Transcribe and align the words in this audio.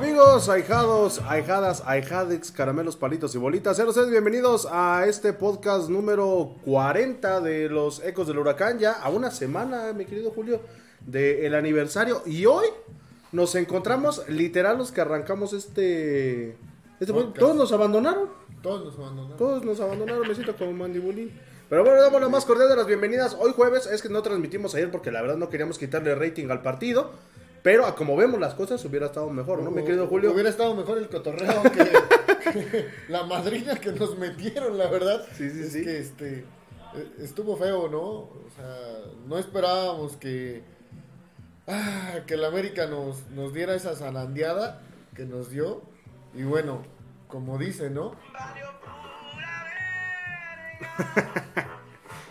Amigos, 0.00 0.48
ahijados, 0.48 1.20
ahijadas, 1.22 1.82
ahijadix, 1.84 2.52
caramelos, 2.52 2.94
palitos 2.94 3.34
y 3.34 3.38
bolitas, 3.38 3.76
sean 3.76 3.88
ustedes 3.88 4.12
bienvenidos 4.12 4.68
a 4.70 5.06
este 5.08 5.32
podcast 5.32 5.88
número 5.88 6.54
40 6.64 7.40
de 7.40 7.68
los 7.68 8.00
Ecos 8.04 8.28
del 8.28 8.38
Huracán, 8.38 8.78
ya 8.78 8.92
a 8.92 9.08
una 9.10 9.32
semana, 9.32 9.92
mi 9.92 10.04
querido 10.04 10.30
Julio, 10.30 10.60
del 11.04 11.52
aniversario. 11.52 12.22
Y 12.26 12.46
hoy 12.46 12.66
nos 13.32 13.56
encontramos, 13.56 14.22
literal, 14.28 14.78
los 14.78 14.92
que 14.92 15.00
arrancamos 15.00 15.52
este... 15.52 16.50
este 17.00 17.12
Podcast. 17.12 17.36
todos 17.36 17.56
nos 17.56 17.72
abandonaron, 17.72 18.28
Todos 18.62 18.84
nos 18.84 18.98
abandonaron. 19.00 19.36
todos 19.36 19.64
nos 19.64 19.80
abandonaron, 19.80 20.28
me 20.28 20.34
siento 20.36 20.56
como 20.56 20.74
mandibulín. 20.74 21.32
Pero 21.68 21.82
bueno, 21.82 22.00
damos 22.00 22.20
la 22.20 22.28
más 22.28 22.44
cordial 22.44 22.68
de 22.68 22.76
las 22.76 22.86
bienvenidas. 22.86 23.36
Hoy 23.36 23.50
jueves 23.50 23.88
es 23.88 24.00
que 24.00 24.08
no 24.08 24.22
transmitimos 24.22 24.76
ayer 24.76 24.92
porque 24.92 25.10
la 25.10 25.22
verdad 25.22 25.38
no 25.38 25.48
queríamos 25.48 25.76
quitarle 25.76 26.14
rating 26.14 26.50
al 26.50 26.62
partido. 26.62 27.10
Pero 27.62 27.86
a 27.86 27.94
como 27.94 28.16
vemos 28.16 28.40
las 28.40 28.54
cosas 28.54 28.84
hubiera 28.84 29.06
estado 29.06 29.30
mejor, 29.30 29.62
¿no, 29.62 29.70
mi 29.70 29.82
querido 29.82 30.06
Julio? 30.06 30.32
Hubiera 30.32 30.48
estado 30.48 30.74
mejor 30.74 30.98
el 30.98 31.08
cotorreo 31.08 31.62
que, 31.62 31.84
que 32.52 32.88
la 33.08 33.24
madrina 33.24 33.76
que 33.76 33.92
nos 33.92 34.16
metieron, 34.16 34.78
la 34.78 34.88
verdad. 34.88 35.26
Sí, 35.34 35.50
sí, 35.50 35.60
es 35.62 35.72
sí. 35.72 35.82
que 35.82 35.98
este 35.98 36.38
eh, 36.94 37.12
estuvo 37.18 37.56
feo, 37.56 37.88
¿no? 37.88 38.00
O 38.00 38.48
sea, 38.54 38.98
no 39.26 39.38
esperábamos 39.38 40.16
que 40.16 40.62
ah, 41.66 42.20
que 42.26 42.34
el 42.34 42.44
América 42.44 42.86
nos, 42.86 43.28
nos 43.30 43.52
diera 43.52 43.74
esa 43.74 43.94
zarandeada 43.96 44.80
que 45.14 45.24
nos 45.24 45.50
dio. 45.50 45.82
Y 46.34 46.44
bueno, 46.44 46.82
como 47.26 47.58
dice, 47.58 47.90
¿no? 47.90 48.14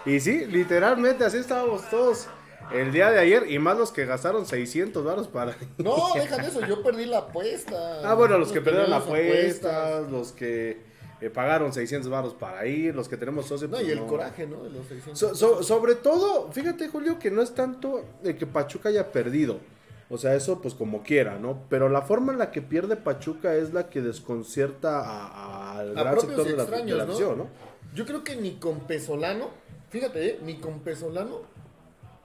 Y 0.07 0.21
sí, 0.21 0.45
literalmente 0.45 1.25
así 1.25 1.35
estábamos 1.35 1.89
todos 1.89 2.29
el 2.73 2.91
día 2.91 3.11
de 3.11 3.19
ayer 3.19 3.49
y 3.51 3.59
más 3.59 3.77
los 3.77 3.91
que 3.91 4.05
gastaron 4.05 4.45
600 4.45 5.03
varos 5.03 5.27
para... 5.27 5.55
No, 5.77 5.95
deja 6.15 6.37
de 6.37 6.47
eso, 6.47 6.65
yo 6.65 6.83
perdí 6.83 7.05
la 7.05 7.19
apuesta. 7.19 8.01
Ah, 8.09 8.13
bueno, 8.13 8.37
los 8.37 8.51
que 8.51 8.61
perdieron 8.61 8.89
la 8.89 8.97
apuesta, 8.97 10.01
los 10.01 10.31
que 10.31 10.81
eh, 11.21 11.29
pagaron 11.29 11.73
600 11.73 12.09
varos 12.09 12.33
para 12.33 12.65
ir, 12.65 12.95
los 12.95 13.07
que 13.07 13.17
tenemos 13.17 13.47
socios... 13.47 13.69
No, 13.71 13.77
pues 13.77 13.87
y 13.87 13.91
el 13.91 13.99
no. 13.99 14.07
coraje, 14.07 14.45
¿no? 14.47 14.63
De 14.63 14.69
los 14.69 14.85
600. 14.87 15.17
So- 15.17 15.35
so- 15.35 15.63
sobre 15.63 15.95
todo, 15.95 16.51
fíjate 16.51 16.87
Julio, 16.89 17.17
que 17.19 17.31
no 17.31 17.41
es 17.41 17.53
tanto 17.55 18.03
de 18.23 18.35
que 18.35 18.45
Pachuca 18.45 18.89
haya 18.89 19.11
perdido. 19.11 19.59
O 20.09 20.17
sea, 20.17 20.35
eso 20.35 20.61
pues 20.61 20.73
como 20.73 21.03
quiera, 21.03 21.37
¿no? 21.37 21.63
Pero 21.69 21.89
la 21.89 22.01
forma 22.01 22.31
en 22.31 22.39
la 22.39 22.49
que 22.51 22.61
pierde 22.61 22.95
Pachuca 22.95 23.55
es 23.55 23.73
la 23.73 23.89
que 23.89 24.01
desconcierta 24.01 25.77
al 25.77 25.93
gran 25.93 26.19
sector 26.21 26.45
de 26.47 26.55
la, 26.55 26.65
de 26.65 27.15
¿no? 27.35 27.47
Yo 27.93 28.05
creo 28.05 28.23
que 28.23 28.35
ni 28.37 28.55
con 28.55 28.81
Pesolano, 28.81 29.49
fíjate, 29.89 30.25
¿eh? 30.27 30.39
ni 30.43 30.57
con 30.59 30.79
Pesolano, 30.79 31.41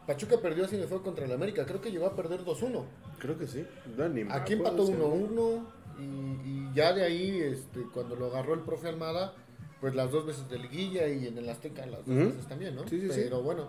Pachuca 0.07 0.39
perdió 0.41 0.65
así 0.65 0.77
de 0.77 0.87
fue 0.87 1.01
contra 1.03 1.25
el 1.25 1.33
América. 1.33 1.65
Creo 1.67 1.81
que 1.81 1.91
llegó 1.91 2.07
a 2.07 2.17
perder 2.17 2.45
2-1. 2.45 2.85
Creo 3.19 3.39
que 3.39 3.47
sí. 3.47 3.65
No, 3.97 4.09
ni 4.09 4.25
me 4.25 4.33
Aquí 4.33 4.55
empató 4.55 4.87
si- 4.87 4.93
1-1 4.93 5.61
y, 5.99 6.03
y 6.03 6.71
ya 6.75 6.93
de 6.93 7.05
ahí, 7.05 7.41
este, 7.41 7.83
cuando 7.95 8.17
lo 8.17 8.27
agarró 8.27 8.55
el 8.55 8.61
profe 8.61 8.89
Almada, 8.89 9.35
pues 9.81 9.95
las 9.95 10.11
dos 10.11 10.27
veces 10.27 10.49
de 10.49 10.59
liguilla 10.59 11.07
y 11.09 11.27
en 11.27 11.39
el 11.39 11.49
Azteca 11.49 11.87
las 11.87 12.05
dos 12.07 12.17
veces 12.17 12.47
también, 12.49 12.75
¿no? 12.75 12.83
Sí, 12.89 13.01
sí, 13.01 13.09
sí. 13.11 13.21
Pero 13.25 13.43
bueno, 13.43 13.69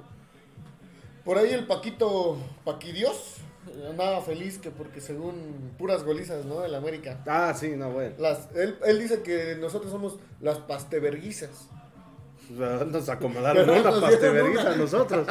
por 1.25 1.37
ahí 1.37 1.51
el 1.51 1.65
Paquito 1.67 2.37
Paquidios 2.65 3.35
andaba 3.89 4.21
feliz 4.21 4.57
que 4.57 4.71
porque 4.71 5.01
según 5.01 5.71
puras 5.77 6.03
golizas, 6.03 6.45
¿no? 6.45 6.63
El 6.65 6.75
América. 6.75 7.23
Ah, 7.25 7.53
sí, 7.55 7.69
no, 7.77 7.91
bueno. 7.91 8.15
Las, 8.19 8.49
él, 8.55 8.77
él 8.85 8.99
dice 8.99 9.21
que 9.23 9.55
nosotros 9.59 9.91
somos 9.91 10.17
las 10.41 10.57
pasteverguizas. 10.59 11.69
O 12.51 12.57
sea, 12.57 12.85
nos 12.85 13.09
acomodaron 13.09 13.65
Pero 13.65 13.97
una 13.97 14.09
dieron 14.09 14.57
a 14.57 14.75
nosotros. 14.75 15.27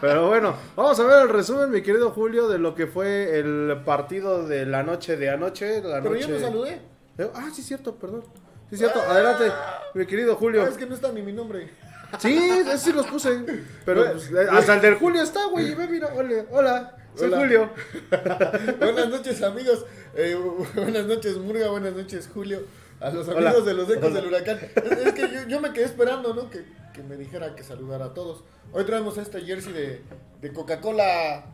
Pero 0.00 0.28
bueno, 0.28 0.56
vamos 0.74 0.98
a 0.98 1.04
ver 1.04 1.22
el 1.22 1.28
resumen, 1.28 1.70
mi 1.70 1.82
querido 1.82 2.10
Julio, 2.10 2.48
de 2.48 2.58
lo 2.58 2.74
que 2.74 2.86
fue 2.86 3.38
el 3.38 3.82
partido 3.84 4.46
de 4.46 4.66
la 4.66 4.82
noche 4.82 5.16
de 5.16 5.30
anoche. 5.30 5.82
La 5.82 6.02
Pero 6.02 6.14
noche... 6.14 6.26
yo 6.26 6.34
no 6.34 6.40
saludé. 6.40 6.80
Eh, 7.18 7.30
Ah, 7.34 7.50
sí, 7.54 7.62
cierto, 7.62 7.94
perdón. 7.94 8.24
Sí, 8.68 8.76
cierto. 8.76 9.00
Adelante, 9.00 9.52
mi 9.94 10.06
querido 10.06 10.34
Julio. 10.36 10.64
Ah, 10.64 10.68
es 10.68 10.76
que 10.76 10.86
no 10.86 10.94
está 10.94 11.12
ni 11.12 11.22
mi 11.22 11.32
nombre. 11.32 11.70
Sí, 12.18 12.38
sí 12.78 12.92
los 12.92 13.06
puse. 13.06 13.44
Pero 13.84 14.12
pues, 14.12 14.30
eh, 14.30 14.46
hasta 14.50 14.74
el 14.74 14.80
del 14.80 14.94
Julio 14.96 15.22
está, 15.22 15.46
güey. 15.46 15.70
Y 15.70 15.74
ve, 15.74 15.86
mira, 15.88 16.10
hola, 16.14 16.44
hola, 16.50 16.96
soy 17.14 17.28
Hola. 17.28 17.38
Julio. 17.38 17.70
buenas 18.78 19.08
noches, 19.08 19.42
amigos. 19.42 19.84
Eh, 20.14 20.36
buenas 20.74 21.06
noches, 21.06 21.36
Murga. 21.36 21.68
Buenas 21.70 21.94
noches, 21.94 22.28
Julio. 22.32 22.60
A 23.00 23.10
los 23.10 23.28
Hola. 23.28 23.50
amigos 23.50 23.66
de 23.66 23.74
los 23.74 23.90
ecos 23.90 24.04
Hola. 24.06 24.14
del 24.20 24.26
huracán. 24.26 24.58
Es, 24.74 25.06
es 25.06 25.12
que 25.12 25.22
yo, 25.22 25.46
yo 25.48 25.60
me 25.60 25.72
quedé 25.72 25.84
esperando, 25.84 26.34
¿no? 26.34 26.48
Que, 26.50 26.64
que 26.94 27.02
me 27.02 27.16
dijera 27.16 27.54
que 27.54 27.62
saludara 27.62 28.06
a 28.06 28.14
todos. 28.14 28.42
Hoy 28.72 28.84
traemos 28.84 29.18
este 29.18 29.40
jersey 29.42 29.72
de, 29.72 30.02
de 30.40 30.52
Coca-Cola 30.52 31.44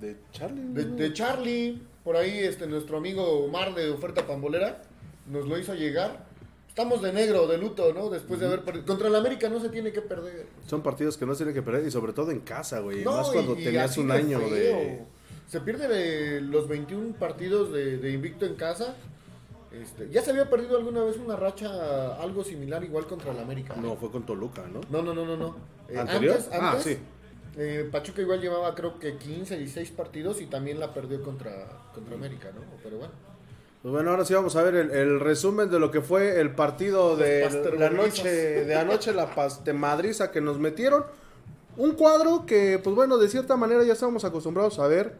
De 0.00 0.16
Charlie. 0.32 0.62
de, 0.74 0.84
de 0.84 1.12
Charlie. 1.12 1.82
Por 2.04 2.16
ahí, 2.16 2.38
este, 2.40 2.66
nuestro 2.66 2.98
amigo 2.98 3.44
Omar 3.44 3.74
de 3.74 3.90
Oferta 3.90 4.26
Pambolera 4.26 4.82
nos 5.26 5.46
lo 5.48 5.58
hizo 5.58 5.74
llegar. 5.74 6.26
Estamos 6.68 7.00
de 7.02 7.12
negro, 7.12 7.46
de 7.46 7.58
luto, 7.58 7.92
¿no? 7.92 8.08
Después 8.10 8.40
de 8.40 8.46
haber 8.46 8.62
perdido. 8.62 8.86
Contra 8.86 9.08
el 9.08 9.14
América 9.14 9.48
no 9.48 9.60
se 9.60 9.68
tiene 9.68 9.92
que 9.92 10.00
perder. 10.02 10.46
Son 10.66 10.82
partidos 10.82 11.16
que 11.16 11.26
no 11.26 11.34
se 11.34 11.44
tienen 11.44 11.54
que 11.54 11.62
perder 11.62 11.86
y 11.86 11.90
sobre 11.90 12.12
todo 12.12 12.30
en 12.30 12.40
casa, 12.40 12.80
güey. 12.80 13.04
No, 13.04 13.12
Más 13.12 13.28
cuando 13.30 13.54
y- 13.56 13.60
y 13.60 13.64
tenías 13.64 13.90
así 13.90 14.00
un 14.00 14.10
año 14.10 14.40
feo. 14.40 14.50
de... 14.50 15.04
Se 15.48 15.60
pierde 15.60 15.86
de 15.86 16.40
los 16.40 16.66
21 16.68 17.14
partidos 17.18 17.72
de, 17.72 17.98
de 17.98 18.10
invicto 18.12 18.46
en 18.46 18.54
casa. 18.56 18.96
Este, 19.80 20.08
ya 20.10 20.22
se 20.22 20.30
había 20.30 20.50
perdido 20.50 20.76
alguna 20.76 21.02
vez 21.02 21.16
una 21.16 21.34
racha 21.36 22.14
algo 22.22 22.44
similar 22.44 22.84
igual 22.84 23.06
contra 23.06 23.32
el 23.32 23.38
América. 23.38 23.74
No, 23.76 23.96
fue 23.96 24.10
con 24.10 24.24
Toluca, 24.26 24.64
¿no? 24.72 24.80
no, 24.90 25.02
no, 25.02 25.14
no, 25.14 25.24
no. 25.24 25.36
no. 25.36 25.56
Eh, 25.88 25.98
¿Anterior? 25.98 26.36
Antes, 26.36 26.50
Ah, 26.52 26.70
antes, 26.72 26.84
sí. 26.84 26.98
eh, 27.56 27.88
Pachuca 27.90 28.20
igual 28.20 28.40
llevaba 28.40 28.74
creo 28.74 28.98
que 28.98 29.16
15 29.16 29.60
y 29.60 29.68
6 29.68 29.90
partidos 29.92 30.40
y 30.42 30.46
también 30.46 30.78
la 30.78 30.92
perdió 30.92 31.22
contra, 31.22 31.66
contra 31.94 32.14
América, 32.14 32.50
¿no? 32.54 32.60
Pero 32.82 32.98
bueno. 32.98 33.12
Pues 33.80 33.92
bueno, 33.92 34.10
ahora 34.10 34.24
sí 34.24 34.32
vamos 34.34 34.54
a 34.56 34.62
ver 34.62 34.76
el, 34.76 34.90
el 34.92 35.18
resumen 35.20 35.68
de 35.70 35.80
lo 35.80 35.90
que 35.90 36.02
fue 36.02 36.40
el 36.40 36.54
partido 36.54 37.16
de 37.16 37.48
la 37.78 37.90
noche, 37.90 38.28
de 38.64 38.74
anoche, 38.76 39.12
la 39.12 39.34
paste 39.34 39.72
madriza 39.72 40.30
que 40.30 40.40
nos 40.40 40.58
metieron. 40.58 41.04
Un 41.76 41.92
cuadro 41.92 42.44
que, 42.46 42.78
pues 42.84 42.94
bueno, 42.94 43.16
de 43.18 43.28
cierta 43.28 43.56
manera 43.56 43.82
ya 43.82 43.94
estábamos 43.94 44.24
acostumbrados 44.24 44.78
a 44.78 44.86
ver 44.86 45.16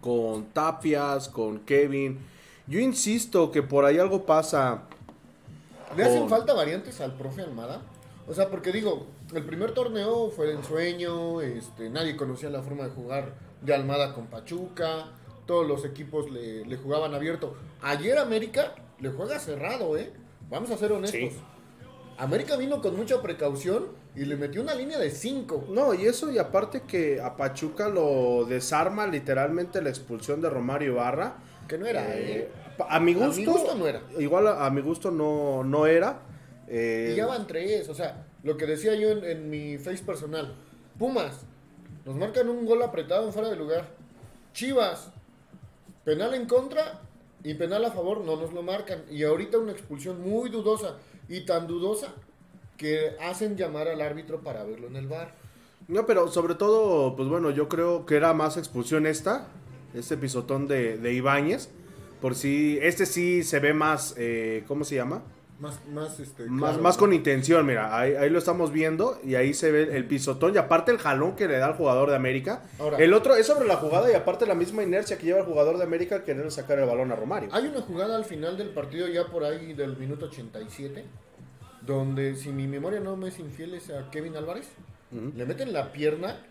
con 0.00 0.46
Tapias, 0.46 1.28
con 1.28 1.60
Kevin. 1.60 2.18
Yo 2.66 2.80
insisto 2.80 3.50
que 3.50 3.62
por 3.62 3.84
ahí 3.84 3.98
algo 3.98 4.26
pasa. 4.26 4.82
¿Le 5.96 6.04
hacen 6.04 6.28
falta 6.28 6.52
variantes 6.52 7.00
al 7.00 7.16
profe 7.16 7.42
Almada? 7.42 7.82
O 8.28 8.34
sea, 8.34 8.48
porque 8.48 8.72
digo, 8.72 9.06
el 9.34 9.44
primer 9.44 9.72
torneo 9.72 10.30
fue 10.30 10.46
de 10.46 10.54
ensueño, 10.54 11.40
este, 11.40 11.90
nadie 11.90 12.16
conocía 12.16 12.50
la 12.50 12.62
forma 12.62 12.84
de 12.84 12.90
jugar 12.90 13.34
de 13.62 13.72
Almada 13.72 14.14
con 14.14 14.26
Pachuca, 14.26 15.12
todos 15.46 15.66
los 15.66 15.84
equipos 15.84 16.30
le, 16.30 16.64
le 16.64 16.76
jugaban 16.76 17.14
abierto. 17.14 17.54
Ayer 17.82 18.18
América 18.18 18.74
le 18.98 19.10
juega 19.10 19.38
cerrado, 19.38 19.96
¿eh? 19.96 20.12
Vamos 20.50 20.70
a 20.70 20.76
ser 20.76 20.92
honestos. 20.92 21.20
Sí. 21.20 21.40
América 22.18 22.56
vino 22.56 22.80
con 22.80 22.96
mucha 22.96 23.20
precaución 23.20 23.88
y 24.14 24.24
le 24.24 24.36
metió 24.36 24.62
una 24.62 24.74
línea 24.74 24.98
de 24.98 25.10
5. 25.10 25.66
No, 25.68 25.92
y 25.92 26.06
eso, 26.06 26.32
y 26.32 26.38
aparte 26.38 26.82
que 26.82 27.20
a 27.20 27.36
Pachuca 27.36 27.88
lo 27.88 28.44
desarma 28.46 29.06
literalmente 29.06 29.82
la 29.82 29.90
expulsión 29.90 30.40
de 30.40 30.48
Romario 30.48 30.92
Ibarra. 30.92 31.36
Que 31.68 31.78
no 31.78 31.86
era, 31.86 32.16
Eh, 32.16 32.38
¿eh? 32.38 32.48
a 32.88 33.00
mi 33.00 33.12
A 33.12 33.14
mi 33.14 33.26
gusto, 33.26 33.52
gusto 33.52 33.74
no 33.74 33.86
era. 33.86 34.02
Igual 34.18 34.46
a, 34.46 34.66
a 34.66 34.70
mi 34.70 34.80
gusto 34.82 35.10
no, 35.10 35.64
no 35.64 35.86
era. 35.86 36.20
Eh, 36.68 37.10
Y 37.12 37.16
ya 37.16 37.26
van 37.26 37.46
tres, 37.46 37.88
o 37.88 37.94
sea, 37.94 38.26
lo 38.42 38.56
que 38.56 38.66
decía 38.66 38.94
yo 38.94 39.10
en, 39.10 39.24
en 39.24 39.50
mi 39.50 39.78
face 39.78 40.02
personal. 40.04 40.54
Pumas, 40.98 41.40
nos 42.04 42.14
marcan 42.16 42.48
un 42.48 42.64
gol 42.66 42.82
apretado 42.82 43.26
en 43.26 43.32
fuera 43.32 43.48
de 43.50 43.56
lugar. 43.56 43.88
Chivas, 44.52 45.10
penal 46.04 46.34
en 46.34 46.46
contra 46.46 47.00
y 47.42 47.54
penal 47.54 47.84
a 47.84 47.90
favor, 47.90 48.20
no 48.20 48.36
nos 48.36 48.52
lo 48.52 48.62
marcan. 48.62 49.02
Y 49.10 49.22
ahorita 49.24 49.58
una 49.58 49.72
expulsión 49.72 50.20
muy 50.22 50.48
dudosa 50.50 50.96
y 51.28 51.44
tan 51.44 51.66
dudosa 51.66 52.08
que 52.76 53.16
hacen 53.20 53.56
llamar 53.56 53.88
al 53.88 54.00
árbitro 54.00 54.40
para 54.40 54.64
verlo 54.64 54.86
en 54.88 54.96
el 54.96 55.06
bar. 55.08 55.34
No, 55.88 56.04
pero 56.06 56.28
sobre 56.28 56.54
todo, 56.56 57.14
pues 57.16 57.28
bueno, 57.28 57.50
yo 57.50 57.68
creo 57.68 58.06
que 58.06 58.16
era 58.16 58.34
más 58.34 58.56
expulsión 58.56 59.06
esta, 59.06 59.46
este 60.00 60.16
pisotón 60.16 60.66
de, 60.68 60.98
de 60.98 61.12
Ibáñez. 61.12 61.68
Por 62.20 62.34
si, 62.34 62.78
este 62.80 63.04
sí 63.06 63.42
se 63.42 63.60
ve 63.60 63.74
más, 63.74 64.14
eh, 64.16 64.64
¿cómo 64.66 64.84
se 64.84 64.94
llama? 64.94 65.22
Más, 65.58 65.80
más, 65.88 66.20
este, 66.20 66.44
Más, 66.46 66.60
claro, 66.72 66.82
más 66.82 66.96
¿no? 66.96 67.00
con 67.00 67.12
intención, 67.14 67.64
mira, 67.64 67.98
ahí, 67.98 68.14
ahí 68.14 68.28
lo 68.28 68.38
estamos 68.38 68.72
viendo 68.72 69.18
y 69.24 69.36
ahí 69.36 69.54
se 69.54 69.72
ve 69.72 69.96
el 69.96 70.04
pisotón 70.06 70.54
y 70.54 70.58
aparte 70.58 70.90
el 70.92 70.98
jalón 70.98 71.34
que 71.34 71.48
le 71.48 71.56
da 71.58 71.66
al 71.66 71.74
jugador 71.76 72.10
de 72.10 72.16
América. 72.16 72.62
Ahora- 72.78 72.98
el 72.98 73.14
otro 73.14 73.34
es 73.36 73.46
sobre 73.46 73.66
la 73.66 73.76
jugada 73.76 74.10
y 74.10 74.14
aparte 74.14 74.44
la 74.46 74.54
misma 74.54 74.82
inercia 74.82 75.16
que 75.16 75.24
lleva 75.26 75.38
el 75.40 75.46
jugador 75.46 75.78
de 75.78 75.84
América 75.84 76.16
al 76.16 76.24
querer 76.24 76.50
sacar 76.50 76.78
el 76.78 76.86
balón 76.86 77.10
a 77.10 77.16
Romario. 77.16 77.48
Hay 77.52 77.66
una 77.68 77.80
jugada 77.80 78.16
al 78.16 78.26
final 78.26 78.58
del 78.58 78.68
partido, 78.70 79.08
ya 79.08 79.26
por 79.28 79.44
ahí 79.44 79.72
del 79.72 79.96
minuto 79.96 80.26
87, 80.26 81.04
donde 81.82 82.34
si 82.36 82.50
mi 82.50 82.66
memoria 82.66 83.00
no 83.00 83.16
me 83.16 83.28
es 83.28 83.38
infiel 83.38 83.74
es 83.74 83.90
a 83.90 84.10
Kevin 84.10 84.36
Álvarez, 84.36 84.68
le 85.10 85.46
meten 85.46 85.72
la 85.72 85.92
pierna, 85.92 86.44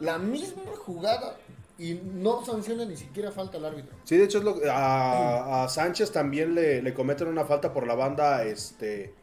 la 0.00 0.18
misma 0.18 0.62
jugada 0.76 1.36
y 1.78 2.00
no 2.14 2.44
sanciona 2.44 2.84
ni 2.84 2.96
siquiera 2.96 3.32
falta 3.32 3.58
al 3.58 3.64
árbitro. 3.64 3.96
Sí, 4.04 4.16
de 4.16 4.24
hecho 4.24 4.38
es 4.38 4.44
lo, 4.44 4.56
a, 4.70 5.64
a 5.64 5.68
Sánchez 5.68 6.12
también 6.12 6.54
le, 6.54 6.82
le 6.82 6.94
cometen 6.94 7.28
una 7.28 7.44
falta 7.44 7.72
por 7.72 7.86
la 7.86 7.94
banda 7.94 8.44
este, 8.44 9.14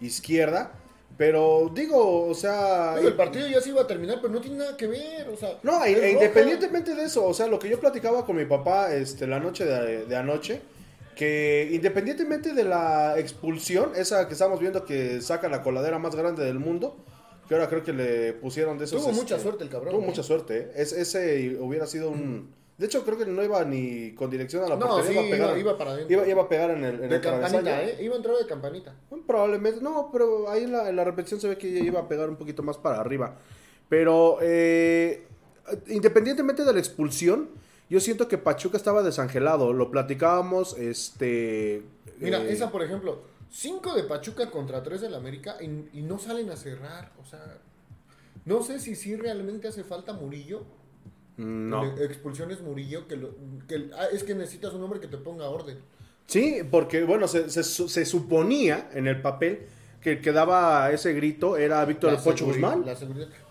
izquierda. 0.00 0.72
Pero 1.18 1.70
digo, 1.74 2.26
o 2.26 2.34
sea... 2.34 2.94
Oye, 2.96 3.08
el 3.08 3.14
partido 3.14 3.46
ya 3.46 3.60
se 3.60 3.68
iba 3.68 3.82
a 3.82 3.86
terminar, 3.86 4.20
pero 4.22 4.32
no 4.32 4.40
tiene 4.40 4.56
nada 4.56 4.74
que 4.74 4.86
ver, 4.86 5.28
o 5.28 5.36
sea... 5.36 5.58
No, 5.62 5.84
e- 5.84 6.12
independientemente 6.12 6.94
de 6.94 7.02
eso, 7.02 7.26
o 7.26 7.34
sea, 7.34 7.46
lo 7.46 7.58
que 7.58 7.68
yo 7.68 7.78
platicaba 7.78 8.24
con 8.24 8.36
mi 8.36 8.46
papá 8.46 8.94
este, 8.94 9.26
la 9.26 9.38
noche 9.38 9.66
de, 9.66 10.06
de 10.06 10.16
anoche, 10.16 10.62
que 11.14 11.68
independientemente 11.72 12.54
de 12.54 12.64
la 12.64 13.18
expulsión, 13.18 13.92
esa 13.96 14.28
que 14.28 14.32
estamos 14.32 14.60
viendo 14.60 14.86
que 14.86 15.20
saca 15.20 15.50
la 15.50 15.62
coladera 15.62 15.98
más 15.98 16.14
grande 16.14 16.42
del 16.42 16.58
mundo, 16.58 16.96
que 17.50 17.54
ahora 17.56 17.68
creo 17.68 17.82
que 17.82 17.92
le 17.92 18.32
pusieron 18.34 18.78
de 18.78 18.84
esos... 18.84 19.02
Tuvo 19.02 19.10
mucha 19.12 19.34
este, 19.34 19.42
suerte 19.42 19.64
el 19.64 19.70
cabrón. 19.70 19.90
Tuvo 19.92 20.02
¿eh? 20.04 20.06
mucha 20.06 20.22
suerte, 20.22 20.56
¿eh? 20.58 20.70
Es- 20.76 20.92
ese 20.92 21.56
hubiera 21.58 21.84
sido 21.88 22.08
un... 22.08 22.48
De 22.78 22.86
hecho, 22.86 23.04
creo 23.04 23.18
que 23.18 23.26
no 23.26 23.42
iba 23.42 23.64
ni 23.64 24.14
con 24.14 24.30
dirección 24.30 24.62
a 24.62 24.68
la 24.68 24.76
No, 24.76 24.86
portería, 24.86 25.20
sí, 25.20 25.26
iba 25.26 25.26
a 25.26 25.30
pegar, 25.32 25.50
iba- 25.50 25.58
iba 25.58 25.76
para 25.78 25.90
adentro. 25.90 26.12
iba, 26.16 26.28
iba 26.28 26.42
a 26.42 26.48
pegar 26.48 26.70
en 26.70 26.84
el, 26.84 26.94
en 27.02 27.08
De 27.08 27.16
el 27.16 27.20
campanita. 27.20 27.82
¿eh? 27.82 27.96
Iba 28.04 28.14
a 28.14 28.16
entrar 28.18 28.36
de 28.36 28.46
campanita. 28.46 28.94
Probablemente, 29.26 29.80
no, 29.80 30.10
pero 30.12 30.48
ahí 30.48 30.62
en 30.62 30.70
la, 30.70 30.88
en 30.88 30.94
la 30.94 31.02
repetición 31.02 31.40
se 31.40 31.48
ve 31.48 31.58
que 31.58 31.66
iba 31.66 31.98
a 31.98 32.06
pegar 32.08 32.30
un 32.30 32.36
poquito 32.36 32.62
más 32.62 32.78
para 32.78 33.00
arriba. 33.00 33.36
Pero 33.88 34.38
eh, 34.40 35.26
independientemente 35.88 36.64
de 36.64 36.72
la 36.72 36.78
expulsión, 36.78 37.48
yo 37.88 37.98
siento 37.98 38.28
que 38.28 38.38
Pachuca 38.38 38.76
estaba 38.76 39.02
desangelado. 39.02 39.72
Lo 39.72 39.90
platicábamos, 39.90 40.78
este... 40.78 41.82
Mira, 42.20 42.44
eh, 42.44 42.52
esa 42.52 42.70
por 42.70 42.84
ejemplo, 42.84 43.18
5 43.50 43.94
de 43.94 44.04
Pachuca 44.04 44.50
contra 44.50 44.82
3 44.82 45.00
del 45.00 45.14
América 45.14 45.56
y, 45.60 45.98
y 45.98 46.02
no 46.02 46.18
salen 46.18 46.50
a 46.50 46.56
cerrar, 46.56 47.12
o 47.20 47.24
sea... 47.24 47.58
No 48.46 48.62
sé 48.62 48.80
si 48.80 48.94
sí 48.96 49.16
realmente 49.16 49.68
hace 49.68 49.84
falta 49.84 50.14
Murillo. 50.14 50.64
No. 51.36 51.84
Expulsiones 51.98 52.62
Murillo, 52.62 53.06
que, 53.06 53.16
lo- 53.16 53.34
que 53.68 53.90
ah, 53.94 54.06
es 54.12 54.24
que 54.24 54.34
necesitas 54.34 54.72
un 54.72 54.82
hombre 54.82 54.98
que 55.00 55.08
te 55.08 55.18
ponga 55.18 55.48
orden. 55.50 55.78
Sí, 56.26 56.58
porque 56.70 57.04
bueno, 57.04 57.28
se, 57.28 57.50
se 57.50 57.62
se 57.62 58.06
suponía 58.06 58.88
en 58.94 59.08
el 59.08 59.20
papel 59.20 59.66
que 60.00 60.12
el 60.12 60.20
que 60.22 60.32
daba 60.32 60.90
ese 60.92 61.12
grito 61.12 61.56
era 61.58 61.84
Víctor 61.84 62.16
Pocho 62.22 62.46
Guzmán. 62.46 62.84
la. 62.86 62.96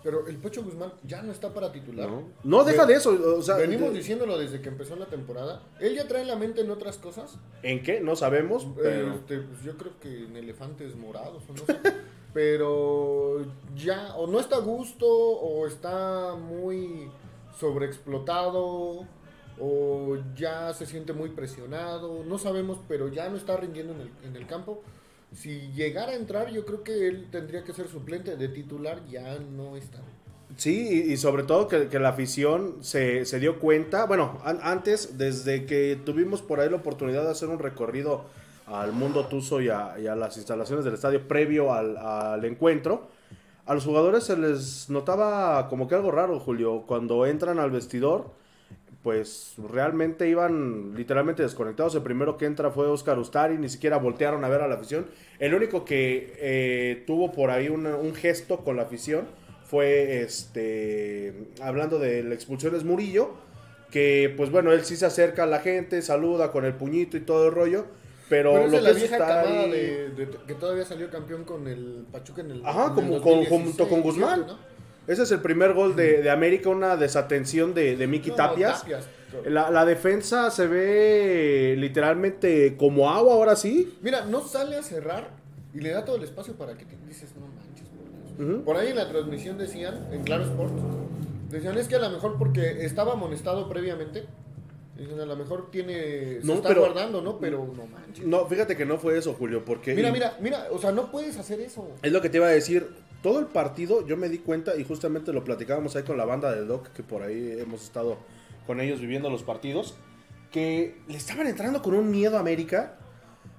Pero 0.02 0.26
el 0.26 0.36
Pocho 0.36 0.64
Guzmán 0.64 0.92
ya 1.04 1.22
no 1.22 1.30
está 1.30 1.54
para 1.54 1.70
titular. 1.70 2.08
No, 2.08 2.24
no 2.42 2.64
deja 2.64 2.86
de 2.86 2.94
eso. 2.94 3.36
O 3.38 3.42
sea, 3.42 3.56
Venimos 3.56 3.92
de- 3.92 3.98
diciéndolo 3.98 4.36
desde 4.36 4.60
que 4.60 4.68
empezó 4.68 4.96
la 4.96 5.06
temporada. 5.06 5.62
Él 5.78 5.94
ya 5.94 6.08
trae 6.08 6.24
la 6.24 6.34
mente 6.36 6.62
en 6.62 6.70
otras 6.70 6.98
cosas. 6.98 7.38
¿En 7.62 7.82
qué? 7.82 8.00
No 8.00 8.16
sabemos, 8.16 8.66
pero... 8.76 9.14
Este, 9.14 9.38
pues 9.40 9.62
yo 9.62 9.76
creo 9.76 9.92
que 10.00 10.24
en 10.24 10.36
elefantes 10.36 10.96
morados 10.96 11.44
o 11.48 11.52
no 11.52 11.64
sé. 11.66 11.76
pero 12.34 13.44
ya 13.76 14.14
o 14.16 14.26
no 14.26 14.40
está 14.40 14.56
a 14.56 14.60
gusto 14.60 15.06
o 15.06 15.66
está 15.66 16.34
muy 16.34 17.08
sobreexplotado 17.58 19.06
o 19.60 20.16
ya 20.34 20.72
se 20.72 20.86
siente 20.86 21.12
muy 21.12 21.30
presionado. 21.30 22.24
No 22.24 22.38
sabemos, 22.38 22.78
pero 22.88 23.08
ya 23.08 23.28
no 23.28 23.36
está 23.36 23.56
rindiendo 23.56 23.92
en 23.94 24.00
el, 24.00 24.10
en 24.24 24.36
el 24.36 24.46
campo. 24.46 24.82
Si 25.34 25.70
llegara 25.72 26.12
a 26.12 26.16
entrar, 26.16 26.50
yo 26.50 26.64
creo 26.64 26.82
que 26.82 27.06
él 27.06 27.28
tendría 27.30 27.62
que 27.64 27.72
ser 27.72 27.88
suplente 27.88 28.36
de 28.36 28.48
titular, 28.48 29.00
ya 29.08 29.38
no 29.38 29.76
está. 29.76 29.98
Sí, 30.56 31.04
y, 31.08 31.16
sobre 31.16 31.44
todo 31.44 31.68
que, 31.68 31.98
la 31.98 32.08
afición 32.08 32.78
se, 32.80 33.24
se 33.24 33.38
dio 33.38 33.60
cuenta, 33.60 34.06
bueno, 34.06 34.40
an- 34.44 34.58
antes, 34.62 35.16
desde 35.16 35.64
que 35.64 35.98
tuvimos 36.04 36.42
por 36.42 36.58
ahí 36.60 36.68
la 36.68 36.76
oportunidad 36.76 37.22
de 37.22 37.30
hacer 37.30 37.48
un 37.48 37.60
recorrido 37.60 38.24
al 38.66 38.92
mundo 38.92 39.26
Tuzo 39.26 39.60
y 39.60 39.68
a, 39.68 39.96
las 39.96 40.36
instalaciones 40.36 40.84
del 40.84 40.94
estadio 40.94 41.26
previo 41.26 41.72
al 41.72 42.44
encuentro, 42.44 43.08
a 43.66 43.74
los 43.74 43.84
jugadores 43.84 44.24
se 44.24 44.36
les 44.36 44.90
notaba 44.90 45.68
como 45.68 45.86
que 45.86 45.94
algo 45.94 46.10
raro, 46.10 46.40
Julio, 46.40 46.82
cuando 46.86 47.26
entran 47.26 47.60
al 47.60 47.70
vestidor, 47.70 48.32
pues 49.02 49.54
realmente 49.70 50.28
iban 50.28 50.94
literalmente 50.94 51.42
desconectados. 51.42 51.94
El 51.94 52.02
primero 52.02 52.36
que 52.36 52.44
entra 52.44 52.70
fue 52.70 52.86
Oscar 52.86 53.18
Ustari, 53.18 53.56
ni 53.56 53.68
siquiera 53.70 53.96
voltearon 53.96 54.44
a 54.44 54.48
ver 54.48 54.60
a 54.60 54.68
la 54.68 54.74
afición. 54.74 55.06
El 55.38 55.54
único 55.54 55.84
que 55.86 56.34
eh, 56.38 57.04
tuvo 57.06 57.32
por 57.32 57.50
ahí 57.50 57.68
una- 57.68 57.96
un 57.96 58.14
gesto 58.14 58.58
con 58.58 58.76
la 58.76 58.82
afición 58.82 59.26
fue 59.64 60.20
este 60.22 61.34
hablando 61.62 61.98
de 61.98 62.22
la 62.24 62.34
expulsión 62.34 62.74
es 62.74 62.84
Murillo, 62.84 63.30
que 63.90 64.32
pues 64.36 64.50
bueno, 64.50 64.72
él 64.72 64.84
sí 64.84 64.96
se 64.96 65.06
acerca 65.06 65.44
a 65.44 65.46
la 65.46 65.60
gente, 65.60 66.02
saluda 66.02 66.52
con 66.52 66.64
el 66.64 66.74
puñito 66.74 67.16
y 67.16 67.20
todo 67.20 67.48
el 67.48 67.54
rollo, 67.54 67.86
pero, 68.28 68.52
Pero 68.52 68.66
es 68.66 68.70
lo 68.72 68.76
de 68.78 68.82
la 68.82 68.90
que 68.92 68.96
vieja 68.96 69.18
camada 69.18 69.40
ahí- 69.62 69.70
de, 69.70 70.08
de- 70.10 70.30
que 70.46 70.54
todavía 70.54 70.84
salió 70.84 71.08
campeón 71.10 71.44
con 71.44 71.66
el 71.66 72.04
Pachuca 72.12 72.42
en 72.42 72.50
el 72.50 72.66
Ajá, 72.66 72.84
en 72.84 72.88
el 72.90 72.94
como 72.94 73.08
con- 73.20 73.38
2016, 73.40 73.62
junto 73.64 73.88
con 73.88 74.02
Guzmán. 74.02 74.44
¿no? 74.46 74.69
Ese 75.10 75.24
es 75.24 75.32
el 75.32 75.40
primer 75.40 75.72
gol 75.72 75.96
de, 75.96 76.22
de 76.22 76.30
América, 76.30 76.68
una 76.68 76.96
desatención 76.96 77.74
de, 77.74 77.96
de 77.96 78.06
Miki 78.06 78.30
No, 78.30 78.36
Tapias. 78.36 78.80
Tapias. 78.82 79.08
La, 79.44 79.70
la 79.70 79.84
defensa 79.84 80.50
se 80.50 80.66
ve 80.68 81.74
literalmente 81.78 82.76
como 82.76 83.10
agua 83.10 83.34
ahora 83.34 83.56
sí. 83.56 83.96
Mira, 84.02 84.24
no 84.24 84.40
sale 84.46 84.76
a 84.76 84.82
cerrar 84.84 85.30
y 85.74 85.80
le 85.80 85.90
da 85.90 86.04
todo 86.04 86.14
el 86.16 86.22
espacio 86.22 86.54
para 86.54 86.76
que 86.76 86.84
te 86.84 86.96
dices, 87.08 87.30
no 87.38 87.46
manches. 87.46 87.86
por 87.88 88.36
Dios". 88.46 88.56
Ujú. 88.56 88.64
Por 88.64 88.76
ahí 88.76 88.88
en 88.90 88.96
la 88.96 89.08
transmisión 89.08 89.58
decían, 89.58 90.08
en 90.12 90.22
Claro 90.22 90.44
Sport, 90.44 90.72
decían 91.50 91.76
es 91.76 91.88
que 91.88 91.96
a 91.96 92.00
lo 92.00 92.10
mejor 92.10 92.36
porque 92.38 92.84
estaba 92.84 93.14
amonestado 93.14 93.68
previamente, 93.68 94.24
dicen 94.96 95.18
a 95.20 95.24
lo 95.26 95.34
mejor 95.36 95.70
tiene, 95.72 96.40
se 96.40 96.46
No, 96.46 96.54
está 96.54 96.68
pero- 96.68 96.82
guardando, 96.82 97.20
¿no? 97.20 97.38
Pero 97.40 97.66
no 97.76 97.86
manches. 97.86 98.24
No, 98.26 98.46
fíjate 98.46 98.76
que 98.76 98.86
no 98.86 98.98
fue 98.98 99.18
eso, 99.18 99.34
Julio, 99.34 99.64
porque... 99.64 99.94
Mira, 99.94 100.12
mira, 100.12 100.36
mira, 100.40 100.68
o 100.70 100.78
sea, 100.78 100.92
no 100.92 101.10
puedes 101.10 101.36
hacer 101.36 101.60
eso. 101.60 101.88
Es 102.02 102.12
lo 102.12 102.20
que 102.20 102.28
te 102.28 102.36
iba 102.38 102.46
a 102.46 102.50
decir. 102.50 102.88
Todo 103.22 103.38
el 103.38 103.46
partido 103.46 104.06
yo 104.06 104.16
me 104.16 104.28
di 104.28 104.38
cuenta 104.38 104.76
y 104.76 104.84
justamente 104.84 105.32
lo 105.32 105.44
platicábamos 105.44 105.94
ahí 105.96 106.02
con 106.04 106.16
la 106.16 106.24
banda 106.24 106.52
del 106.54 106.66
Doc, 106.66 106.88
que 106.88 107.02
por 107.02 107.22
ahí 107.22 107.56
hemos 107.58 107.82
estado 107.82 108.16
con 108.66 108.80
ellos 108.80 109.00
viviendo 109.00 109.28
los 109.28 109.42
partidos, 109.42 109.94
que 110.50 110.96
le 111.08 111.16
estaban 111.18 111.46
entrando 111.46 111.82
con 111.82 111.94
un 111.94 112.10
miedo 112.10 112.36
a 112.36 112.40
América. 112.40 112.96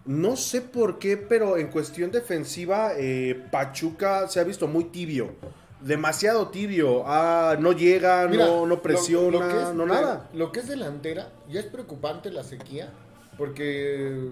No 0.05 0.35
sé 0.35 0.61
por 0.61 0.97
qué, 0.97 1.15
pero 1.15 1.57
en 1.57 1.67
cuestión 1.67 2.09
defensiva, 2.11 2.93
eh, 2.97 3.39
Pachuca 3.51 4.27
se 4.27 4.39
ha 4.39 4.43
visto 4.43 4.67
muy 4.67 4.85
tibio. 4.85 5.35
Demasiado 5.79 6.47
tibio. 6.49 7.03
Ah, 7.05 7.55
no 7.59 7.71
llega, 7.71 8.27
Mira, 8.27 8.47
no, 8.47 8.65
no 8.65 8.81
presiona, 8.81 9.37
lo 9.39 9.69
es 9.69 9.75
no 9.75 9.83
de- 9.83 9.89
nada. 9.91 10.29
Lo 10.33 10.51
que 10.51 10.61
es 10.61 10.67
delantera, 10.67 11.29
ya 11.49 11.59
es 11.59 11.67
preocupante 11.67 12.31
la 12.31 12.43
sequía, 12.43 12.89
porque 13.37 14.31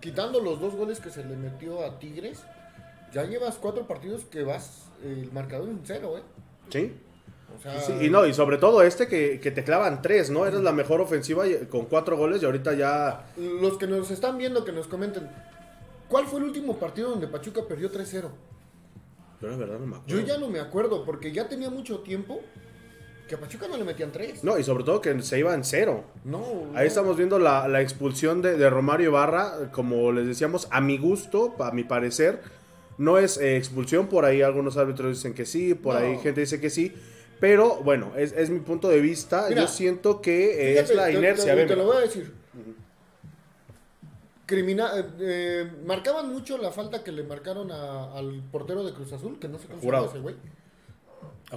quitando 0.00 0.40
los 0.40 0.60
dos 0.60 0.74
goles 0.74 1.00
que 1.00 1.10
se 1.10 1.24
le 1.24 1.36
metió 1.36 1.84
a 1.84 1.98
Tigres, 1.98 2.42
ya 3.12 3.24
llevas 3.24 3.56
cuatro 3.56 3.86
partidos 3.86 4.24
que 4.24 4.42
vas 4.42 4.84
el 5.04 5.30
marcador 5.32 5.68
en 5.68 5.80
cero, 5.84 6.18
¿eh? 6.18 6.22
Sí. 6.70 6.92
O 7.56 7.62
sea, 7.62 7.80
Sí, 7.80 7.92
y 8.02 8.10
no, 8.10 8.26
y 8.26 8.34
sobre 8.34 8.58
todo 8.58 8.82
este 8.82 9.06
que, 9.08 9.40
que 9.40 9.50
te 9.50 9.64
clavan 9.64 10.02
tres, 10.02 10.30
¿no? 10.30 10.46
Eres 10.46 10.60
la 10.60 10.72
mejor 10.72 11.00
ofensiva 11.00 11.44
con 11.70 11.86
cuatro 11.86 12.16
goles 12.16 12.42
y 12.42 12.46
ahorita 12.46 12.74
ya. 12.74 13.26
los 13.36 13.78
que 13.78 13.86
nos 13.86 14.10
están 14.10 14.36
viendo, 14.36 14.64
que 14.64 14.72
nos 14.72 14.88
comenten, 14.88 15.28
¿cuál 16.08 16.26
fue 16.26 16.40
el 16.40 16.46
último 16.46 16.76
partido 16.76 17.10
donde 17.10 17.28
Pachuca 17.28 17.62
perdió 17.66 17.90
3-0? 17.90 18.28
Yo 19.40 19.48
la 19.48 19.56
verdad 19.56 19.78
no 19.78 19.86
me 19.86 19.96
acuerdo. 19.96 20.20
Yo 20.20 20.26
ya 20.26 20.38
no 20.38 20.48
me 20.48 20.60
acuerdo, 20.60 21.04
porque 21.04 21.30
ya 21.32 21.48
tenía 21.48 21.70
mucho 21.70 22.00
tiempo 22.00 22.40
que 23.28 23.34
a 23.34 23.38
Pachuca 23.38 23.66
no 23.68 23.76
le 23.76 23.84
metían 23.84 24.12
tres. 24.12 24.42
No, 24.44 24.56
y 24.58 24.62
sobre 24.64 24.84
todo 24.84 25.00
que 25.00 25.20
se 25.22 25.38
iba 25.38 25.52
en 25.54 25.64
cero. 25.64 26.04
No, 26.24 26.38
no. 26.72 26.78
Ahí 26.78 26.86
estamos 26.86 27.16
viendo 27.16 27.38
la, 27.38 27.68
la 27.68 27.80
expulsión 27.80 28.40
de, 28.40 28.56
de 28.56 28.70
Romario 28.70 29.10
Ibarra, 29.10 29.70
como 29.72 30.12
les 30.12 30.26
decíamos, 30.26 30.68
a 30.70 30.80
mi 30.80 30.96
gusto, 30.96 31.54
a 31.58 31.70
mi 31.72 31.84
parecer, 31.84 32.40
no 32.98 33.18
es 33.18 33.36
eh, 33.38 33.56
expulsión, 33.56 34.06
por 34.08 34.24
ahí 34.24 34.42
algunos 34.42 34.76
árbitros 34.76 35.16
dicen 35.16 35.34
que 35.34 35.44
sí, 35.46 35.74
por 35.74 35.94
No. 35.94 36.00
ahí 36.00 36.18
gente 36.18 36.40
dice 36.40 36.60
que 36.60 36.70
sí, 36.70 36.92
pero 37.40 37.76
bueno, 37.82 38.12
es, 38.16 38.32
es 38.32 38.48
mi 38.50 38.60
punto 38.60 38.88
de 38.88 39.00
vista, 39.00 39.46
Mira, 39.48 39.62
yo 39.62 39.68
siento 39.68 40.22
que 40.22 40.70
eh, 40.70 40.72
Fíjate, 40.74 40.92
es 40.92 40.96
la 40.96 41.10
inercia. 41.10 41.66
Te, 41.66 41.76
lo 41.76 41.84
voy 41.84 41.96
a 41.98 42.00
decir. 42.00 42.32
Crimina- 44.46 44.92
eh, 44.96 45.04
eh, 45.18 45.72
marcaban 45.84 46.32
mucho 46.32 46.56
la 46.56 46.70
falta 46.70 47.02
que 47.02 47.10
le 47.10 47.24
marcaron 47.24 47.72
a- 47.72 48.16
al 48.16 48.42
portero 48.52 48.84
de 48.84 48.92
Cruz 48.92 49.12
Azul, 49.12 49.38
que 49.40 49.48
no 49.48 49.58
sé 49.58 49.66
cómo 49.66 49.80
se 49.80 50.06
ese 50.10 50.18
güey. 50.20 50.36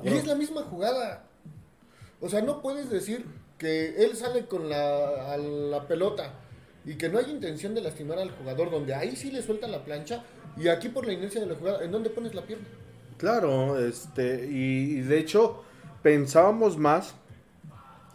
Y 0.04 0.08
es 0.10 0.26
la 0.26 0.36
misma 0.36 0.64
jugada. 0.64 1.24
O 2.20 2.30
sea, 2.30 2.42
no 2.42 2.62
puedes 2.62 2.90
decir 2.90 3.26
que 3.60 4.04
él 4.04 4.16
sale 4.16 4.46
con 4.48 4.70
la, 4.70 5.34
a 5.34 5.38
la 5.38 5.88
pelota 5.88 6.34
y 6.86 6.96
que 6.96 7.10
no 7.10 7.20
hay 7.20 7.30
intención 7.30 7.76
de 7.76 7.82
lastimar 7.82 8.18
al 8.18 8.32
jugador, 8.32 8.72
donde 8.72 8.94
ahí 8.96 9.16
sí 9.16 9.30
le 9.32 9.42
suelta 9.44 9.68
la 9.68 9.84
plancha 9.86 10.24
y 10.58 10.68
aquí 10.68 10.90
por 10.90 11.06
la 11.06 11.14
inercia 11.14 11.42
de 11.42 11.48
la 11.48 11.56
jugada, 11.56 11.84
¿en 11.84 11.92
dónde 11.92 12.10
pones 12.10 12.34
la 12.36 12.44
pierna? 12.44 12.66
Claro, 13.18 13.78
este, 13.80 14.48
y, 14.50 15.00
y 15.00 15.02
de 15.02 15.20
hecho 15.20 15.64
pensábamos 16.02 16.78
más 16.78 17.16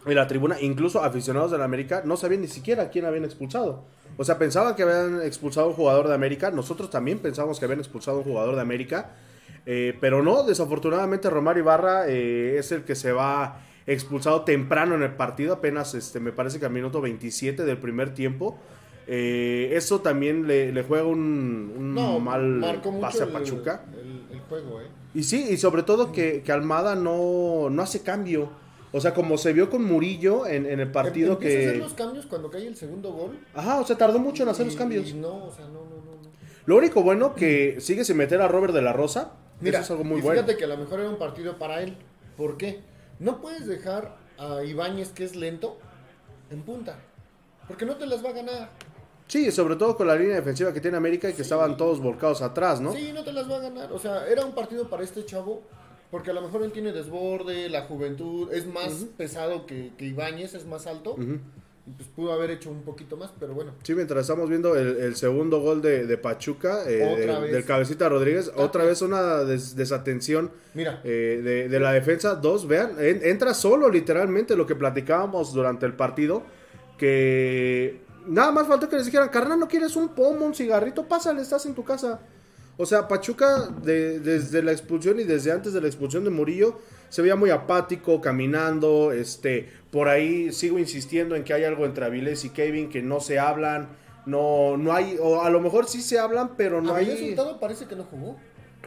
en 0.07 0.15
la 0.15 0.27
tribuna, 0.27 0.61
incluso 0.61 1.03
aficionados 1.03 1.51
de 1.51 1.59
la 1.59 1.65
América 1.65 2.03
no 2.05 2.17
sabían 2.17 2.43
ni 2.43 2.49
siquiera 2.49 2.91
quién 2.91 3.05
habían 3.05 3.25
expulsado. 3.25 3.85
O 4.17 4.25
sea, 4.25 4.39
pensaban 4.39 4.75
que 4.75 4.83
habían 4.83 5.23
expulsado 5.23 5.69
un 5.69 5.75
jugador 5.75 6.09
de 6.09 6.15
América, 6.15 6.51
nosotros 6.51 6.91
también 6.91 7.19
pensábamos 7.19 7.59
que 7.59 7.65
habían 7.65 7.81
expulsado 7.81 8.19
un 8.19 8.25
jugador 8.25 8.55
de 8.55 8.61
América, 8.61 9.11
eh, 9.67 9.97
pero 10.01 10.23
no, 10.23 10.45
desafortunadamente 10.45 11.31
Romario 11.31 11.63
Ibarra 11.63 12.07
eh, 12.07 12.59
es 12.59 12.71
el 12.71 12.85
que 12.85 12.95
se 12.95 13.13
va 13.13 13.61
expulsado 13.87 14.43
temprano 14.43 14.95
en 14.95 15.03
el 15.03 15.15
partido, 15.15 15.55
apenas 15.55 15.95
este, 15.95 16.21
me 16.21 16.33
parece 16.33 16.59
que 16.59 16.67
al 16.67 16.73
minuto 16.73 17.01
27 17.01 17.65
del 17.65 17.79
primer 17.79 18.15
tiempo. 18.15 18.59
Eh, 19.07 19.71
eso 19.73 20.01
también 20.01 20.47
le, 20.47 20.73
le 20.73 20.83
juega 20.83 21.05
un, 21.05 21.73
un 21.77 21.95
No, 21.95 22.21
mal 22.21 22.81
pase 23.01 23.25
a 23.25 23.33
Pachuca. 23.33 23.85
El, 23.93 24.37
el 24.37 24.41
juego, 24.49 24.81
¿eh? 24.81 24.87
Y 25.15 25.23
sí, 25.23 25.47
y 25.51 25.57
sobre 25.57 25.83
todo 25.83 26.11
que, 26.13 26.43
que 26.43 26.53
Almada 26.53 26.95
no, 26.95 27.69
no 27.71 27.83
hace 27.83 28.03
cambio. 28.03 28.51
O 28.93 29.01
sea, 29.01 29.13
como 29.13 29.37
se 29.39 29.53
vio 29.53 29.71
con 29.71 29.85
Murillo 29.85 30.47
en, 30.47 30.67
en 30.67 30.79
el 30.81 30.91
partido 30.91 31.33
Empieza 31.33 31.57
a 31.57 31.61
hacer 31.61 31.73
que... 31.73 31.79
los 31.81 31.95
cambios 31.95 32.27
cuando 32.27 32.51
cae 32.51 32.67
el 32.67 32.77
segundo 32.77 33.13
gol. 33.13 33.39
Ajá, 33.55 33.81
o 33.81 33.85
sea, 33.87 33.97
tardó 33.97 34.19
mucho 34.19 34.45
en 34.45 34.49
hacer 34.49 34.67
los 34.67 34.77
cambios. 34.77 35.11
y 35.11 35.15
no, 35.15 35.47
o 35.47 35.51
sea, 35.51 35.67
no, 35.67 35.85
no, 35.85 35.97
no. 35.97 36.15
Lo 36.67 36.77
único 36.77 37.03
bueno 37.03 37.35
que 37.35 37.81
sigue 37.81 38.05
sin 38.05 38.17
meter 38.17 38.41
a 38.41 38.49
Robert 38.49 38.73
de 38.73 38.83
la 38.83 38.93
Rosa. 38.93 39.33
Mira, 39.61 39.81
eso 39.81 39.87
es 39.87 39.91
algo 39.93 40.05
muy 40.05 40.19
y 40.19 40.23
bueno. 40.23 40.41
fíjate 40.41 40.57
que 40.57 40.65
a 40.65 40.69
lo 40.69 40.77
mejor 40.79 41.01
era 41.01 41.09
un 41.11 41.19
partido 41.19 41.59
para 41.59 41.83
él. 41.83 41.97
¿Por 42.37 42.57
qué? 42.57 42.81
No 43.19 43.41
puedes 43.41 43.67
dejar 43.67 44.17
a 44.39 44.65
Ibáñez, 44.65 45.11
que 45.11 45.25
es 45.25 45.37
lento, 45.37 45.79
en 46.51 46.63
punta. 46.63 46.99
Porque 47.69 47.85
no 47.87 47.97
te 47.97 48.07
las 48.07 48.25
va 48.25 48.31
a 48.31 48.33
ganar. 48.33 48.71
Sí, 49.27 49.51
sobre 49.51 49.77
todo 49.77 49.97
con 49.97 50.07
la 50.07 50.17
línea 50.17 50.37
defensiva 50.37 50.73
que 50.73 50.81
tiene 50.81 50.97
América 50.97 51.29
y 51.31 51.33
que 51.33 51.43
estaban 51.43 51.77
todos 51.77 52.01
volcados 52.01 52.43
atrás, 52.43 52.81
¿no? 52.81 52.93
Sí, 52.93 53.11
no 53.15 53.25
te 53.25 53.33
las 53.33 53.51
va 53.51 53.57
a 53.57 53.61
ganar. 53.61 53.93
O 53.93 53.99
sea, 53.99 54.29
era 54.29 54.45
un 54.45 54.55
partido 54.55 54.89
para 54.89 55.03
este 55.03 55.25
chavo. 55.25 55.63
Porque 56.11 56.31
a 56.31 56.35
lo 56.35 56.43
mejor 56.43 56.63
él 56.63 56.71
tiene 56.71 56.93
desborde, 56.93 57.69
la 57.69 57.83
juventud, 57.87 58.53
es 58.53 58.67
más 58.67 58.93
pesado 59.17 59.67
que, 59.67 59.91
que 59.99 60.05
Ibáñez, 60.05 60.55
es 60.55 60.65
más 60.65 60.87
alto. 60.87 61.15
Ujú. 61.15 61.39
Y 61.87 61.91
pues 61.97 62.09
pudo 62.15 62.33
haber 62.33 62.51
hecho 62.53 62.71
un 62.71 62.83
poquito 62.83 63.17
más, 63.17 63.31
pero 63.41 63.53
bueno. 63.53 63.73
Sí, 63.83 63.95
mientras 63.97 64.21
estamos 64.21 64.49
viendo 64.49 64.77
el, 64.77 64.97
el 64.99 65.17
segundo 65.17 65.61
gol 65.61 65.83
de, 65.83 66.07
de 66.07 66.17
Pachuca, 66.17 66.89
eh, 66.89 67.49
del, 67.51 67.65
cabecita 67.65 68.09
Rodríguez, 68.09 68.53
otra 68.55 68.85
vez 68.85 69.03
una 69.03 69.39
des- 69.45 69.75
desatención 69.75 70.53
Mira, 70.75 71.01
eh, 71.03 71.41
de, 71.43 71.69
de 71.69 71.81
la 71.81 71.93
defensa. 71.93 72.37
Dos, 72.37 72.69
vean, 72.69 72.93
en- 73.01 73.21
entra 73.27 73.53
solo 73.53 73.89
literalmente 73.91 74.55
lo 74.55 74.67
que 74.67 74.77
platicábamos 74.77 75.53
durante 75.53 75.85
el 75.85 75.95
partido, 75.95 76.45
que 76.97 78.01
nada 78.27 78.51
más 78.53 78.67
faltó 78.67 78.89
que 78.89 78.97
les 78.97 79.07
dijeran, 79.07 79.29
carnal, 79.29 79.59
¿no 79.59 79.69
quieres 79.69 79.97
un 79.97 80.09
pomo, 80.11 80.45
un 80.47 80.55
cigarrito? 80.55 81.07
Pásale, 81.07 81.43
estás 81.43 81.67
en 81.67 81.75
tu 81.75 81.85
casa. 81.85 82.21
O 82.77 82.87
sea, 82.87 83.07
Pachuca 83.07 83.69
de- 83.83 84.19
desde 84.21 84.63
la 84.63 84.73
expulsión 84.73 85.21
y 85.21 85.25
desde 85.25 85.53
antes 85.53 85.73
de 85.73 85.81
la 85.81 85.87
expulsión 85.87 86.25
de 86.25 86.31
Murillo 86.31 86.81
se 87.09 87.23
veía 87.23 87.37
muy 87.37 87.51
apático, 87.51 88.21
caminando, 88.21 89.13
este, 89.13 89.71
por 89.93 90.09
ahí 90.09 90.53
sigo 90.53 90.79
insistiendo 90.81 91.37
en 91.37 91.45
que 91.45 91.53
hay 91.55 91.63
algo 91.63 91.85
entre 91.87 92.05
Avilés 92.05 92.45
y 92.45 92.51
Kevin 92.51 92.89
que 92.89 93.01
no 93.03 93.21
se 93.21 93.39
hablan, 93.39 93.91
no, 94.27 94.77
no 94.77 94.93
hay, 94.93 95.17
o 95.23 95.43
a 95.43 95.51
lo 95.51 95.61
mejor 95.61 95.87
sí 95.87 96.03
se 96.03 96.19
hablan, 96.19 96.57
pero 96.57 96.83
no 96.83 96.95
hay... 96.95 97.07
resultado 97.07 97.61
parece 97.61 97.87
que 97.87 97.95
no 97.95 98.05
jugó. 98.05 98.37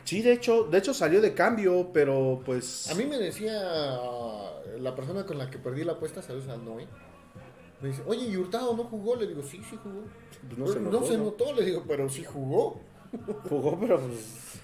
Sí, 0.03 0.21
de 0.21 0.33
hecho, 0.33 0.63
de 0.63 0.77
hecho 0.79 0.93
salió 0.93 1.21
de 1.21 1.33
cambio, 1.33 1.89
pero 1.93 2.41
pues... 2.45 2.89
A 2.91 2.95
mí 2.95 3.05
me 3.05 3.17
decía 3.17 3.53
la 4.79 4.95
persona 4.95 5.25
con 5.25 5.37
la 5.37 5.49
que 5.49 5.57
perdí 5.57 5.83
la 5.83 5.93
apuesta, 5.93 6.21
saludos 6.21 6.49
al 6.49 6.65
Noé. 6.65 6.87
Me 7.81 7.89
dice, 7.89 8.01
oye, 8.07 8.25
¿y 8.27 8.37
Hurtado 8.37 8.75
no 8.75 8.83
jugó? 8.85 9.15
Le 9.15 9.27
digo, 9.27 9.41
sí, 9.43 9.61
sí 9.69 9.77
jugó. 9.81 10.01
Pues 10.47 10.57
no 10.57 10.65
Pero 10.65 10.73
se 10.73 10.79
no 10.79 10.91
notó, 10.91 11.05
se 11.07 11.17
¿no? 11.17 11.23
notó, 11.25 11.53
le 11.53 11.63
digo, 11.65 11.83
pero 11.87 12.09
sí 12.09 12.23
jugó. 12.23 12.79
Jugó, 13.49 13.79
pero 13.79 13.99
pues... 13.99 14.59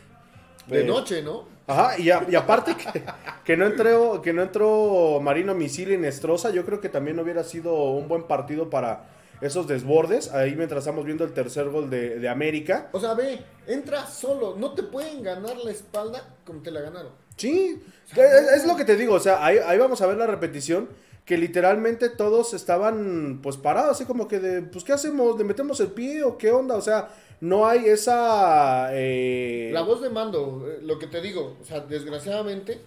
De 0.67 0.82
Eh, 0.82 0.84
noche, 0.86 1.22
¿no? 1.22 1.43
Ajá, 1.67 1.98
y, 2.00 2.10
a- 2.10 2.25
y 2.29 2.36
aparte 2.36 2.75
que, 2.75 3.03
que 3.43 3.58
no 3.58 3.65
entró, 3.65 4.22
que 4.22 4.34
no 4.34 4.41
entró 4.41 5.20
Marino 5.22 5.53
Misil 5.53 5.91
y 5.91 5.98
Nestroza, 5.98 6.50
yo 6.51 6.65
creo 6.65 6.79
que 6.82 6.89
también 6.89 7.20
hubiera 7.20 7.43
sido 7.43 7.74
un 7.91 8.08
buen 8.08 8.24
partido 8.24 8.70
para 8.70 9.05
esos 9.41 9.67
desbordes. 9.67 10.32
Ahí 10.34 10.55
mientras 10.55 10.79
estamos 10.79 11.05
viendo 11.05 11.24
el 11.25 11.34
tercer 11.34 11.70
gol 11.70 11.89
de, 11.89 12.17
de 12.20 12.29
América. 12.29 12.89
O 12.93 13.00
sea, 13.00 13.13
ve, 13.13 13.41
entra 13.67 14.08
solo. 14.08 14.55
No 14.58 14.74
te 14.74 14.84
pueden 14.84 15.22
ganar 15.22 15.58
la 15.58 15.72
espalda 15.72 16.36
como 16.46 16.62
te 16.62 16.72
la 16.72 16.82
ganaron. 16.82 17.12
Sí, 17.38 17.82
es, 18.12 18.17
es 18.17 18.65
lo 18.65 18.75
que 18.77 18.86
te 18.86 18.96
digo, 18.96 19.15
o 19.15 19.20
sea, 19.20 19.43
ahí, 19.46 19.58
ahí 19.65 19.77
vamos 19.77 20.01
a 20.01 20.08
ver 20.08 20.17
la 20.17 20.27
repetición. 20.27 20.88
Que 21.25 21.37
literalmente 21.37 22.09
todos 22.09 22.53
estaban 22.53 23.39
pues 23.41 23.55
parados, 23.55 23.91
así 23.91 24.05
como 24.05 24.27
que 24.27 24.39
de, 24.41 24.61
pues 24.61 24.83
¿qué 24.83 24.91
hacemos? 24.91 25.37
¿Le 25.37 25.45
metemos 25.45 25.79
el 25.79 25.87
pie 25.87 26.21
o 26.23 26.37
qué 26.37 26.51
onda? 26.51 26.75
O 26.75 26.81
sea, 26.81 27.09
no 27.39 27.65
hay 27.65 27.85
esa... 27.85 28.89
eh, 28.91 29.69
La 29.73 29.83
voz 29.83 30.01
de 30.01 30.09
mando, 30.09 30.65
eh, 30.67 30.79
lo 30.81 30.99
que 30.99 31.07
te 31.07 31.21
digo, 31.21 31.55
o 31.61 31.65
sea, 31.65 31.79
desgraciadamente, 31.79 32.81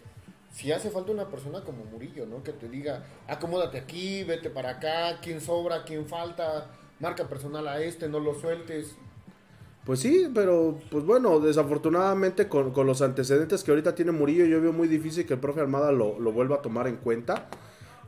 si 0.52 0.70
hace 0.70 0.90
falta 0.90 1.12
una 1.12 1.28
persona 1.28 1.62
como 1.62 1.84
Murillo, 1.86 2.26
¿no? 2.26 2.42
Que 2.42 2.52
te 2.52 2.68
diga, 2.68 3.04
acomódate 3.26 3.78
aquí, 3.78 4.22
vete 4.24 4.50
para 4.50 4.70
acá, 4.72 5.18
quién 5.22 5.40
sobra, 5.40 5.84
quién 5.84 6.06
falta, 6.06 6.70
marca 7.00 7.26
personal 7.28 7.66
a 7.66 7.80
este, 7.80 8.06
no 8.06 8.20
lo 8.20 8.34
sueltes. 8.34 8.96
Pues 9.86 10.00
sí, 10.00 10.28
pero 10.34 10.78
pues 10.90 11.04
bueno, 11.04 11.38
desafortunadamente 11.40 12.48
con, 12.48 12.72
con 12.72 12.86
los 12.86 13.00
antecedentes 13.02 13.62
que 13.64 13.70
ahorita 13.70 13.94
tiene 13.94 14.12
Murillo, 14.12 14.44
yo 14.44 14.60
veo 14.60 14.72
muy 14.72 14.88
difícil 14.88 15.24
que 15.26 15.34
el 15.34 15.40
profe 15.40 15.60
Armada 15.60 15.92
lo, 15.92 16.18
lo 16.18 16.32
vuelva 16.32 16.56
a 16.56 16.62
tomar 16.62 16.86
en 16.88 16.96
cuenta. 16.96 17.48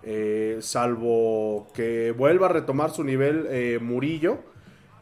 Eh, 0.02 0.58
salvo 0.60 1.66
que 1.74 2.12
vuelva 2.12 2.46
a 2.46 2.50
retomar 2.50 2.90
su 2.90 3.04
nivel 3.04 3.46
eh, 3.50 3.78
Murillo. 3.80 4.38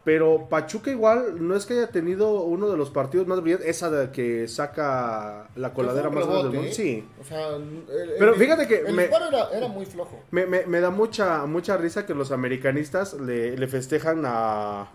Pero 0.04 0.46
Pachuca 0.48 0.92
igual 0.92 1.44
no 1.48 1.56
es 1.56 1.66
que 1.66 1.74
haya 1.74 1.88
tenido 1.90 2.42
uno 2.42 2.68
de 2.70 2.76
los 2.76 2.90
partidos 2.90 3.26
más 3.26 3.40
brillantes, 3.42 3.68
esa 3.68 3.90
de 3.90 4.12
que 4.12 4.46
saca 4.46 5.48
la 5.56 5.74
coladera 5.74 6.10
más 6.10 6.24
grande 6.28 6.44
del 6.44 6.52
mundo. 6.52 6.68
¿eh? 6.68 6.72
Sí. 6.72 7.04
O 7.20 7.24
sea, 7.24 7.56
el- 7.56 7.82
Pero 8.16 8.34
el- 8.34 8.38
fíjate 8.38 8.68
que 8.68 8.82
el 8.86 8.94
me- 8.94 9.06
era, 9.06 9.48
era 9.52 9.66
muy 9.66 9.84
flojo. 9.84 10.20
Me, 10.30 10.46
me- 10.46 10.64
me 10.64 10.78
da 10.80 10.90
mucha, 10.90 11.44
mucha 11.46 11.76
risa 11.76 12.06
que 12.06 12.14
los 12.14 12.30
americanistas 12.30 13.14
le, 13.14 13.56
le 13.56 13.66
festejan 13.66 14.22
a. 14.24 14.88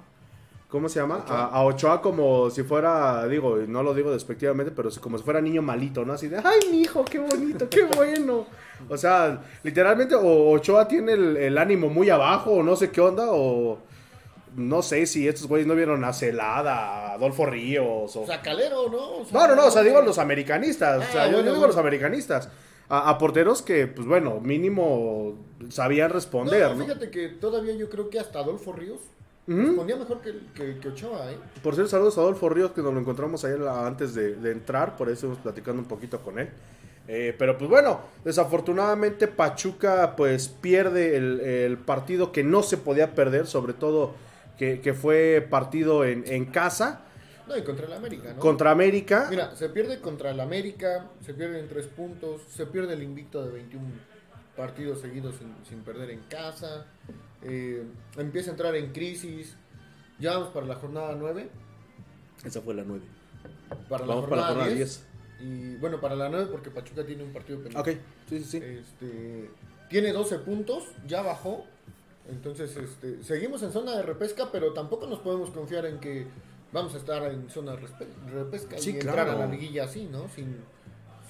¿Cómo 0.72 0.88
se 0.88 1.01
llama? 1.01 1.25
A, 1.28 1.48
a 1.48 1.63
Ochoa 1.66 2.01
como 2.01 2.50
si 2.50 2.63
fuera, 2.63 3.28
digo, 3.28 3.58
no 3.68 3.84
lo 3.84 3.94
digo 3.94 4.10
despectivamente, 4.12 4.72
pero 4.74 4.90
como 5.01 5.18
si 5.18 5.24
fuera 5.25 5.42
niño 5.42 5.62
malito, 5.62 6.06
¿no? 6.06 6.13
Así 6.13 6.30
de, 6.30 6.38
¡ay, 6.38 6.60
mi 6.72 6.80
hijo, 6.82 7.04
qué 7.04 7.20
bonito, 7.20 7.68
qué 7.70 7.84
bueno! 7.96 8.46
O 8.88 8.96
sea, 8.98 9.42
literalmente, 9.63 10.16
o 10.16 10.50
Ochoa 10.51 10.88
tiene 10.88 11.12
el, 11.12 11.36
el 11.36 11.58
ánimo 11.58 11.90
muy 11.90 12.10
abajo, 12.10 12.51
o 12.51 12.63
no 12.63 12.78
sé 12.78 12.90
qué 12.90 13.01
onda, 13.01 13.25
o 13.32 13.80
no 14.56 14.82
sé 14.82 15.06
si 15.08 15.28
estos 15.28 15.46
güeyes 15.48 15.68
no 15.68 15.75
vieron 15.75 16.04
a 16.06 16.13
Celada, 16.13 16.74
a 17.10 17.13
Adolfo 17.16 17.46
Ríos, 17.46 18.16
o. 18.16 18.22
O 18.22 18.25
sea, 18.25 18.42
Calero, 18.42 18.90
¿no? 18.90 19.18
O 19.18 19.25
sea, 19.25 19.40
No, 19.42 19.48
no, 19.50 19.56
no, 19.56 19.66
o 19.68 19.72
sea, 19.72 19.84
digo 19.84 19.98
a 19.98 20.01
los 20.01 20.20
americanistas. 20.20 21.10
o 21.10 21.12
sea, 21.12 21.24
Ah, 21.24 21.28
yo, 21.32 21.42
yo 21.42 21.51
digo 21.54 21.66
a 21.66 21.68
los 21.68 21.78
americanistas. 21.78 22.48
A, 22.88 23.10
a 23.10 23.18
porteros 23.18 23.62
que, 23.62 23.88
pues 23.88 24.08
bueno, 24.08 24.40
mínimo 24.42 25.36
sabían 25.70 26.12
responder, 26.12 26.70
No, 26.72 26.75
¿no? 26.75 26.86
fíjate 26.86 27.10
que 27.12 27.28
todavía 27.30 27.74
yo 27.75 27.90
creo 27.90 28.10
que 28.10 28.20
hasta 28.20 28.40
Adolfo 28.40 28.72
Ríos 28.74 29.00
Ujú. 29.53 29.67
respondía 29.67 29.96
mejor 29.98 30.22
que, 30.22 30.34
que, 30.53 30.77
que 30.79 30.88
Ochoa, 30.89 31.31
¿eh? 31.31 31.38
Por 31.63 31.74
cierto, 31.75 31.89
saludos 31.91 32.17
a 32.17 32.22
Adolfo 32.22 32.50
Ríos, 32.50 32.72
que 32.72 32.81
nos 32.81 32.93
lo 32.93 33.00
encontramos 33.00 33.43
ayer 33.46 33.62
antes 33.67 34.13
de, 34.15 34.36
de 34.36 34.51
entrar, 34.51 34.96
por 34.98 35.08
eso 35.08 35.13
estuvimos 35.13 35.39
platicando 35.39 35.81
un 35.81 35.88
poquito 35.88 36.20
con 36.22 36.39
él. 36.39 36.50
Eh, 37.08 37.36
pero 37.38 37.58
pues 37.58 37.70
bueno, 37.70 38.00
desafortunadamente 38.24 39.27
Pachuca 39.27 40.15
pues 40.15 40.48
pierde 40.48 41.17
el, 41.17 41.39
el 41.41 41.77
partido 41.77 42.31
que 42.31 42.43
no 42.43 42.62
se 42.63 42.77
podía 42.77 43.13
perder, 43.15 43.48
sobre 43.48 43.74
todo 43.74 44.13
que, 44.58 44.79
que 44.81 44.93
fue 44.93 45.46
partido 45.50 46.05
en, 46.05 46.24
en 46.27 46.46
casa 46.46 47.01
No, 47.48 47.58
y 47.58 47.63
contra 47.63 47.88
el 47.88 47.93
América, 47.93 48.34
¿no? 48.34 48.39
contra 48.39 48.70
América. 48.72 49.27
Mira, 49.29 49.55
se 49.55 49.70
pierde 49.70 50.00
contra 50.00 50.29
el 50.31 50.39
América, 50.39 51.08
se 51.25 51.34
pierde 51.34 51.60
en 51.60 51.67
tres 51.67 51.88
puntos, 51.88 52.41
se 52.48 52.67
pierde 52.67 52.93
el 52.93 53.01
invicto 53.03 53.43
de 53.43 53.51
21 53.51 53.86
partidos 54.55 55.01
seguidos 55.01 55.36
sin, 55.39 55.53
sin 55.67 55.84
perder 55.84 56.12
en 56.12 56.20
casa, 56.29 56.86
eh, 57.43 57.83
empieza 58.17 58.50
a 58.50 58.53
entrar 58.53 58.75
en 58.75 58.91
crisis, 58.91 59.55
ya 60.19 60.33
vamos 60.33 60.50
para 60.50 60.65
la 60.65 60.75
jornada 60.75 61.15
9, 61.17 61.50
Esa 62.45 62.62
fue 62.62 62.74
la 62.74 62.83
9. 62.83 63.03
para 63.89 64.05
Vamos 64.05 64.24
la 64.24 64.29
para 64.29 64.41
la 64.41 64.48
jornada 64.48 64.48
jornada 64.50 64.69
10, 64.75 65.07
y 65.41 65.75
bueno, 65.77 66.00
para 66.00 66.15
la 66.15 66.29
9 66.29 66.48
porque 66.51 66.69
Pachuca 66.69 67.05
tiene 67.05 67.24
un 67.24 67.33
partido 67.33 67.60
pendiente. 67.62 67.91
Ok, 67.91 67.98
sí, 68.29 68.39
sí, 68.39 68.45
sí. 68.45 68.57
Este, 68.57 69.50
tiene 69.89 70.13
12 70.13 70.39
puntos, 70.39 70.83
ya 71.07 71.21
bajó. 71.21 71.65
Entonces, 72.29 72.77
este, 72.77 73.24
seguimos 73.24 73.63
en 73.63 73.71
zona 73.71 73.95
de 73.98 74.03
repesca, 74.03 74.51
pero 74.51 74.74
tampoco 74.74 75.07
nos 75.07 75.19
podemos 75.19 75.50
confiar 75.50 75.86
en 75.88 76.00
que 76.00 76.27
vamos 76.71 76.93
a 76.93 76.98
estar 76.98 77.24
en 77.31 77.50
zona 77.50 77.75
de 77.75 77.88
repesca 78.31 78.77
Sí, 78.77 78.91
y 78.91 78.93
entrar 78.93 79.15
claro. 79.25 79.31
a 79.31 79.36
la 79.36 79.48
liguilla 79.48 79.86
así, 79.86 80.07
¿no? 80.10 80.29
Sin 80.29 80.57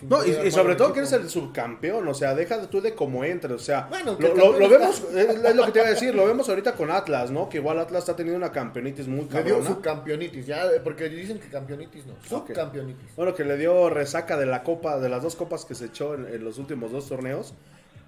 No, 0.10 0.26
y, 0.26 0.52
sobre 0.52 0.76
todo 0.76 0.94
que 0.94 1.00
eres 1.00 1.12
el 1.14 1.30
subcampeón, 1.30 2.08
o 2.08 2.14
sea, 2.14 2.34
deja 2.34 2.62
tú 2.70 2.82
de 2.82 2.96
cómo 2.96 3.24
entres, 3.24 3.54
o 3.54 3.60
sea, 3.60 3.88
Bueno, 3.90 4.18
lo, 4.20 4.58
lo- 4.58 4.70
vemos, 4.70 5.04
es, 5.16 5.56
lo 5.56 5.66
que 5.66 5.72
te 5.72 5.80
iba 5.80 5.88
a 5.88 5.92
decir, 5.92 6.16
lo 6.16 6.26
vemos 6.26 6.50
ahorita 6.50 6.74
con 6.74 6.90
Atlas, 6.92 7.30
¿no? 7.32 7.50
Que 7.50 7.58
igual 7.58 7.78
Atlas 7.80 8.00
está 8.04 8.16
teniendo 8.16 8.38
una 8.38 8.52
campeonitis 8.52 9.08
muy 9.08 9.26
Le 9.30 9.44
dio 9.44 9.56
cabrona. 9.56 9.70
subcampeonitis, 9.70 10.46
ya, 10.48 10.64
porque 10.84 11.08
dicen 11.10 11.40
que 11.40 11.48
campeonitis 11.50 12.06
no, 12.06 12.14
subcampeonitis. 12.28 13.16
Bueno, 13.16 13.34
que 13.36 13.44
le 13.46 13.58
dio 13.58 13.90
resaca 13.90 14.38
de 14.38 14.46
la 14.46 14.64
copa, 14.64 15.00
de 15.00 15.10
las 15.10 15.22
dos 15.24 15.36
copas 15.36 15.66
que 15.66 15.76
se 15.76 15.86
echó 15.86 16.16
en, 16.16 16.26
en 16.26 16.44
los 16.44 16.58
últimos 16.58 16.92
dos 16.92 17.08
torneos. 17.08 17.54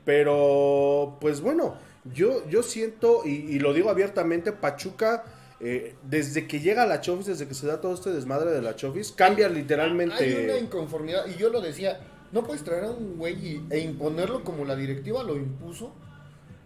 Pero, 0.05 1.17
pues 1.21 1.41
bueno, 1.41 1.75
yo, 2.13 2.47
yo 2.49 2.61
siento, 2.63 3.21
y, 3.25 3.29
y 3.31 3.59
lo 3.59 3.73
digo 3.73 3.89
abiertamente, 3.89 4.51
Pachuca, 4.51 5.23
eh, 5.63 5.95
desde 6.03 6.45
que 6.47 6.59
llega 6.59 6.85
la 6.85 6.99
Chofis, 7.01 7.25
desde 7.27 7.47
que 7.47 7.53
se 7.53 7.65
da 7.67 7.79
todo 7.81 7.93
este 7.93 8.11
desmadre 8.11 8.51
de 8.51 8.61
la 8.61 8.75
Chofis, 8.75 9.11
cambia 9.11 9.47
literalmente. 9.49 10.15
Hay 10.15 10.45
una 10.45 10.57
inconformidad, 10.57 11.25
y 11.27 11.37
yo 11.39 11.49
lo 11.49 11.61
decía, 11.61 11.99
no 12.31 12.43
puedes 12.43 12.63
traer 12.63 12.83
a 12.85 12.91
un 12.91 13.17
güey 13.17 13.33
y- 13.35 13.65
e 13.69 13.79
imponerlo 13.79 14.43
como 14.43 14.65
la 14.65 14.75
directiva 14.75 15.23
lo 15.23 15.35
impuso 15.37 15.93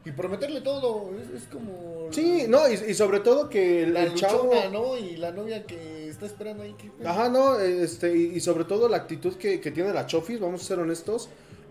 y 0.06 0.12
prometerle 0.12 0.62
todo, 0.62 1.12
es, 1.22 1.42
es 1.44 1.48
como... 1.50 2.08
Sí, 2.12 2.46
no, 2.48 2.68
y, 2.70 2.74
y 2.76 2.94
sobre 2.94 3.20
todo 3.20 3.50
que 3.50 3.84
el, 3.84 3.94
La 3.94 4.04
el 4.04 4.14
chavo... 4.14 4.46
luchona, 4.46 4.70
¿no? 4.70 4.98
Y 4.98 5.18
la 5.18 5.32
novia 5.32 5.66
que 5.66 6.08
está 6.08 6.26
esperando 6.26 6.64
ahí. 6.64 6.74
que- 6.76 7.06
Ajá, 7.06 7.28
no, 7.28 7.60
este, 7.60 8.16
y, 8.18 8.24
y 8.36 8.40
sobre 8.40 8.64
todo 8.64 8.88
la 8.88 8.96
actitud 8.98 9.36
que, 9.36 9.60
que 9.60 9.72
tiene 9.72 9.92
la 9.94 10.06
Chofis, 10.06 10.40
vamos 10.40 10.62
a 10.62 10.66
ser 10.66 10.80
honestos. 10.80 11.28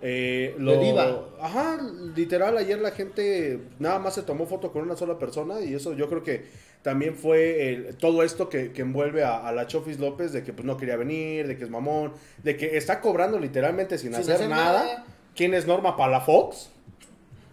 Eh, 0.09 0.55
lo, 0.59 0.73
De 0.73 0.85
diva. 0.85 1.25
Ajá, 1.41 1.81
literal, 2.15 2.57
ayer 2.57 2.79
la 2.79 2.93
gente 2.93 3.59
nada 3.81 3.99
más 3.99 4.15
se 4.15 4.23
tomó 4.23 4.47
foto 4.47 4.71
con 4.71 4.83
una 4.83 4.95
sola 4.95 5.19
persona 5.19 5.61
y 5.61 5.75
eso 5.75 5.95
yo 5.95 6.09
creo 6.09 6.23
que 6.23 6.45
también 6.83 7.17
fue 7.17 7.73
el- 7.73 7.97
todo 7.97 8.23
esto 8.23 8.49
que, 8.49 8.71
que 8.71 8.83
envuelve 8.83 9.25
a, 9.25 9.39
a 9.49 9.51
la 9.51 9.67
Chofis 9.67 9.99
López 9.99 10.33
de 10.33 10.45
que 10.45 10.53
pues 10.53 10.65
no 10.65 10.77
quería 10.77 10.95
venir, 10.97 11.49
de 11.49 11.57
que 11.57 11.65
es 11.65 11.71
mamón, 11.71 12.13
de 12.45 12.57
que 12.57 12.77
está 12.77 13.01
cobrando 13.01 13.41
literalmente 13.41 13.99
sin, 13.99 14.13
Sin 14.13 14.21
hacer, 14.21 14.35
hacer 14.37 14.49
nada. 14.49 14.85
nada. 14.85 15.07
¿Quién 15.35 15.55
es 15.55 15.67
Norma 15.67 15.97
Palafox? 15.97 16.71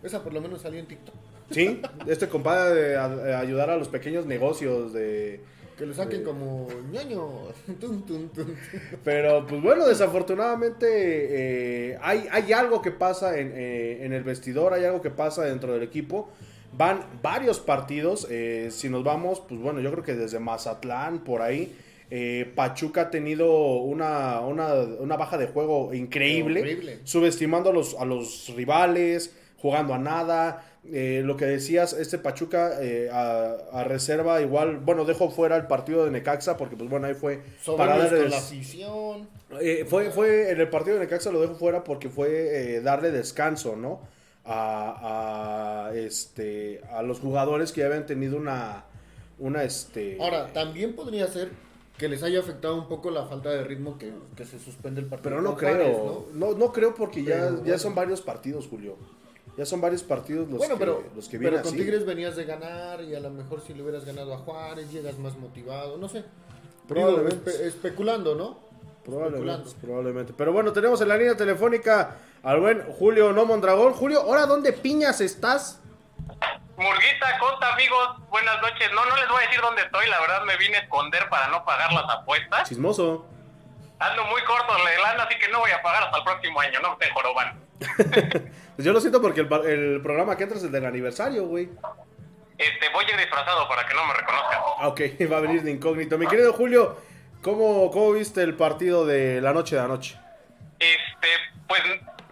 Esa 0.04 0.24
por 0.24 0.32
lo 0.34 0.40
menos 0.40 0.62
salió 0.62 0.80
en 0.80 0.86
TikTok. 0.86 1.16
Sí, 1.50 1.82
este 2.06 2.28
compadre 2.30 2.76
de 2.90 2.98
a- 2.98 3.10
de 3.10 3.34
ayudar 3.36 3.72
a 3.72 3.78
los 3.78 3.88
pequeños 3.88 4.28
negocios 4.28 4.94
de 4.94 5.42
Que 5.78 5.86
lo 5.86 5.94
saquen 5.94 6.24
como 6.24 6.68
ñaño. 6.92 7.28
Pero 9.04 9.46
pues 9.48 9.62
bueno, 9.62 9.88
desafortunadamente 9.88 10.86
eh, 10.90 11.98
hay, 12.02 12.28
hay 12.32 12.54
algo 12.54 12.82
que 12.82 12.92
pasa 12.92 13.40
en, 13.40 13.52
eh, 13.56 14.06
en, 14.06 14.14
el 14.14 14.24
vestidor, 14.24 14.74
hay 14.74 14.86
algo 14.86 15.02
que 15.02 15.10
pasa 15.10 15.44
dentro 15.44 15.74
del 15.74 15.84
equipo. 15.84 16.30
Van 16.76 17.06
varios 17.22 17.60
partidos, 17.60 18.28
eh, 18.30 18.70
si 18.72 18.90
nos 18.90 19.04
vamos, 19.04 19.42
pues 19.48 19.60
bueno, 19.62 19.80
yo 19.80 19.92
creo 19.92 20.04
que 20.04 20.16
desde 20.16 20.40
Mazatlán, 20.40 21.24
por 21.24 21.42
ahí, 21.42 21.76
Pachuca 22.56 23.02
ha 23.02 23.10
tenido 23.10 23.78
una, 23.78 24.40
una, 24.42 24.74
una, 24.74 25.18
baja 25.18 25.40
de 25.40 25.48
juego 25.48 25.96
increíble, 25.96 27.00
subestimando 27.06 27.72
a 27.72 27.74
los, 27.74 27.96
a 27.96 28.06
los 28.06 28.54
rivales, 28.56 29.36
jugando 29.58 29.96
a 29.96 29.98
nada. 29.98 30.73
Eh, 30.92 31.22
lo 31.24 31.38
que 31.38 31.46
decías, 31.46 31.94
este 31.94 32.18
Pachuca 32.18 32.74
eh, 32.82 33.10
a, 33.10 33.86
reserva 33.86 34.42
igual, 34.42 34.78
bueno, 34.78 35.06
dejó 35.06 35.30
fuera 35.30 35.56
el 35.56 35.66
partido 35.66 36.04
de 36.04 36.12
Necaxa 36.12 36.58
porque 36.58 36.76
pues 36.76 36.90
bueno, 36.90 37.08
ahí 37.08 37.14
fue 37.14 37.42
para 37.78 37.98
darle 37.98 38.28
la 38.28 38.38
afición. 38.38 39.30
Eh, 39.62 39.86
fue, 39.88 40.12
fue 40.12 40.52
en 40.52 40.60
el 40.60 40.70
partido 40.70 40.98
de 40.98 41.06
Necaxa 41.06 41.32
lo 41.32 41.40
dejó 41.40 41.56
fuera 41.56 41.86
porque 41.86 42.10
fue 42.10 42.82
darle 42.84 43.12
descanso, 43.12 43.78
¿no? 43.78 44.02
A, 44.46 45.92
este 45.96 46.82
a 46.92 47.02
los 47.02 47.22
jugadores 47.22 47.72
que 47.72 47.80
ya 47.80 47.88
habían 47.88 48.06
tenido 48.06 48.36
una 48.36 48.84
una 49.40 49.64
este 49.64 50.18
Ahora, 50.20 50.52
también 50.52 50.98
podría 50.98 51.28
ser 51.28 51.52
que 51.98 52.10
les 52.10 52.24
haya 52.24 52.42
afectado 52.42 52.76
un 52.76 52.90
poco 52.90 53.10
la 53.10 53.26
falta 53.26 53.52
de 53.52 53.64
ritmo 53.64 53.98
que, 53.98 54.12
se 54.44 54.60
suspende 54.60 55.00
el 55.00 55.08
partido. 55.08 55.30
Pero 55.30 55.42
no 55.42 55.56
creo, 55.56 56.28
¿no? 56.34 56.54
¿no? 56.56 56.74
creo 56.74 56.94
porque 56.94 57.24
ya, 57.24 57.56
ya 57.64 57.78
son 57.78 57.96
varios 57.96 58.22
partidos, 58.22 58.68
Julio. 58.68 58.98
Ya 59.56 59.66
son 59.66 59.82
varios 59.82 60.02
partidos 60.02 60.50
los 60.50 60.68
que, 60.68 60.76
pero, 60.76 61.04
los 61.16 61.30
que 61.30 61.38
vienen 61.38 61.60
Pero 61.60 61.70
con 61.70 61.78
Tigres 61.78 62.06
venías 62.06 62.36
de 62.36 62.46
ganar 62.46 63.02
y 63.04 63.14
a 63.14 63.20
lo 63.20 63.30
mejor 63.30 63.62
si 63.62 63.74
le 63.74 63.84
hubieras 63.84 64.04
ganado 64.04 64.34
a 64.34 64.38
Juárez 64.40 64.92
llegas 64.92 65.18
más 65.20 65.38
motivado, 65.38 65.98
no 65.98 66.10
sé. 66.10 66.26
Probablemente. 66.88 67.68
especulando, 67.68 68.36
¿no? 68.36 68.60
Probablemente, 69.06 69.70
probablemente. 69.82 70.34
Pero 70.36 70.54
bueno, 70.54 70.74
tenemos 70.74 71.02
en 71.02 71.10
la 71.10 71.18
línea 71.18 71.36
telefónica 71.36 72.18
al 72.42 72.60
buen 72.62 72.82
Julio 72.94 73.32
No 73.32 73.46
Mondragón. 73.46 73.94
Julio, 73.94 74.22
¿ahora 74.22 74.46
dónde 74.46 74.74
piñas 74.74 75.22
estás? 75.22 75.80
Murguita, 76.76 77.38
Conta, 77.40 77.74
amigos, 77.74 78.18
buenas 78.30 78.60
noches. 78.62 78.90
No, 78.94 79.06
no 79.06 79.16
les 79.16 79.28
voy 79.28 79.44
a 79.44 79.48
decir 79.48 79.62
dónde 79.62 79.82
estoy, 79.84 80.08
la 80.10 80.20
verdad 80.20 80.44
me 80.46 80.58
vine 80.58 80.78
a 80.78 80.80
esconder 80.80 81.30
para 81.30 81.48
no 81.50 81.64
pagar 81.64 81.94
las 81.94 82.10
apuestas. 82.10 82.68
Chismoso. 82.68 83.26
Ando 84.00 84.26
muy 84.26 84.42
corto 84.44 84.76
en 84.78 84.84
la 84.84 85.24
así 85.24 85.38
que 85.38 85.48
no 85.50 85.60
voy 85.60 85.72
a 85.72 85.82
pagar 85.82 86.04
hasta 86.04 86.18
el 86.18 86.24
próximo 86.24 86.60
año, 86.60 86.80
no 86.82 86.98
me 86.98 87.10
joroban. 87.12 87.63
Pues 87.96 88.86
yo 88.86 88.94
lo 88.94 89.00
siento 89.00 89.22
porque 89.22 89.42
el, 89.42 90.02
programa 90.02 90.38
que 90.38 90.44
entra 90.44 90.58
es 90.58 90.64
el 90.64 90.72
del 90.72 90.86
aniversario, 90.86 91.46
güey. 91.46 91.70
Este, 92.58 92.90
voy 92.90 93.06
a 93.06 93.12
ir 93.12 93.18
disfrazado 93.18 93.68
para 93.68 93.86
que 93.86 93.94
no 93.94 94.06
me 94.06 94.14
reconozcan. 94.14 94.60
Ah, 94.80 94.88
ok, 94.88 95.02
va 95.32 95.38
a 95.38 95.42
venir 95.42 95.64
de 95.64 95.72
incógnito. 95.72 96.18
Mi 96.18 96.28
querido 96.28 96.54
Julio, 96.54 96.98
¿cómo, 97.42 97.92
¿cómo 97.92 98.14
viste 98.14 98.42
el 98.42 98.56
partido 98.56 99.06
de 99.06 99.42
la 99.42 99.54
noche 99.54 99.76
de 99.76 99.82
anoche? 99.82 100.18
Este, 100.80 101.28
pues 101.68 101.82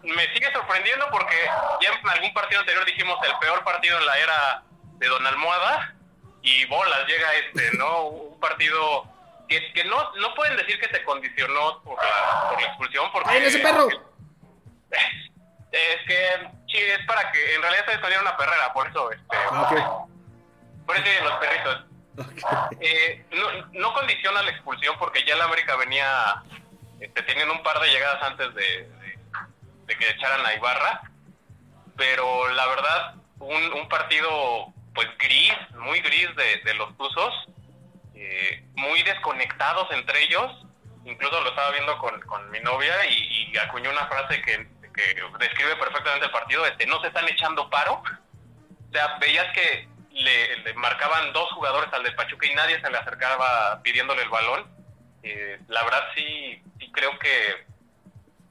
me 0.03 0.33
sigue 0.33 0.51
sorprendiendo 0.51 1.05
porque 1.11 1.35
ya 1.81 1.89
en 1.99 2.09
algún 2.09 2.33
partido 2.33 2.61
anterior 2.61 2.85
dijimos 2.85 3.17
el 3.23 3.33
peor 3.39 3.63
partido 3.63 3.97
en 3.99 4.05
la 4.05 4.17
era 4.17 4.63
de 4.97 5.07
Don 5.07 5.25
Almohada 5.25 5.95
y 6.41 6.65
bolas, 6.65 7.07
llega 7.07 7.27
este, 7.33 7.77
¿no? 7.77 8.05
Un 8.31 8.39
partido 8.39 9.05
que, 9.47 9.71
que 9.73 9.83
no, 9.85 10.11
no 10.15 10.33
pueden 10.33 10.57
decir 10.57 10.79
que 10.79 10.87
se 10.89 11.03
condicionó 11.03 11.81
por 11.83 11.97
la, 12.03 12.49
por 12.49 12.61
la 12.61 12.67
expulsión 12.67 13.11
porque... 13.11 13.29
¡Ay, 13.29 13.43
ese 13.45 13.59
perro! 13.59 13.87
Es 15.71 15.97
que 16.05 16.49
sí, 16.67 16.77
es 16.77 17.05
para 17.05 17.31
que 17.31 17.55
en 17.55 17.61
realidad 17.61 17.85
se 17.85 17.93
escondiera 17.93 18.21
una 18.21 18.35
perrera, 18.35 18.73
por 18.73 18.87
eso, 18.87 19.11
este, 19.11 19.37
ah, 19.51 20.05
por 20.85 20.97
eso 20.97 21.23
los 21.23 21.33
perritos. 21.39 21.85
Eh, 22.81 23.25
no, 23.31 23.67
no, 23.71 23.93
condiciona 23.93 24.41
la 24.41 24.51
expulsión 24.51 24.95
porque 24.99 25.23
ya 25.23 25.35
el 25.35 25.41
América 25.41 25.77
venía 25.77 26.43
este, 26.99 27.23
teniendo 27.23 27.53
un 27.53 27.63
par 27.63 27.79
de 27.79 27.89
llegadas 27.89 28.21
antes 28.21 28.53
de, 28.53 28.89
de, 29.85 29.97
que 29.97 30.09
echaran 30.09 30.45
a 30.45 30.53
Ibarra, 30.53 31.01
pero 31.95 32.49
la 32.49 32.67
verdad, 32.67 33.15
un, 33.39 33.73
un 33.73 33.87
partido 33.87 34.73
pues 34.93 35.07
gris, 35.17 35.53
muy 35.77 36.01
gris 36.01 36.35
de, 36.35 36.57
de 36.65 36.73
los 36.73 36.95
Tuzos, 36.97 37.33
eh, 38.13 38.65
muy 38.75 39.01
desconectados 39.03 39.89
entre 39.91 40.23
ellos, 40.23 40.65
incluso 41.05 41.39
lo 41.41 41.49
estaba 41.49 41.71
viendo 41.71 41.97
con, 41.97 42.19
con 42.21 42.49
mi 42.51 42.59
novia 42.59 43.05
y, 43.05 43.51
y 43.51 43.57
acuñó 43.57 43.89
una 43.89 44.07
frase 44.07 44.41
que 44.41 44.67
que 45.01 45.37
describe 45.39 45.75
perfectamente 45.77 46.25
el 46.25 46.31
partido, 46.31 46.65
este, 46.65 46.85
no 46.85 46.99
se 47.01 47.07
están 47.07 47.27
echando 47.27 47.69
paro. 47.69 48.01
O 48.89 48.91
sea, 48.91 49.17
veías 49.19 49.47
que 49.53 49.87
le, 50.11 50.73
marcaban 50.75 51.33
dos 51.33 51.49
jugadores 51.53 51.91
al 51.93 52.03
de 52.03 52.11
Pachuca 52.11 52.45
y 52.47 52.55
nadie 52.55 52.79
se 52.81 52.89
le 52.89 52.97
acercaba 52.97 53.81
pidiéndole 53.81 54.23
el 54.23 54.29
balón. 54.29 54.65
Eh, 55.23 55.59
la 55.67 55.83
verdad 55.83 56.03
sí, 56.15 56.61
sí 56.79 56.91
creo 56.91 57.17
que, 57.19 57.65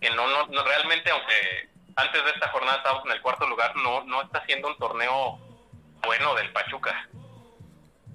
que 0.00 0.10
no, 0.10 0.46
no, 0.46 0.64
realmente, 0.64 1.10
aunque 1.10 1.68
antes 1.96 2.24
de 2.24 2.30
esta 2.30 2.48
jornada 2.48 2.78
estábamos 2.78 3.04
en 3.06 3.12
el 3.12 3.22
cuarto 3.22 3.46
lugar, 3.46 3.76
no, 3.76 4.04
no 4.04 4.22
está 4.22 4.44
siendo 4.46 4.68
un 4.68 4.78
torneo 4.78 5.38
bueno 6.04 6.34
del 6.34 6.50
Pachuca. 6.52 7.08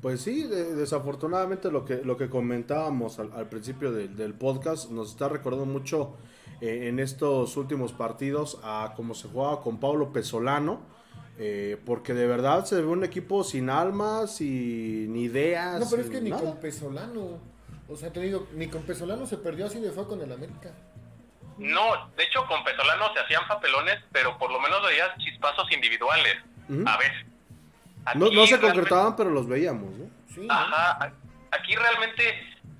Pues 0.02 0.22
sí, 0.22 0.44
desafortunadamente 0.44 1.72
lo 1.72 1.84
que, 1.84 1.96
lo 1.98 2.16
que 2.16 2.30
comentábamos 2.30 3.18
al, 3.20 3.50
principio 3.50 3.92
del 3.92 4.34
podcast 4.36 4.92
nos 4.92 5.12
está 5.12 5.30
recordando 5.30 5.66
mucho 5.66 6.16
eh, 6.62 6.88
en 6.88 7.00
estos 7.00 7.58
últimos 7.58 7.94
partidos 7.94 8.60
a 8.64 8.94
cómo 8.96 9.14
se 9.14 9.28
jugaba 9.28 9.62
con 9.62 9.80
Pablo 9.80 10.12
Pesolano. 10.12 10.82
Eh, 11.38 11.78
porque 11.86 12.14
de 12.14 12.28
verdad 12.28 12.64
se 12.64 12.78
ve 12.78 12.88
un 12.88 13.04
equipo 13.04 13.44
sin 13.44 13.70
almas, 13.70 14.38
sin 14.38 15.16
ideas. 15.18 15.82
No, 15.82 15.90
pero 15.90 16.02
es 16.02 16.10
que 16.10 16.22
ni 16.22 16.32
con 16.32 16.58
Pesolano. 16.58 17.40
O 17.90 17.96
sea, 17.98 18.12
te 18.12 18.22
digo, 18.22 18.48
ni 18.54 18.68
con 18.68 18.84
Pesolano 18.84 19.26
se 19.26 19.38
perdió 19.38 19.66
así 19.66 19.80
de 19.80 19.92
fue 19.92 20.08
con 20.08 20.22
el 20.22 20.32
América. 20.32 20.72
No, 21.58 22.10
de 22.18 22.24
hecho 22.24 22.46
con 22.48 22.64
Pesolano 22.64 23.14
se 23.14 23.20
hacían 23.20 23.48
papelones, 23.48 24.00
pero 24.12 24.38
por 24.38 24.52
lo 24.52 24.60
menos 24.60 24.82
veías 24.84 25.16
chispazos 25.18 25.72
individuales. 25.72 26.38
A 26.86 26.98
ver. 26.98 27.26
No, 28.16 28.46
se 28.46 28.60
concretaban, 28.60 29.16
pero 29.16 29.30
los 29.30 29.48
veíamos, 29.48 29.92
¿no? 29.96 30.06
Sí, 30.34 30.48
Ajá. 30.50 31.14
Aquí 31.52 31.76
realmente 31.76 32.24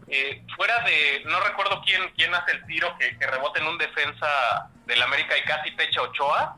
eh, 0.08 0.44
fuera 0.56 0.80
de, 0.82 1.24
no 1.26 1.40
recuerdo 1.40 1.82
quién, 1.84 2.02
quién 2.16 2.34
hace 2.34 2.52
el 2.52 2.66
tiro 2.66 2.96
que, 2.98 3.18
que 3.18 3.28
rebota 3.28 3.60
en 3.60 3.68
un 3.68 3.78
defensa 3.78 4.70
del 4.86 5.02
América 5.02 5.38
y 5.38 5.42
casi 5.44 5.72
pecha 5.72 6.02
Ochoa. 6.02 6.58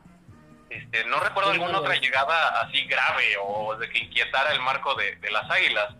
Este, 0.68 1.04
no 1.06 1.18
recuerdo 1.18 1.50
alguna 1.50 1.78
otra 1.78 1.94
llegada 1.96 2.60
así 2.60 2.84
grave 2.84 3.36
o 3.42 3.74
de 3.76 3.88
que 3.88 3.98
inquietara 4.00 4.52
el 4.52 4.60
marco 4.60 4.94
de, 4.94 5.18
las 5.30 5.50
águilas. 5.50 5.94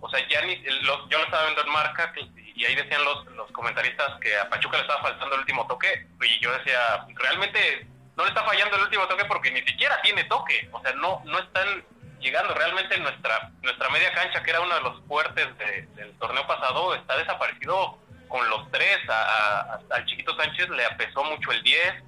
O 0.00 0.10
sea, 0.10 0.26
ya 0.28 0.42
ni, 0.42 0.62
yo 0.62 1.18
lo 1.18 1.24
estaba 1.24 1.44
viendo 1.44 1.62
en 1.62 1.72
marca 1.72 2.12
y 2.54 2.64
ahí 2.64 2.74
decían 2.74 3.02
los, 3.04 3.24
los 3.32 3.50
comentaristas 3.52 4.18
que 4.20 4.36
a 4.36 4.48
Pachuca 4.50 4.76
le 4.76 4.82
estaba 4.82 5.00
faltando 5.00 5.34
el 5.34 5.40
último 5.40 5.66
toque. 5.66 6.06
Y 6.22 6.38
yo 6.40 6.52
decía, 6.52 7.06
realmente 7.14 7.86
no 8.16 8.24
le 8.24 8.28
está 8.28 8.44
fallando 8.44 8.76
el 8.76 8.82
último 8.82 9.06
toque 9.08 9.24
porque 9.24 9.50
ni 9.50 9.62
siquiera 9.62 10.00
tiene 10.02 10.24
toque. 10.24 10.68
O 10.72 10.82
sea, 10.82 10.92
no, 10.92 11.22
no 11.24 11.38
están 11.38 11.82
llegando. 12.20 12.54
Realmente 12.54 12.98
nuestra, 12.98 13.50
nuestra 13.62 13.88
media 13.90 14.12
cancha, 14.12 14.42
que 14.42 14.50
era 14.50 14.60
uno 14.60 14.74
de 14.74 14.80
los 14.82 15.02
fuertes 15.06 15.46
del 15.58 16.12
torneo 16.18 16.46
pasado, 16.46 16.94
está 16.94 17.16
desaparecido 17.16 17.98
con 18.28 18.48
los 18.48 18.70
tres. 18.70 18.98
A, 19.08 19.80
al 19.90 20.06
Chiquito 20.06 20.36
Sánchez 20.36 20.68
le 20.70 20.84
apesó 20.86 21.24
mucho 21.24 21.50
el 21.52 21.62
10. 21.62 22.04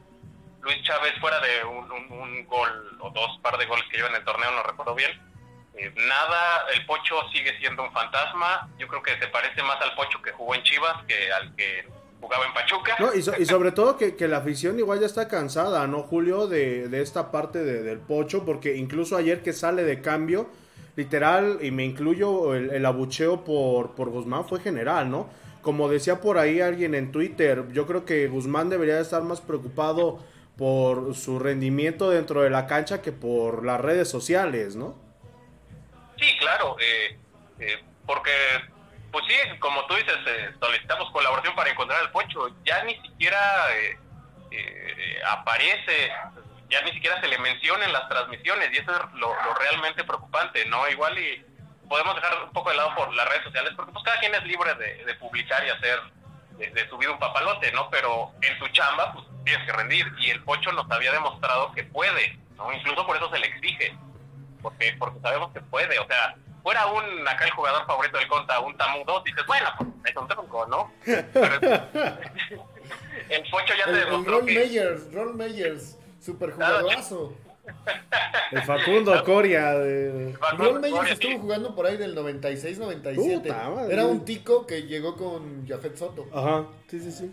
Luis 0.62 0.81
Chávez 0.85 1.12
fuera 1.20 1.40
de 1.40 1.64
un, 1.64 2.46
gol 2.46 2.98
o 3.01 3.11
dos 3.11 3.38
par 3.42 3.59
de 3.59 3.66
goles 3.66 3.85
que 3.90 3.96
lleva 3.96 4.11
en 4.11 4.16
el 4.16 4.25
torneo, 4.25 4.51
no 4.53 4.62
recuerdo 4.62 4.94
bien. 4.94 5.11
Eh, 5.75 5.92
nada, 5.96 6.66
el 6.75 6.85
Pocho 6.87 7.29
sigue 7.33 7.59
siendo 7.59 7.83
un 7.83 7.92
fantasma. 7.92 8.68
Yo 8.79 8.87
creo 8.87 9.03
que 9.03 9.18
se 9.18 9.27
parece 9.29 9.62
más 9.62 9.81
al 9.81 9.94
Pocho 9.94 10.22
que 10.22 10.33
jugó 10.33 10.55
en 10.55 10.62
Chivas 10.62 11.03
que 11.09 11.33
al 11.33 11.55
que 11.57 11.88
jugaba 12.23 12.47
en 12.47 12.55
Pachuca. 12.55 12.97
No, 13.01 13.13
y, 13.13 13.23
sobre 13.23 13.73
todo 13.73 13.97
que, 13.99 14.29
la 14.29 14.39
afición 14.39 14.79
igual 14.79 15.01
ya 15.01 15.07
está 15.07 15.29
cansada, 15.29 15.87
¿no, 15.87 16.05
Julio? 16.05 16.47
De, 16.47 16.89
esta 17.03 17.31
parte 17.31 17.63
del 17.63 17.99
pocho, 17.99 18.45
porque 18.45 18.77
incluso 18.77 19.17
ayer 19.17 19.43
que 19.43 19.53
sale 19.53 19.83
de 19.83 20.01
cambio, 20.01 20.49
literal, 20.97 21.59
y 21.61 21.71
me 21.71 21.85
incluyo, 21.85 22.55
el, 22.55 22.87
abucheo 22.87 23.45
por, 23.45 23.95
por 23.95 24.11
Guzmán 24.11 24.47
fue 24.49 24.61
general, 24.61 25.11
¿no? 25.11 25.29
Como 25.61 25.89
decía 25.89 26.21
por 26.21 26.39
ahí 26.39 26.61
alguien 26.61 26.95
en 26.95 27.13
Twitter, 27.13 27.65
yo 27.73 27.87
creo 27.87 28.05
que 28.05 28.29
Guzmán 28.29 28.69
debería 28.69 29.01
estar 29.01 29.23
más 29.23 29.41
preocupado 29.41 30.19
por 30.57 31.15
su 31.15 31.39
rendimiento 31.39 32.11
dentro 32.11 32.43
de 32.43 32.51
la 32.51 32.67
cancha 32.67 33.03
que 33.03 33.13
por 33.13 33.65
las 33.65 33.81
redes 33.81 34.09
sociales, 34.09 34.77
¿no? 34.77 34.97
Sí, 36.19 36.27
claro, 36.39 36.77
eh, 36.79 37.19
eh, 37.59 37.83
porque 38.07 38.31
pues 39.12 39.27
sí, 39.29 39.59
como 39.59 39.85
tú 39.85 39.94
dices, 39.94 40.16
eh, 40.27 40.55
solicitamos 40.59 41.11
colaboración 41.11 41.55
para 41.55 41.70
encontrar 41.70 42.03
el 42.03 42.11
pocho. 42.11 42.48
Ya 42.64 42.83
ni 42.83 42.94
siquiera 43.03 43.38
eh, 43.77 43.98
eh, 44.51 45.20
aparece, 45.29 46.11
ya 46.70 46.81
ni 46.81 46.92
siquiera 46.92 47.20
se 47.20 47.29
le 47.29 47.38
menciona 47.38 47.85
en 47.85 47.92
las 47.92 48.09
transmisiones 48.09 48.70
y 48.72 48.79
eso 48.79 48.90
es 48.90 49.12
lo, 49.20 49.35
realmente 49.61 50.03
preocupante, 50.05 50.64
¿no? 50.64 50.88
Igual 50.88 51.18
y 51.18 51.44
podemos 51.88 52.14
dejar 52.14 52.42
un 52.42 52.53
poco 52.53 52.70
de 52.70 52.77
lado 52.77 52.94
por 52.94 53.14
las 53.14 53.29
redes 53.29 53.44
sociales 53.44 53.75
porque 53.77 53.92
pues 53.92 54.03
cada 54.03 54.18
quien 54.18 54.35
es 54.35 54.44
libre 54.44 54.75
de, 54.77 55.14
publicar 55.16 55.62
y 55.66 55.68
hacer 55.68 56.01
de, 56.57 56.88
subir 56.88 57.11
un 57.11 57.18
papalote, 57.18 57.70
¿no? 57.72 57.90
Pero 57.90 58.33
en 58.40 58.59
su 58.59 58.66
chamba 58.68 59.12
pues 59.12 59.27
tienes 59.44 59.66
que 59.66 59.72
rendir 59.72 60.11
y 60.20 60.31
el 60.31 60.42
pocho 60.42 60.72
nos 60.72 60.90
había 60.90 61.12
demostrado 61.12 61.70
que 61.72 61.85
puede, 61.85 62.38
¿no? 62.57 62.72
Incluso 62.72 63.07
por 63.07 63.16
eso 63.16 63.31
se 63.31 63.40
le 63.40 63.46
exige, 63.48 63.94
porque, 64.62 64.96
porque 64.98 65.20
sabemos 65.20 65.53
que 65.53 65.61
puede, 65.61 65.98
o 65.98 66.07
sea 66.07 66.35
fuera 66.62 66.87
un 66.87 67.27
acá 67.27 67.44
el 67.44 67.51
jugador 67.51 67.87
favorito 67.87 68.18
del 68.18 68.29
Conta, 68.29 68.61
un 68.61 68.77
Tamu 68.77 69.05
2, 69.05 69.25
dices, 69.25 69.46
bueno, 69.46 69.68
pues 69.79 69.88
es 70.05 70.16
un 70.16 70.29
tronco, 70.29 70.66
¿no? 70.66 70.92
Pero 71.05 71.55
el 73.29 73.51
Pocho 73.51 73.75
ya 73.77 73.85
El, 73.87 73.92
te 73.92 73.98
el 73.98 74.05
demostró 74.07 74.38
Ron 74.38 74.46
que... 74.46 74.55
Meyers, 74.55 75.12
Ron 75.12 75.37
Meyers, 75.37 75.98
super 76.20 76.53
jugadorazo. 76.53 77.35
El 78.51 78.62
Facundo 78.62 79.25
Coria. 79.25 79.75
De... 79.75 80.35
Ron 80.57 80.81
Meyers 80.81 80.98
Coria, 80.98 81.12
estuvo 81.12 81.33
sí. 81.33 81.38
jugando 81.38 81.75
por 81.75 81.87
ahí 81.87 81.96
del 81.96 82.16
96-97. 82.16 83.42
Puta 83.42 83.70
madre. 83.70 83.92
Era 83.92 84.07
un 84.07 84.25
tico 84.25 84.66
que 84.66 84.83
llegó 84.83 85.16
con 85.16 85.66
Jafet 85.66 85.96
Soto. 85.96 86.27
Ajá, 86.33 86.66
sí, 86.88 87.01
sí, 87.01 87.12
sí. 87.12 87.33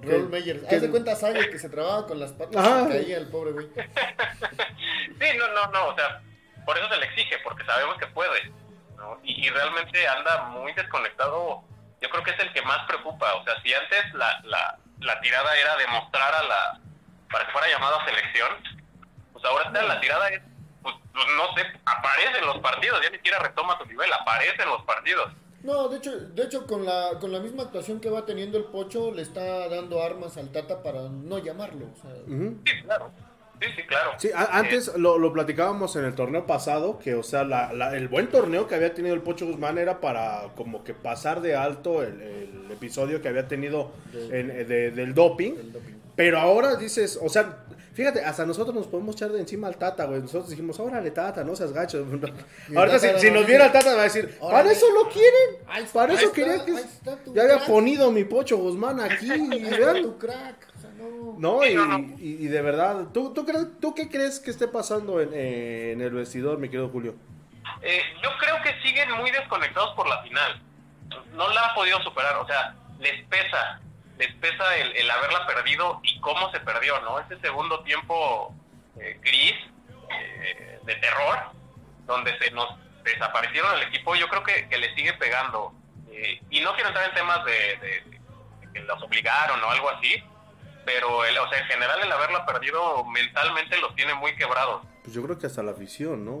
Ron. 0.00 0.30
Meyers. 0.30 0.62
Haz 0.70 0.80
de 0.80 0.90
cuenta 0.90 1.16
Sague 1.16 1.50
que 1.50 1.58
se 1.58 1.68
trababa 1.68 2.06
con 2.06 2.20
las 2.20 2.32
patas 2.32 2.64
y 2.86 2.88
caía 2.88 3.18
el 3.18 3.28
pobre 3.28 3.52
güey. 3.52 3.68
Sí, 5.20 5.26
no, 5.36 5.48
no, 5.48 5.72
no, 5.72 5.88
o 5.88 5.94
sea, 5.96 6.22
por 6.68 6.76
eso 6.76 6.86
se 6.90 6.98
le 6.98 7.06
exige, 7.06 7.38
porque 7.44 7.64
sabemos 7.64 7.96
que 7.96 8.06
puede, 8.08 8.52
¿no? 8.98 9.18
Y, 9.22 9.46
y 9.46 9.48
realmente 9.48 10.06
anda 10.06 10.48
muy 10.48 10.70
desconectado, 10.74 11.64
yo 11.98 12.10
creo 12.10 12.22
que 12.22 12.32
es 12.32 12.38
el 12.40 12.52
que 12.52 12.60
más 12.60 12.86
preocupa, 12.86 13.36
o 13.36 13.44
sea, 13.44 13.58
si 13.62 13.72
antes 13.72 14.12
la, 14.12 14.38
la, 14.44 14.78
la 15.00 15.18
tirada 15.22 15.56
era 15.56 15.78
demostrar 15.78 16.34
a 16.34 16.42
la, 16.42 16.80
para 17.32 17.46
que 17.46 17.52
fuera 17.52 17.70
llamado 17.70 17.98
a 17.98 18.04
selección, 18.04 18.48
pues 19.32 19.42
ahora 19.46 19.70
la 19.70 19.98
tirada 19.98 20.28
es, 20.28 20.42
pues, 20.82 20.94
pues, 21.14 21.26
no 21.38 21.54
sé, 21.54 21.62
aparece 21.86 22.38
en 22.38 22.44
los 22.44 22.58
partidos, 22.58 23.00
ya 23.02 23.08
ni 23.08 23.16
siquiera 23.16 23.38
retoma 23.38 23.78
su 23.78 23.86
nivel, 23.86 24.12
aparece 24.12 24.62
en 24.62 24.68
los 24.68 24.82
partidos. 24.82 25.32
No, 25.62 25.88
de 25.88 25.96
hecho, 25.96 26.14
de 26.20 26.42
hecho 26.42 26.66
con 26.66 26.84
la 26.84 27.18
con 27.18 27.32
la 27.32 27.40
misma 27.40 27.62
actuación 27.62 27.98
que 27.98 28.10
va 28.10 28.26
teniendo 28.26 28.58
el 28.58 28.64
Pocho 28.64 29.10
le 29.10 29.22
está 29.22 29.68
dando 29.70 30.02
armas 30.02 30.36
al 30.36 30.52
Tata 30.52 30.82
para 30.82 31.00
no 31.00 31.38
llamarlo. 31.38 31.86
O 31.86 31.96
sea. 31.96 32.10
Sí, 32.64 32.82
claro, 32.82 33.10
sí, 33.60 33.68
sí, 33.76 33.82
claro. 33.86 34.10
Sí, 34.18 34.30
a- 34.34 34.58
antes 34.58 34.94
lo, 34.96 35.18
lo 35.18 35.32
platicábamos 35.32 35.94
en 35.96 36.04
el 36.04 36.14
torneo 36.14 36.46
pasado, 36.46 36.98
que 36.98 37.14
o 37.14 37.22
sea, 37.22 37.44
la- 37.44 37.72
la- 37.72 37.96
el 37.96 38.08
buen 38.08 38.28
torneo 38.28 38.66
que 38.68 38.74
había 38.74 38.94
tenido 38.94 39.14
el 39.14 39.22
Pocho 39.22 39.46
Guzmán 39.46 39.78
era 39.78 40.00
para 40.00 40.50
como 40.56 40.84
que 40.84 40.94
pasar 40.94 41.40
de 41.40 41.54
alto 41.56 42.02
el, 42.02 42.20
el 42.20 42.70
episodio 42.72 43.20
que 43.22 43.28
había 43.28 43.48
tenido 43.48 43.92
en- 44.14 44.50
eh, 44.50 44.64
de- 44.64 44.90
del 44.90 45.14
doping. 45.14 45.54
Pero 46.16 46.38
ahora 46.40 46.74
dices, 46.74 47.16
o 47.22 47.28
sea, 47.28 47.64
fíjate, 47.94 48.24
hasta 48.24 48.44
nosotros 48.44 48.74
nos 48.74 48.88
podemos 48.88 49.14
echar 49.14 49.30
de 49.30 49.38
encima 49.38 49.68
al 49.68 49.76
Tata, 49.76 50.04
güey. 50.06 50.20
Nosotros 50.20 50.50
dijimos, 50.50 50.80
órale, 50.80 51.12
Tata, 51.12 51.44
no 51.44 51.54
seas 51.54 51.72
gacho. 51.72 52.04
Ahorita 52.74 52.98
si, 53.18 53.30
nos 53.30 53.46
viera 53.46 53.66
el 53.66 53.72
Tata 53.72 53.94
va 53.94 54.00
a 54.00 54.04
decir, 54.04 54.36
para 54.40 54.72
eso 54.72 54.86
lo 54.92 55.08
quieren. 55.08 55.62
Está, 55.78 55.92
Para 55.92 56.14
eso 56.14 56.32
quería 56.32 56.64
que 56.64 56.74
ya 57.32 57.42
había 57.42 57.64
ponido 57.64 58.10
mi 58.10 58.24
Pocho 58.24 58.56
Guzmán 58.56 58.98
aquí. 58.98 59.30
y 59.32 59.62
vean. 59.62 60.02
tu 60.02 60.18
crack. 60.18 60.56
No. 61.38 61.62
Y, 62.18 62.44
y- 62.44 62.48
de 62.48 62.62
verdad, 62.62 63.06
¿tú, 63.14 63.32
tú, 63.32 63.44
crees, 63.46 63.66
¿tú 63.80 63.94
qué 63.94 64.08
crees 64.08 64.40
que 64.40 64.50
esté 64.50 64.66
pasando 64.68 65.20
en, 65.20 65.30
eh, 65.32 65.92
en 65.92 66.00
el 66.00 66.10
vestidor, 66.10 66.58
mi 66.58 66.68
querido 66.68 66.88
Julio? 66.88 67.14
Eh, 67.82 68.02
yo 68.22 68.30
creo 68.38 68.60
que 68.62 68.74
siguen 68.82 69.10
muy 69.12 69.30
desconectados 69.30 69.94
por 69.94 70.08
la 70.08 70.22
final. 70.22 70.60
No 71.34 71.48
la 71.50 71.66
han 71.68 71.74
podido 71.74 72.02
superar, 72.02 72.36
o 72.36 72.46
sea, 72.46 72.74
les 72.98 73.22
pesa, 73.26 73.80
les 74.18 74.32
pesa 74.34 74.76
el, 74.76 74.96
el 74.96 75.10
haberla 75.10 75.46
perdido 75.46 76.00
y 76.02 76.18
cómo 76.20 76.50
se 76.50 76.60
perdió, 76.60 77.00
¿no? 77.02 77.18
Ese 77.20 77.38
segundo 77.40 77.80
tiempo 77.84 78.54
eh, 79.00 79.18
gris, 79.22 79.54
eh, 80.10 80.78
de 80.84 80.94
terror, 80.96 81.38
donde 82.06 82.36
se 82.38 82.50
nos 82.50 82.68
desaparecieron 83.04 83.74
el 83.76 83.82
equipo, 83.88 84.14
yo 84.16 84.28
creo 84.28 84.42
que, 84.42 84.68
que 84.68 84.78
le 84.78 84.94
sigue 84.94 85.12
pegando. 85.14 85.72
Eh, 86.10 86.40
y 86.50 86.60
no 86.60 86.74
quiero 86.74 86.88
entrar 86.88 87.08
en 87.08 87.14
temas 87.14 87.44
de, 87.44 87.52
de- 87.52 88.02
de 88.60 88.72
que 88.72 88.80
los 88.80 89.00
obligaron 89.02 89.62
o 89.62 89.70
algo 89.70 89.88
así, 89.90 90.22
pero 90.88 91.22
el, 91.26 91.36
o 91.36 91.48
sea, 91.50 91.58
en 91.58 91.66
general 91.66 92.00
el 92.02 92.10
haberla 92.10 92.46
perdido 92.46 93.04
mentalmente 93.04 93.78
los 93.78 93.94
tiene 93.94 94.14
muy 94.14 94.34
quebrados. 94.36 94.86
Pues 95.02 95.14
yo 95.14 95.22
creo 95.22 95.38
que 95.38 95.46
hasta 95.46 95.62
la 95.62 95.72
afición, 95.72 96.24
¿no? 96.24 96.40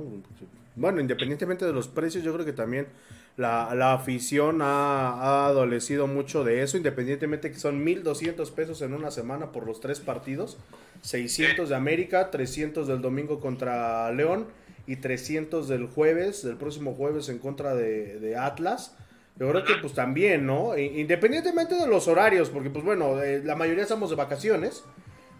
Bueno, 0.74 1.02
independientemente 1.02 1.66
de 1.66 1.72
los 1.74 1.86
precios, 1.86 2.24
yo 2.24 2.32
creo 2.32 2.46
que 2.46 2.54
también 2.54 2.88
la, 3.36 3.74
la 3.74 3.92
afición 3.92 4.62
ha, 4.62 5.10
ha 5.10 5.46
adolecido 5.48 6.06
mucho 6.06 6.44
de 6.44 6.62
eso, 6.62 6.78
independientemente 6.78 7.52
que 7.52 7.58
son 7.58 7.84
1.200 7.84 8.50
pesos 8.52 8.80
en 8.80 8.94
una 8.94 9.10
semana 9.10 9.52
por 9.52 9.66
los 9.66 9.80
tres 9.80 10.00
partidos, 10.00 10.56
600 11.02 11.68
de 11.68 11.76
América, 11.76 12.30
300 12.30 12.88
del 12.88 13.02
domingo 13.02 13.40
contra 13.40 14.10
León 14.12 14.46
y 14.86 14.96
300 14.96 15.68
del 15.68 15.88
jueves, 15.88 16.42
del 16.42 16.56
próximo 16.56 16.94
jueves 16.94 17.28
en 17.28 17.38
contra 17.38 17.74
de, 17.74 18.18
de 18.18 18.36
Atlas. 18.38 18.96
Yo 19.38 19.48
creo 19.50 19.64
que 19.64 19.74
pues 19.80 19.92
también, 19.94 20.46
¿no? 20.46 20.76
Independientemente 20.76 21.74
de 21.76 21.86
los 21.86 22.08
horarios, 22.08 22.50
porque 22.50 22.70
pues 22.70 22.84
bueno, 22.84 23.22
eh, 23.22 23.40
la 23.44 23.54
mayoría 23.54 23.82
estamos 23.84 24.10
de 24.10 24.16
vacaciones. 24.16 24.84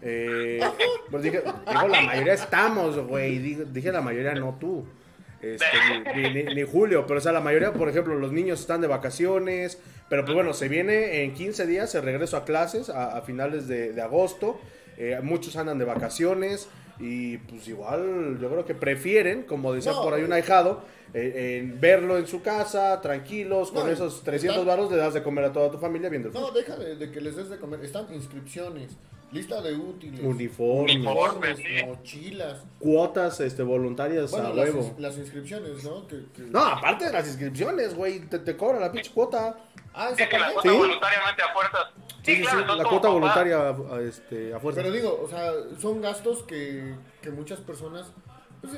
Eh, 0.01 0.61
pues 1.11 1.23
dije, 1.23 1.41
digo, 1.41 1.87
la 1.87 2.01
mayoría 2.03 2.33
estamos, 2.33 2.97
güey. 3.07 3.37
Dije, 3.39 3.65
dije 3.71 3.91
la 3.91 4.01
mayoría, 4.01 4.33
no 4.33 4.57
tú. 4.59 4.85
Este, 5.41 5.65
ni, 6.15 6.21
ni- 6.29 6.43
ni- 6.43 6.55
ni 6.55 6.63
Julio, 6.63 7.05
pero 7.07 7.19
o 7.19 7.21
sea, 7.21 7.31
la 7.31 7.39
mayoría, 7.41 7.71
por 7.73 7.87
ejemplo, 7.89 8.15
los 8.15 8.31
niños 8.33 8.59
están 8.59 8.81
de 8.81 8.87
vacaciones, 8.87 9.79
pero 10.09 10.23
pues 10.25 10.35
bueno, 10.35 10.53
se 10.53 10.67
viene 10.67 11.23
en 11.23 11.33
15 11.33 11.65
días 11.65 11.95
el 11.95 12.03
regreso 12.03 12.35
a 12.35 12.43
clases 12.43 12.89
a, 12.89 13.17
a 13.17 13.21
finales 13.21 13.67
de, 13.69 13.93
de 13.93 14.01
agosto, 14.01 14.59
eh, 14.97 15.17
muchos 15.23 15.55
andan 15.55 15.77
de 15.79 15.85
vacaciones 15.85 16.67
y 16.99 17.37
pues 17.37 17.65
igual 17.69 18.37
yo 18.41 18.49
creo 18.49 18.65
que 18.65 18.75
prefieren, 18.75 19.43
como 19.43 19.71
decía 19.73 19.93
No, 19.93 20.03
por 20.03 20.13
ahí 20.13 20.23
un 20.23 20.33
ahijado, 20.33 20.83
eh, 21.13 21.59
en 21.61 21.79
verlo 21.79 22.17
en 22.17 22.27
su 22.27 22.41
casa, 22.41 22.99
tranquilos, 23.01 23.71
con 23.71 23.89
esos 23.89 24.21
300 24.23 24.59
están- 24.61 24.67
varos 24.67 24.91
le 24.91 24.97
das 24.97 25.13
de 25.13 25.23
comer 25.23 25.45
a 25.45 25.51
toda 25.53 25.71
tu 25.71 25.77
familia 25.77 26.09
viendo 26.09 26.27
el 26.29 26.33
No, 26.33 26.51
deja 26.51 26.75
de, 26.75 26.95
de 26.95 27.11
que 27.11 27.21
les 27.21 27.35
des 27.35 27.49
de 27.49 27.57
comer. 27.57 27.83
Están 27.83 28.13
inscripciones, 28.13 28.91
lista 29.31 29.61
de 29.61 29.73
útiles, 29.75 30.19
Uniformes, 30.23 30.95
Uniforme. 30.95 31.49
uniformes, 31.51 31.57
sí. 31.57 31.85
mochilas. 31.85 32.63
cuotas 32.79 33.39
este, 33.39 33.63
voluntarias 33.63 34.31
Bueno, 34.31 34.47
a 34.49 34.53
las, 34.53 34.69
huevo. 34.69 34.95
las 34.99 35.17
inscripciones, 35.17 35.83
¿no? 35.83 36.07
Que, 36.07 36.25
que- 36.35 36.43
No, 36.43 36.59
aparte 36.65 37.05
de 37.05 37.11
las 37.13 37.27
inscripciones, 37.27 37.95
güey, 37.95 38.19
te, 38.21 38.39
te 38.39 38.55
cobran 38.57 38.81
la 38.81 38.91
pinche 38.91 39.11
cuota. 39.11 39.57
Ah, 39.93 40.09
Sí, 40.15 40.21
esa 40.21 40.29
que 40.29 40.37
la 40.39 40.51
cuota 40.53 40.69
Sí. 40.69 40.77
voluntariamente 40.77 41.41
a 41.41 41.53
fuerzas. 41.53 41.81
Sí, 42.21 42.35
sí, 42.35 42.43
sí, 42.43 42.47
entonces 42.51 42.77
la 42.77 42.83
cuota 42.83 43.01
papá, 43.07 43.13
voluntaria 43.13 43.57
a, 43.69 44.01
este, 44.01 44.53
a 44.53 44.59
fuerza. 44.59 44.81
Pero 44.81 44.93
digo, 44.93 45.19
o 45.23 45.27
sea, 45.27 45.51
son 45.79 46.01
gastos 46.01 46.43
que, 46.43 46.93
que 47.21 47.31
muchas 47.31 47.59
personas. 47.61 48.11
Pues, 48.61 48.73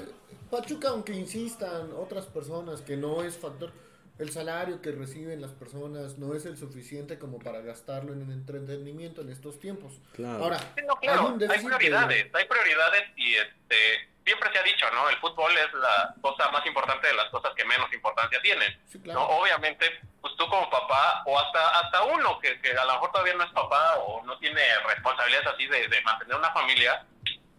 Pachuca, 0.51 0.89
aunque 0.89 1.13
insistan 1.13 1.91
otras 1.97 2.25
personas 2.25 2.81
que 2.81 2.97
no 2.97 3.23
es 3.23 3.37
factor, 3.37 3.71
el 4.19 4.29
salario 4.31 4.81
que 4.81 4.91
reciben 4.91 5.41
las 5.41 5.51
personas 5.51 6.17
no 6.19 6.35
es 6.35 6.45
el 6.45 6.57
suficiente 6.57 7.17
como 7.17 7.39
para 7.39 7.61
gastarlo 7.61 8.13
en 8.13 8.21
el 8.21 8.31
entretenimiento 8.31 9.21
en 9.21 9.29
estos 9.31 9.59
tiempos. 9.59 9.93
Claro. 10.13 10.43
Ahora, 10.43 10.59
Sí, 10.59 10.81
no, 10.85 10.95
claro, 10.97 11.21
hay 11.21 11.25
un 11.27 11.33
hay, 11.33 11.39
déficit 11.47 11.69
de- 11.69 11.75
prioridades, 11.77 12.35
hay 12.35 12.45
prioridades 12.45 13.03
y 13.15 13.33
este 13.35 14.11
siempre 14.23 14.51
se 14.53 14.59
ha 14.59 14.63
dicho, 14.63 14.85
¿no? 14.93 15.09
El 15.09 15.17
fútbol 15.17 15.51
es 15.57 15.73
la 15.73 16.13
cosa 16.21 16.51
más 16.51 16.63
importante 16.67 17.07
de 17.07 17.15
las 17.15 17.29
cosas 17.31 17.53
que 17.55 17.65
menos 17.65 17.91
importancia 17.91 18.39
tienen. 18.43 18.79
Sí, 18.85 18.99
claro. 18.99 19.21
¿no? 19.21 19.25
Obviamente, 19.39 19.85
pues 20.21 20.35
tú 20.37 20.47
como 20.47 20.69
papá, 20.69 21.23
o 21.25 21.39
hasta 21.39 21.79
hasta 21.79 22.03
uno 22.03 22.37
que, 22.39 22.61
que 22.61 22.71
a 22.71 22.85
lo 22.85 22.93
mejor 22.93 23.11
todavía 23.11 23.33
no 23.33 23.43
es 23.45 23.51
papá 23.51 23.95
o 23.97 24.23
no 24.23 24.37
tiene 24.37 24.61
responsabilidades 24.87 25.47
así 25.47 25.65
de, 25.65 25.87
de 25.87 26.01
mantener 26.01 26.35
una 26.37 26.51
familia, 26.53 27.03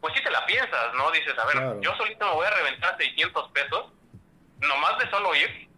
pues 0.03 0.13
sí 0.15 0.23
te 0.23 0.31
la 0.31 0.45
piensas, 0.45 0.93
¿no? 0.99 1.11
Dices, 1.13 1.33
a 1.39 1.47
ver, 1.47 1.55
Claro. 1.57 1.81
yo 1.81 1.95
solito 1.97 2.27
me 2.27 2.35
voy 2.35 2.47
a 2.47 2.51
reventar 2.51 2.95
600 2.99 3.49
pesos, 3.53 3.87
nomás 4.61 4.99
de 4.99 5.09
solo 5.09 5.35
ir, 5.35 5.69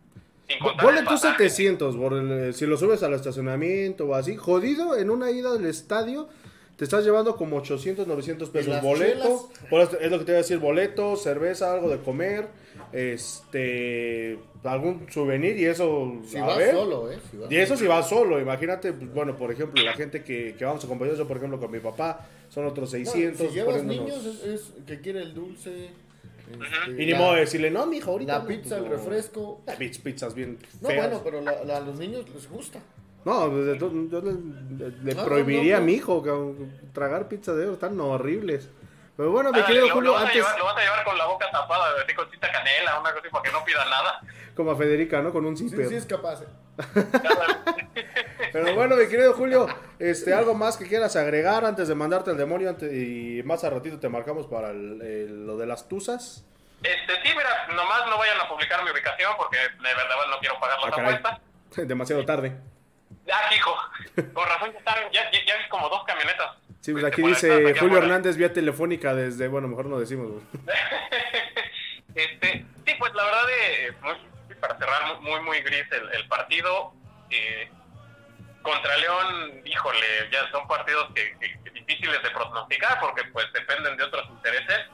sin 0.49 0.59
contar 0.59 0.85
Ponle 0.85 1.01
el 1.01 1.07
tú 1.07 1.13
pasaje. 1.13 1.37
700, 1.49 1.95
por 1.97 2.13
el- 2.15 2.53
si 2.55 2.67
lo 2.67 2.77
subes 2.77 3.03
al 3.05 3.15
estacionamiento 3.15 4.07
o 4.07 4.15
así. 4.17 4.35
Jodido, 4.37 4.97
en 4.97 5.11
una 5.11 5.31
ida 5.31 5.53
al 5.53 5.65
estadio 5.67 6.29
te 6.77 6.83
estás 6.85 7.05
llevando 7.05 7.37
como 7.37 7.57
800, 7.59 8.07
900 8.09 8.51
pesos. 8.51 8.83
Boleto, 8.83 9.23
chelas? 9.53 9.69
por 9.71 9.81
eso- 9.83 9.97
es 10.01 10.11
lo 10.11 10.19
que 10.19 10.25
te 10.25 10.33
voy 10.33 10.39
a 10.39 10.43
decir, 10.43 10.59
boleto, 10.59 11.15
cerveza, 11.17 11.73
algo 11.73 11.89
de 11.89 11.99
comer, 12.01 12.49
este, 12.93 14.39
algún 14.65 15.07
souvenir 15.11 15.59
y 15.59 15.67
eso... 15.67 16.13
Si 16.27 16.37
a 16.39 16.45
vas 16.47 16.59
ver. 16.59 16.75
solo, 16.75 17.11
¿eh? 17.13 17.19
Si 17.31 17.37
vas 17.37 17.51
Y 17.53 17.57
eso 17.57 17.77
si 17.77 17.87
vas 17.87 18.09
solo, 18.09 18.41
imagínate, 18.41 18.93
pues, 18.93 19.13
bueno, 19.13 19.37
por 19.37 19.53
ejemplo, 19.53 19.83
la 19.85 19.93
gente 19.93 20.25
que, 20.25 20.55
que 20.59 20.65
vamos 20.65 20.85
acompañados, 20.85 21.19
yo 21.19 21.29
por 21.29 21.37
ejemplo 21.37 21.61
con 21.61 21.71
mi 21.71 21.79
papá, 21.81 22.27
son 22.55 22.67
otros 22.67 22.93
No, 22.93 22.99
600. 22.99 23.49
si 23.49 23.53
llevas 23.55 23.77
poniéndonos- 23.79 24.23
niños, 24.23 24.25
es, 24.27 24.45
es 24.45 24.73
que 24.87 25.01
quiere 25.01 25.23
el 25.23 25.35
dulce. 25.35 25.87
este, 25.87 26.91
Y 27.03 27.07
ni 27.07 27.13
la- 27.13 27.19
modo 27.19 27.35
de 27.35 27.41
decirle, 27.41 27.71
no, 27.71 27.87
mijo, 27.87 28.11
ahorita. 28.13 28.33
La 28.35 28.39
no, 28.41 28.47
pizza, 28.47 28.77
el 28.77 28.85
no". 28.85 28.91
refresco. 28.91 29.63
La 29.67 29.77
pizza, 29.77 30.03
pizzas 30.05 30.35
bien 30.35 30.59
No, 30.81 30.89
feas. 30.89 31.07
bueno, 31.09 31.21
pero 31.25 31.41
la- 31.41 31.65
la- 31.65 31.79
a 31.79 31.81
los 31.81 31.99
niños 31.99 32.29
les 32.29 32.49
gusta. 32.49 32.79
No, 33.25 33.47
to- 33.49 33.91
yo 34.11 34.21
le, 34.21 34.33
le- 35.03 35.15
No, 35.15 35.23
no, 35.23 35.25
prohibiría 35.25 35.73
no, 35.75 35.79
a 35.79 35.81
no. 35.81 35.87
mi 35.87 35.93
hijo 35.95 36.23
que- 36.23 36.91
tragar 36.93 37.29
pizza 37.29 37.55
de 37.55 37.65
oro, 37.65 37.73
están 37.75 37.99
horribles. 37.99 38.69
Pero 39.17 39.31
bueno, 39.31 39.51
mi 39.53 39.61
Ah, 39.61 39.65
querido 39.67 39.87
lo, 39.89 39.95
Julio, 39.95 40.09
lo 40.11 40.15
vas 40.15 40.23
a 40.25 40.27
antes, 40.27 40.37
llevar, 40.43 40.59
lo 40.59 40.65
vas 40.65 40.77
a 40.77 40.81
llevar 40.81 41.05
con 41.05 41.17
la 41.19 41.27
boca 41.27 41.47
tapada, 41.51 41.87
así 42.05 42.15
con 42.15 42.29
cita 42.31 42.51
canela, 42.53 43.01
una 43.01 43.11
cosa 43.11 43.21
así, 43.21 43.29
para 43.31 43.43
que 43.45 43.53
no 43.53 43.65
pida 43.65 43.85
nada. 43.85 44.21
como 44.55 44.71
a 44.73 44.77
Federica, 44.77 45.23
¿no? 45.23 45.33
Con 45.33 45.47
un 45.47 45.57
Sí, 45.57 45.69
zipper. 45.71 45.89
sí 45.89 45.95
es 45.95 46.05
capaz. 46.07 46.43
¿eh? 46.43 46.47
Pero 48.55 48.73
bueno, 48.77 48.95
mi 48.95 49.09
querido 49.09 49.33
Julio, 49.33 49.67
este, 49.99 50.33
algo 50.33 50.55
más 50.55 50.77
que 50.77 50.87
quieras 50.87 51.17
agregar 51.17 51.65
antes 51.65 51.89
de 51.89 51.95
mandarte 51.97 52.31
al 52.31 52.37
demonio 52.37 52.69
ante- 52.71 52.87
y 52.87 53.43
más 53.43 53.65
a 53.65 53.71
ratito 53.71 53.99
te 53.99 54.09
marcamos 54.09 54.47
para 54.47 54.71
el- 54.71 55.03
el- 55.03 55.45
lo 55.45 55.57
de 55.57 55.67
las 55.67 55.89
tuzas. 55.89 56.45
Este, 56.81 57.13
sí, 57.25 57.35
mira, 57.37 57.67
nomás 57.75 58.07
no 58.09 58.17
vayan 58.17 58.41
a 58.41 58.49
publicar 58.49 58.85
mi 58.85 58.93
ubicación 58.93 59.33
porque 59.37 59.57
de 59.59 59.83
verdad 59.83 60.15
no 60.31 60.39
quiero 60.39 60.61
pagar 60.61 60.79
Ah, 60.81 60.87
las 60.87 60.95
caray. 60.97 61.15
apuestas. 61.17 61.41
Demasiado 61.89 62.25
tarde. 62.25 62.57
Ah, 63.33 63.53
hijo, 63.57 63.75
con 64.33 64.47
razón 64.49 64.71
ya 64.73 64.79
estaban, 64.79 65.03
ya, 65.11 65.31
ya, 65.33 65.45
ya 65.47 65.57
vi 65.57 65.69
como 65.69 65.89
dos 65.89 66.05
camionetas. 66.05 66.57
Sí, 66.81 66.93
pues 66.93 67.03
Este, 67.03 67.07
aquí 67.07 67.23
dice 67.29 67.69
aquí 67.71 67.79
Julio. 67.81 67.99
Hernández 67.99 68.37
vía 68.37 68.53
telefónica 68.53 69.15
desde, 69.17 69.49
bueno, 69.49 69.67
mejor 69.67 69.87
no 69.87 69.99
decimos. 69.99 70.31
este, 72.15 72.65
sí, 72.87 72.93
pues 73.01 73.15
la 73.15 73.25
verdad, 73.25 73.43
eh, 73.51 73.93
muy, 74.01 74.13
muy 74.47 74.55
para 74.61 74.79
cerrar 74.79 75.21
muy, 75.21 75.41
muy 75.41 75.61
gris 75.63 75.87
el, 75.91 76.09
el 76.21 76.29
partido. 76.29 76.93
Eh, 77.31 77.69
contra 78.65 78.97
León, 78.97 79.61
híjole, 79.65 80.29
ya 80.33 80.51
son 80.51 80.67
partidos 80.67 81.07
que, 81.15 81.39
que- 81.39 81.71
difíciles 81.71 82.23
de 82.23 82.31
pronosticar 82.31 82.99
porque 82.99 83.23
pues 83.25 83.53
dependen 83.53 83.97
de 83.97 84.05
otros 84.05 84.27
intereses. 84.31 84.87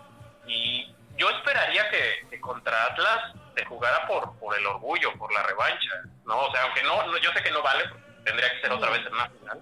Y 0.47 0.93
yo 1.17 1.31
esperaría 1.31 1.89
que, 1.89 2.41
contra 2.41 2.85
Atlas 2.87 3.33
se 3.57 3.65
jugara 3.65 4.07
por, 4.09 4.37
por 4.41 4.59
el 4.59 4.67
orgullo, 4.67 5.13
por 5.17 5.33
la 5.33 5.45
revancha. 5.45 5.89
¿no? 6.27 6.37
O 6.37 6.53
sea, 6.53 6.63
aunque 6.65 6.83
no, 6.83 7.07
no- 7.07 7.17
yo 7.19 7.33
sé 7.33 7.43
que 7.43 7.51
no 7.53 7.63
vale, 7.63 7.85
tendría 8.25 8.51
que 8.53 8.61
ser 8.61 8.73
otra 8.73 8.91
vez 8.91 9.07
en 9.07 9.15
una 9.15 9.31
final. 9.31 9.61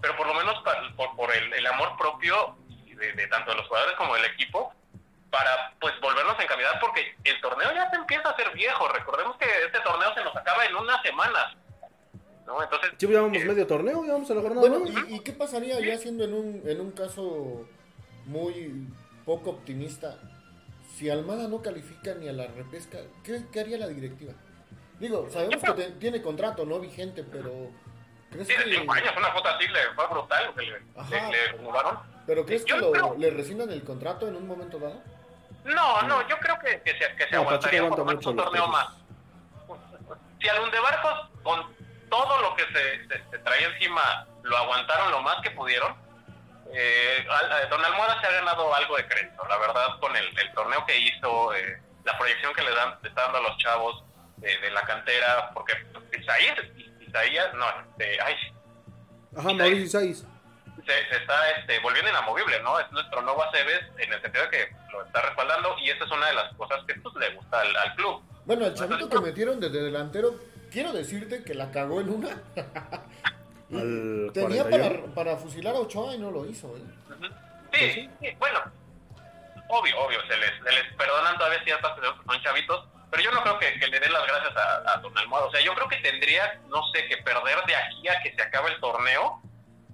Pero 0.00 0.16
por 0.16 0.26
lo 0.26 0.34
menos 0.34 0.54
por, 0.96 1.14
por 1.16 1.30
el, 1.30 1.66
amor 1.66 1.96
propio 1.98 2.56
de, 2.66 3.12
de 3.12 3.26
tanto 3.28 3.50
de 3.50 3.58
los 3.58 3.66
jugadores 3.68 3.94
como 3.96 4.14
del 4.14 4.24
equipo, 4.24 4.74
para 5.30 5.72
pues 5.80 5.98
volvernos 6.00 6.36
a 6.38 6.42
encaminar 6.42 6.80
porque 6.80 7.14
el 7.24 7.40
torneo 7.42 7.72
ya 7.74 7.88
se 7.90 7.96
empieza 7.96 8.28
a 8.28 8.32
hacer 8.32 8.50
viejo. 8.52 8.88
Recordemos 8.88 9.36
que 9.36 9.46
este 9.66 9.80
torneo 9.80 10.12
se 10.14 10.24
nos 10.24 10.34
acaba 10.34 10.64
en 10.64 10.74
unas 10.74 11.00
semanas. 11.02 11.54
¿No? 12.46 12.62
Entonces, 12.62 12.90
Sí, 12.98 13.08
ya 13.08 13.20
vamos 13.22 13.38
eh, 13.38 13.44
medio 13.44 13.66
torneo, 13.66 14.04
ya 14.04 14.12
vamos 14.12 14.30
a 14.30 14.34
la 14.34 14.40
jornada 14.42 14.68
Bueno. 14.68 14.84
¿y, 15.08 15.14
y 15.16 15.20
qué 15.20 15.32
pasaría 15.32 15.78
ya 15.80 15.96
siendo 15.98 16.24
en 16.24 16.34
un, 16.34 16.62
en 16.64 16.80
un 16.80 16.90
caso 16.92 17.66
muy 18.26 18.86
poco 19.24 19.50
optimista? 19.50 20.18
Si 20.96 21.08
Almada 21.08 21.48
no 21.48 21.62
califica 21.62 22.14
ni 22.14 22.28
a 22.28 22.32
la 22.32 22.46
repesca, 22.48 22.98
¿qué, 23.24 23.44
qué 23.52 23.60
haría 23.60 23.78
la 23.78 23.88
directiva? 23.88 24.32
Digo, 24.98 25.28
sabemos 25.30 25.62
que 25.62 25.72
te- 25.72 25.90
tiene 25.92 26.20
contrato 26.20 26.66
no 26.66 26.78
vigente, 26.78 27.24
pero 27.24 27.70
¿crees 28.30 28.48
sí, 28.48 28.54
que, 28.54 28.74
cinco 28.76 28.92
años, 28.92 29.12
una 29.16 29.32
foto 29.32 29.48
así 29.48 29.66
le 29.68 29.80
fue 29.94 30.06
brutal 30.08 30.46
lo 30.46 30.54
que 30.54 30.62
le, 30.62 30.76
Ajá. 30.96 31.10
le- 31.10 31.30
le 31.32 31.52
renovaron. 31.52 31.98
pero 32.26 32.44
¿crees 32.44 32.64
que 32.66 32.76
lo- 32.76 32.90
creo- 32.92 33.14
le 33.16 33.30
rescindan 33.30 33.70
el 33.70 33.82
contrato 33.82 34.28
en 34.28 34.36
un 34.36 34.46
momento 34.46 34.78
dado? 34.78 35.00
No, 35.64 36.02
no, 36.02 36.26
yo 36.28 36.38
creo 36.38 36.58
que, 36.58 36.82
que 36.82 36.92
se, 36.92 37.16
que 37.16 37.24
se 37.28 37.34
No, 37.34 37.40
aguantaría 37.42 37.88
por 37.88 38.00
un 38.00 38.20
torneo 38.20 38.66
más. 38.68 38.88
Si 40.40 40.48
al 40.48 40.58
Barcos, 40.70 41.30
con 41.42 41.60
todo 42.10 42.40
lo 42.42 42.54
que 42.56 42.64
se, 42.66 43.08
se- 43.08 43.30
se 43.30 43.38
traía 43.38 43.68
encima, 43.68 44.26
lo 44.42 44.56
aguantaron 44.56 45.10
lo 45.10 45.22
más 45.22 45.36
que 45.42 45.50
pudieron, 45.52 45.94
eh, 46.72 47.24
eh, 47.26 47.66
Don 47.70 47.84
Almohada 47.84 48.20
se 48.20 48.26
ha 48.26 48.32
ganado 48.32 48.74
algo 48.74 48.96
de 48.96 49.06
crédito, 49.06 49.42
la 49.48 49.56
verdad, 49.58 49.98
con 50.00 50.14
el, 50.16 50.26
el 50.38 50.52
torneo 50.52 50.84
que 50.86 50.98
hizo, 50.98 51.54
eh, 51.54 51.80
la 52.04 52.16
proyección 52.18 52.52
que 52.54 52.62
le 52.62 52.74
dan, 52.74 52.96
le 53.02 53.08
está 53.08 53.22
dando 53.22 53.38
a 53.38 53.42
los 53.42 53.56
chavos 53.58 54.04
de, 54.36 54.56
de 54.58 54.70
la 54.70 54.82
cantera, 54.82 55.50
porque 55.52 55.72
Isaías, 56.18 56.58
Isaías, 57.00 57.52
no, 57.54 57.66
este, 57.90 58.20
ay, 58.22 58.34
Ajá, 59.36 59.52
Mauricio 59.52 59.84
Isaías. 59.84 60.24
se, 60.86 61.08
se 61.08 61.16
está 61.16 61.50
este, 61.58 61.78
volviendo 61.80 62.10
inamovible, 62.10 62.60
¿no? 62.62 62.78
Es 62.80 62.90
nuestro 62.92 63.20
nuevo 63.22 63.42
Aceves 63.44 63.80
en 63.98 64.12
el 64.12 64.20
sentido 64.22 64.44
de 64.44 64.50
que 64.50 64.72
lo 64.92 65.04
está 65.04 65.22
respaldando 65.22 65.76
y 65.78 65.90
esa 65.90 66.04
es 66.04 66.10
una 66.10 66.26
de 66.28 66.34
las 66.34 66.54
cosas 66.54 66.80
que 66.86 66.94
pues, 66.94 67.14
le 67.16 67.30
gusta 67.34 67.60
al, 67.60 67.76
al 67.76 67.94
club. 67.96 68.22
Bueno, 68.44 68.66
el 68.66 68.74
chavito 68.74 69.08
que 69.08 69.18
metieron 69.20 69.60
desde 69.60 69.82
delantero, 69.82 70.34
quiero 70.70 70.92
decirte 70.92 71.42
que 71.44 71.54
la 71.54 71.70
cagó 71.70 72.00
en 72.00 72.10
una. 72.10 72.28
Al 73.72 74.30
Tenía 74.34 74.64
41. 74.64 74.70
para, 74.70 75.14
para 75.14 75.36
fusilar 75.36 75.74
a 75.74 75.80
Ochoa 75.80 76.14
y 76.14 76.18
no 76.18 76.30
lo 76.30 76.46
hizo. 76.46 76.68
¿eh? 76.76 76.82
Ujú. 77.10 77.26
Sí, 77.72 78.10
sí, 78.20 78.28
bueno, 78.38 78.60
obvio, 79.68 79.98
obvio, 80.00 80.18
se 80.26 80.36
les, 80.36 80.50
se 80.62 80.72
les 80.72 80.92
perdonan 80.96 81.36
todavía 81.36 81.62
ciertas 81.62 81.92
cosas, 81.92 82.16
son 82.26 82.42
chavitos, 82.42 82.88
pero 83.10 83.22
yo 83.22 83.30
no 83.30 83.42
creo 83.42 83.58
que, 83.58 83.78
que 83.78 83.86
le 83.86 84.00
den 84.00 84.12
las 84.12 84.26
gracias 84.26 84.56
a, 84.56 84.92
a 84.94 84.96
Don 84.98 85.16
Almohada. 85.16 85.46
O 85.46 85.50
sea, 85.52 85.60
yo 85.60 85.74
creo 85.74 85.88
que 85.88 85.96
tendría, 85.98 86.60
no 86.68 86.82
sé, 86.92 87.06
que 87.06 87.18
perder 87.18 87.64
de 87.66 87.76
aquí 87.76 88.08
a 88.08 88.20
que 88.22 88.34
se 88.34 88.42
acabe 88.42 88.72
el 88.72 88.80
torneo, 88.80 89.40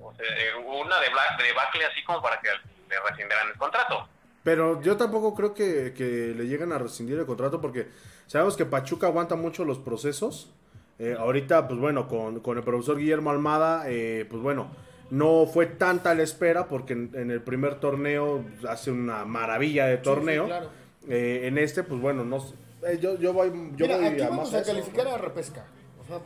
o 0.00 0.14
sea, 0.14 0.26
eh, 0.26 0.54
una 0.54 1.00
de, 1.00 1.08
Black, 1.10 1.42
de 1.42 1.52
Bacle 1.52 1.84
así 1.84 2.02
como 2.04 2.22
para 2.22 2.40
que 2.40 2.48
le 2.48 3.00
rescindieran 3.00 3.48
el 3.48 3.58
contrato. 3.58 4.08
Pero 4.42 4.80
yo 4.80 4.96
tampoco 4.96 5.34
creo 5.34 5.52
que, 5.54 5.92
que 5.92 6.32
le 6.36 6.44
lleguen 6.44 6.72
a 6.72 6.78
rescindir 6.78 7.18
el 7.18 7.26
contrato 7.26 7.60
porque 7.60 7.88
sabemos 8.26 8.56
que 8.56 8.64
Pachuca 8.64 9.08
aguanta 9.08 9.34
mucho 9.34 9.64
los 9.64 9.78
procesos. 9.78 10.52
Eh, 10.98 11.14
ahorita, 11.18 11.68
pues 11.68 11.78
bueno, 11.78 12.08
con, 12.08 12.40
con 12.40 12.56
el 12.56 12.64
profesor 12.64 12.98
Guillermo 12.98 13.30
Almada, 13.30 13.84
eh, 13.86 14.26
pues 14.28 14.42
bueno, 14.42 14.68
no 15.10 15.46
fue 15.46 15.66
tanta 15.66 16.14
la 16.14 16.22
espera 16.22 16.68
porque 16.68 16.94
en, 16.94 17.10
en 17.14 17.30
el 17.30 17.42
primer 17.42 17.80
torneo 17.80 18.44
hace 18.68 18.90
una 18.90 19.24
maravilla 19.24 19.86
de 19.86 19.98
torneo. 19.98 20.44
Sí, 20.44 20.50
sí, 20.50 20.56
claro. 20.56 20.70
Eh, 21.08 21.40
en 21.44 21.58
este, 21.58 21.82
pues 21.82 22.00
bueno, 22.00 22.24
no 22.24 22.40
sé. 22.40 22.54
Eh, 22.86 22.98
yo, 23.00 23.18
yo 23.18 23.32
voy, 23.32 23.48
yo 23.76 23.86
Mira, 23.86 23.96
voy 23.96 24.06
aquí 24.06 24.22
a 24.22 24.28
vamos 24.30 24.46
más 24.46 24.54
a 24.54 24.60
eso, 24.62 24.72
calificar 24.72 25.06
a 25.08 25.18
repesca. 25.18 25.66
O 26.02 26.06
sea, 26.06 26.20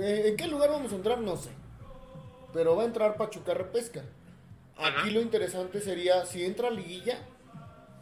eh, 0.00 0.28
¿En 0.28 0.36
qué 0.36 0.46
lugar 0.48 0.70
vamos 0.70 0.92
a 0.92 0.96
entrar? 0.96 1.18
No 1.20 1.36
sé. 1.36 1.50
Pero 2.52 2.76
va 2.76 2.82
a 2.82 2.86
entrar 2.86 3.16
Pachuca 3.16 3.54
repesca. 3.54 4.02
Aquí 4.76 5.10
lo 5.10 5.20
interesante 5.20 5.80
sería, 5.80 6.26
si 6.26 6.44
entra 6.44 6.68
a 6.68 6.70
liguilla, 6.70 7.18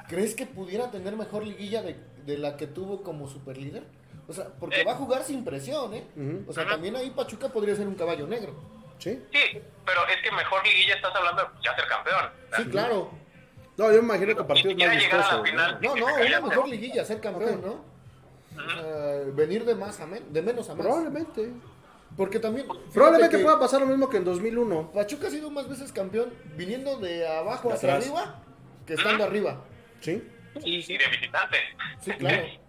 ¿crees 0.08 0.34
que 0.34 0.46
pudiera 0.46 0.90
tener 0.90 1.16
mejor 1.16 1.46
liguilla 1.46 1.82
de, 1.82 1.96
de 2.26 2.38
la 2.38 2.56
que 2.56 2.66
tuvo 2.66 3.02
como 3.02 3.28
superlíder? 3.28 3.84
O 4.28 4.32
sea, 4.32 4.46
porque 4.58 4.80
Eh. 4.80 4.84
va 4.84 4.92
a 4.92 4.96
jugar 4.96 5.22
sin 5.24 5.44
presión, 5.44 5.92
¿eh? 5.94 6.04
O 6.46 6.52
sea, 6.52 6.66
también 6.66 6.94
ahí 6.96 7.10
Pachuca 7.10 7.48
podría 7.48 7.74
ser 7.76 7.86
un 7.86 7.94
caballo 7.94 8.26
negro. 8.26 8.54
Sí. 8.98 9.20
Sí, 9.32 9.60
pero 9.84 10.00
es 10.08 10.22
que 10.22 10.30
mejor 10.30 10.62
liguilla 10.64 10.94
estás 10.94 11.12
hablando 11.14 11.42
de 11.42 11.48
ya 11.64 11.74
ser 11.74 11.86
campeón. 11.88 12.30
Sí, 12.56 12.64
claro. 12.70 13.10
No, 13.76 13.86
yo 13.90 14.02
me 14.02 14.14
imagino 14.14 14.36
que 14.36 14.44
partidos 14.44 14.76
más 14.76 14.96
vistosos. 14.96 15.42
¿no? 15.52 15.96
No, 15.96 16.14
una 16.14 16.40
mejor 16.40 16.68
liguilla, 16.68 17.04
ser 17.04 17.20
campeón. 17.20 17.60
¿no? 17.62 17.92
Venir 19.34 19.64
de 19.64 19.74
más 19.74 19.98
a 20.00 20.06
men- 20.06 20.32
de 20.32 20.42
menos 20.42 20.68
a 20.70 20.74
más. 20.74 20.86
Probablemente. 20.86 21.50
Porque 22.16 22.38
también. 22.38 22.66
Probablemente 22.92 23.36
que 23.38 23.42
pueda 23.42 23.58
pasar 23.58 23.80
lo 23.80 23.86
mismo 23.86 24.08
que 24.10 24.18
en 24.18 24.24
2001. 24.24 24.92
Pachuca 24.92 25.28
ha 25.28 25.30
sido 25.30 25.50
más 25.50 25.68
veces 25.68 25.90
campeón 25.92 26.32
viniendo 26.56 26.98
de 26.98 27.26
abajo 27.26 27.68
De 27.68 27.74
hacia 27.74 27.94
atrás. 27.94 28.04
arriba 28.08 28.42
que 28.86 28.94
estando 28.94 29.24
arriba. 29.24 29.64
Sí. 30.00 30.22
Y 30.62 30.82
de 30.82 31.08
visitante. 31.08 31.56
Sí, 32.00 32.12
claro. 32.12 32.42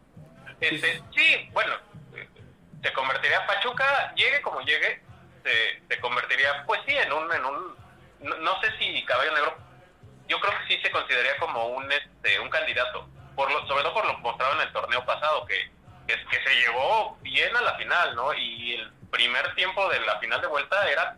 Este, 0.64 1.02
sí, 1.14 1.50
bueno, 1.52 1.76
se 2.82 2.94
convertiría 2.94 3.46
Pachuca, 3.46 4.14
llegue 4.16 4.42
como 4.42 4.62
llegue, 4.62 5.02
se, 5.44 5.82
se 5.88 6.00
convertiría, 6.00 6.64
pues 6.66 6.82
sí, 6.88 6.94
en 6.96 7.12
un, 7.12 7.32
en 7.34 7.46
un, 7.46 7.76
no, 8.20 8.36
no 8.38 8.62
sé 8.62 8.72
si 8.78 9.04
Caballo 9.06 9.34
Negro, 9.34 9.58
yo 10.28 10.40
creo 10.40 10.54
que 10.60 10.76
sí 10.76 10.82
se 10.82 10.92
consideraría 10.92 11.38
como 11.38 11.68
un, 11.68 11.92
este, 11.92 12.40
un 12.40 12.50
candidato, 12.50 13.08
por 13.36 13.52
lo, 13.52 13.66
sobre 13.68 13.84
todo 13.84 13.94
por 13.94 14.06
lo 14.06 14.18
mostrado 14.20 14.54
en 14.54 14.68
el 14.68 14.74
torneo 14.74 15.06
pasado, 15.06 15.46
que, 15.46 15.72
que, 16.08 16.16
que 16.26 16.44
se 16.44 16.56
llevó 16.56 17.18
bien 17.22 17.56
a 17.56 17.62
la 17.62 17.76
final, 17.76 18.16
¿no? 18.16 18.34
Y 18.34 18.76
el 18.76 18.92
primer 19.12 19.54
tiempo 19.56 19.90
de 19.90 20.00
la 20.02 20.20
final 20.20 20.42
de 20.42 20.48
vuelta 20.48 20.90
era, 20.90 21.18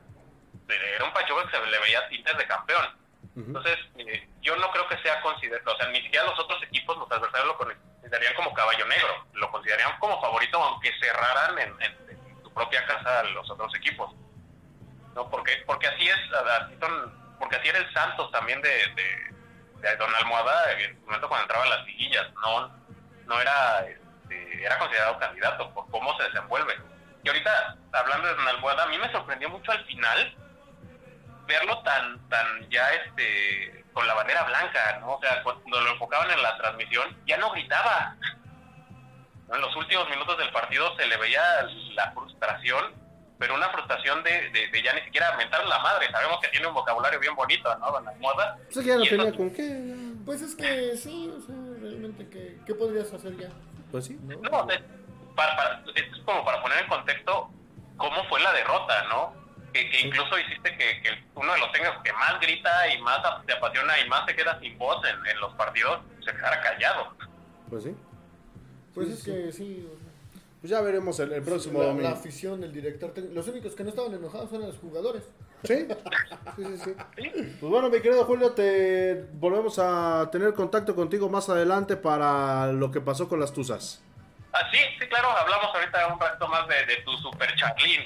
era 0.67 1.05
un 1.05 1.13
Pachuca 1.13 1.45
que 1.45 1.57
se 1.57 1.65
le 1.65 1.79
veía 1.79 2.07
tintes 2.09 2.37
de 2.37 2.47
campeón. 2.47 3.05
Entonces, 3.35 3.77
eh, 3.97 4.29
yo 4.41 4.55
no 4.55 4.71
creo 4.71 4.87
que 4.87 4.97
sea 4.99 5.21
considerado, 5.21 5.73
o 5.73 5.77
sea, 5.77 5.87
ni 5.89 6.01
siquiera 6.01 6.25
los 6.25 6.39
otros 6.39 6.63
equipos, 6.63 6.97
los 6.97 7.11
adversarios 7.11 7.47
lo 7.47 7.57
considerarían 8.05 8.35
como 8.35 8.53
caballo 8.53 8.85
negro, 8.85 9.25
lo 9.33 9.51
considerarían 9.51 9.97
como 9.99 10.21
favorito, 10.21 10.63
aunque 10.63 10.91
cerraran 10.99 11.57
en, 11.57 12.43
su 12.43 12.53
propia 12.53 12.85
casa 12.85 13.23
los 13.23 13.49
otros 13.49 13.73
equipos. 13.75 14.13
¿No? 15.15 15.29
Porque, 15.29 15.63
porque 15.65 15.87
así 15.87 16.07
es, 16.07 16.17
así 16.61 16.75
porque 17.39 17.55
así 17.55 17.69
era 17.69 17.79
el 17.79 17.93
Santos 17.93 18.31
también 18.31 18.61
de, 18.61 18.69
de, 18.69 19.95
Don 19.97 20.13
Almohada 20.15 20.71
en 20.73 20.79
el 20.81 20.97
momento 21.01 21.27
cuando 21.27 21.43
entraba 21.43 21.65
las 21.65 21.85
liguillas, 21.85 22.31
no, 22.41 22.67
no 23.25 23.41
era, 23.41 23.85
este, 23.87 24.63
era 24.63 24.77
considerado 24.79 25.19
candidato 25.19 25.73
por 25.73 25.89
cómo 25.89 26.15
se 26.17 26.23
desenvuelve. 26.23 26.75
Y 27.23 27.27
ahorita, 27.27 27.77
hablando 27.93 28.27
de 28.27 28.35
Don 28.35 28.47
Almohada, 28.47 28.83
a 28.83 28.87
mí 28.87 28.97
me 28.97 29.11
sorprendió 29.11 29.49
mucho 29.49 29.71
al 29.71 29.83
final 29.85 30.35
verlo 31.47 31.81
tan 31.83 32.27
tan 32.29 32.69
ya 32.69 32.91
este 32.93 33.84
con 33.95 34.05
la 34.05 34.13
bandera 34.13 34.43
blanca, 34.43 34.97
¿no? 34.99 35.13
O 35.15 35.21
sea, 35.21 35.41
cuando 35.41 35.79
lo 35.81 35.91
enfocaban 35.93 36.29
en 36.29 36.43
la 36.43 36.55
transmisión, 36.57 37.17
ya 37.25 37.37
no 37.37 37.49
gritaba. 37.51 38.15
En 39.53 39.61
los 39.61 39.73
últimos 39.77 40.09
minutos 40.09 40.37
del 40.37 40.51
partido 40.51 40.93
se 40.97 41.07
le 41.07 41.15
veía 41.17 41.41
la 41.93 42.11
frustración, 42.11 42.93
pero 43.39 43.55
una 43.55 43.69
frustración 43.69 44.21
de, 44.23 44.49
de, 44.51 44.67
de 44.69 44.83
ya 44.83 44.93
ni 44.93 45.01
siquiera 45.03 45.35
mentar 45.37 45.65
la 45.65 45.79
madre. 45.79 46.11
Sabemos 46.11 46.39
que 46.41 46.49
tiene 46.49 46.67
un 46.67 46.73
vocabulario 46.73 47.19
bien 47.21 47.35
bonito, 47.35 47.73
¿no? 47.77 47.89
Don 47.89 48.05
Almohada. 48.05 48.57
Pues 48.73 48.85
ya 48.85 48.97
no 48.97 49.03
tenía 49.05 49.31
con 49.33 49.49
qué. 49.51 49.95
Pues 50.25 50.41
es 50.41 50.55
que 50.55 50.97
sí, 50.97 51.31
o 51.33 51.39
sea, 51.41 51.55
realmente, 51.79 52.27
¿qué, 52.29 52.57
qué 52.65 52.75
podrías 52.75 53.13
hacer 53.13 53.37
ya? 53.37 53.47
Pues 53.91 54.05
sí. 54.07 54.19
¿No? 54.23 54.35
No, 54.65 54.69
es, 54.73 54.81
para, 55.37 55.55
para- 55.55 55.83
es 55.95 56.03
como 56.25 56.43
para 56.43 56.61
poner 56.61 56.79
en 56.83 56.89
contexto 56.89 57.49
cómo 57.95 58.25
fue 58.27 58.41
la 58.41 58.51
derrota, 58.51 59.03
¿no? 59.07 59.33
Que, 59.75 59.89
que 59.89 60.01
incluso 60.07 60.39
hiciste 60.39 60.69
que, 60.77 61.01
que 61.01 61.09
uno 61.35 61.51
de 61.51 61.59
los 61.59 61.69
técnicos 61.73 61.97
que 62.01 62.13
más 62.13 62.39
grita 62.39 62.87
y 62.93 63.01
más 63.01 63.19
se 63.45 63.51
apasiona 63.51 63.99
y 63.99 64.07
más 64.07 64.25
se 64.25 64.33
queda 64.33 64.57
sin 64.61 64.77
voz 64.77 65.05
en, 65.05 65.25
en 65.25 65.39
los 65.41 65.53
partidos 65.55 65.99
se 66.23 66.31
quedara 66.31 66.61
callado. 66.61 67.13
Pues 67.69 67.83
sí. 67.83 67.95
Pues 68.93 69.07
Sí, 69.07 69.13
es 69.13 69.19
sí. 69.19 69.31
que 69.31 69.51
sí. 69.51 69.87
o 69.93 69.97
sea, 69.99 70.07
Pues 70.61 70.71
ya 70.71 70.79
veremos 70.79 71.19
el, 71.19 71.33
el 71.33 71.43
próximo 71.43 71.79
la, 71.79 71.87
domingo. 71.87 72.07
la 72.09 72.15
afición, 72.15 72.63
el 72.63 72.71
director 72.71 73.13
técnico. 73.13 73.35
Los 73.35 73.47
únicos 73.49 73.75
que 73.75 73.83
no 73.83 73.89
estaban 73.89 74.13
enojados 74.13 74.49
eran 74.53 74.67
los 74.67 74.77
jugadores. 74.77 75.23
Sí, 75.65 75.87
sí, 76.55 76.63
sí, 76.63 76.77
sí. 76.85 76.95
Pues 77.59 77.69
bueno, 77.69 77.89
mi 77.89 77.99
querido 77.99 78.23
Julio, 78.23 78.51
te 78.53 79.25
volvemos 79.33 79.77
a 79.77 80.29
tener 80.31 80.53
contacto 80.53 80.95
contigo 80.95 81.27
más 81.27 81.49
adelante 81.49 81.97
para 81.97 82.71
lo 82.71 82.91
que 82.91 83.01
pasó 83.01 83.27
con 83.27 83.41
las 83.41 83.51
Tuzas. 83.51 84.01
Ah, 84.53 84.69
sí, 84.71 84.79
sí, 84.97 85.05
claro, 85.09 85.31
hablamos 85.31 85.65
ahorita 85.75 86.07
un 86.13 86.17
rato 86.17 86.47
más 86.47 86.65
de, 86.69 86.85
de 86.85 87.01
tu 87.03 87.11
super 87.17 87.53
charlín. 87.57 87.99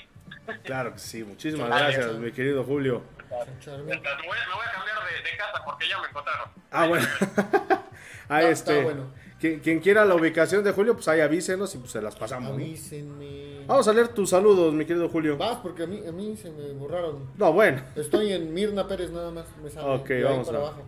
Claro 0.64 0.94
que 0.94 1.00
sí, 1.00 1.24
muchísimas 1.24 1.70
Vale. 1.70 1.94
gracias, 1.94 2.14
mi 2.18 2.32
querido 2.32 2.64
Julio. 2.64 3.02
Me 3.30 3.36
voy, 3.38 3.86
me 3.86 3.86
voy 3.86 3.98
a 3.98 4.72
cambiar 4.74 4.98
de, 5.06 5.30
de 5.32 5.38
casa 5.38 5.64
porque 5.66 5.88
ya 5.88 6.00
me 6.02 6.08
encontraron. 6.08 6.50
Ah, 6.72 6.88
bueno. 6.88 7.08
ah, 8.30 8.42
Está- 8.42 8.50
este. 8.50 8.72
está 8.74 8.84
bueno. 8.84 9.20
Quien, 9.40 9.60
quien 9.62 9.80
quiera 9.80 10.04
la 10.04 10.16
ubicación 10.16 10.64
de 10.66 10.72
Julio, 10.74 10.96
pues 10.96 11.08
ahí 11.08 11.22
avísenos 11.22 11.74
y 11.74 11.78
pues 11.78 11.92
se 11.92 12.02
las 12.02 12.16
pasamos. 12.16 12.50
¿no? 12.50 12.56
Avísenme. 12.56 13.64
Vamos 13.68 13.88
a 13.88 13.94
leer 13.94 14.10
tus 14.10 14.32
saludos, 14.32 14.74
mi 14.74 14.86
querido 14.86 15.08
Julio. 15.08 15.38
Vas, 15.38 15.58
porque 15.60 15.84
a 15.84 15.88
mí, 15.88 16.02
a 16.06 16.12
mí 16.12 16.36
se 16.36 16.50
me 16.52 16.74
borraron. 16.74 17.30
No, 17.38 17.54
bueno. 17.54 17.82
Estoy 17.96 18.34
en 18.34 18.54
Mirna 18.54 18.86
Pérez 18.88 19.12
nada 19.12 19.32
más. 19.32 19.46
Me 19.64 19.70
sale 19.70 19.88
Ok, 19.96 20.10
vamos 20.26 20.48
para 20.48 20.60
a- 20.60 20.62
abajo. 20.64 20.84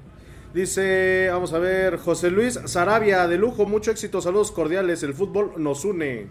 Dice, 0.53 1.29
vamos 1.31 1.53
a 1.53 1.59
ver, 1.59 1.95
José 1.97 2.29
Luis 2.29 2.59
Sarabia, 2.65 3.25
de 3.29 3.37
lujo, 3.37 3.65
mucho 3.65 3.89
éxito, 3.89 4.19
saludos 4.19 4.51
cordiales, 4.51 5.01
el 5.01 5.13
fútbol 5.13 5.53
nos 5.55 5.85
une. 5.85 6.27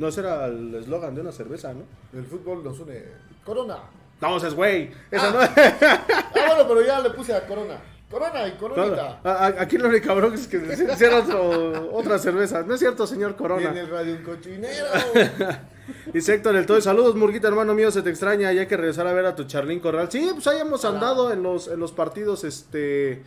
No, 0.00 0.08
ese 0.08 0.20
era 0.20 0.46
el 0.46 0.74
eslogan 0.74 1.14
de 1.14 1.20
una 1.20 1.30
cerveza, 1.30 1.72
¿no? 1.74 1.82
El 2.18 2.24
fútbol 2.24 2.64
nos 2.64 2.80
une. 2.80 3.04
Corona. 3.44 3.78
No, 4.20 4.36
ese 4.38 4.48
es 4.48 4.54
güey. 4.54 4.90
Esa 5.10 5.30
no 5.30 5.38
Ah, 5.40 6.04
bueno, 6.34 6.64
pero 6.68 6.82
ya 6.86 7.00
le 7.00 7.10
puse 7.10 7.34
a 7.34 7.46
Corona. 7.46 7.78
Corona 8.10 8.48
y 8.48 8.52
Coronita. 8.52 9.20
aquí 9.60 9.78
lo 9.78 9.88
único 9.88 10.06
cabrón 10.08 10.34
es 10.34 10.48
que 10.48 10.56
hiciera 10.56 11.18
otro- 11.18 11.92
otra 11.92 12.18
cerveza. 12.18 12.62
No 12.62 12.74
es 12.74 12.80
cierto, 12.80 13.06
señor 13.06 13.36
Corona. 13.36 13.70
el 13.70 13.88
radio 13.88 14.14
un 14.16 14.22
cochinero. 14.24 14.86
Dice 16.12 16.34
Héctor 16.34 16.56
el 16.56 16.66
Toy, 16.66 16.80
saludos 16.82 17.14
Murguita, 17.14 17.48
hermano 17.48 17.74
mío, 17.74 17.90
se 17.90 18.02
te 18.02 18.10
extraña, 18.10 18.52
ya 18.52 18.62
hay 18.62 18.66
que 18.66 18.76
regresar 18.76 19.06
a 19.06 19.12
ver 19.12 19.26
a 19.26 19.34
tu 19.36 19.44
Charlín 19.44 19.80
Corral. 19.80 20.10
Sí, 20.10 20.28
pues 20.32 20.46
ahí 20.46 20.58
hemos 20.60 20.84
andado 20.84 21.32
en 21.32 21.42
los, 21.42 21.68
en 21.68 21.78
los 21.80 21.92
partidos, 21.92 22.42
este, 22.44 23.22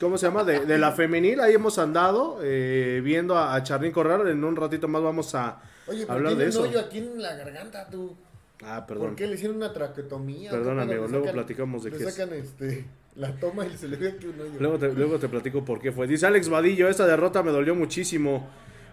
¿cómo 0.00 0.16
se 0.18 0.26
llama? 0.26 0.42
De, 0.44 0.64
de 0.66 0.78
la 0.78 0.92
femenil, 0.92 1.40
ahí 1.40 1.54
hemos 1.54 1.78
andado 1.78 2.38
eh, 2.42 3.00
viendo 3.04 3.36
a, 3.36 3.54
a 3.54 3.62
Charlín 3.62 3.92
Corral. 3.92 4.26
En 4.28 4.42
un 4.44 4.56
ratito 4.56 4.86
más 4.88 5.02
vamos 5.02 5.34
a 5.34 5.58
Oye, 5.88 6.02
pero 6.02 6.12
hablar 6.12 6.34
tiene 6.34 6.50
de 6.50 6.58
un 6.58 6.64
hoyo 6.64 6.80
aquí 6.80 6.98
en 6.98 7.22
la 7.22 7.34
garganta, 7.34 7.88
tú. 7.90 8.16
Ah, 8.62 8.84
¿Por 8.86 8.98
perdón. 8.98 9.16
qué 9.16 9.26
le 9.26 9.34
hicieron 9.34 9.56
una 9.56 9.72
traquetomía? 9.72 10.50
Perdón, 10.50 10.80
amigo, 10.80 11.06
luego 11.06 11.30
platicamos 11.30 11.84
de 11.84 11.90
qué 11.92 12.04
es. 12.04 12.14
sacan 12.14 12.34
este, 12.34 12.84
la 13.14 13.32
toma 13.36 13.66
y 13.66 13.76
se 13.76 13.88
le 13.88 13.96
ve 13.96 14.08
aquí 14.08 14.26
un 14.26 14.40
hoyo. 14.40 14.52
Luego 14.58 14.78
te, 14.78 14.92
luego 14.92 15.18
te 15.18 15.28
platico 15.28 15.64
por 15.64 15.80
qué 15.80 15.92
fue. 15.92 16.06
Dice 16.06 16.26
Alex 16.26 16.48
Vadillo, 16.48 16.88
esta 16.88 17.06
derrota 17.06 17.42
me 17.42 17.52
dolió 17.52 17.74
muchísimo. 17.74 18.48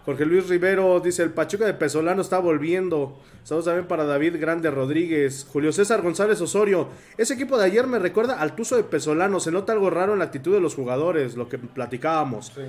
Jorge 0.05 0.23
Luis 0.23 0.47
Rivero 0.47 0.99
dice, 0.99 1.23
el 1.23 1.31
Pachuca 1.31 1.65
de 1.65 1.73
Pesolano 1.73 2.21
está 2.21 2.37
volviendo. 2.37 3.19
Saludos 3.43 3.65
también 3.65 3.87
para 3.87 4.05
David 4.05 4.35
Grande 4.39 4.69
Rodríguez. 4.69 5.47
Julio 5.51 5.73
César 5.73 6.03
González 6.03 6.39
Osorio. 6.41 6.89
Ese 7.17 7.33
equipo 7.33 7.57
de 7.57 7.65
ayer 7.65 7.87
me 7.87 7.97
recuerda 7.97 8.39
al 8.39 8.55
Tuzo 8.55 8.75
de 8.75 8.83
Pesolano. 8.83 9.39
Se 9.39 9.51
nota 9.51 9.73
algo 9.73 9.89
raro 9.89 10.13
en 10.13 10.19
la 10.19 10.25
actitud 10.25 10.53
de 10.53 10.61
los 10.61 10.75
jugadores, 10.75 11.35
lo 11.35 11.49
que 11.49 11.57
platicábamos. 11.57 12.51
Sí. 12.53 12.61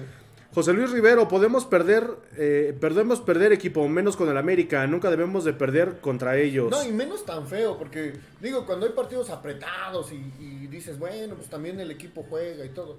José 0.57 0.73
Luis 0.73 0.91
Rivero, 0.91 1.29
podemos 1.29 1.67
perder, 1.67 2.09
eh, 2.39 2.75
podemos 2.81 3.21
perder 3.21 3.53
equipo, 3.53 3.87
menos 3.89 4.17
con 4.17 4.31
el 4.31 4.39
América. 4.39 4.87
Nunca 4.87 5.11
debemos 5.11 5.45
de 5.45 5.53
perder 5.53 6.01
contra 6.01 6.39
ellos. 6.39 6.71
No, 6.71 6.83
y 6.83 6.93
menos 6.93 7.27
tan 7.27 7.47
feo, 7.47 7.77
porque 7.77 8.15
digo, 8.41 8.65
cuando 8.65 8.87
hay 8.87 8.93
partidos 8.93 9.29
apretados 9.29 10.13
y, 10.13 10.33
y 10.43 10.67
dices, 10.69 10.99
bueno, 10.99 11.35
pues 11.35 11.51
también 11.51 11.79
el 11.79 11.91
equipo 11.91 12.25
juega 12.27 12.65
y 12.65 12.71
todo, 12.71 12.97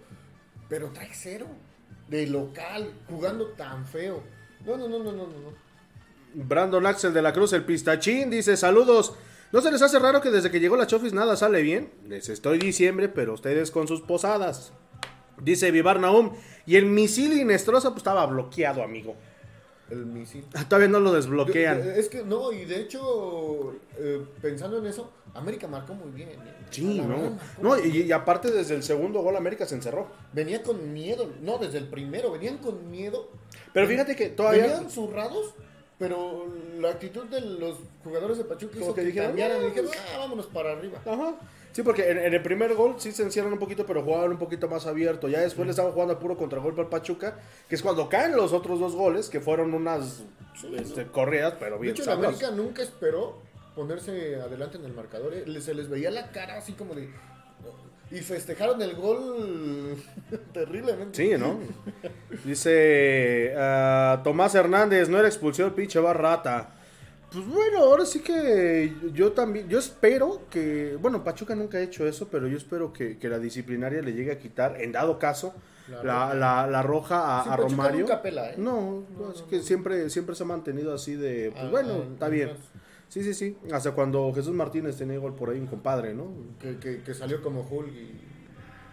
pero 0.69 0.91
trae 0.91 1.09
cero 1.13 1.47
de 2.07 2.27
local, 2.27 2.93
jugando 3.09 3.47
tan 3.47 3.87
feo. 3.87 4.21
No, 4.63 4.77
no, 4.77 4.87
no, 4.87 4.99
no, 4.99 5.13
no. 5.13 5.25
no. 5.25 5.53
Brandon 6.35 6.85
Axel 6.85 7.11
de 7.11 7.23
la 7.23 7.33
Cruz, 7.33 7.53
el 7.53 7.65
pistachín, 7.65 8.29
dice 8.29 8.55
saludos. 8.55 9.15
¿No 9.51 9.61
se 9.61 9.71
les 9.71 9.81
hace 9.81 9.97
raro 9.97 10.21
que 10.21 10.29
desde 10.29 10.51
que 10.51 10.59
llegó 10.59 10.77
la 10.77 10.85
Chofis 10.85 11.13
nada 11.13 11.35
sale 11.35 11.63
bien? 11.63 11.91
Les 12.07 12.29
estoy 12.29 12.59
diciembre, 12.59 13.09
pero 13.09 13.33
ustedes 13.33 13.71
con 13.71 13.87
sus 13.87 14.01
posadas. 14.01 14.73
Dice 15.41 15.71
Vivar 15.71 15.99
Naum. 15.99 16.33
Y 16.67 16.75
el 16.75 16.85
misil 16.85 17.33
Inestrosa 17.33 17.89
pues 17.89 17.99
estaba 18.01 18.25
bloqueado, 18.27 18.83
amigo. 18.83 19.15
El 19.89 20.05
misil. 20.05 20.43
Todavía 20.67 20.89
no 20.89 20.99
lo 20.99 21.11
De- 21.11 21.17
desbloquean. 21.17 21.81
de- 21.81 21.99
Es 21.99 22.09
que 22.09 22.21
no, 22.23 22.51
y 22.51 22.65
de 22.65 22.81
hecho, 22.81 23.73
eh, 23.97 24.21
pensando 24.41 24.77
en 24.79 24.85
eso, 24.87 25.09
América 25.33 25.65
marcó 25.67 25.93
muy 25.93 26.11
bien. 26.11 26.27
¿eh? 26.29 26.35
Sí, 26.69 26.99
no. 27.01 27.39
No, 27.61 27.79
y, 27.83 28.11
aparte 28.11 28.51
desde 28.51 28.75
el 28.75 28.83
segundo 28.83 29.21
gol 29.21 29.37
América 29.37 29.65
se 29.65 29.75
encerró. 29.75 30.07
Venía 30.33 30.61
con 30.61 30.91
miedo, 30.91 31.29
no, 31.41 31.57
desde 31.57 31.77
el 31.77 31.85
primero, 31.87 32.31
venían 32.33 32.57
con 32.57 32.91
miedo. 32.91 33.29
Pero 33.73 33.87
fíjate 33.87 34.15
que 34.17 34.27
todavía... 34.27 34.63
Venían 34.67 34.89
zurrados, 34.91 35.53
pero 35.97 36.47
la 36.79 36.89
actitud 36.89 37.23
de 37.27 37.39
los 37.39 37.77
jugadores 38.03 38.37
de 38.39 38.43
Pachuca 38.43 38.77
hizo 38.77 38.93
que 38.93 39.01
que, 39.01 39.07
dijeron, 39.07 39.31
"Ah, 39.39 39.59
dijeron, 39.65 39.89
ah, 40.13 40.17
vámonos 40.19 40.47
para 40.47 40.73
arriba. 40.73 40.99
Ajá. 41.05 41.35
Sí, 41.77 41.83
porque 41.83 42.09
en, 42.09 42.17
en 42.17 42.33
el 42.33 42.41
primer 42.41 42.73
gol 42.73 42.95
sí 42.97 43.11
se 43.11 43.21
encierran 43.21 43.53
un 43.53 43.59
poquito, 43.59 43.85
pero 43.85 44.01
jugaban 44.01 44.31
un 44.31 44.39
poquito 44.39 44.67
más 44.67 44.87
abierto. 44.87 45.27
Ya 45.27 45.41
después 45.41 45.67
le 45.67 45.69
estaban 45.69 45.91
jugando 45.91 46.15
a 46.15 46.19
puro 46.19 46.35
contragolpe 46.35 46.81
al 46.81 46.89
Pachuca, 46.89 47.37
que 47.69 47.75
es 47.75 47.83
cuando 47.83 48.09
caen 48.09 48.35
los 48.35 48.51
otros 48.51 48.79
dos 48.79 48.95
goles, 48.95 49.29
que 49.29 49.41
fueron 49.41 49.75
unas 49.75 50.23
este, 50.75 51.05
corridas, 51.05 51.53
pero 51.59 51.75
De 51.75 51.83
bien 51.83 51.93
hecho, 51.93 52.01
el. 52.11 52.17
América 52.17 52.49
nunca 52.49 52.81
esperó 52.81 53.43
ponerse 53.75 54.37
adelante 54.37 54.79
en 54.79 54.85
el 54.85 54.93
marcador. 54.93 55.35
¿eh? 55.35 55.61
Se 55.61 55.75
les 55.75 55.87
veía 55.87 56.09
la 56.09 56.31
cara 56.31 56.57
así 56.57 56.73
como 56.73 56.95
de... 56.95 57.11
Y 58.09 58.21
festejaron 58.21 58.81
el 58.81 58.95
gol 58.95 59.97
terriblemente. 60.53 61.15
Sí, 61.15 61.37
¿no? 61.37 61.59
Dice 62.43 63.53
ah, 63.55 64.21
Tomás 64.23 64.55
Hernández, 64.55 65.09
no 65.09 65.19
era 65.19 65.27
expulsión, 65.27 65.75
pinche 65.75 65.99
barrata. 65.99 66.76
Pues 67.31 67.45
bueno, 67.45 67.79
ahora 67.79 68.05
sí 68.05 68.21
que 68.21 68.93
yo 69.13 69.33
también, 69.33 69.67
yo 69.67 69.79
espero 69.79 70.41
que, 70.49 70.97
bueno, 71.01 71.23
Pachuca 71.25 71.55
nunca 71.55 71.77
ha 71.77 71.81
hecho 71.81 72.07
eso, 72.07 72.29
pero 72.29 72.47
yo 72.47 72.55
espero 72.57 72.93
que, 72.93 73.17
que 73.17 73.27
la 73.27 73.37
disciplinaria 73.37 74.01
le 74.01 74.13
llegue 74.13 74.31
a 74.31 74.39
quitar, 74.39 74.81
en 74.81 74.93
dado 74.93 75.19
caso, 75.19 75.53
La 75.89 76.03
la, 76.03 76.23
roja. 76.25 76.33
la, 76.35 76.67
la 76.67 76.81
roja 76.83 77.39
a, 77.39 77.43
Sí, 77.43 77.49
a 77.49 77.57
Romario. 77.57 77.99
nunca 78.01 78.21
pela, 78.21 78.51
¿eh? 78.51 78.55
No, 78.57 79.03
no, 79.19 79.31
es 79.33 79.41
que 79.41 79.61
siempre, 79.61 80.09
siempre 80.09 80.35
se 80.35 80.43
ha 80.43 80.45
mantenido 80.45 80.93
así 80.93 81.15
de, 81.15 81.51
pues 81.51 81.63
Ah, 81.65 81.69
bueno, 81.69 81.93
ah, 82.01 82.07
está 82.13 82.29
bien. 82.29 82.49
atrás. 82.49 82.65
Sí, 83.09 83.23
sí, 83.23 83.33
sí. 83.33 83.57
Hasta 83.73 83.91
cuando 83.91 84.31
Jesús 84.33 84.53
Martínez 84.53 84.95
tenía 84.97 85.17
gol 85.19 85.35
por 85.35 85.49
ahí, 85.49 85.59
un 85.59 85.67
compadre, 85.67 86.13
¿no? 86.13 86.27
Que, 86.61 86.77
que- 86.77 87.03
que 87.03 87.13
salió 87.13 87.41
como 87.41 87.61
Hulk 87.61 87.89
y 87.89 88.21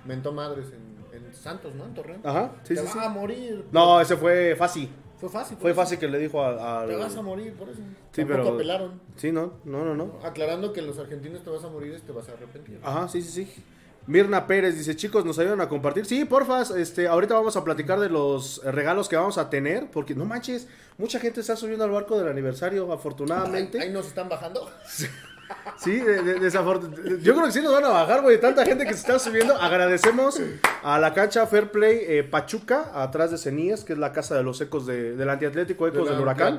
mentó 0.08 0.32
madres 0.32 0.66
en, 0.72 1.24
en 1.24 1.34
Santos, 1.34 1.74
¿no? 1.76 1.84
En 1.84 1.94
Torreón. 1.94 2.20
Ajá, 2.24 2.52
sí, 2.64 2.74
Te 2.74 2.80
sí, 2.80 2.84
vas 2.84 2.92
sí. 2.94 2.98
a 3.00 3.08
morir. 3.08 3.64
No, 3.70 4.00
ese 4.00 4.16
fue 4.16 4.54
fácil. 4.56 4.88
Fue 5.18 5.28
fácil. 5.28 5.56
Fue 5.58 5.70
eso. 5.70 5.80
fácil 5.80 5.98
que 5.98 6.08
le 6.08 6.18
dijo 6.18 6.42
a- 6.42 6.80
al... 6.82 6.88
Te 6.88 6.96
vas 6.96 7.16
a 7.16 7.22
morir, 7.22 7.54
por 7.54 7.68
eso. 7.68 7.78
Sí, 8.12 8.22
Tampoco 8.22 8.42
pero- 8.42 8.54
apelaron. 8.54 9.00
Sí, 9.16 9.32
no, 9.32 9.54
no, 9.64 9.84
no, 9.84 9.94
no. 9.94 10.18
Aclarando 10.24 10.72
que 10.72 10.82
los 10.82 10.98
argentinos 10.98 11.42
te 11.42 11.50
vas 11.50 11.64
a 11.64 11.68
morir 11.68 11.94
y 11.96 12.00
te 12.00 12.12
vas 12.12 12.28
a 12.28 12.32
arrepentir. 12.32 12.78
Ajá, 12.82 13.08
sí, 13.08 13.22
sí, 13.22 13.44
sí. 13.44 13.62
Mirna 14.06 14.46
Pérez 14.46 14.76
dice, 14.76 14.94
chicos, 14.96 15.24
¿nos 15.24 15.38
ayudan 15.38 15.62
a 15.62 15.68
compartir? 15.70 16.04
Sí, 16.04 16.26
porfas, 16.26 16.70
este, 16.72 17.08
ahorita 17.08 17.32
vamos 17.34 17.56
a 17.56 17.64
platicar 17.64 17.98
de 18.00 18.10
los 18.10 18.60
regalos 18.64 19.08
que 19.08 19.16
vamos 19.16 19.38
a 19.38 19.48
tener, 19.48 19.90
porque 19.90 20.14
no 20.14 20.26
manches, 20.26 20.68
mucha 20.98 21.18
gente 21.18 21.40
está 21.40 21.56
subiendo 21.56 21.84
al 21.86 21.90
barco 21.90 22.18
del 22.18 22.28
aniversario, 22.28 22.92
afortunadamente. 22.92 23.80
Ahí, 23.80 23.86
ahí 23.88 23.92
nos 23.94 24.06
están 24.06 24.28
bajando. 24.28 24.68
Sí, 25.76 25.96
de- 25.96 26.22
de- 26.22 26.40
desafortun- 26.40 27.18
Yo 27.20 27.34
creo 27.34 27.46
que 27.46 27.52
sí 27.52 27.60
nos 27.60 27.72
van 27.72 27.84
a 27.84 27.88
bajar, 27.88 28.22
güey. 28.22 28.40
Tanta 28.40 28.64
gente 28.64 28.84
que 28.84 28.92
se 28.94 29.00
está 29.00 29.18
subiendo. 29.18 29.54
Agradecemos 29.56 30.40
a 30.82 30.98
la 30.98 31.12
cancha 31.12 31.46
Fair 31.46 31.70
Play 31.70 31.98
eh, 32.06 32.22
Pachuca, 32.22 32.90
atrás 32.94 33.30
de 33.30 33.38
Cenías, 33.38 33.84
que 33.84 33.92
es 33.94 33.98
la 33.98 34.12
casa 34.12 34.34
de 34.36 34.42
los 34.42 34.60
ecos 34.60 34.86
de- 34.86 35.16
del 35.16 35.28
antiatlético, 35.28 35.86
ecos 35.88 36.04
del 36.04 36.14
Del 36.14 36.22
huracán. 36.22 36.58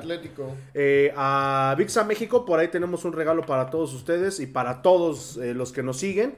Eh, 0.74 1.12
a 1.16 1.74
VIXA 1.78 2.04
México, 2.04 2.44
por 2.44 2.58
ahí 2.58 2.68
tenemos 2.68 3.04
un 3.04 3.12
regalo 3.12 3.44
para 3.46 3.70
todos 3.70 3.92
ustedes 3.94 4.38
y 4.40 4.46
para 4.46 4.82
todos 4.82 5.36
eh, 5.38 5.54
los 5.54 5.72
que 5.72 5.82
nos 5.82 5.96
siguen. 5.98 6.36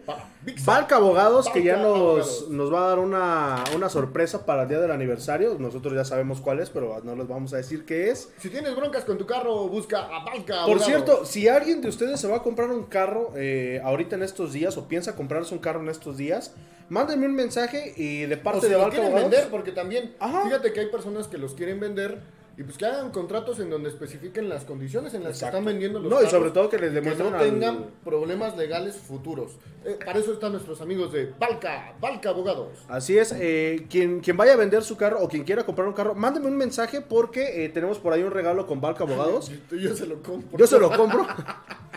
Valca 0.65 0.97
Abogados, 0.97 1.49
que 1.51 1.63
ya 1.63 1.77
nos, 1.77 2.49
nos 2.49 2.73
va 2.73 2.85
a 2.85 2.89
dar 2.89 2.99
una, 3.01 3.65
una 3.75 3.89
sorpresa 3.89 4.47
para 4.47 4.63
el 4.63 4.69
día 4.69 4.79
del 4.81 4.91
aniversario. 4.93 5.57
Nosotros 5.59 5.93
ya 5.95 6.05
sabemos 6.05 6.41
cuál 6.41 6.61
es, 6.61 6.71
pero 6.71 7.01
no 7.05 7.15
les 7.17 7.27
vamos 7.29 7.53
a 7.53 7.57
decir 7.57 7.85
qué 7.85 8.11
es. 8.11 8.31
Si 8.39 8.49
tienes 8.49 8.75
broncas 8.77 9.05
con 9.05 9.19
tu 9.19 9.27
carro, 9.27 9.69
busca 9.69 10.05
a 10.05 10.25
Valca. 10.25 10.65
Por 10.65 10.77
Abogados. 10.79 10.85
cierto, 10.87 11.25
si 11.25 11.49
alguien 11.49 11.81
de 11.83 11.89
ustedes 11.89 12.21
se 12.21 12.29
va 12.29 12.38
a 12.39 12.43
comprar 12.43 12.71
un 12.71 12.85
carro 12.85 13.33
eh, 13.37 13.81
ahorita 13.85 14.17
en 14.17 14.23
estos 14.23 14.53
días 14.53 14.77
o 14.77 14.89
piensa 14.89 15.15
comprarse 15.15 15.55
un 15.55 15.61
carro 15.61 15.81
en 15.81 15.89
estos 15.89 16.17
días, 16.17 16.55
mándenme 16.89 17.27
un 17.27 17.35
mensaje 17.35 17.93
y 17.97 18.23
de 18.27 18.35
o 18.37 18.43
parte 18.43 18.63
si 18.63 18.69
de 18.69 18.77
Valca 18.77 18.91
quieren 18.91 19.09
Abogados. 19.09 19.31
vender, 19.31 19.51
porque 19.51 19.73
también, 19.73 20.15
Ajá. 20.19 20.45
fíjate 20.45 20.73
que 20.73 20.81
hay 20.81 20.87
personas 20.87 21.29
que 21.29 21.39
los 21.39 21.55
quieren 21.55 21.79
vender 21.81 22.19
y 22.57 22.65
pues 22.65 22.77
que 22.77 22.87
hagan 22.87 23.13
contratos 23.13 23.61
en 23.61 23.71
donde 23.71 23.89
especifiquen 23.89 24.49
las 24.49 24.65
condiciones 24.65 25.15
en 25.15 25.23
las 25.23 25.35
Exacto. 25.35 25.53
que 25.53 25.59
están 25.59 25.65
vendiendo 25.73 26.01
los 26.01 26.11
No, 26.11 26.21
y 26.21 26.27
sobre 26.27 26.51
todo 26.51 26.69
que 26.69 26.77
les 26.79 26.93
demuestren 26.93 27.31
no 27.31 27.39
al- 27.39 27.45
tengan 27.45 27.87
problemas 28.05 28.57
legales 28.57 28.97
futuros. 28.97 29.53
Eh, 29.85 29.97
para 30.05 30.19
eso 30.19 30.33
están 30.33 30.51
nuestros 30.51 30.81
amigos 30.81 31.13
de 31.13 31.33
Valca, 31.39 31.95
Valca 32.01 32.31
Abogados. 32.31 32.71
Así 32.89 33.17
es, 33.17 33.33
eh, 33.39 33.87
quien, 33.89 34.19
quien 34.19 34.37
vaya 34.37 34.55
a 34.55 34.57
vender 34.57 34.83
su 34.83 34.97
carro 34.97 35.21
o 35.23 35.29
quien 35.29 35.45
quiera 35.45 35.65
comprar 35.65 35.87
un 35.87 35.95
carro, 35.95 36.17
mándenme 36.17 36.49
un 36.49 36.57
mensaje 36.57 37.01
porque 37.01 37.65
eh, 37.65 37.69
tenemos 37.69 37.99
por 38.01 38.13
ahí 38.13 38.25
un 38.25 38.33
regalo 38.33 38.67
con 38.67 38.81
Valca 38.81 39.05
Abogados. 39.05 39.53
Yo, 39.71 39.77
yo 39.77 39.95
se 39.95 40.07
lo 40.07 40.21
compro. 40.21 40.59
Yo 40.59 40.67
se 40.67 40.81
lo 40.81 40.91
compro. 40.97 41.29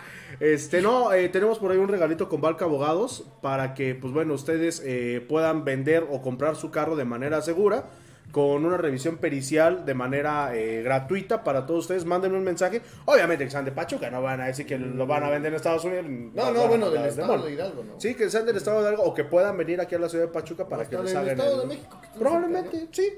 Este, 0.42 0.82
no, 0.82 1.12
eh, 1.12 1.28
tenemos 1.28 1.60
por 1.60 1.70
ahí 1.70 1.78
un 1.78 1.86
regalito 1.86 2.28
con 2.28 2.40
Valca 2.40 2.64
Abogados 2.64 3.24
para 3.42 3.74
que, 3.74 3.94
pues 3.94 4.12
bueno, 4.12 4.34
ustedes 4.34 4.82
eh, 4.84 5.24
puedan 5.28 5.64
vender 5.64 6.04
o 6.10 6.20
comprar 6.20 6.56
su 6.56 6.72
carro 6.72 6.96
de 6.96 7.04
manera 7.04 7.40
segura 7.42 7.84
con 8.32 8.64
una 8.64 8.76
revisión 8.76 9.18
pericial 9.18 9.84
de 9.84 9.94
manera 9.94 10.50
eh, 10.56 10.82
gratuita 10.82 11.44
para 11.44 11.64
todos 11.64 11.80
ustedes. 11.84 12.04
Mándenme 12.06 12.38
un 12.38 12.42
mensaje. 12.42 12.82
Obviamente 13.04 13.44
que 13.44 13.52
sean 13.52 13.64
de 13.64 13.70
Pachuca, 13.70 14.10
no 14.10 14.20
van 14.20 14.40
a 14.40 14.46
decir 14.46 14.66
que 14.66 14.76
lo 14.78 15.06
van 15.06 15.22
a 15.22 15.30
vender 15.30 15.52
en 15.52 15.56
Estados 15.56 15.84
Unidos. 15.84 16.06
No, 16.08 16.50
no, 16.50 16.66
bueno, 16.66 16.90
del 16.90 17.04
estado 17.06 17.40
de 17.44 17.52
Hidalgo, 17.52 17.84
¿no? 17.84 18.00
Sí, 18.00 18.16
que 18.16 18.28
sean 18.28 18.44
del 18.44 18.56
estado 18.56 18.82
de 18.82 18.88
algo 18.88 19.04
o 19.04 19.14
que 19.14 19.22
puedan 19.22 19.56
venir 19.56 19.80
aquí 19.80 19.94
a 19.94 20.00
la 20.00 20.08
ciudad 20.08 20.24
de 20.24 20.32
Pachuca 20.32 20.66
para 20.66 20.88
que 20.88 20.98
les 20.98 21.14
hagan 21.14 21.38
Estado 21.38 21.62
el- 21.62 21.68
de 21.68 21.74
México, 21.76 22.00
Probablemente, 22.18 22.88
sí. 22.90 23.12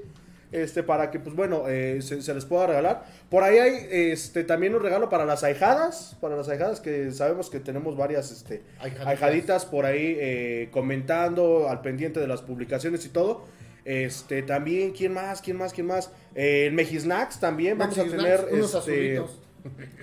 Este, 0.54 0.84
para 0.84 1.10
que, 1.10 1.18
pues 1.18 1.34
bueno, 1.34 1.64
eh, 1.68 2.00
se, 2.00 2.22
se 2.22 2.32
les 2.32 2.44
pueda 2.44 2.68
regalar. 2.68 3.04
Por 3.28 3.42
ahí 3.42 3.58
hay 3.58 3.88
este, 3.90 4.44
también 4.44 4.72
un 4.76 4.82
regalo 4.82 5.08
para 5.08 5.24
las 5.24 5.42
ahijadas. 5.42 6.16
Para 6.20 6.36
las 6.36 6.48
ahijadas 6.48 6.78
que 6.78 7.10
sabemos 7.10 7.50
que 7.50 7.58
tenemos 7.58 7.96
varias 7.96 8.30
este, 8.30 8.62
Ahijaditas. 8.78 9.06
ahijaditas 9.08 9.66
por 9.66 9.84
ahí 9.84 10.16
eh, 10.16 10.68
comentando 10.70 11.68
al 11.68 11.80
pendiente 11.80 12.20
de 12.20 12.28
las 12.28 12.40
publicaciones 12.40 13.04
y 13.04 13.08
todo. 13.08 13.44
Este, 13.84 14.42
también, 14.42 14.92
¿quién 14.92 15.12
más? 15.12 15.42
¿Quién 15.42 15.56
más? 15.56 15.72
¿Quién 15.72 15.88
más? 15.88 16.12
Eh, 16.36 16.66
el 16.68 16.72
Mejisnacks 16.72 17.40
también. 17.40 17.76
Vamos 17.76 17.98
a 17.98 18.04
tener. 18.04 18.46
Unos 18.52 18.74
este. 18.76 19.20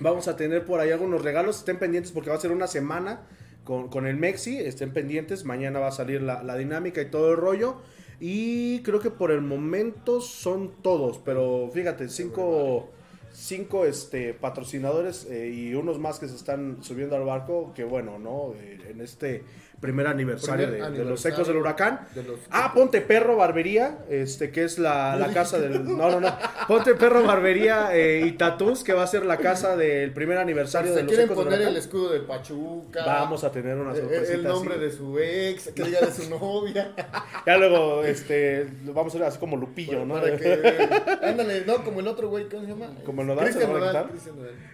Vamos 0.00 0.28
a 0.28 0.36
tener 0.36 0.66
por 0.66 0.80
ahí 0.80 0.90
algunos 0.90 1.22
regalos. 1.22 1.60
Estén 1.60 1.78
pendientes 1.78 2.12
porque 2.12 2.28
va 2.28 2.36
a 2.36 2.40
ser 2.40 2.52
una 2.52 2.66
semana 2.66 3.22
con, 3.64 3.88
con 3.88 4.06
el 4.06 4.18
Mexi. 4.18 4.58
Estén 4.58 4.92
pendientes. 4.92 5.44
Mañana 5.44 5.78
va 5.80 5.88
a 5.88 5.92
salir 5.92 6.20
la, 6.20 6.42
la 6.42 6.56
dinámica 6.58 7.00
y 7.00 7.06
todo 7.06 7.30
el 7.30 7.38
rollo. 7.38 7.80
Y 8.20 8.80
creo 8.82 9.00
que 9.00 9.10
por 9.10 9.30
el 9.30 9.40
momento 9.40 10.20
son 10.20 10.72
todos. 10.82 11.18
Pero 11.18 11.70
fíjate, 11.72 12.08
cinco, 12.08 12.90
cinco 13.32 13.84
este, 13.84 14.34
patrocinadores 14.34 15.26
eh, 15.30 15.48
y 15.48 15.74
unos 15.74 15.98
más 15.98 16.18
que 16.18 16.28
se 16.28 16.36
están 16.36 16.82
subiendo 16.82 17.16
al 17.16 17.24
barco. 17.24 17.72
Que 17.74 17.84
bueno, 17.84 18.18
¿no? 18.18 18.54
Eh, 18.60 18.78
en 18.90 19.00
este 19.00 19.44
primer 19.82 20.06
aniversario, 20.06 20.68
Primer 20.70 20.92
de, 20.92 20.98
de 21.00 21.04
los 21.04 21.26
ecos 21.26 21.46
del 21.46 21.56
huracán. 21.58 22.06
de 22.14 22.22
los- 22.22 22.38
Ah, 22.50 22.72
Ponte 22.72 23.02
Perro 23.02 23.36
Barbería, 23.36 23.98
este, 24.08 24.50
que 24.50 24.64
es 24.64 24.78
la, 24.78 25.16
la 25.16 25.28
casa 25.34 25.58
del... 25.58 25.84
No, 25.84 26.08
no, 26.10 26.20
no. 26.20 26.34
Ponte 26.66 26.94
Perro 26.94 27.22
Barbería 27.24 27.94
eh, 27.94 28.22
y 28.24 28.32
Tatús, 28.32 28.82
que 28.84 28.94
va 28.94 29.02
a 29.02 29.06
ser 29.06 29.26
la 29.26 29.36
casa 29.38 29.76
del 29.76 30.12
primer 30.12 30.38
aniversario 30.38 30.94
de 30.94 31.02
los 31.02 31.08
quieren 31.08 31.26
ecos 31.26 31.36
del 31.36 31.44
poner 31.44 31.60
el 31.60 31.66
huracán. 31.66 31.82
escudo 31.82 32.12
de 32.12 32.20
Pachuca. 32.20 33.04
Vamos 33.04 33.44
a 33.44 33.50
tener 33.52 33.76
una 33.76 33.92
eh, 33.92 33.96
sorpresita 33.96 34.32
El 34.34 34.42
nombre 34.44 34.74
así. 34.76 34.84
de 34.84 34.90
su 34.92 35.18
ex, 35.18 35.68
que 35.72 35.82
diga 35.82 36.00
de 36.00 36.12
su 36.12 36.30
novia. 36.30 36.92
Ya 37.44 37.56
luego, 37.58 38.04
este, 38.04 38.68
vamos 38.84 39.12
a 39.12 39.16
hacer 39.16 39.26
así 39.26 39.38
como 39.40 39.56
Lupillo, 39.56 40.04
¿no? 40.06 40.14
Para 40.14 40.36
que. 40.36 40.88
Ándale, 41.24 41.64
no, 41.66 41.82
como 41.82 41.98
el 41.98 42.06
otro 42.06 42.28
güey, 42.28 42.48
¿cómo 42.48 42.62
se 42.62 42.68
llama? 42.68 42.86
Como 43.04 43.22
el 43.22 43.26
Nodal. 43.26 43.46
Cristian 43.46 43.72
Nodal. 43.72 44.10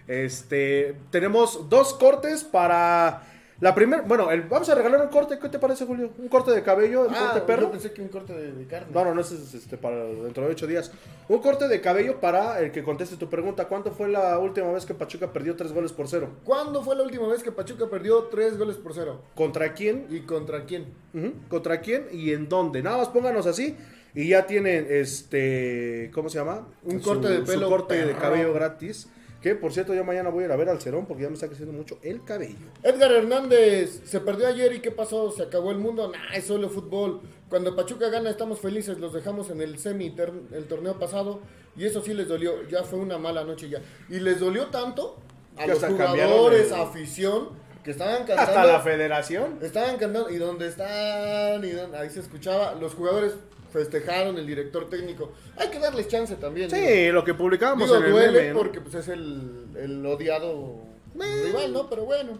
Este, 0.07 0.95
tenemos 1.11 1.67
dos 1.69 1.93
cortes 1.95 2.43
para... 2.43 3.23
La 3.61 3.75
primera, 3.75 4.03
bueno, 4.03 4.31
el- 4.31 4.43
vamos 4.43 4.69
a 4.69 4.75
regalar 4.75 5.01
un 5.01 5.09
corte, 5.09 5.37
¿qué 5.37 5.49
te 5.49 5.59
parece, 5.59 5.85
Julio? 5.85 6.11
Un 6.17 6.29
corte 6.29 6.51
de 6.51 6.63
cabello, 6.63 7.05
el 7.05 7.13
Ah, 7.13 7.31
corte 7.33 7.41
perro. 7.45 7.63
yo 7.63 7.71
pensé 7.71 7.91
que 7.91 8.01
un 8.01 8.07
corte 8.07 8.31
de, 8.33 8.53
de 8.53 8.65
carne. 8.67 8.87
No, 8.93 9.03
no, 9.03 9.13
no, 9.13 9.19
es 9.19 9.31
este, 9.31 9.75
para 9.77 9.97
dentro 10.05 10.45
de 10.45 10.51
ocho 10.51 10.65
días. 10.65 10.91
Un 11.27 11.39
corte 11.39 11.67
de 11.67 11.81
cabello 11.81 12.21
para 12.21 12.61
el 12.61 12.71
que 12.71 12.83
conteste 12.83 13.17
tu 13.17 13.29
pregunta. 13.29 13.67
¿Cuánto 13.67 13.91
fue 13.91 14.07
la 14.07 14.39
última 14.39 14.71
vez 14.71 14.85
que 14.85 14.93
Pachuca 14.93 15.33
perdió 15.33 15.57
tres 15.57 15.73
goles 15.73 15.91
por 15.91 16.07
cero? 16.07 16.29
¿Cuándo 16.45 16.81
fue 16.83 16.95
la 16.95 17.03
última 17.03 17.27
vez 17.27 17.43
que 17.43 17.51
Pachuca 17.51 17.87
perdió 17.89 18.23
tres 18.31 18.57
goles 18.57 18.77
por 18.77 18.93
cero? 18.93 19.21
¿Contra 19.35 19.73
quién? 19.73 20.05
¿Y 20.09 20.21
contra 20.21 20.63
quién? 20.63 20.93
Ujú, 21.13 21.33
¿Contra 21.49 21.81
quién 21.81 22.07
y 22.13 22.31
en 22.31 22.47
dónde? 22.47 22.81
Nada 22.81 22.97
más 22.97 23.09
pónganos 23.09 23.45
así 23.45 23.75
y 24.15 24.29
ya 24.29 24.45
tienen 24.47 24.87
este, 24.89 26.09
¿cómo 26.13 26.29
se 26.29 26.37
llama? 26.39 26.65
Un 26.83 26.99
corte 26.99 27.27
de 27.27 27.39
pelo 27.41 27.65
Su 27.67 27.69
corte 27.71 27.95
de 27.95 28.05
perrón. 28.05 28.21
cabello 28.21 28.53
gratis. 28.53 29.09
Que 29.41 29.55
por 29.55 29.71
cierto, 29.71 29.93
yo 29.93 30.03
mañana 30.03 30.29
voy 30.29 30.43
a 30.43 30.47
ir 30.47 30.51
a 30.51 30.57
ver 30.57 30.67
al 30.67 30.81
Cerón 30.81 31.05
porque 31.05 31.23
ya 31.23 31.29
me 31.29 31.35
está 31.35 31.47
creciendo 31.47 31.73
mucho 31.73 31.97
el 32.03 32.23
cabello. 32.25 32.67
Edgar 32.83 33.11
Hernández, 33.11 34.01
se 34.03 34.19
perdió 34.19 34.47
ayer 34.47 34.73
y 34.73 34.79
¿qué 34.79 34.91
pasó? 34.91 35.31
¿Se 35.31 35.43
acabó 35.43 35.71
el 35.71 35.77
mundo? 35.77 36.11
Nah, 36.11 36.35
es 36.35 36.45
solo 36.45 36.69
fútbol. 36.69 37.21
Cuando 37.49 37.75
Pachuca 37.75 38.09
gana 38.09 38.29
estamos 38.29 38.59
felices, 38.59 38.99
los 38.99 39.13
dejamos 39.13 39.49
en 39.49 39.61
el 39.61 39.79
semi 39.79 40.13
el 40.51 40.65
torneo 40.65 40.99
pasado 40.99 41.39
y 41.77 41.85
eso 41.85 42.01
sí 42.01 42.13
les 42.13 42.27
dolió, 42.27 42.67
ya 42.67 42.83
fue 42.83 42.99
una 42.99 43.17
mala 43.17 43.45
noche 43.45 43.69
ya. 43.69 43.79
Y 44.09 44.19
les 44.19 44.39
dolió 44.41 44.67
tanto 44.67 45.17
a 45.55 45.65
los 45.65 45.83
jugadores, 45.83 46.73
afición, 46.73 47.49
que 47.83 47.91
estaban 47.91 48.25
cantando. 48.25 48.41
Hasta 48.41 48.65
la 48.65 48.79
federación. 48.81 49.59
Estaban 49.61 49.97
cantando, 49.97 50.29
¿y 50.29 50.35
dónde 50.35 50.67
están? 50.67 51.63
¿Y 51.63 51.71
dónde? 51.71 51.97
Ahí 51.97 52.09
se 52.09 52.19
escuchaba, 52.19 52.75
los 52.75 52.93
jugadores 52.93 53.35
festejaron, 53.71 54.37
el 54.37 54.45
director 54.47 54.89
técnico. 54.89 55.31
Hay 55.57 55.69
que 55.69 55.79
darles 55.79 56.07
chance 56.07 56.35
también. 56.35 56.69
digo. 56.69 56.85
Sí, 56.87 57.11
lo 57.11 57.23
que 57.23 57.33
publicábamos 57.33 57.89
en 57.91 58.03
el 58.03 58.11
duele 58.11 58.31
meme, 58.31 58.53
¿no? 58.53 58.57
porque 58.59 58.81
pues, 58.81 58.95
es 58.95 59.07
el, 59.07 59.67
el 59.77 60.05
odiado 60.05 60.75
Eh. 61.19 61.43
rival, 61.45 61.73
¿no? 61.73 61.89
Pero 61.89 62.05
bueno. 62.05 62.39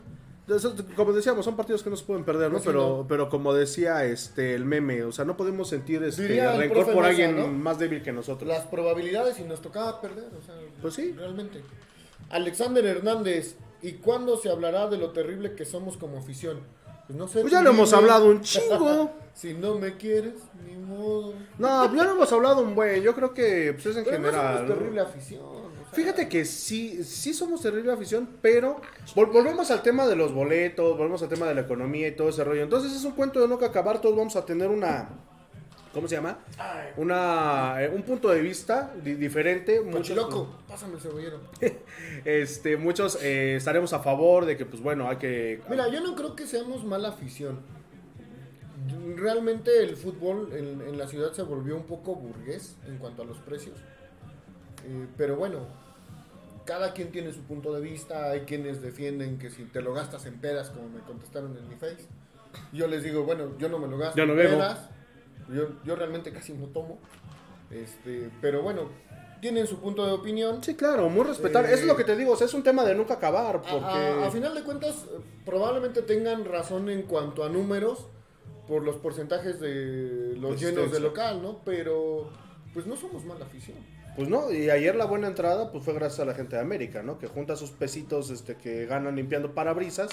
Como 0.95 1.13
decíamos, 1.13 1.45
son 1.45 1.55
partidos 1.55 1.84
que 1.84 1.91
no 1.91 1.95
se 1.95 2.03
pueden 2.05 2.23
perder, 2.25 2.51
¿no? 2.51 2.57
Sí, 2.57 2.63
pero, 2.65 2.97
no. 2.99 3.05
pero 3.07 3.30
como 3.30 3.53
decía 3.53 4.03
este 4.05 4.55
el 4.55 4.65
meme, 4.65 5.03
o 5.03 5.11
sea, 5.11 5.23
no 5.23 5.38
podemos 5.38 5.69
sentir 5.69 6.01
este 6.03 6.23
Diría 6.23 6.53
el 6.55 6.61
rencor 6.61 6.86
por 6.86 6.95
Mesa, 6.95 7.07
alguien 7.09 7.36
¿no? 7.36 7.47
más 7.49 7.77
débil 7.77 8.01
que 8.01 8.11
nosotros. 8.11 8.47
Las 8.47 8.65
probabilidades 8.65 9.38
y 9.39 9.43
nos 9.43 9.61
tocaba 9.61 10.01
perder, 10.01 10.25
o 10.36 10.41
sea, 10.43 10.55
Pues 10.82 10.95
sí. 10.95 11.13
realmente. 11.15 11.61
Alexander 12.32 12.84
Hernández, 12.84 13.57
¿y 13.84 13.93
cuándo 13.93 14.38
se 14.38 14.49
hablará 14.49 14.88
de 14.88 14.97
lo 14.97 15.11
terrible 15.11 15.53
que 15.53 15.65
somos 15.65 15.97
como 15.97 16.17
afición? 16.17 16.61
Pues 17.10 17.18
no 17.18 17.28
sé. 17.28 17.41
Pues 17.41 17.51
ya 17.51 17.64
lo 17.64 17.72
hemos 17.72 17.91
hablado 17.91 18.28
un 18.30 18.41
chingo. 18.41 19.10
si 19.34 19.55
no 19.55 19.80
me 19.80 19.97
quieres, 19.97 20.36
ni 20.64 20.76
modo. 20.76 21.34
No, 21.57 21.95
ya 21.95 22.03
lo 22.03 22.12
hemos 22.12 22.32
hablado 22.32 22.62
un 22.62 22.76
buen. 22.76 23.01
Yo 23.01 23.16
creo 23.16 23.34
que 23.34 23.74
pues, 23.74 23.88
es 23.88 23.97
en 23.97 24.03
Pero 24.03 24.20
no 24.20 24.26
general. 24.28 24.57
somos 24.60 24.78
terrible 24.78 25.01
afición. 25.01 25.41
o 25.41 25.62
sea, 25.64 25.89
Fíjate 25.91 26.30
que 26.30 26.45
sí, 26.45 27.03
sí 27.03 27.34
somos 27.34 27.64
terrible 27.64 27.91
afición, 27.91 28.30
pero 28.43 28.80
vol- 29.16 29.32
volvemos 29.32 29.72
al 29.72 29.82
tema 29.82 30.05
de 30.05 30.16
los 30.16 30.32
boletos, 30.36 30.95
volvemos 30.95 31.24
al 31.24 31.30
tema 31.30 31.47
de 31.47 31.55
la 31.55 31.62
economía 31.62 32.07
y 32.10 32.16
todo 32.16 32.30
ese 32.30 32.43
rollo. 32.43 32.62
Entonces 32.62 32.93
es 32.93 33.03
un 33.03 33.14
cuento 33.14 33.41
de 33.41 33.47
no 33.47 33.57
que 33.57 33.66
acabar, 33.66 33.99
todos 34.01 34.16
vamos 34.16 34.36
a 34.36 34.45
tener 34.45 34.70
una, 34.70 35.10
¿cómo 35.94 36.08
se 36.08 36.16
llama? 36.16 36.38
Una, 36.98 37.82
eh, 37.84 37.90
un 37.94 38.04
punto 38.04 38.30
de 38.30 38.42
vista 38.42 38.94
di- 39.04 39.16
diferente. 39.16 39.82
Muchos, 39.82 40.00
Cochiloco, 40.00 40.56
pásame 40.68 40.96
el 40.96 41.02
cebollero. 41.02 41.40
este, 42.26 42.78
muchos 42.78 43.22
eh, 43.22 43.56
estaremos 43.56 43.94
a 43.94 44.00
favor 44.00 44.46
de 44.46 44.58
que, 44.58 44.66
pues 44.66 44.82
bueno, 44.82 45.08
hay 45.10 45.18
que... 45.18 45.62
Mira, 45.70 45.88
yo 45.90 46.02
no 46.02 46.16
creo 46.16 46.36
que 46.36 46.46
seamos 46.48 46.84
mala 46.84 47.10
afición. 47.10 47.60
Realmente 49.18 49.84
el 49.84 49.98
fútbol 49.98 50.52
en, 50.54 50.82
en 50.82 50.98
la 50.98 51.08
ciudad 51.08 51.34
se 51.34 51.42
volvió 51.44 51.76
un 51.76 51.84
poco 51.84 52.16
burgués 52.16 52.76
en 52.88 52.98
cuanto 52.98 53.22
a 53.24 53.26
los 53.26 53.38
precios. 53.40 53.78
Eh, 54.86 55.08
pero 55.18 55.36
bueno, 55.36 55.60
cada 56.66 56.94
quien 56.94 57.12
tiene 57.12 57.34
su 57.34 57.42
punto 57.42 57.74
de 57.74 57.82
vista. 57.82 58.32
Hay 58.32 58.42
quienes 58.42 58.82
defienden 58.82 59.38
que 59.38 59.50
si 59.50 59.64
te 59.66 59.82
lo 59.82 59.94
gastas 59.94 60.26
en 60.26 60.36
pedas, 60.40 60.70
como 60.70 60.88
me 60.90 61.02
contestaron 61.02 61.56
en 61.58 61.68
mi 61.68 61.76
face. 61.76 62.06
Yo 62.72 62.88
les 62.88 63.04
digo, 63.04 63.24
bueno, 63.26 63.58
yo 63.60 63.70
no 63.70 63.78
me 63.80 63.88
lo 63.88 63.98
gasto 63.98 64.18
Yo 64.18 64.26
no 64.26 64.34
en 64.34 64.40
pedas. 64.50 64.90
Yo, 65.54 65.70
yo 65.84 65.95
realmente 65.95 66.32
casi 66.32 66.54
no 66.54 66.68
tomo. 66.68 67.00
Este, 67.72 68.30
pero 68.41 68.62
bueno, 68.62 68.89
tienen 69.41 69.68
su 69.68 69.80
punto 69.80 70.06
de 70.06 70.12
opinión. 70.12 70.64
Sí, 70.64 70.76
claro, 70.76 71.10
muy 71.10 71.24
respetable. 71.24 71.70
Eh, 71.70 71.74
Eso 71.74 71.82
es 71.84 71.88
lo 71.88 71.95
que 71.95 72.04
te 72.04 72.16
digo, 72.16 72.34
o 72.34 72.36
sea, 72.36 72.45
es 72.47 72.54
un 72.54 72.64
tema 72.64 72.84
de 72.84 72.95
nunca 72.95 73.16
acabar, 73.16 73.58
A- 73.58 73.62
porque... 73.62 73.86
A, 73.86 74.28
a 74.28 74.32
final 74.32 74.54
de 74.56 74.64
cuentas, 74.64 75.06
probablemente 75.45 76.02
tengan 76.02 76.45
razón 76.45 76.89
en 76.89 77.04
cuanto 77.04 77.43
a 77.43 77.50
números 77.50 78.08
por 78.68 78.84
los 78.84 78.97
porcentajes 78.97 79.60
de 79.60 80.36
los 80.36 80.60
llenos 80.60 80.84
Asistencia. 80.84 80.93
de 80.93 81.00
local, 81.00 81.41
¿no? 81.41 81.60
Pero, 81.66 82.30
pues 82.74 82.86
no 82.86 82.95
somos 82.95 83.24
mala 83.26 83.45
afición. 83.45 83.78
Pues 84.16 84.28
no, 84.28 84.52
y 84.52 84.70
ayer 84.70 84.95
la 84.95 85.06
buena 85.06 85.28
entrada 85.28 85.72
pues 85.72 85.84
fue 85.84 85.93
gracias 85.93 86.20
a 86.20 86.26
la 86.26 86.34
gente 86.34 86.56
de 86.56 86.62
América, 86.62 87.02
¿no? 87.04 87.18
Que 87.20 87.28
junta 87.28 87.56
sus 87.56 87.70
pesitos 87.72 88.32
este, 88.32 88.56
que 88.58 88.86
ganan 88.86 89.16
limpiando 89.16 89.54
parabrisas 89.56 90.10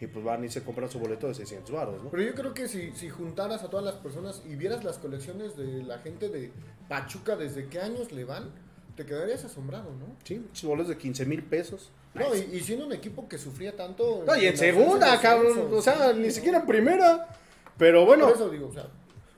y 0.00 0.06
pues 0.06 0.24
van 0.24 0.42
y 0.44 0.48
se 0.48 0.62
compran 0.64 0.90
su 0.90 0.98
boleto 0.98 1.28
de 1.28 1.34
600 1.34 1.70
baros, 1.70 2.02
¿no? 2.02 2.10
Pero 2.10 2.22
yo 2.22 2.34
creo 2.34 2.54
que 2.54 2.68
si, 2.68 2.92
si 2.92 3.10
juntaras 3.10 3.62
a 3.62 3.68
todas 3.68 3.84
las 3.84 3.96
personas 3.96 4.42
y 4.48 4.56
vieras 4.56 4.82
las 4.82 4.96
colecciones 4.98 5.56
de 5.56 5.82
la 5.82 5.98
gente 5.98 6.28
de 6.30 6.50
Pachuca, 6.88 7.36
desde 7.36 7.68
qué 7.68 7.80
años 7.80 8.10
le 8.10 8.24
van, 8.24 8.50
te 8.96 9.04
quedarías 9.04 9.44
asombrado, 9.44 9.90
¿no? 9.92 10.16
Sí, 10.24 10.42
boletos 10.62 10.88
de 10.88 10.96
15 10.98 11.26
mil 11.26 11.42
pesos. 11.42 11.90
No, 12.14 12.34
y, 12.34 12.40
y 12.56 12.60
siendo 12.60 12.86
un 12.86 12.92
equipo 12.92 13.28
que 13.28 13.38
sufría 13.38 13.76
tanto. 13.76 14.24
No, 14.26 14.36
y 14.36 14.46
en 14.46 14.56
segunda, 14.56 15.20
cabrón, 15.20 15.68
o 15.72 15.82
sea, 15.82 16.12
ni 16.12 16.30
siquiera 16.30 16.58
en 16.60 16.66
primera. 16.66 17.28
Pero 17.78 18.04
bueno, 18.04 18.26
Por 18.26 18.34
eso 18.34 18.50
digo, 18.50 18.68
o 18.68 18.72
sea, 18.72 18.88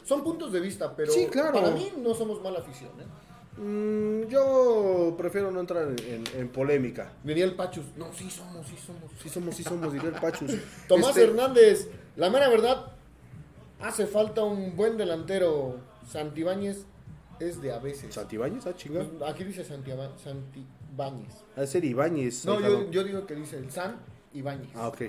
son 0.05 0.25
puntos 0.25 0.53
de 0.53 0.61
vista, 0.61 0.95
pero 0.97 1.13
Sí, 1.13 1.27
claro. 1.27 1.53
para 1.53 1.71
mí 1.71 1.93
no 1.99 2.15
somos 2.15 2.43
mala 2.43 2.61
afición, 2.61 2.91
¿eh? 3.01 3.05
Mm, 3.57 4.23
yo 4.29 5.15
prefiero 5.19 5.51
no 5.51 5.61
entrar 5.61 5.89
en, 5.89 5.99
en- 6.01 6.41
en 6.41 6.49
polémica. 6.49 7.13
Diría 7.25 7.45
el 7.45 7.55
Pachus, 7.55 7.85
no, 7.97 8.13
sí 8.13 8.31
somos, 8.31 8.67
sí 8.67 8.77
somos. 8.85 9.11
Sí 9.23 9.29
somos, 9.29 9.55
sí 9.57 9.63
somos, 9.63 9.93
diría 9.93 10.09
el 10.11 10.15
Pachus. 10.21 10.53
Tomás 10.89 11.11
Este, 11.11 11.25
Hernández, 11.25 11.89
la 12.17 12.31
mera 12.31 12.49
verdad, 12.49 12.93
hace 13.81 14.07
falta 14.07 14.43
un 14.45 14.77
buen 14.77 14.97
delantero. 14.97 15.79
Santibáñez 16.09 16.85
es 17.41 17.63
de 17.63 17.73
a 17.73 17.79
veces. 17.79 18.15
¿Santibáñez? 18.15 18.67
Ah, 18.67 18.75
chinga. 18.77 19.07
Aquí 19.27 19.45
dice 19.45 19.65
Santiaba- 19.65 20.13
Santibáñez. 20.23 21.33
Ha 21.57 21.61
de 21.63 21.67
ser 21.67 21.85
Ibáñez. 21.85 22.45
No, 22.45 22.61
yo 22.91 23.05
digo 23.05 23.25
que 23.27 23.35
dice 23.35 23.59
el 23.59 23.71
San 23.71 23.97
Ibáñez. 24.35 24.71
Ah, 24.75 24.89
ok. 24.89 25.03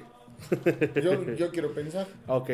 Yo, 1.02 1.24
yo 1.36 1.52
quiero 1.52 1.74
pensar. 1.74 2.08
Ah, 2.28 2.36
ok. 2.36 2.50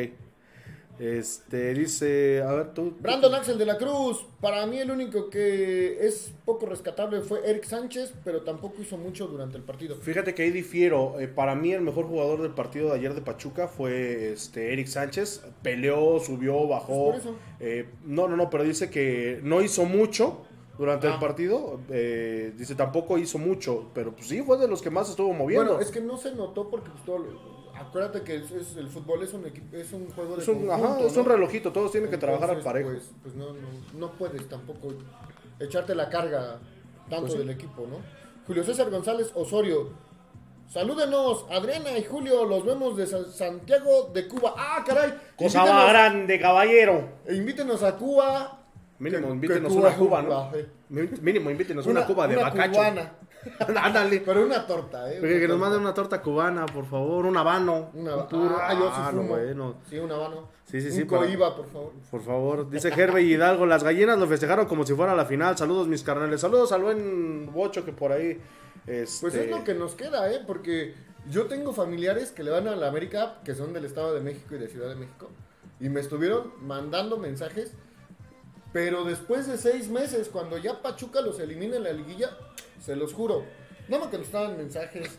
Este, 1.00 1.72
dice, 1.72 2.42
a 2.42 2.52
ver 2.52 2.74
tú. 2.74 2.92
Brandon 3.00 3.34
Axel 3.34 3.56
de 3.56 3.64
la 3.64 3.78
Cruz, 3.78 4.26
para 4.40 4.66
mí 4.66 4.78
el 4.78 4.90
único 4.90 5.30
que 5.30 6.06
es 6.06 6.30
poco 6.44 6.66
rescatable 6.66 7.22
fue 7.22 7.40
Eric 7.48 7.64
Sánchez, 7.64 8.12
pero 8.22 8.42
tampoco 8.42 8.82
hizo 8.82 8.98
mucho 8.98 9.26
durante 9.26 9.56
el 9.56 9.62
partido. 9.62 9.96
Fíjate 9.96 10.34
que 10.34 10.42
ahí 10.42 10.50
difiero. 10.50 11.18
Eh, 11.18 11.26
para 11.26 11.54
mí 11.54 11.72
el 11.72 11.80
mejor 11.80 12.04
jugador 12.06 12.42
del 12.42 12.50
partido 12.52 12.90
de 12.90 12.96
ayer 12.96 13.14
de 13.14 13.22
Pachuca 13.22 13.66
fue 13.66 14.32
este 14.32 14.74
Eric 14.74 14.88
Sánchez. 14.88 15.42
Peleó, 15.62 16.20
subió, 16.20 16.68
bajó. 16.68 17.12
Pues 17.12 17.22
por 17.22 17.30
eso. 17.32 17.38
Eh, 17.60 17.88
no, 18.04 18.28
no, 18.28 18.36
no, 18.36 18.50
pero 18.50 18.62
dice 18.64 18.90
que 18.90 19.40
no 19.42 19.62
hizo 19.62 19.86
mucho 19.86 20.42
durante 20.76 21.06
el 21.06 21.14
Ah. 21.14 21.20
partido. 21.20 21.80
Eh, 21.88 22.52
dice 22.58 22.74
tampoco 22.74 23.16
hizo 23.16 23.38
mucho, 23.38 23.88
pero 23.94 24.12
pues 24.12 24.26
sí 24.28 24.42
fue 24.42 24.58
de 24.58 24.68
los 24.68 24.82
que 24.82 24.90
más 24.90 25.08
estuvo 25.08 25.32
moviendo. 25.32 25.70
Bueno, 25.76 25.80
es 25.80 25.90
que 25.90 26.02
no 26.02 26.18
se 26.18 26.34
notó 26.34 26.68
porque 26.68 26.90
pues, 26.90 27.04
todo 27.06 27.18
acuérdate 27.80 28.22
que 28.22 28.36
es- 28.36 28.50
es- 28.50 28.76
el 28.76 28.88
fútbol 28.88 29.22
es 29.22 29.32
un 29.32 29.46
equipo, 29.46 29.76
es 29.76 29.92
un 29.92 30.08
juego 30.10 30.36
de 30.36 30.42
Es 30.42 30.48
un, 30.48 30.70
ajá, 30.70 31.00
es 31.00 31.16
un 31.16 31.24
relojito, 31.24 31.72
todos 31.72 31.90
tienen 31.92 32.10
que 32.10 32.18
trabajar 32.18 32.50
al 32.50 32.58
Entonces, 32.58 32.64
parejo. 32.84 32.90
Pues, 32.90 33.10
pues 33.22 33.34
no, 33.34 33.46
no, 33.52 33.68
no 33.98 34.10
puedes 34.12 34.48
tampoco 34.48 34.88
echarte 35.58 35.94
la 35.94 36.08
carga 36.08 36.58
tanto 37.08 37.22
Pues 37.22 37.32
sí. 37.32 37.38
del 37.38 37.50
equipo, 37.50 37.86
¿no? 37.88 37.96
Julio 38.46 38.64
César 38.64 38.90
González 38.90 39.30
Osorio. 39.34 39.90
Salúdenos, 40.68 41.46
Adriana 41.50 41.98
y 41.98 42.04
Julio, 42.04 42.44
los 42.44 42.64
vemos 42.64 42.96
de 42.96 43.04
Sa- 43.06 43.24
Santiago 43.30 44.10
de 44.14 44.28
Cuba. 44.28 44.54
¡Ah, 44.56 44.84
caray! 44.86 45.12
Cosa 45.36 45.64
grande, 45.88 46.38
caballero. 46.38 47.08
e 47.26 47.34
invítenos 47.34 47.82
a 47.82 47.96
Cuba 47.96 48.56
Mínimo, 49.00 49.32
invítenos 49.32 49.72
que 49.72 49.78
una 49.78 49.96
Cuba, 49.96 50.22
cuba, 50.24 50.50
¿no? 50.52 50.56
eh. 50.56 50.68
Mínimo, 51.22 51.50
invítenos 51.50 51.86
una, 51.86 52.06
cuba 52.06 52.28
de 52.28 52.36
una 52.36 52.50
bacacho. 52.50 52.72
cubana, 52.72 53.12
Ándale. 53.76 54.22
pero 54.24 54.44
una 54.44 54.66
torta, 54.66 55.10
¿eh? 55.12 55.18
Que, 55.20 55.28
que 55.28 55.44
Una 55.44 55.48
nos 55.48 55.58
manden 55.58 55.80
una 55.80 55.94
torta 55.94 56.20
cubana, 56.20 56.66
por 56.66 56.84
favor. 56.86 57.26
Un 57.26 57.36
habano. 57.36 57.90
Una, 57.94 58.16
un 58.16 58.28
puro. 58.28 58.56
ah, 58.60 58.74
yo 58.74 58.86
sí 58.88 58.92
Ah, 58.96 59.08
fumo. 59.10 59.22
bueno. 59.28 59.74
Sí, 59.88 59.98
un 59.98 60.10
habano. 60.12 60.48
Sí, 60.66 60.80
sí, 60.80 60.88
un 60.88 60.92
sí, 60.94 61.04
para- 61.04 61.22
coiba, 61.22 61.56
por 61.56 61.66
favor. 61.68 61.92
Por 62.10 62.22
favor, 62.22 62.70
dice 62.70 62.88
Herbe 62.88 63.22
Hidalgo, 63.22 63.66
las 63.66 63.82
gallinas 63.82 64.18
lo 64.18 64.26
festejaron 64.26 64.66
como 64.66 64.84
si 64.86 64.94
fuera 64.94 65.14
la 65.14 65.24
final. 65.24 65.56
Saludos 65.56 65.88
mis 65.88 66.02
carnales, 66.02 66.40
saludos 66.40 66.70
al 66.72 66.82
buen 66.82 67.52
Bocho 67.52 67.84
que 67.84 67.92
por 67.92 68.12
ahí. 68.12 68.38
Este... 68.86 69.20
Pues 69.22 69.34
es 69.34 69.50
lo 69.50 69.64
que 69.64 69.74
nos 69.74 69.94
queda, 69.94 70.32
¿eh? 70.32 70.40
Porque 70.46 70.94
yo 71.28 71.46
tengo 71.46 71.72
familiares 71.72 72.30
que 72.32 72.42
le 72.42 72.50
van 72.50 72.68
a 72.68 72.76
la 72.76 72.88
América, 72.88 73.38
que 73.44 73.54
son 73.54 73.72
del 73.72 73.84
Estado 73.84 74.14
de 74.14 74.20
México 74.20 74.54
y 74.54 74.58
de 74.58 74.68
Ciudad 74.68 74.88
de 74.88 74.94
México, 74.96 75.28
y 75.80 75.88
me 75.88 76.00
estuvieron 76.00 76.52
mandando 76.62 77.18
mensajes, 77.18 77.72
pero 78.72 79.04
después 79.04 79.46
de 79.46 79.58
seis 79.58 79.88
meses, 79.88 80.28
cuando 80.28 80.58
ya 80.58 80.82
Pachuca 80.82 81.20
los 81.20 81.38
elimina 81.40 81.76
en 81.76 81.84
la 81.84 81.92
liguilla, 81.92 82.36
se 82.80 82.96
los 82.96 83.12
juro, 83.12 83.44
no 83.88 83.98
me 83.98 84.08
contestaban 84.08 84.56
mensajes, 84.56 85.18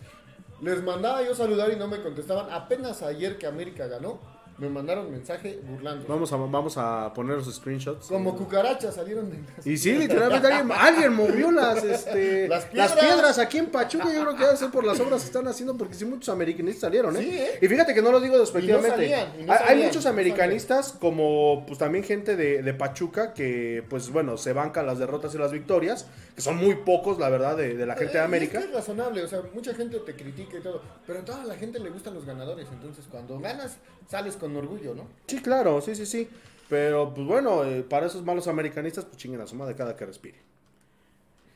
les 0.62 0.82
mandaba 0.84 1.22
yo 1.24 1.36
saludar 1.36 1.72
y 1.72 1.76
no 1.76 1.88
me 1.88 2.02
contestaban. 2.02 2.52
Apenas 2.52 3.02
ayer 3.02 3.38
que 3.38 3.48
América 3.48 3.88
ganó, 3.88 4.20
me 4.62 4.70
mandaron 4.70 5.12
mensaje 5.12 5.60
burlando. 5.68 6.06
Vamos 6.08 6.32
a, 6.32 6.38
vamos 6.38 6.78
a 6.78 7.12
poner 7.16 7.38
los 7.38 7.52
screenshots. 7.54 8.06
Como 8.08 8.38
cucarachas 8.38 8.94
salieron 8.94 9.28
de 9.32 9.40
Y 9.70 9.76
sí, 9.76 9.94
literalmente 9.94 10.48
alguien, 10.48 10.72
alguien 10.78 11.14
movió 11.14 11.52
las, 11.52 11.84
este, 11.84 12.48
Las 12.48 12.72
las, 12.72 12.92
piedras. 12.94 12.94
piedras. 12.94 13.40
aquí 13.40 13.58
en 13.58 13.66
Pachuca. 13.72 14.14
Yo 14.14 14.22
creo 14.22 14.36
que 14.36 14.44
debe 14.46 14.56
ser 14.58 14.70
por 14.70 14.86
las 14.86 15.00
obras 15.00 15.22
que 15.22 15.28
están 15.28 15.48
haciendo, 15.48 15.76
porque 15.76 15.96
sí, 15.96 16.06
muchos 16.06 16.30
americanistas 16.30 16.82
salieron, 16.82 17.18
¿eh? 17.18 17.22
Sí, 17.22 17.30
¿eh? 17.32 17.60
Y 17.60 17.68
fíjate 17.68 17.96
que 17.96 18.04
no 18.04 18.12
lo 18.12 18.22
digo 18.22 18.38
despectivamente. 18.38 18.92
salían, 18.98 19.30
y 19.40 19.44
no 19.46 19.52
hay, 19.54 19.60
salían, 19.60 19.88
muchos 19.88 20.04
no 20.06 20.10
americanistas, 20.12 20.96
como 21.00 21.64
pues 21.66 21.80
también 21.80 22.04
gente 22.04 22.36
de, 22.36 22.62
de 22.62 22.74
Pachuca, 22.76 23.34
que 23.34 23.84
pues 23.90 24.12
bueno, 24.12 24.38
se 24.38 24.54
bancan 24.54 24.86
las 24.86 25.00
derrotas 25.00 25.34
y 25.34 25.40
las 25.40 25.52
victorias, 25.52 26.06
que 26.36 26.42
son 26.42 26.58
muy 26.58 26.76
pocos, 26.76 27.18
la 27.18 27.30
verdad, 27.30 27.58
de, 27.58 27.76
de 27.76 27.86
la 27.88 27.96
gente 27.96 28.14
de 28.14 28.20
Eh, 28.20 28.24
América. 28.24 28.60
Es, 28.60 28.66
que 28.66 28.70
es 28.72 28.76
razonable, 28.76 29.24
o 29.24 29.28
sea, 29.28 29.42
mucha 29.56 29.74
gente 29.74 29.98
te 30.00 30.16
critica 30.16 30.58
y 30.58 30.62
todo, 30.62 30.82
pero 31.08 31.20
a 31.20 31.26
toda 31.26 31.44
la 31.46 31.56
gente 31.56 31.80
le 31.80 31.90
gustan 31.90 32.14
los 32.14 32.26
ganadores, 32.26 32.68
entonces 32.72 33.06
cuando 33.10 33.40
ganas 33.40 33.78
sales 34.08 34.36
con 34.36 34.51
orgullo, 34.56 34.94
¿no? 34.96 35.08
Sí, 35.28 35.40
claro, 35.42 35.82
sí, 35.82 35.96
sí, 35.96 36.06
sí. 36.06 36.28
Pero, 36.70 37.14
pues 37.14 37.28
bueno, 37.28 37.66
eh, 37.66 37.84
para 37.88 38.06
esos 38.08 38.24
malos 38.24 38.48
americanistas, 38.48 39.06
pues 39.06 39.18
chinguen 39.18 39.42
a 39.42 39.48
su 39.48 39.56
madre 39.56 39.76
cada 39.76 39.96
que 39.96 40.06
respire. 40.06 40.38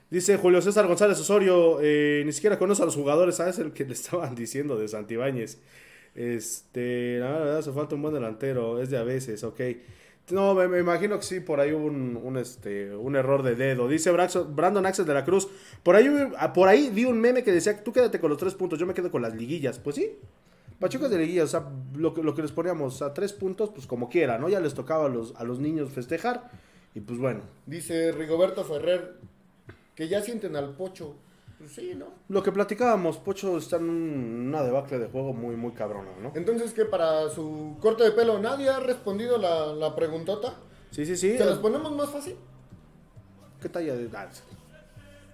Dice 0.10 0.38
Julio 0.38 0.62
César 0.62 0.88
González 0.88 1.20
Osorio, 1.20 1.80
eh, 1.82 2.24
ni 2.26 2.32
siquiera 2.32 2.60
conoce 2.60 2.82
a 2.84 2.86
los 2.86 2.96
jugadores, 2.96 3.36
¿sabes 3.36 3.58
el 3.60 3.72
que 3.74 3.86
le 3.86 3.94
estaban 3.94 4.36
diciendo 4.36 4.78
de 4.78 4.88
Santibáñez? 4.88 5.58
Este, 6.14 7.18
la 7.20 7.32
verdad, 7.32 7.58
hace 7.58 7.72
falta 7.72 7.96
un 7.96 8.02
buen 8.02 8.14
delantero, 8.14 8.82
es 8.82 8.90
de 8.90 8.98
a 8.98 9.04
veces, 9.04 9.44
ok. 9.44 9.60
No, 10.32 10.56
me, 10.56 10.80
imagino 10.80 11.18
que 11.18 11.24
sí, 11.24 11.40
por 11.40 11.60
ahí 11.60 11.72
hubo 11.72 11.86
un, 11.86 12.20
un, 12.22 12.38
este, 12.38 12.96
un 12.96 13.16
error 13.16 13.44
de 13.44 13.56
dedo. 13.56 13.88
Dice 13.88 14.12
Braxo- 14.12 14.48
Brandon 14.56 14.86
Axel 14.86 15.06
de 15.06 15.14
la 15.14 15.24
Cruz, 15.24 15.48
por 15.84 15.96
ahí, 15.96 16.08
hubo- 16.10 16.54
por 16.54 16.68
ahí 16.68 16.90
vi 16.92 17.06
un 17.06 17.20
meme 17.20 17.44
que 17.44 17.52
decía, 17.52 17.84
tú 17.84 17.92
quédate 17.94 18.20
con 18.20 18.30
los 18.30 18.40
tres 18.40 18.56
puntos, 18.56 18.80
yo 18.80 18.88
me 18.88 18.94
quedo 18.96 19.12
con 19.12 19.22
las 19.22 19.36
liguillas. 19.36 19.78
Pues 19.78 19.98
sí, 19.98 20.14
Pachuca 20.80 21.06
es 21.06 21.12
de 21.12 21.18
liguilla, 21.20 21.44
o 21.44 21.48
sea, 21.48 21.68
lo 21.96 22.14
que, 22.14 22.22
lo 22.22 22.36
que 22.36 22.42
les 22.42 22.52
poníamos 22.52 23.02
a 23.02 23.14
tres 23.14 23.32
puntos, 23.34 23.70
pues 23.70 23.88
como 23.88 24.10
quiera, 24.10 24.38
¿no? 24.38 24.50
Ya 24.50 24.60
les 24.60 24.74
tocaba 24.74 25.06
a 25.06 25.10
los, 25.10 25.34
a 25.38 25.44
los 25.44 25.60
niños 25.60 25.90
festejar. 25.92 26.50
Y 26.94 27.02
pues 27.02 27.20
bueno, 27.20 27.42
Dice 27.66 28.12
Rigoberto 28.12 28.64
Ferrer 28.64 29.16
que 29.96 30.08
ya 30.08 30.22
sienten 30.22 30.56
al 30.56 30.72
pocho. 30.76 31.16
Pues 31.58 31.72
sí, 31.72 31.94
¿no? 31.96 32.08
lo 32.28 32.44
que 32.44 32.52
platicábamos, 32.52 33.18
Pocho 33.18 33.58
está 33.58 33.78
en 33.78 33.90
un- 33.90 34.46
una 34.50 34.62
debacle 34.62 35.00
de 35.00 35.08
juego 35.08 35.32
muy, 35.34 35.56
muy 35.56 35.72
cabrona, 35.72 36.12
¿no? 36.22 36.34
Entonces, 36.36 36.74
que 36.74 36.84
para 36.84 37.30
su 37.30 37.78
corte 37.80 38.04
de 38.04 38.12
pelo 38.12 38.38
nadie 38.40 38.68
ha 38.70 38.82
respondido 38.82 39.38
la, 39.38 39.68
la 39.68 39.96
preguntota. 39.96 40.56
Sí, 40.92 41.06
sí, 41.06 41.16
sí. 41.16 41.38
¿Se 41.38 41.46
las 41.46 41.60
ponemos 41.60 41.96
más 41.96 42.10
fácil? 42.10 42.36
¿Qué 43.62 43.70
talla 43.70 43.96
de... 43.96 44.10
ah, 44.14 44.30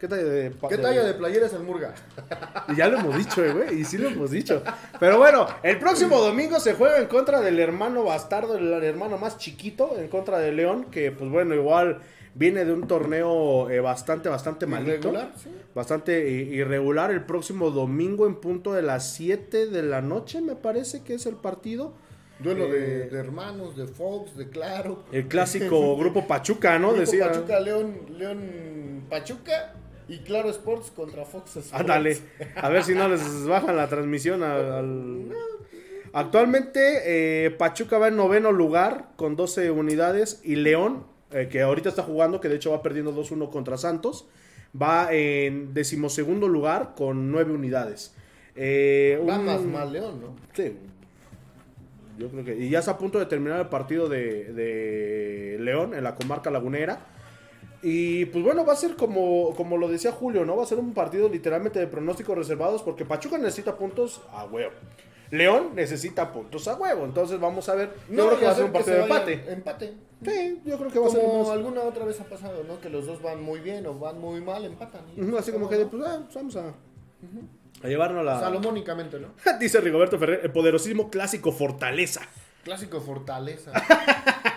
¿Qué 0.02 0.08
talla 0.08 0.24
de... 0.24 0.52
¿Qué 0.68 0.78
talla 0.80 1.04
de 1.04 1.14
playera 1.14 1.46
es 1.46 1.54
el 1.54 1.62
Murga? 1.62 1.94
Y 2.70 2.76
ya 2.76 2.88
lo 2.88 2.98
hemos 2.98 3.16
dicho, 3.16 3.46
eh, 3.46 3.54
güey, 3.54 3.82
y 3.82 3.86
sí 3.86 4.00
lo 4.00 4.08
hemos 4.10 4.32
dicho. 4.32 4.64
Pero 5.00 5.20
bueno, 5.20 5.46
el 5.62 5.78
próximo 5.78 6.20
domingo 6.20 6.60
se 6.60 6.74
juega 6.74 6.98
en 6.98 7.06
contra 7.06 7.40
del 7.40 7.60
hermano 7.60 8.04
bastardo, 8.04 8.58
el 8.58 8.84
hermano 8.84 9.20
más 9.20 9.38
chiquito, 9.38 9.96
en 10.00 10.08
contra 10.08 10.40
de 10.40 10.54
León, 10.54 10.86
que 10.86 11.12
pues 11.12 11.30
bueno, 11.30 11.54
igual 11.54 12.00
viene 12.34 12.66
de 12.66 12.74
un 12.74 12.88
torneo 12.88 13.70
eh, 13.70 13.80
bastante, 13.80 14.28
bastante 14.28 14.66
malito. 14.66 15.10
Irregular, 15.10 15.34
sí. 15.38 15.50
Bastante 15.76 16.28
irregular. 16.32 17.12
El 17.12 17.24
próximo 17.24 17.70
domingo 17.70 18.26
en 18.26 18.38
punto 18.38 18.74
de 18.74 18.82
las 18.82 19.14
7 19.14 19.68
de 19.68 19.84
la 19.84 20.02
noche, 20.02 20.42
me 20.42 20.56
parece 20.56 21.04
que 21.04 21.14
es 21.14 21.28
el 21.28 21.36
partido. 21.36 21.94
Duelo 22.40 22.66
Eh, 22.66 22.72
de, 22.72 23.10
de 23.10 23.20
hermanos, 23.20 23.78
de 23.78 23.86
Fox, 23.86 24.36
de 24.36 24.50
Claro. 24.50 25.04
El 25.12 25.28
clásico 25.28 25.96
grupo 26.00 26.26
Pachuca, 26.26 26.80
¿no? 26.80 26.88
Grupo 26.88 27.02
Decía. 27.02 27.28
Pachuca, 27.28 27.60
León, 27.60 28.00
León 28.18 29.04
Pachuca 29.08 29.76
y 30.14 30.20
Claro 30.20 30.50
Sports 30.50 30.92
contra 30.92 31.26
Fox 31.26 31.56
Sports. 31.58 31.74
Ándale, 31.74 32.18
a 32.56 32.70
ver 32.70 32.84
si 32.84 32.94
no 32.94 33.08
les 33.10 33.46
bajan 33.46 33.76
la 33.78 33.88
transmisión 33.88 34.44
al... 34.44 34.72
al- 34.72 35.32
Actualmente 36.14 37.46
eh, 37.46 37.52
Pachuca 37.52 37.98
va 37.98 38.10
en 38.10 38.18
noveno 38.18 38.52
lugar 38.52 39.12
con 39.16 39.38
12 39.38 39.72
unidades 39.72 40.42
y 40.44 40.56
León, 40.58 41.06
eh, 41.32 41.48
que 41.50 41.62
ahorita 41.62 41.88
está 41.88 42.04
jugando, 42.04 42.42
que 42.42 42.50
de 42.50 42.56
hecho 42.58 42.72
va 42.72 42.82
perdiendo 42.84 43.16
2-1 43.16 43.50
contra 43.50 43.78
Santos, 43.78 44.28
va 44.80 45.08
en 45.14 45.74
decimosegundo 45.74 46.50
lugar 46.50 46.96
con 46.98 47.32
9 47.32 47.54
unidades. 47.54 48.14
Eh, 48.58 49.24
Va 49.28 49.40
un- 49.40 49.46
más 49.46 49.62
mal 49.62 49.94
León, 49.94 50.20
¿no? 50.20 50.36
Sí. 50.54 50.76
Yo 52.18 52.28
creo 52.30 52.44
que. 52.44 52.58
Y 52.58 52.70
ya 52.70 52.80
está 52.80 52.92
a 52.92 52.98
punto 52.98 53.18
de 53.18 53.26
terminar 53.26 53.62
el 53.62 53.68
partido 53.70 54.10
de, 54.10 54.52
de 54.52 55.58
León 55.62 55.94
en 55.94 56.04
la 56.04 56.16
comarca 56.16 56.52
lagunera. 56.52 57.00
Y 57.84 58.26
pues 58.26 58.44
bueno, 58.44 58.64
va 58.66 58.74
a 58.74 58.76
ser 58.76 58.96
como, 58.96 59.54
como 59.56 59.78
lo 59.78 59.88
decía 59.88 60.12
Julio, 60.12 60.46
¿no? 60.46 60.56
Va 60.58 60.64
a 60.64 60.68
ser 60.68 60.78
un 60.78 60.94
partido 60.94 61.28
literalmente 61.28 61.80
de 61.80 61.88
pronósticos 61.88 62.38
reservados 62.38 62.84
porque 62.84 63.06
Pachuca 63.06 63.38
necesita 63.38 63.76
puntos 63.76 64.22
a 64.32 64.46
huevo. 64.46 64.72
León 65.32 65.70
necesita 65.76 66.32
puntos 66.34 66.68
a 66.68 66.76
huevo. 66.76 67.06
Entonces 67.06 67.40
vamos 67.40 67.68
a 67.70 67.76
ver. 67.76 67.94
Yo 68.10 68.28
creo 68.28 68.40
que 68.40 68.46
va 68.46 68.52
a 68.52 68.56
ser 68.56 68.66
un 68.66 68.72
partido 68.74 68.98
de 68.98 69.04
empate. 69.04 69.34
Empate. 69.52 69.94
Sí, 70.24 70.62
yo 70.66 70.78
creo 70.78 70.92
que 70.92 71.00
va 71.00 71.08
a 71.08 71.10
ser 71.10 71.22
Como 71.22 71.40
más- 71.40 71.50
alguna 71.50 71.82
otra 71.82 72.06
vez 72.06 72.20
ha 72.22 72.26
pasado, 72.26 72.64
¿no? 72.68 72.80
Que 72.80 72.90
los 72.90 73.08
dos 73.08 73.22
van 73.22 73.42
muy 73.42 73.60
bien 73.62 73.88
o 73.88 73.98
van 73.98 74.20
muy 74.20 74.42
mal, 74.42 74.64
empatan. 74.66 75.02
Y 75.18 75.36
Así 75.36 75.52
como 75.52 75.68
que, 75.68 75.78
pues, 75.78 76.04
ah, 76.06 76.20
pues, 76.24 76.36
vamos 76.36 76.56
a, 76.58 76.74
a 77.84 77.88
llevarnos 77.88 78.24
la. 78.24 78.40
Salomónicamente, 78.42 79.20
¿no? 79.20 79.30
Dice 79.60 79.82
Rigoberto 79.82 80.20
Ferrer, 80.20 80.42
el 80.44 80.52
poderosísimo 80.52 81.10
clásico 81.10 81.52
Fortaleza. 81.52 82.22
Clásico 82.64 83.02
Fortaleza. 83.02 83.72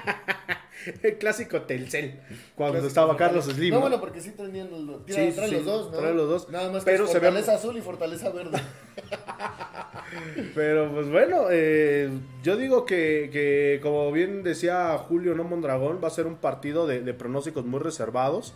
El 1.03 1.15
clásico 1.19 1.63
Telcel. 1.63 2.21
Cuando 2.55 2.75
Clásico 2.75 2.89
estaba. 2.89 3.17
Carlos 3.17 3.45
Slim. 3.47 3.71
No, 3.71 3.77
¿no? 3.77 3.81
bueno, 3.83 4.01
porque 4.01 4.21
sí 4.21 4.31
traían 4.31 4.71
los, 4.87 5.01
Sí, 5.07 5.13
traen 5.35 5.51
sí, 5.51 5.55
los 5.57 5.65
dos, 5.65 5.91
¿no? 5.93 5.99
traen 5.99 6.17
los 6.17 6.29
dos. 6.29 6.49
Nada 6.51 6.71
más 6.71 6.85
Pero 6.85 7.05
que 7.07 7.13
se 7.13 7.19
ve- 7.19 7.27
Fortaleza 7.27 7.55
azul 7.55 7.77
y 7.77 7.81
Fortaleza 7.81 8.31
verde. 8.31 8.59
Pero 10.55 10.93
pues 10.93 11.09
bueno, 11.11 11.47
eh, 11.51 12.11
yo 12.43 12.57
digo 12.57 12.85
que, 12.85 13.31
que, 13.33 13.81
como 13.83 14.11
bien 14.13 14.43
decía 14.43 14.97
Julio 14.99 15.35
No 15.35 15.45
Mondragón, 15.45 16.01
va 16.03 16.09
a 16.09 16.11
ser 16.11 16.27
un 16.27 16.37
partido 16.37 16.87
de, 16.87 17.01
de 17.01 17.15
pronósticos 17.15 17.65
muy 17.65 17.81
reservados. 17.81 18.55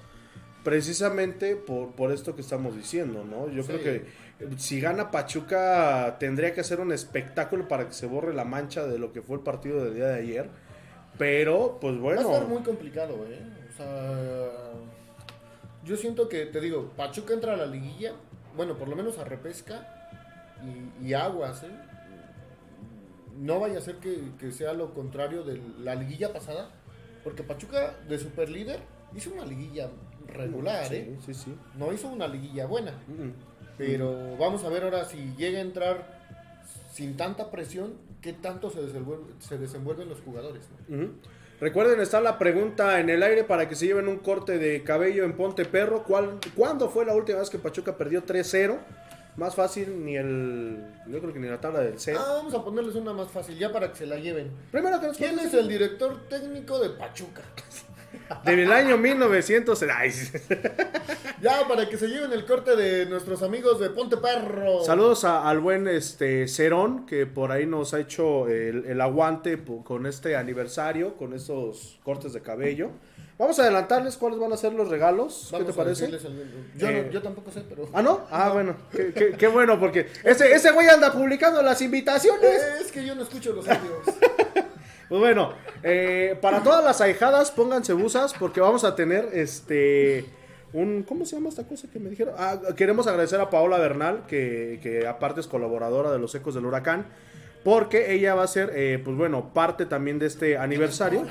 Precisamente 0.65 1.57
por, 1.57 1.93
por 1.93 2.13
esto 2.13 2.35
que 2.35 2.43
estamos 2.43 2.77
diciendo, 2.77 3.25
¿no? 3.25 3.49
Yo 3.51 3.63
Sí. 3.63 3.69
creo 3.69 3.83
que 3.83 3.95
eh, 4.41 4.49
si 4.59 4.81
gana 4.81 5.11
Pachuca 5.11 6.17
tendría 6.21 6.53
que 6.53 6.61
hacer 6.61 6.81
un 6.81 6.93
espectáculo 6.93 7.69
para 7.69 7.87
que 7.87 7.95
se 7.95 8.07
borre 8.07 8.35
la 8.35 8.45
mancha 8.45 8.87
de 8.87 8.99
lo 8.99 9.13
que 9.13 9.23
fue 9.23 9.37
el 9.37 9.43
partido 9.43 9.83
del 9.85 9.95
día 9.95 10.09
de 10.09 10.19
ayer. 10.21 10.51
Pero, 11.19 11.79
pues 11.81 12.03
Va 12.03 12.13
a 12.13 12.15
estar 12.15 12.27
bueno, 12.27 12.47
muy 12.47 12.63
complicado, 12.63 13.15
¿eh? 13.29 13.41
O 13.73 13.77
sea, 13.77 14.51
yo 15.85 15.97
siento 15.97 16.29
que, 16.29 16.47
te 16.47 16.61
digo, 16.61 16.93
Pachuca 16.97 17.35
entra 17.35 17.55
a 17.55 17.57
la 17.57 17.67
liguilla, 17.67 18.13
bueno, 18.57 18.77
por 18.77 18.89
lo 18.89 18.97
menos 18.97 19.19
a 19.19 19.25
repesca 19.25 19.87
y, 21.01 21.09
y 21.09 21.15
aguas, 21.15 21.63
¿eh? 21.65 21.71
No 23.37 23.61
vaya 23.61 23.79
a 23.79 23.81
ser 23.81 23.97
que, 23.97 24.33
que 24.39 24.51
sea 24.53 24.73
lo 24.73 24.95
contrario 24.95 25.45
de 25.45 25.61
la 25.81 25.95
liguilla 25.95 26.33
pasada, 26.33 26.71
porque 27.23 27.43
Pachuca 27.43 27.95
de 28.09 28.19
superlíder 28.19 28.81
hizo 29.17 29.33
una 29.33 29.45
liguilla 29.45 29.91
regular, 30.27 30.93
¿eh? 30.93 31.17
sí, 31.25 31.35
sí. 31.35 31.55
No 31.77 31.93
hizo 31.93 32.09
una 32.09 32.29
liguilla 32.29 32.67
buena, 32.67 32.93
pero 33.77 34.37
vamos 34.37 34.65
a 34.65 34.69
ver 34.69 34.85
ahora 34.85 35.05
si 35.05 35.35
llega 35.37 35.59
a 35.59 35.63
entrar 35.63 36.19
sin 36.93 37.17
tanta 37.17 37.51
presión, 37.51 37.95
qué 38.21 38.33
tanto 38.33 38.71
se 38.71 38.81
desenvuelve- 38.81 39.33
se 39.41 39.59
desenvuelven 39.59 40.09
los 40.09 40.21
jugadores, 40.21 40.63
¿no? 40.89 41.09
Recuerden, 41.61 42.01
está 42.01 42.21
la 42.21 42.39
pregunta 42.39 43.01
en 43.01 43.11
el 43.11 43.23
aire 43.23 43.43
para 43.43 43.69
que 43.69 43.75
se 43.75 43.87
lleven 43.87 44.07
un 44.07 44.19
corte 44.19 44.59
de 44.59 44.85
cabello 44.85 45.25
en 45.25 45.33
Ponte 45.33 45.65
Perro. 45.65 46.05
¿Cuál, 46.05 46.39
¿Cuándo 46.55 46.89
fue 46.89 47.05
la 47.05 47.15
última 47.17 47.41
vez 47.41 47.51
que 47.51 47.59
Pachuca 47.59 47.97
perdió 47.97 48.23
3-0? 48.25 48.79
Más 49.37 49.55
fácil 49.57 50.05
ni 50.05 50.17
el... 50.17 50.85
Yo 51.09 51.19
creo 51.21 51.33
que 51.33 51.39
ni 51.41 51.49
la 51.49 51.61
tabla 51.61 51.81
del 51.81 51.95
0. 51.99 52.19
Ah, 52.21 52.33
vamos 52.35 52.55
a 52.55 52.65
ponerles 52.65 52.95
una 52.95 53.13
más 53.13 53.29
fácil, 53.31 53.57
ya 53.59 53.73
para 53.73 53.91
que 53.91 53.97
se 53.99 54.07
la 54.07 54.17
lleven. 54.17 54.51
Primero 54.71 55.01
que 55.01 55.09
nos 55.09 55.17
¿Quién 55.17 55.39
es 55.41 55.53
el 55.55 55.69
director 55.69 56.29
técnico 56.29 56.79
de 56.81 56.91
Pachuca? 56.91 57.43
Del 58.45 58.71
año 58.73 58.97
1900... 58.99 59.83
Ay, 59.95 60.11
Ya, 61.41 61.67
para 61.69 61.89
que 61.89 61.97
se 61.97 62.09
lleven 62.09 62.33
el 62.33 62.45
corte 62.45 62.75
de 62.77 63.07
nuestros 63.07 63.43
amigos 63.43 63.79
de 63.81 63.91
Ponte 63.91 64.17
Perro. 64.17 64.85
Saludos 64.85 65.25
a- 65.25 65.49
al 65.49 65.61
buen 65.61 65.87
este 65.87 66.49
Cerón, 66.49 67.07
que 67.07 67.27
por 67.27 67.53
ahí 67.53 67.65
nos 67.67 67.95
ha 67.95 68.01
hecho 68.01 68.49
el, 68.49 68.85
el 68.87 69.01
aguante 69.01 69.59
con 69.85 70.07
este 70.07 70.37
aniversario, 70.37 71.15
con 71.17 71.33
esos 71.35 71.99
cortes 72.03 72.33
de 72.33 72.41
cabello. 72.43 72.91
Vamos 73.39 73.57
a 73.61 73.63
adelantarles 73.63 74.17
cuáles 74.17 74.41
van 74.41 74.53
a 74.53 74.57
ser 74.57 74.73
los 74.73 74.89
regalos. 74.89 75.51
Vamos 75.53 75.67
¿Qué 75.69 75.73
te 75.73 75.77
parece? 75.79 76.07
decirles 76.09 76.25
el- 76.25 76.73
Yo, 76.77 76.89
Eh, 76.89 77.03
no- 77.07 77.13
yo 77.13 77.23
tampoco 77.23 77.53
sé, 77.53 77.63
pero... 77.69 77.89
Ah, 77.93 78.03
¿no? 78.03 78.27
Ah, 78.33 78.51
bueno. 78.53 78.75
Qué, 78.91 79.13
qué- 79.13 79.31
qué 79.39 79.47
bueno, 79.47 79.79
porque 79.79 80.09
ese, 80.25 80.51
ese 80.53 80.73
güey 80.73 80.89
anda 80.89 81.13
publicando 81.13 81.63
las 81.63 81.81
invitaciones. 81.81 82.61
Es 82.81 82.91
que 82.91 83.07
yo 83.07 83.15
no 83.15 83.23
escucho 83.23 83.53
los 83.53 83.69
audios. 83.69 84.03
Pues 85.09 85.21
bueno, 85.21 85.53
eh, 85.83 86.39
para 86.43 86.63
todas 86.63 86.85
las 86.85 87.01
ahijadas, 87.01 87.51
pónganse 87.51 87.93
busas 87.95 88.35
porque 88.35 88.61
vamos 88.61 88.85
a 88.85 88.95
tener 88.95 89.31
este 89.33 90.27
un 90.75 91.03
¿cómo 91.03 91.25
se 91.25 91.37
llama 91.37 91.49
esta 91.49 91.65
cosa 91.67 91.89
que 91.91 91.99
me 91.99 92.11
dijeron? 92.11 92.35
Ah, 92.37 92.59
queremos 92.77 93.07
agradecer 93.07 93.41
a 93.41 93.49
Paola 93.49 93.79
Bernal, 93.79 94.25
que, 94.27 94.81
que 94.83 95.07
aparte 95.07 95.41
es 95.41 95.47
colaboradora 95.47 96.11
de 96.13 96.19
los 96.19 96.35
Ecos 96.35 96.55
del 96.55 96.67
Huracán, 96.67 97.07
porque 97.65 98.13
ella 98.13 98.35
va 98.35 98.43
a 98.43 98.47
ser, 98.49 98.73
eh, 98.75 99.01
pues 99.03 99.17
bueno, 99.17 99.53
parte 99.55 99.87
también 99.87 100.19
de 100.19 100.27
este 100.27 100.59
aniversario. 100.59 101.27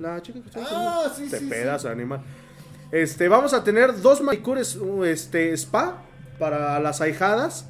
La 0.00 0.20
chica 0.20 0.40
que 0.40 0.48
está 0.48 0.60
Ah, 0.68 1.04
sí, 1.14 1.28
Te 1.30 1.38
sí, 1.38 1.46
pedas, 1.46 1.84
animal. 1.84 2.20
Este, 2.90 3.28
vamos 3.28 3.54
a 3.54 3.62
tener 3.62 4.00
dos 4.00 4.20
manicures 4.22 4.78
este, 5.04 5.52
spa 5.52 6.02
para 6.38 6.80
las 6.80 7.00
ahijadas. 7.00 7.68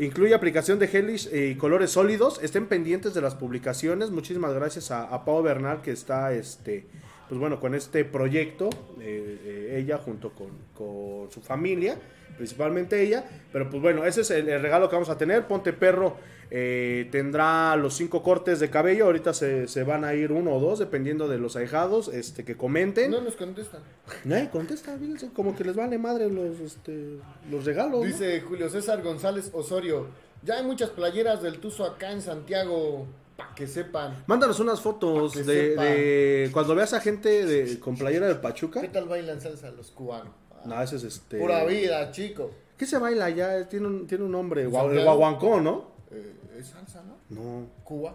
Incluye 0.00 0.32
aplicación 0.32 0.78
de 0.78 0.88
gelish 0.88 1.28
y 1.30 1.56
colores 1.56 1.90
sólidos. 1.90 2.40
Estén 2.42 2.68
pendientes 2.68 3.12
de 3.12 3.20
las 3.20 3.34
publicaciones. 3.34 4.10
Muchísimas 4.10 4.54
gracias 4.54 4.90
a, 4.90 5.04
a 5.04 5.26
Pau 5.26 5.42
Bernal 5.42 5.82
que 5.82 5.90
está, 5.90 6.32
este, 6.32 6.86
pues 7.30 7.38
bueno, 7.40 7.60
con 7.60 7.76
este 7.76 8.04
proyecto. 8.04 8.68
eh, 9.00 9.38
eh, 9.44 9.76
ella 9.78 9.98
junto 9.98 10.32
con, 10.32 10.48
con 10.74 11.30
su 11.30 11.40
familia, 11.40 11.96
principalmente 12.36 13.00
ella. 13.00 13.24
Pero 13.52 13.70
pues 13.70 13.80
bueno, 13.80 14.04
ese 14.04 14.22
es 14.22 14.30
el, 14.32 14.48
el 14.48 14.60
regalo 14.60 14.88
que 14.88 14.96
vamos 14.96 15.10
a 15.10 15.16
tener. 15.16 15.46
Ponte 15.46 15.72
Perro 15.72 16.16
eh, 16.50 17.08
tendrá 17.12 17.76
los 17.76 17.94
cinco 17.94 18.24
cortes 18.24 18.58
de 18.58 18.68
cabello. 18.68 19.04
Ahorita 19.04 19.32
se, 19.32 19.68
se 19.68 19.84
van 19.84 20.04
a 20.04 20.12
ir 20.14 20.32
uno 20.32 20.54
o 20.56 20.60
dos, 20.60 20.80
dependiendo 20.80 21.28
de 21.28 21.38
los 21.38 21.54
ahijados 21.54 22.08
este, 22.08 22.44
que 22.44 22.56
comenten. 22.56 23.12
No 23.12 23.20
nos 23.20 23.36
contestan. 23.36 23.80
Eh, 24.28 24.48
contesta, 24.50 24.98
fíjense, 24.98 25.30
como 25.32 25.54
que 25.54 25.62
les 25.62 25.76
vale 25.76 25.98
madre 25.98 26.28
los, 26.28 26.58
este, 26.58 27.20
los 27.48 27.64
regalos. 27.64 28.00
¿no? 28.00 28.06
Dice 28.06 28.40
Julio 28.40 28.68
César 28.68 29.02
González 29.02 29.50
Osorio. 29.52 30.08
Ya 30.42 30.56
hay 30.56 30.64
muchas 30.64 30.90
playeras 30.90 31.42
del 31.42 31.60
Tuzo 31.60 31.84
acá 31.84 32.10
en 32.10 32.22
Santiago. 32.22 33.06
Pa' 33.48 33.54
que 33.54 33.66
sepan. 33.66 34.24
Mándanos 34.26 34.60
unas 34.60 34.80
fotos 34.80 35.34
de, 35.34 35.76
de 35.76 36.50
cuando 36.52 36.74
veas 36.74 36.92
a 36.94 37.00
gente 37.00 37.44
de, 37.46 37.78
con 37.80 37.96
playera 37.96 38.26
del 38.28 38.38
Pachuca. 38.40 38.80
¿Qué 38.80 38.88
tal 38.88 39.06
bailan 39.06 39.40
salsa 39.40 39.70
los 39.70 39.90
cubanos? 39.90 40.32
Ah, 40.52 40.62
No, 40.66 40.82
ese 40.82 40.96
es 40.96 41.04
este. 41.04 41.38
Pura 41.38 41.64
vida, 41.64 42.10
chico. 42.12 42.50
¿Qué 42.76 42.86
se 42.86 42.98
baila 42.98 43.26
allá? 43.26 43.68
Tiene 43.68 43.86
un, 43.86 44.06
tiene 44.06 44.24
un 44.24 44.32
nombre. 44.32 44.62
El 44.62 44.68
guaguancó, 44.70 45.60
¿no? 45.60 45.90
Eh, 46.10 46.34
¿Es 46.58 46.68
salsa, 46.68 47.02
no? 47.02 47.16
No, 47.30 47.66
Cuba. 47.84 48.14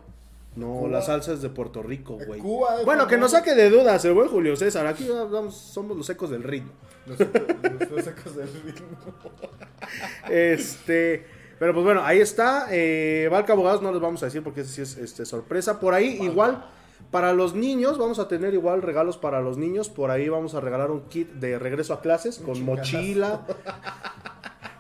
no, 0.56 0.80
Cuba. 0.80 0.90
la 0.90 1.02
salsa 1.02 1.34
es 1.34 1.42
de 1.42 1.50
Puerto 1.50 1.82
Rico, 1.84 2.18
Eh, 2.20 2.26
güey. 2.26 2.40
Cuba 2.42 2.80
es 2.80 2.86
Bueno, 2.86 3.08
que 3.08 3.18
nos 3.18 3.32
famoso. 3.32 3.50
saque 3.50 3.62
de 3.62 3.70
dudas 3.70 4.04
el 4.06 4.14
buen 4.14 4.28
Julio 4.28 4.56
César. 4.56 4.86
Aquí 4.88 5.08
vamos, 5.08 5.56
somos 5.56 5.96
los 5.96 6.10
ecos 6.10 6.30
del 6.32 6.44
ritmo. 6.44 6.72
Los, 7.06 7.20
los, 7.20 7.30
los 7.92 8.08
ecos 8.08 8.36
del 8.36 8.50
ritmo. 8.66 8.88
Este, 10.30 11.26
pero 11.60 11.74
pues 11.74 11.86
bueno, 11.86 12.02
ahí 12.04 12.20
está. 12.20 12.68
Eh, 12.72 13.28
Valca 13.32 13.54
Abogados 13.54 13.82
no 13.82 13.92
les 13.92 14.02
vamos 14.02 14.22
a 14.24 14.28
decir 14.28 14.44
porque 14.44 14.62
ese 14.62 14.74
sí 14.74 14.82
es 14.82 14.98
este, 14.98 15.26
sorpresa. 15.26 15.80
Por 15.80 15.94
ahí, 15.94 16.18
igual, 16.22 16.66
para 17.12 17.34
los 17.34 17.56
niños, 17.56 17.98
vamos 17.98 18.20
a 18.20 18.28
tener 18.28 18.54
igual 18.54 18.82
regalos 18.82 19.18
para 19.18 19.42
los 19.42 19.58
niños. 19.58 19.90
Por 19.90 20.12
ahí 20.12 20.28
vamos 20.30 20.56
a 20.56 20.62
regalar 20.62 20.92
un 20.92 21.02
kit 21.08 21.32
de 21.32 21.58
regreso 21.60 21.94
a 21.94 22.02
clases 22.02 22.40
con 22.40 22.64
mochila. 22.64 23.46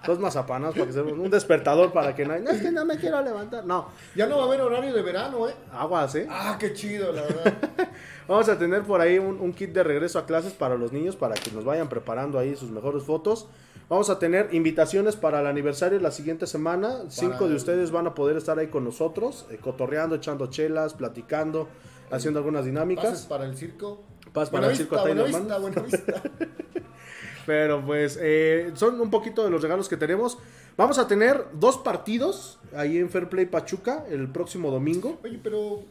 Dos 0.07 0.19
mazapanas 0.19 0.73
para 0.73 0.85
que 0.85 0.93
se 0.93 1.01
un 1.01 1.29
despertador 1.29 1.91
para 1.93 2.15
que 2.15 2.25
no, 2.25 2.37
no 2.39 2.49
es 2.49 2.61
que 2.61 2.71
no 2.71 2.85
me 2.85 2.97
quiero 2.97 3.21
levantar. 3.21 3.65
No, 3.65 3.89
Ya 4.15 4.27
no 4.27 4.37
va 4.37 4.43
a 4.43 4.47
haber 4.47 4.61
horario 4.61 4.93
de 4.93 5.01
verano, 5.01 5.47
¿eh? 5.49 5.53
aguas, 5.71 6.15
¿eh? 6.15 6.27
Ah, 6.29 6.57
qué 6.59 6.73
chido, 6.73 7.11
la 7.11 7.21
verdad. 7.23 7.53
Vamos 8.27 8.49
a 8.49 8.57
tener 8.57 8.81
por 8.83 9.01
ahí 9.01 9.19
un, 9.19 9.39
un 9.39 9.53
kit 9.53 9.71
de 9.71 9.83
regreso 9.83 10.17
a 10.19 10.25
clases 10.25 10.53
para 10.53 10.75
los 10.75 10.91
niños 10.91 11.15
para 11.15 11.35
que 11.35 11.51
nos 11.51 11.63
vayan 11.63 11.89
preparando 11.89 12.39
ahí 12.39 12.55
sus 12.55 12.71
mejores 12.71 13.03
fotos. 13.03 13.47
Vamos 13.87 14.09
a 14.09 14.17
tener 14.17 14.51
invitaciones 14.51 15.15
para 15.15 15.41
el 15.41 15.45
aniversario 15.47 15.99
la 15.99 16.09
siguiente 16.09 16.47
semana. 16.47 17.01
Cinco 17.09 17.43
de 17.45 17.51
el- 17.51 17.55
ustedes 17.57 17.91
van 17.91 18.07
a 18.07 18.15
poder 18.15 18.35
estar 18.37 18.57
ahí 18.57 18.67
con 18.67 18.83
nosotros, 18.83 19.45
eh, 19.51 19.59
cotorreando, 19.61 20.15
echando 20.15 20.47
chelas, 20.47 20.95
platicando, 20.95 21.67
haciendo 22.09 22.39
algunas 22.39 22.61
Pases 22.61 22.71
dinámicas. 22.73 23.25
para 23.27 23.45
el 23.45 23.55
circo. 23.55 24.03
Paz 24.33 24.49
para 24.49 24.67
el 24.71 24.75
circo 24.75 24.95
buena 24.97 25.23
Taylor 25.23 25.39
vista, 25.41 25.57
buena 25.59 25.81
vista. 25.83 26.21
Pero 27.45 27.85
pues 27.85 28.17
eh, 28.21 28.71
son 28.75 28.99
un 28.99 29.09
poquito 29.09 29.43
de 29.43 29.49
los 29.49 29.61
regalos 29.61 29.87
que 29.89 29.97
tenemos. 29.97 30.37
Vamos 30.77 30.97
a 30.97 31.07
tener 31.07 31.45
dos 31.53 31.77
partidos 31.77 32.59
ahí 32.75 32.97
en 32.97 33.09
Fair 33.09 33.29
Play 33.29 33.45
Pachuca 33.45 34.05
el 34.09 34.27
próximo 34.29 34.71
domingo, 34.71 35.19
Oye, 35.23 35.39
pero 35.41 35.83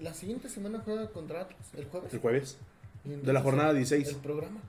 la 0.00 0.14
siguiente 0.14 0.48
semana 0.48 0.80
juega 0.84 1.08
contra 1.08 1.42
Atlas, 1.42 1.60
el 1.76 1.84
jueves. 1.86 2.14
el 2.14 2.20
jueves. 2.20 2.58
De 3.04 3.32
la 3.32 3.42
jornada 3.42 3.72
16. 3.72 4.08
El 4.08 4.16
programa. 4.16 4.60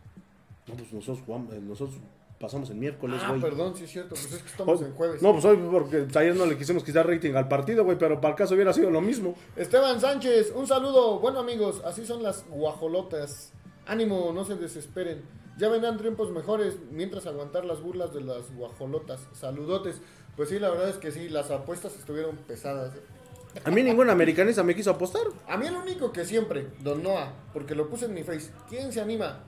No, 0.68 0.74
pues 0.76 0.92
nosotros, 0.94 1.20
jugamos- 1.26 1.54
eh, 1.54 1.60
nosotros 1.62 1.98
pasamos 2.40 2.70
el 2.72 2.78
miércoles, 2.78 3.22
Ah, 3.24 3.30
güey. 3.30 3.42
perdón, 3.42 3.76
sí 3.76 3.84
es 3.84 3.92
cierto, 3.92 4.10
pues 4.16 4.32
es 4.34 4.42
que 4.42 4.50
estamos 4.50 4.80
Hoy- 4.82 4.88
en 4.88 4.94
jueves. 4.94 5.22
No, 5.22 5.32
pues 5.34 5.46
hoy 5.46 5.58
porque 5.72 6.08
ayer 6.16 6.36
no 6.36 6.46
le 6.46 6.58
quisimos 6.58 6.84
quitar 6.84 7.08
rating 7.08 7.34
al 7.36 7.48
partido, 7.48 7.84
güey, 7.86 7.98
pero 7.98 8.20
para 8.20 8.32
el 8.34 8.38
caso 8.38 8.56
hubiera 8.56 8.74
sido 8.74 8.90
lo 8.90 9.00
mismo. 9.02 9.36
Esteban 9.56 10.02
Sánchez, 10.02 10.52
un 10.56 10.66
saludo. 10.68 11.20
Bueno, 11.20 11.40
amigos, 11.40 11.82
así 11.86 12.06
son 12.06 12.24
las 12.24 12.46
guajolotas. 12.50 13.52
Ánimo, 13.86 14.32
no 14.34 14.44
se 14.46 14.56
desesperen. 14.56 15.22
Ya 15.62 15.70
vendrán 15.70 16.00
tiempos 16.00 16.32
mejores 16.32 16.78
mientras 16.90 17.28
aguantar 17.28 17.66
las 17.66 17.82
burlas 17.82 18.12
de 18.16 18.22
las 18.22 18.52
guajolotas. 18.56 19.28
Saludotes. 19.32 20.02
Pues 20.36 20.50
sí, 20.50 20.58
la 20.58 20.72
verdad 20.72 20.90
es 20.90 20.96
que 20.96 21.12
sí, 21.12 21.30
las 21.30 21.52
apuestas 21.52 21.96
estuvieron 22.00 22.36
pesadas. 22.36 22.96
¿eh? 22.96 23.60
A 23.64 23.70
mí 23.70 23.84
ningún 23.84 24.10
americanista 24.10 24.64
me 24.64 24.74
quiso 24.74 24.90
apostar. 24.90 25.22
A 25.48 25.58
mí 25.58 25.68
el 25.68 25.76
único 25.76 26.12
que 26.12 26.26
siempre, 26.26 26.66
Don 26.80 27.04
Noah, 27.04 27.32
porque 27.54 27.76
lo 27.76 27.88
puse 27.90 28.06
en 28.06 28.16
mi 28.16 28.24
face. 28.24 28.50
¿Quién 28.70 28.92
se 28.92 29.02
anima? 29.02 29.44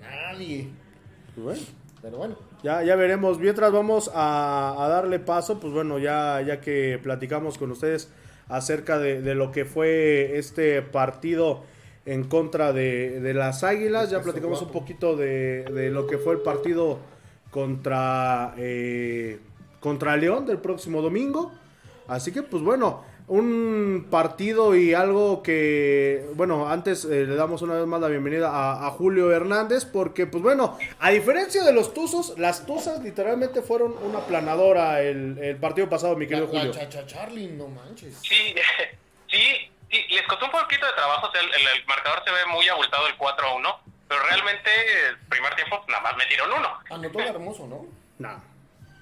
Nadie. 0.00 0.70
Pues 1.34 1.44
bueno, 1.44 1.60
Pero 2.00 2.16
bueno, 2.16 2.36
ya, 2.62 2.82
ya 2.82 2.96
veremos. 2.96 3.38
Mientras 3.38 3.70
vamos 3.70 4.10
a, 4.14 4.82
a 4.82 4.88
darle 4.88 5.18
paso, 5.18 5.60
pues 5.60 5.74
bueno, 5.74 5.98
ya, 5.98 6.40
ya 6.40 6.62
que 6.62 6.98
platicamos 7.02 7.58
con 7.58 7.70
ustedes 7.70 8.08
acerca 8.48 8.98
de, 8.98 9.20
de 9.20 9.34
lo 9.34 9.52
que 9.52 9.66
fue 9.66 10.38
este 10.38 10.80
partido 10.80 11.64
en 12.06 12.24
contra 12.24 12.72
de, 12.72 13.20
de 13.20 13.34
las 13.34 13.62
Águilas, 13.62 14.10
ya 14.10 14.22
platicamos 14.22 14.62
un 14.62 14.70
poquito 14.70 15.16
de, 15.16 15.64
de 15.64 15.90
lo 15.90 16.06
que 16.06 16.18
fue 16.18 16.34
el 16.34 16.40
partido 16.40 16.98
contra, 17.50 18.54
eh, 18.56 19.38
contra 19.80 20.16
León 20.16 20.46
del 20.46 20.58
próximo 20.58 21.02
domingo. 21.02 21.52
Así 22.08 22.32
que, 22.32 22.42
pues 22.42 22.62
bueno, 22.62 23.04
un 23.28 24.08
partido 24.10 24.74
y 24.74 24.94
algo 24.94 25.40
que, 25.44 26.26
bueno, 26.34 26.68
antes 26.68 27.04
eh, 27.04 27.26
le 27.26 27.36
damos 27.36 27.62
una 27.62 27.74
vez 27.74 27.86
más 27.86 28.00
la 28.00 28.08
bienvenida 28.08 28.50
a, 28.50 28.86
a 28.88 28.90
Julio 28.90 29.30
Hernández, 29.30 29.84
porque, 29.84 30.26
pues 30.26 30.42
bueno, 30.42 30.76
a 30.98 31.10
diferencia 31.10 31.62
de 31.62 31.72
los 31.72 31.94
Tuzos, 31.94 32.36
las 32.38 32.66
Tuzas 32.66 33.00
literalmente 33.04 33.62
fueron 33.62 33.94
una 34.04 34.20
planadora 34.26 35.00
el, 35.02 35.38
el 35.38 35.56
partido 35.58 35.88
pasado, 35.88 36.16
mi 36.16 36.24
la, 36.24 36.28
querido 36.30 36.46
la 36.52 36.58
Julio. 36.60 36.72
chacha 36.72 37.06
Charlie, 37.06 37.52
no 37.52 37.68
manches. 37.68 38.18
Sí, 38.20 38.34
sí, 39.30 39.69
sí, 39.90 40.04
les 40.10 40.26
costó 40.26 40.46
un 40.46 40.52
poquito 40.52 40.86
de 40.86 40.92
trabajo, 40.92 41.26
o 41.28 41.32
sea, 41.32 41.40
el, 41.40 41.48
el- 41.48 41.84
marcador 41.86 42.22
se 42.24 42.30
ve 42.30 42.46
muy 42.52 42.68
abultado 42.68 43.06
el 43.06 43.16
4 43.16 43.46
a 43.48 43.54
1, 43.54 43.80
pero 44.08 44.22
realmente 44.24 44.70
el 45.08 45.18
primer 45.28 45.54
tiempo 45.56 45.76
pues, 45.78 45.88
nada 45.88 46.02
más 46.02 46.16
metieron 46.16 46.50
uno. 46.52 46.68
Anotó 46.90 47.20
el 47.20 47.26
hermoso, 47.28 47.66
¿no? 47.66 47.86
No, 48.18 48.42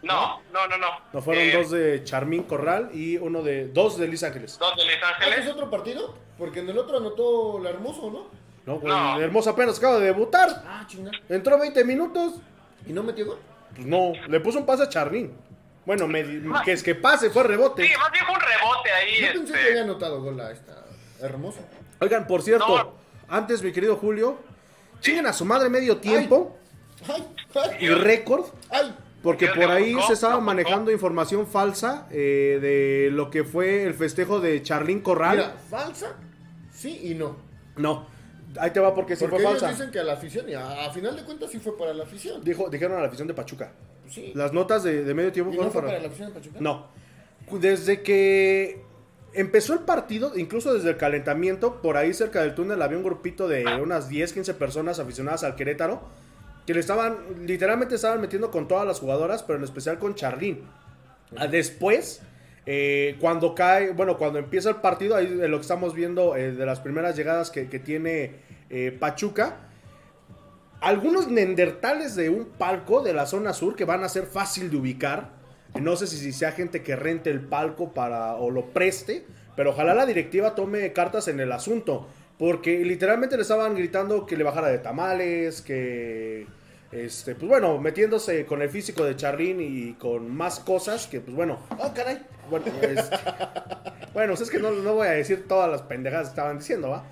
No, 0.03 0.43
no, 0.53 0.67
no, 0.69 0.79
no. 0.79 1.01
no 1.13 1.23
fueron 1.23 1.43
Eh, 1.45 1.53
dos 1.53 1.71
de 1.71 2.05
Charmín 2.05 2.45
Corral 2.45 2.91
y 2.95 3.17
uno 3.17 3.43
de, 3.43 3.69
dos 3.69 3.99
de 3.99 4.07
Luis 4.07 4.23
Ángeles. 4.23 4.57
Dos 4.59 4.77
de 4.77 4.85
Los 4.85 4.95
¿Este 4.95 5.07
es 5.07 5.13
Ángeles. 5.29 5.49
otro 5.49 5.71
partido? 5.71 6.17
Porque 6.39 6.61
en 6.61 6.69
el 6.69 6.79
otro 6.79 6.99
anotó 6.99 7.59
el 7.59 7.67
hermoso, 7.67 8.11
¿no? 8.11 8.29
No, 8.65 8.79
güey, 8.81 8.93
No. 8.93 9.17
el 9.17 9.23
hermoso 9.25 9.51
apenas 9.51 9.79
acaba 9.79 9.99
de 9.99 10.05
debutar. 10.07 10.49
Ah, 10.67 10.85
chinga. 10.87 11.11
Entró 11.29 11.59
20 11.59 11.83
minutos. 11.85 12.35
¿Y 12.87 12.93
no 12.93 13.03
metió 13.03 13.27
gol? 13.27 13.39
Pues 13.75 13.87
no, 13.87 14.13
le 14.29 14.39
puso 14.41 14.59
un 14.61 14.67
pase 14.67 14.85
a 14.85 14.89
Charmín. 14.89 15.37
Bueno, 15.89 16.07
me- 16.07 16.23
que 16.67 16.73
es 16.73 16.83
que 16.83 16.95
pase, 16.95 17.31
fue 17.31 17.45
rebote. 17.45 17.83
Sí, 17.89 17.95
más 17.99 18.13
bien 18.13 18.25
fue 18.27 18.35
un 18.35 18.41
rebote 18.43 18.91
ahí. 18.93 19.21
Yo 19.23 19.27
pensé 19.33 19.55
este, 19.55 19.65
que 19.65 19.69
había 19.71 19.83
anotado 19.85 20.21
gol 20.23 20.39
a 20.39 20.51
esta 20.51 20.85
hermosa. 21.23 21.61
Oigan, 21.99 22.27
por 22.27 22.43
cierto, 22.43 22.77
No. 22.77 22.93
antes, 23.27 23.63
mi 23.63 23.73
querido 23.73 23.97
Julio, 23.97 24.37
chinguen 25.01 25.25
a 25.25 25.33
su 25.33 25.47
madre 25.47 25.71
medio 25.71 25.97
tiempo 25.97 26.59
¡Ay! 27.09 27.25
¡Ay! 27.55 27.71
y 27.87 27.89
récord, 27.89 28.45
¡Ay! 28.69 28.95
porque 29.23 29.47
Dios 29.47 29.57
por 29.57 29.71
ahí 29.71 29.95
buscó, 29.95 30.09
se 30.09 30.13
estaba 30.13 30.39
manejando 30.41 30.93
información 30.93 31.47
falsa 31.47 32.07
eh, 32.11 32.59
de 32.61 33.09
lo 33.11 33.31
que 33.31 33.45
fue 33.45 33.85
el 33.85 33.95
festejo 33.95 34.41
de 34.41 34.63
Charlín 34.63 35.01
Corral. 35.01 35.39
Mira, 35.39 35.57
falsa, 35.71 36.17
sí 36.71 37.01
y 37.05 37.15
no. 37.15 37.35
No, 37.77 38.07
ahí 38.61 38.73
te 38.73 38.81
va 38.81 38.95
porque 38.95 39.17
sí 39.17 39.21
Porque 39.25 39.37
fue 39.37 39.53
ellos 39.53 39.63
falsa. 39.63 39.75
dicen 39.75 39.91
que 39.91 40.01
a 40.01 40.05
la 40.05 40.13
afición, 40.13 40.47
y 40.51 40.53
a, 40.53 40.85
a 40.85 40.91
final 40.93 41.17
de 41.17 41.25
cuentas 41.25 41.51
sí 41.51 41.59
fue 41.59 41.79
para 41.79 41.95
la 41.95 42.05
afición. 42.05 42.45
Dijo, 42.45 42.69
dijeron 42.69 42.99
a 42.99 43.01
la 43.01 43.07
afición 43.07 43.27
de 43.27 43.33
Pachuca. 43.33 43.73
Sí. 44.09 44.33
Las 44.35 44.53
notas 44.53 44.83
de, 44.85 45.05
de 45.05 45.15
medio 45.15 45.33
tiempo 45.33 45.53
¿Y 45.53 45.57
no 45.57 45.63
fueron 45.71 45.73
fue 45.73 45.83
para- 45.83 45.93
para 45.95 46.03
la 46.03 46.09
afición 46.09 46.29
de 46.29 46.35
Pachuca? 46.35 46.59
No. 46.61 46.87
Desde 47.61 48.03
que 48.03 48.83
empezó 49.35 49.73
el 49.75 49.81
partido, 49.81 50.33
incluso 50.37 50.75
desde 50.75 50.91
el 50.91 50.97
calentamiento, 50.97 51.81
por 51.83 51.97
ahí 51.97 52.13
cerca 52.15 52.41
del 52.43 52.55
túnel 52.55 52.81
había 52.83 52.97
un 52.99 53.05
grupito 53.05 53.47
de 53.49 53.65
unas 53.81 54.09
10, 54.09 54.33
15 54.33 54.55
personas 54.55 54.99
aficionadas 54.99 55.45
al 55.45 55.55
Querétaro 55.57 56.03
que 56.67 56.75
le 56.75 56.81
estaban, 56.81 57.17
literalmente 57.47 57.95
estaban 57.95 58.21
metiendo 58.21 58.51
con 58.51 58.69
todas 58.69 58.87
las 58.87 59.01
jugadoras, 59.01 59.43
pero 59.43 59.59
en 59.59 59.65
especial 59.65 59.99
con 59.99 60.15
Charlín. 60.15 60.65
Después, 61.51 62.21
eh, 62.67 63.17
cuando 63.21 63.55
cae, 63.55 63.93
bueno, 63.93 64.19
cuando 64.19 64.39
empieza 64.39 64.71
el 64.71 64.77
partido, 64.77 65.15
ahí 65.17 65.27
lo 65.27 65.57
que 65.57 65.63
estamos 65.63 65.95
viendo 65.95 66.37
eh, 66.37 66.53
de 66.53 66.67
las 66.67 66.81
primeras 66.81 67.17
llegadas 67.17 67.51
que, 67.51 67.69
que 67.69 67.79
tiene 67.79 68.33
eh, 68.71 68.97
Pachuca, 68.99 69.57
algunos 70.81 71.29
nendertales 71.29 72.15
de 72.15 72.31
un 72.31 72.47
palco 72.47 73.03
de 73.03 73.13
la 73.13 73.27
zona 73.27 73.53
sur 73.53 73.77
que 73.77 73.85
van 73.85 74.05
a 74.05 74.09
ser 74.09 74.27
fácil 74.27 74.71
de 74.71 74.77
ubicar. 74.77 75.31
No 75.75 75.97
sé 75.97 76.07
si, 76.07 76.17
si 76.17 76.33
sea 76.33 76.53
gente 76.53 76.83
que 76.83 76.97
rente 76.97 77.31
el 77.31 77.41
palco 77.41 77.93
para 77.93 78.35
o 78.35 78.51
lo 78.51 78.67
preste, 78.71 79.25
pero 79.57 79.71
ojalá 79.71 79.95
la 79.95 80.07
directiva 80.07 80.55
tome 80.55 80.93
cartas 80.93 81.29
en 81.29 81.41
el 81.41 81.53
asunto. 81.53 82.09
Porque 82.39 82.85
literalmente 82.85 83.37
le 83.37 83.43
estaban 83.43 83.75
gritando 83.75 84.25
que 84.25 84.37
le 84.37 84.45
bajara 84.45 84.69
de 84.69 84.79
tamales, 84.79 85.61
que 85.61 86.47
este, 86.93 87.35
pues 87.35 87.49
bueno, 87.49 87.79
metiéndose 87.79 88.47
con 88.47 88.63
el 88.63 88.71
físico 88.71 89.05
de 89.05 89.15
Charlín 89.15 89.61
y 89.61 89.93
con 89.95 90.35
más 90.35 90.61
cosas 90.61 91.07
que, 91.07 91.21
pues 91.21 91.37
bueno, 91.37 91.59
oh 91.79 91.93
caray. 91.93 92.23
Bueno, 92.49 92.67
este, 92.81 93.17
bueno 94.15 94.33
pues 94.33 94.41
es 94.41 94.51
que 94.51 94.59
no, 94.59 94.71
no 94.71 94.95
voy 94.95 95.09
a 95.09 95.11
decir 95.11 95.47
todas 95.47 95.71
las 95.71 95.83
pendejadas 95.83 96.29
que 96.29 96.31
estaban 96.31 96.59
diciendo, 96.59 96.89
¿va? 96.91 97.05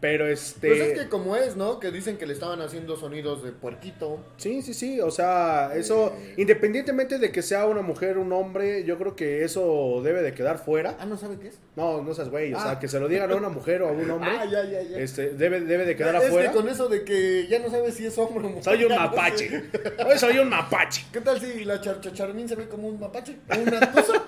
Pero 0.00 0.26
este. 0.26 0.68
Pues 0.68 0.80
es 0.80 0.98
que 0.98 1.08
como 1.08 1.36
es, 1.36 1.56
¿no? 1.56 1.78
Que 1.78 1.90
dicen 1.90 2.16
que 2.16 2.26
le 2.26 2.32
estaban 2.32 2.62
haciendo 2.62 2.96
sonidos 2.96 3.42
de 3.42 3.52
puerquito. 3.52 4.18
Sí, 4.38 4.62
sí, 4.62 4.72
sí. 4.72 5.00
O 5.00 5.10
sea, 5.10 5.72
eso, 5.74 6.14
independientemente 6.38 7.18
de 7.18 7.30
que 7.30 7.42
sea 7.42 7.66
una 7.66 7.82
mujer 7.82 8.16
o 8.16 8.22
un 8.22 8.32
hombre, 8.32 8.84
yo 8.84 8.96
creo 8.98 9.14
que 9.14 9.44
eso 9.44 10.00
debe 10.02 10.22
de 10.22 10.32
quedar 10.32 10.58
fuera. 10.58 10.96
Ah, 10.98 11.04
¿no 11.06 11.18
sabe 11.18 11.38
qué 11.38 11.48
es? 11.48 11.58
No, 11.76 12.02
no 12.02 12.14
seas 12.14 12.30
güey. 12.30 12.54
O 12.54 12.58
sea, 12.60 12.70
Ah. 12.72 12.78
que 12.78 12.88
se 12.88 12.98
lo 12.98 13.08
digan 13.08 13.30
a 13.30 13.36
una 13.36 13.50
mujer 13.50 13.82
o 13.82 13.88
a 13.88 13.92
un 13.92 14.10
hombre. 14.10 14.30
Ah, 14.30 14.44
ya, 14.44 14.64
ya, 14.64 14.80
ya. 14.82 14.98
Este, 14.98 15.30
debe, 15.30 15.60
debe 15.60 15.84
de 15.84 15.96
quedar 15.96 16.14
es 16.16 16.24
afuera. 16.24 16.50
que 16.50 16.56
con 16.56 16.68
eso 16.68 16.88
de 16.88 17.04
que 17.04 17.46
ya 17.48 17.58
no 17.58 17.70
sabes 17.70 17.94
si 17.94 18.06
es 18.06 18.16
hombre 18.16 18.46
o 18.46 18.48
mujer. 18.48 18.64
Soy 18.64 18.84
un 18.84 18.94
mapache. 18.94 19.64
Hoy 20.06 20.18
soy 20.18 20.38
un 20.38 20.48
mapache. 20.48 21.04
¿Qué 21.12 21.20
tal 21.20 21.38
si 21.40 21.64
la 21.64 21.80
charchacharmín 21.80 22.48
se 22.48 22.54
ve 22.54 22.68
como 22.68 22.88
un 22.88 22.98
mapache? 22.98 23.36
¿O 23.54 23.60
una 23.60 23.92
tusa? 23.92 24.24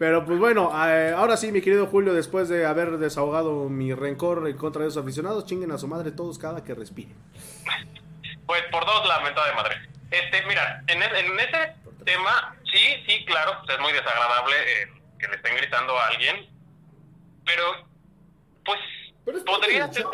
Pero 0.00 0.24
pues 0.24 0.38
bueno, 0.38 0.72
eh, 0.88 1.12
ahora 1.14 1.36
sí, 1.36 1.52
mi 1.52 1.60
querido 1.60 1.86
Julio, 1.86 2.14
después 2.14 2.48
de 2.48 2.64
haber 2.64 2.96
desahogado 2.96 3.68
mi 3.68 3.92
rencor 3.92 4.48
en 4.48 4.56
contra 4.56 4.80
de 4.80 4.88
esos 4.88 5.02
aficionados, 5.04 5.44
chinguen 5.44 5.72
a 5.72 5.76
su 5.76 5.86
madre 5.88 6.10
todos 6.10 6.38
cada 6.38 6.64
que 6.64 6.74
respiren. 6.74 7.14
Pues 8.46 8.62
por 8.72 8.86
dos 8.86 9.06
la 9.06 9.20
mentada 9.20 9.48
de 9.48 9.54
madre. 9.54 9.74
Este, 10.10 10.42
mira, 10.48 10.82
en, 10.86 11.02
e- 11.02 11.18
en 11.20 11.38
ese 11.38 11.74
tema, 12.06 12.56
sí, 12.72 12.78
sí, 13.06 13.26
claro, 13.26 13.52
pues 13.66 13.76
es 13.76 13.82
muy 13.82 13.92
desagradable 13.92 14.54
eh, 14.56 14.86
que 15.18 15.28
le 15.28 15.34
estén 15.36 15.54
gritando 15.58 15.98
a 15.98 16.06
alguien, 16.06 16.46
pero 17.44 17.64
pues 18.64 18.78
Pero 19.26 19.44
podría 19.44 19.92
ser 19.92 20.06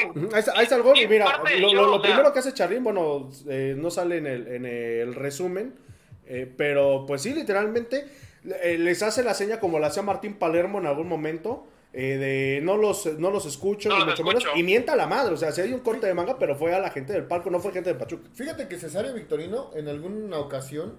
Ahí 0.56 0.66
el. 0.66 0.96
Sí, 0.96 1.02
Y 1.04 1.06
mira, 1.06 1.38
lo, 1.60 1.92
sea. 1.92 2.02
primero 2.02 2.32
que 2.32 2.40
hace 2.40 2.52
Charlín, 2.52 2.82
bueno, 2.82 3.30
eh, 3.48 3.74
no 3.78 3.88
sale 3.92 4.16
en 4.18 4.26
el, 4.26 4.48
en 4.48 4.66
el 4.66 5.14
resumen, 5.14 5.78
eh, 6.26 6.52
pero 6.58 7.04
pues 7.06 7.22
sí, 7.22 7.32
literalmente 7.32 8.25
eh, 8.62 8.78
les 8.78 9.02
hace 9.02 9.22
la 9.22 9.34
seña 9.34 9.60
como 9.60 9.78
la 9.78 9.88
hacía 9.88 10.02
Martín 10.02 10.38
Palermo 10.38 10.78
en 10.78 10.86
algún 10.86 11.08
momento. 11.08 11.66
eh, 11.92 12.18
de 12.18 12.60
no 12.62 12.76
los, 12.76 13.06
no 13.18 13.30
los 13.30 13.46
escucho, 13.46 13.88
No 13.88 13.98
ni 14.00 14.04
mucho 14.04 14.22
menos, 14.22 14.44
y 14.54 14.62
mienta 14.62 14.92
a 14.92 14.96
la 14.96 15.06
madre, 15.06 15.32
o 15.32 15.36
sea, 15.38 15.50
si 15.52 15.62
hay 15.62 15.72
un 15.72 15.80
corte 15.80 16.06
de 16.06 16.12
manga, 16.12 16.38
pero 16.38 16.54
fue 16.54 16.74
a 16.74 16.78
la 16.78 16.90
gente 16.90 17.14
del 17.14 17.24
palco, 17.24 17.48
no 17.48 17.58
fue 17.58 17.72
gente 17.72 17.90
de 17.90 17.98
Pachuca. 17.98 18.28
Fíjate 18.34 18.68
que 18.68 18.78
Cesario 18.78 19.14
Victorino 19.14 19.70
en 19.74 19.88
alguna 19.88 20.38
ocasión, 20.38 20.96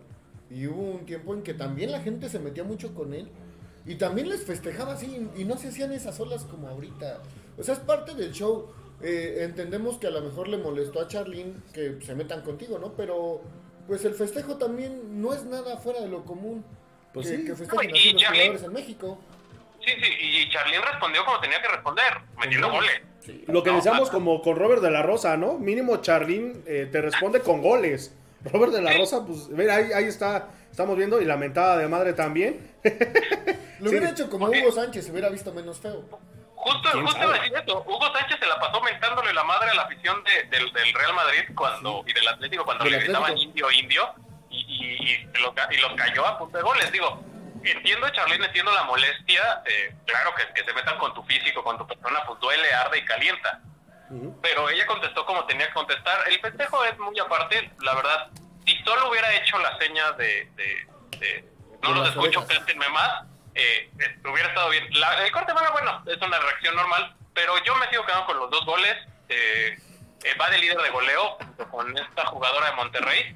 y 0.49 0.65
hubo 0.65 0.81
un 0.81 1.05
tiempo 1.05 1.35
en 1.35 1.43
que 1.43 1.53
también 1.53 1.91
la 1.91 2.01
gente 2.01 2.29
se 2.29 2.39
metía 2.39 2.63
mucho 2.63 2.95
con 2.95 3.13
él, 3.13 3.29
y 3.85 3.95
también 3.95 4.27
les 4.27 4.43
festejaba 4.43 4.93
así, 4.93 5.27
y 5.37 5.43
no 5.45 5.57
se 5.57 5.67
hacían 5.67 5.91
esas 5.91 6.19
olas 6.19 6.45
como 6.45 6.67
ahorita. 6.67 7.21
O 7.59 7.63
sea, 7.63 7.75
es 7.75 7.79
parte 7.79 8.15
del 8.15 8.31
show. 8.31 8.67
Eh, 9.01 9.43
entendemos 9.43 9.99
que 9.99 10.07
a 10.07 10.09
lo 10.09 10.21
mejor 10.21 10.47
le 10.47 10.57
molestó 10.57 10.99
a 10.99 11.07
Charlene 11.07 11.53
que 11.73 11.99
se 12.03 12.15
metan 12.15 12.41
contigo, 12.41 12.79
¿no? 12.79 12.93
Pero 12.93 13.41
pues 13.85 14.03
el 14.03 14.15
festejo 14.15 14.57
también 14.57 15.21
no 15.21 15.33
es 15.33 15.45
nada 15.45 15.77
fuera 15.77 16.01
de 16.01 16.07
lo 16.07 16.25
común. 16.25 16.65
Pues 17.21 17.29
que, 17.29 17.37
sí. 17.37 17.45
que 17.45 17.55
festejen 17.55 17.91
No, 17.91 17.97
y 17.97 18.13
los 18.13 18.23
jugadores 18.23 18.63
en 18.63 18.73
México. 18.73 19.19
Sí, 19.85 19.91
sí, 20.01 20.13
y 20.19 20.49
Charlín 20.49 20.81
respondió 20.81 21.23
como 21.25 21.39
tenía 21.39 21.61
que 21.61 21.67
responder, 21.67 22.13
metiendo 22.39 22.69
goles. 22.71 23.01
Lo 23.47 23.61
que 23.63 23.69
No, 23.71 23.75
decíamos 23.77 24.09
como 24.09 24.41
con 24.41 24.55
Robert 24.55 24.81
de 24.81 24.89
la 24.91 25.01
Rosa, 25.03 25.35
¿no? 25.37 25.53
Mínimo 25.57 25.97
Charlín 25.97 26.63
eh, 26.65 26.87
te 26.91 27.01
responde 27.01 27.41
con 27.41 27.61
goles. 27.61 28.13
Robert 28.51 28.71
de 28.73 28.81
la 28.81 28.93
Rosa, 28.93 29.25
pues, 29.25 29.47
ve, 29.49 29.69
ahí, 29.71 29.91
ahí 29.93 30.05
está, 30.05 30.49
estamos 30.71 30.95
viendo, 30.97 31.21
y 31.21 31.25
la 31.25 31.37
mentada 31.37 31.77
de 31.77 31.87
madre 31.87 32.13
también. 32.13 32.71
Lo 33.79 33.89
hubiera 33.89 34.07
Sí. 34.07 34.13
hecho 34.13 34.29
como. 34.29 34.47
Hugo 34.47 34.71
Sánchez, 34.71 35.05
se 35.05 35.11
hubiera 35.11 35.29
visto 35.29 35.53
menos 35.53 35.79
feo. 35.79 36.03
Justo, 36.55 36.89
¿Quién 36.91 37.03
justo 37.05 37.19
sabe? 37.19 37.25
iba 37.27 37.35
a 37.35 37.41
decir 37.41 37.57
eso. 37.63 37.83
Hugo 37.87 38.13
Sánchez 38.13 38.37
se 38.39 38.45
la 38.47 38.59
pasó 38.59 38.81
mentándole 38.81 39.33
la 39.33 39.43
madre 39.43 39.69
a 39.69 39.73
la 39.75 39.81
afición 39.83 40.23
de- 40.23 40.43
del, 40.57 40.71
del 40.73 40.93
Real 40.93 41.13
Madrid 41.13 41.39
cuando 41.55 42.03
y 42.07 42.13
del 42.13 42.27
Atlético 42.27 42.65
cuando 42.65 42.85
le 42.85 42.97
gritaban 42.99 43.37
indio, 43.37 43.71
indio 43.71 44.03
y, 44.67 45.11
y, 45.11 45.31
ca- 45.55 45.67
y 45.71 45.77
los 45.77 45.93
cayó 45.93 46.25
a 46.25 46.37
punta 46.37 46.57
de 46.57 46.63
goles. 46.63 46.91
Digo, 46.91 47.21
entiendo, 47.63 48.09
Charlene, 48.09 48.45
entiendo 48.45 48.71
la 48.71 48.83
molestia. 48.83 49.61
eh, 49.65 49.95
claro 50.05 50.33
que, 50.35 50.47
que 50.53 50.63
se 50.63 50.73
metan 50.73 50.97
con 50.97 51.13
tu 51.13 51.23
físico, 51.23 51.63
con 51.63 51.77
tu 51.77 51.85
persona, 51.87 52.23
pues 52.25 52.39
duele, 52.39 52.73
arde 52.73 52.99
y 52.99 53.05
calienta. 53.05 53.61
Pero 54.41 54.69
ella 54.69 54.85
contestó 54.87 55.25
como 55.25 55.45
tenía 55.45 55.67
que 55.67 55.73
contestar. 55.73 56.29
El 56.29 56.39
festejo 56.39 56.83
es 56.85 56.97
muy 56.97 57.19
aparte, 57.19 57.71
la 57.81 57.93
verdad. 57.95 58.29
Si 58.65 58.75
solo 58.83 59.09
hubiera 59.09 59.33
hecho 59.35 59.57
la 59.59 59.77
seña 59.79 60.11
de, 60.13 60.45
de- 60.55 60.87
de 61.19 61.49
no 61.83 61.91
los 61.93 62.09
escucho, 62.09 62.39
cántenme 62.47 62.87
más, 62.89 63.23
eh, 63.55 63.89
eh, 63.99 64.17
hubiera 64.31 64.49
estado 64.49 64.69
bien. 64.69 64.87
La- 64.99 65.25
el 65.25 65.31
corte 65.31 65.51
bueno, 65.73 66.03
es 66.07 66.17
una 66.21 66.39
reacción 66.39 66.75
normal, 66.75 67.15
pero 67.33 67.61
yo 67.65 67.75
me 67.75 67.89
sigo 67.89 68.05
quedando 68.05 68.25
con 68.27 68.39
los 68.39 68.49
dos 68.49 68.65
goles. 68.65 68.95
Eh, 69.29 69.77
eh, 70.23 70.33
va 70.39 70.49
de 70.49 70.57
líder 70.57 70.77
de 70.77 70.89
goleo 70.89 71.31
junto 71.37 71.69
con 71.69 71.97
esta 71.97 72.25
jugadora 72.27 72.69
de 72.69 72.75
Monterrey. 72.77 73.35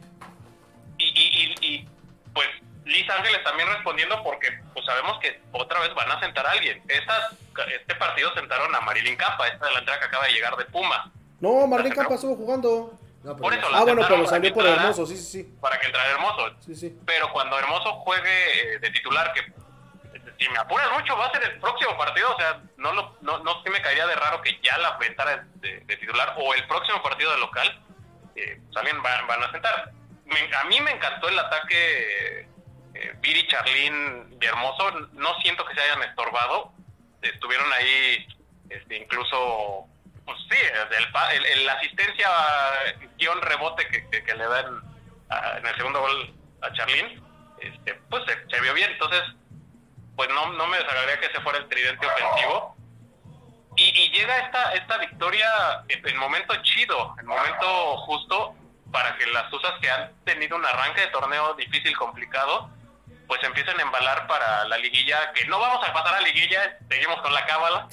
Y, 1.62 1.88
pues 2.34 2.48
Liz 2.86 3.10
Ángeles 3.10 3.44
también 3.44 3.68
respondiendo 3.70 4.22
porque 4.24 4.50
pues 4.74 4.86
sabemos 4.86 5.20
que 5.20 5.42
otra 5.52 5.80
vez 5.82 5.94
van 5.94 6.12
a 6.12 6.20
sentar 6.20 6.46
a 6.48 6.52
alguien. 6.52 6.82
Este 6.88 7.96
partido 7.96 8.34
sentaron 8.34 8.74
a 8.76 8.82
Marilyn 8.82 9.16
Capa, 9.16 9.48
esta 9.48 9.66
delantera 9.68 10.00
que 10.00 10.06
acaba 10.06 10.26
de 10.26 10.34
llegar 10.34 10.56
de 10.58 10.66
Puma. 10.66 11.12
No, 11.39 11.68
Marlene 11.68 11.96
Campa 11.96 12.16
estuvo 12.16 12.36
jugando. 12.36 12.94
No, 13.24 13.38
Por 13.38 13.54
eso 13.54 13.68
Ah, 13.72 13.82
bueno, 13.82 14.02
pero 14.08 14.26
salió 14.28 14.52
por 14.54 14.64
entrara- 14.66 14.82
Hermoso, 14.84 15.06
sí, 15.06 15.16
sí, 15.18 15.24
sí. 15.44 15.58
Para 15.62 15.80
que 15.80 15.86
entrara 15.88 16.10
Hermoso. 16.10 16.56
Sí, 16.66 16.76
sí. 16.76 17.00
Pero 17.06 17.32
cuando 17.32 17.58
Hermoso 17.60 17.94
juegue 18.02 18.74
eh, 18.76 18.80
de 18.80 18.89
titular, 18.89 19.32
que 19.34 19.42
si 20.39 20.50
me 20.50 20.58
apuras 20.58 20.92
mucho 20.92 21.16
va 21.16 21.28
a 21.28 21.32
ser 21.32 21.44
el 21.44 21.60
próximo 21.60 21.96
partido, 21.98 22.34
o 22.34 22.38
sea, 22.38 22.60
no 22.78 22.92
lo, 22.94 23.16
no, 23.22 23.38
no 23.39 23.62
sí 23.64 23.70
me 23.70 23.80
caería 23.82 24.08
de 24.08 24.16
raro 24.16 24.42
que 24.42 24.60
ya 24.64 24.76
la 24.80 24.89
aventara 24.89 25.46
de, 25.56 25.82
de 25.82 25.98
titular 25.98 26.34
o 26.38 26.54
el 26.56 26.66
próximo 26.68 27.02
partido 27.04 27.32
de 27.32 27.38
local, 27.38 27.80
eh, 28.36 28.60
pues 28.66 28.78
alguien 28.78 28.98
va- 29.06 29.22
van 29.28 29.44
a 29.44 29.52
sentar. 29.52 29.92
Me- 30.32 30.56
a 30.56 30.64
mí 30.66 30.80
me 30.82 30.92
encantó 30.92 31.30
el 31.30 31.38
ataque 31.40 32.48
eh, 32.94 33.14
Viri, 33.22 33.48
Charlín 33.48 34.38
y 34.42 34.46
Hermoso, 34.46 34.92
no 35.14 35.34
siento 35.42 35.66
que 35.66 35.74
se 35.76 35.82
hayan 35.82 36.04
estorbado, 36.04 36.74
estuvieron 37.22 37.72
ahí 37.74 38.28
este, 38.70 38.98
incluso, 38.98 39.86
pues 40.26 40.38
sí, 40.50 40.58
el, 40.98 41.12
pa- 41.12 41.34
el- 41.34 41.46
el- 41.46 41.66
la 41.66 41.74
asistencia 41.74 42.30
guion 43.18 43.42
rebote 43.42 43.88
que, 43.88 44.08
que- 44.10 44.34
le 44.36 44.46
dan 44.48 44.82
en 45.58 45.66
el 45.66 45.76
segundo 45.78 46.02
gol 46.02 46.34
a 46.62 46.72
Charlín, 46.74 47.22
este, 47.60 47.94
pues 48.10 48.24
se, 48.26 48.34
se 48.50 48.62
vio 48.62 48.74
bien, 48.74 48.92
entonces 48.92 49.22
pues 50.16 50.30
no, 50.30 50.52
no 50.54 50.68
me 50.68 50.78
desagradaría 50.78 51.20
que 51.20 51.26
ese 51.28 51.42
fuera 51.42 51.58
el 51.60 51.68
tridente 51.70 52.06
ofensivo. 52.06 52.76
Y, 53.78 53.84
y 53.98 54.10
llega 54.12 54.38
esta, 54.40 54.74
esta 54.74 54.98
victoria 54.98 55.48
en 55.88 56.18
momento 56.18 56.54
chido, 56.64 57.16
en 57.20 57.26
momento 57.26 57.98
justo, 58.00 58.54
para 58.92 59.18
que 59.18 59.26
las 59.28 59.50
Tuzas 59.50 59.74
que 59.82 59.89
han 59.89 60.12
tenido 60.26 60.58
un 60.58 60.66
arranque 60.66 61.02
de 61.02 61.08
torneo 61.08 61.54
difícil, 61.56 61.96
complicado, 61.98 62.70
pues 63.28 63.42
empiecen 63.44 63.80
a 63.80 63.84
embalar 63.84 64.28
para 64.28 64.66
la 64.66 64.78
liguilla, 64.78 65.32
que 65.34 65.46
no 65.46 65.60
vamos 65.60 65.88
a 65.88 65.94
pasar 65.94 66.16
a 66.16 66.22
liguilla, 66.22 66.78
seguimos 66.89 67.22
con 67.22 67.34
la 67.34 67.46
cábala, 67.46 67.88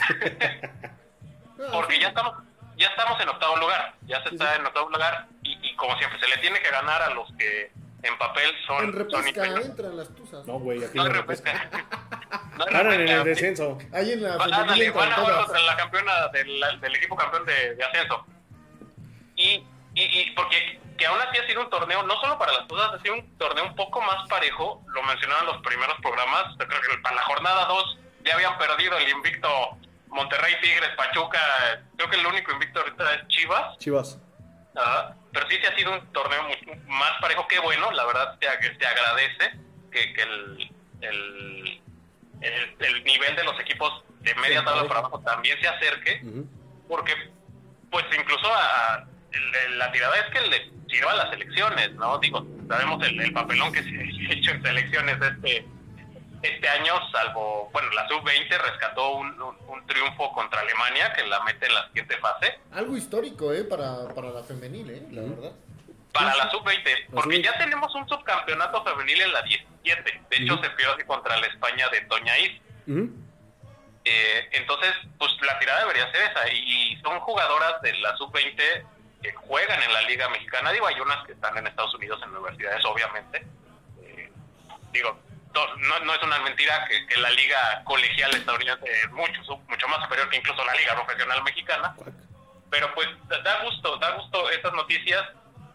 porque 1.72 1.98
ya 2.00 2.08
estamos 2.08 2.34
ya 2.76 2.86
estamos 2.88 3.20
en 3.20 3.28
octavo 3.28 3.56
lugar, 3.56 3.94
ya 4.02 4.22
se 4.22 4.28
está 4.30 4.54
en 4.54 4.64
octavo 4.64 4.88
lugar, 4.90 5.26
y, 5.42 5.58
y 5.68 5.74
como 5.74 5.96
siempre, 5.98 6.18
se 6.20 6.28
le 6.28 6.38
tiene 6.38 6.60
que 6.60 6.70
ganar 6.70 7.02
a 7.02 7.10
los 7.10 7.28
que 7.36 7.72
en 8.02 8.18
papel 8.18 8.50
son... 8.66 8.84
En 8.84 8.92
repesca 8.92 9.44
entran 9.46 9.96
las 9.96 10.14
tuzas. 10.14 10.46
No, 10.46 10.60
güey, 10.60 10.84
aquí 10.84 10.96
No 10.96 11.08
repesca. 11.08 11.68
No 12.58 12.92
en 12.92 13.08
el 13.08 13.24
descenso. 13.24 13.78
Ahí 13.92 14.12
en 14.12 14.22
la 14.22 14.34
ándale, 14.34 14.90
van 14.90 15.12
a 15.12 15.16
todas. 15.16 15.48
ver 15.48 15.60
la 15.62 15.76
campeona 15.76 16.28
del, 16.28 16.80
del 16.80 16.96
equipo 16.96 17.16
campeón 17.16 17.46
de, 17.46 17.76
de 17.76 17.84
ascenso. 17.84 18.26
Y, 19.36 19.64
y, 19.94 20.02
y 20.02 20.30
porque 20.32 20.80
que 20.98 21.06
aún 21.06 21.18
así 21.20 21.38
ha 21.38 21.46
sido 21.46 21.62
un 21.62 21.70
torneo, 21.70 22.02
no 22.02 22.20
solo 22.20 22.36
para 22.38 22.52
las 22.52 22.66
cosas, 22.66 22.92
ha 22.92 23.00
sido 23.00 23.14
un 23.14 23.38
torneo 23.38 23.64
un 23.64 23.76
poco 23.76 24.00
más 24.02 24.28
parejo, 24.28 24.82
lo 24.88 25.02
mencionaban 25.04 25.46
los 25.46 25.62
primeros 25.62 25.96
programas, 26.02 26.44
yo 26.58 26.66
creo 26.66 26.80
que 26.82 26.98
para 26.98 27.14
la 27.16 27.22
jornada 27.22 27.64
2 27.66 27.98
ya 28.24 28.34
habían 28.34 28.58
perdido 28.58 28.98
el 28.98 29.08
invicto 29.08 29.48
Monterrey 30.08 30.54
Tigres, 30.60 30.90
Pachuca, 30.96 31.38
creo 31.96 32.10
que 32.10 32.16
el 32.16 32.26
único 32.26 32.50
invicto 32.52 32.80
ahorita 32.80 33.14
es 33.14 33.28
Chivas, 33.28 33.78
Chivas. 33.78 34.18
Ajá. 34.74 35.14
pero 35.32 35.48
sí 35.48 35.56
se 35.58 35.68
ha 35.68 35.76
sido 35.76 35.92
un 35.92 36.12
torneo 36.12 36.42
mucho 36.42 36.80
más 36.86 37.12
parejo 37.20 37.46
que 37.46 37.58
bueno, 37.60 37.90
la 37.92 38.04
verdad 38.04 38.36
te, 38.38 38.48
te 38.48 38.86
agradece 38.86 39.52
que, 39.92 40.12
que 40.14 40.22
el, 40.22 40.72
el, 41.00 41.80
el, 42.40 42.76
el 42.80 43.04
nivel 43.04 43.36
de 43.36 43.44
los 43.44 43.58
equipos 43.60 44.02
de 44.20 44.34
media 44.36 44.60
Sí, 44.60 44.64
tabla 44.64 44.88
para 44.88 45.00
abajo 45.00 45.20
también 45.20 45.60
se 45.60 45.68
acerque, 45.68 46.22
porque 46.88 47.14
pues 47.90 48.04
incluso 48.18 48.52
a, 48.52 49.06
el- 49.32 49.54
el- 49.66 49.78
la 49.78 49.90
tirada 49.92 50.16
es 50.18 50.26
que 50.32 50.40
le 50.48 50.70
sirva 50.88 51.12
a 51.12 51.16
las 51.16 51.32
elecciones, 51.32 51.92
¿no? 51.94 52.18
Digo, 52.18 52.46
sabemos 52.68 53.06
el, 53.06 53.20
el 53.20 53.32
papelón 53.32 53.72
que 53.72 53.82
se 53.82 53.88
ha 54.28 54.32
hecho 54.32 54.50
en 54.52 54.62
selecciones 54.62 55.16
este 55.20 55.66
este 56.42 56.68
año, 56.68 56.94
salvo, 57.10 57.68
bueno, 57.72 57.90
la 57.90 58.06
sub-20 58.06 58.48
rescató 58.48 59.10
un, 59.16 59.34
triunfo 59.88 60.30
contra 60.32 60.60
Alemania 60.60 61.12
que 61.14 61.26
la 61.26 61.42
mete 61.42 61.66
en 61.66 61.74
la 61.74 61.86
siguiente 61.88 62.16
fase. 62.18 62.60
Algo 62.72 62.96
histórico, 62.96 63.52
¿eh? 63.52 63.64
Para, 63.64 64.06
para 64.14 64.30
la 64.30 64.42
femenil, 64.44 64.88
¿eh? 64.90 65.02
La 65.10 65.22
verdad. 65.22 65.52
Para 66.12 66.36
la 66.36 66.50
sub-20, 66.50 67.06
porque 67.12 67.42
ya 67.42 67.56
tenemos 67.58 67.92
un 67.94 68.06
subcampeonato 68.08 68.84
femenil 68.84 69.20
en 69.22 69.32
la 69.32 69.42
17. 69.42 70.22
De 70.30 70.36
hecho, 70.36 70.58
se 70.62 70.70
pierde 70.70 71.04
contra 71.06 71.36
la 71.38 71.46
España 71.46 71.88
de 71.88 72.00
Toñaís. 72.02 72.60
eh, 74.04 74.48
entonces, 74.52 74.92
pues 75.18 75.30
la 75.42 75.58
tirada 75.58 75.80
debería 75.80 76.10
ser 76.12 76.30
esa. 76.30 76.48
Y, 76.52 76.96
son 77.02 77.18
jugadoras 77.20 77.80
de 77.82 77.92
la 77.98 78.16
sub-20 78.16 78.84
que 79.22 79.32
juegan 79.32 79.82
en 79.82 79.92
la 79.92 80.02
Liga 80.02 80.28
Mexicana. 80.28 80.72
Digo, 80.72 80.86
hay 80.86 81.00
unas 81.00 81.26
que 81.26 81.32
están 81.32 81.56
en 81.58 81.66
Estados 81.66 81.94
Unidos 81.94 82.20
en 82.22 82.30
universidades, 82.30 82.84
obviamente. 82.84 83.46
Eh, 84.02 84.30
digo, 84.92 85.18
no, 85.54 85.98
no, 86.00 86.14
es 86.14 86.22
una 86.22 86.38
mentira 86.40 86.86
que, 86.86 87.16
la 87.16 87.30
liga 87.30 87.82
colegial 87.84 88.32
estadounidense 88.34 88.90
es 88.90 89.10
mucho, 89.10 89.40
mucho 89.68 89.88
más 89.88 90.02
superior 90.02 90.28
que 90.28 90.36
incluso 90.36 90.64
la 90.64 90.74
liga 90.74 90.94
profesional 90.94 91.42
mexicana. 91.42 91.94
Pero 92.70 92.94
pues 92.94 93.08
da 93.28 93.62
gusto, 93.64 93.96
da 93.96 94.10
gusto 94.12 94.50
estas 94.50 94.72
noticias 94.74 95.24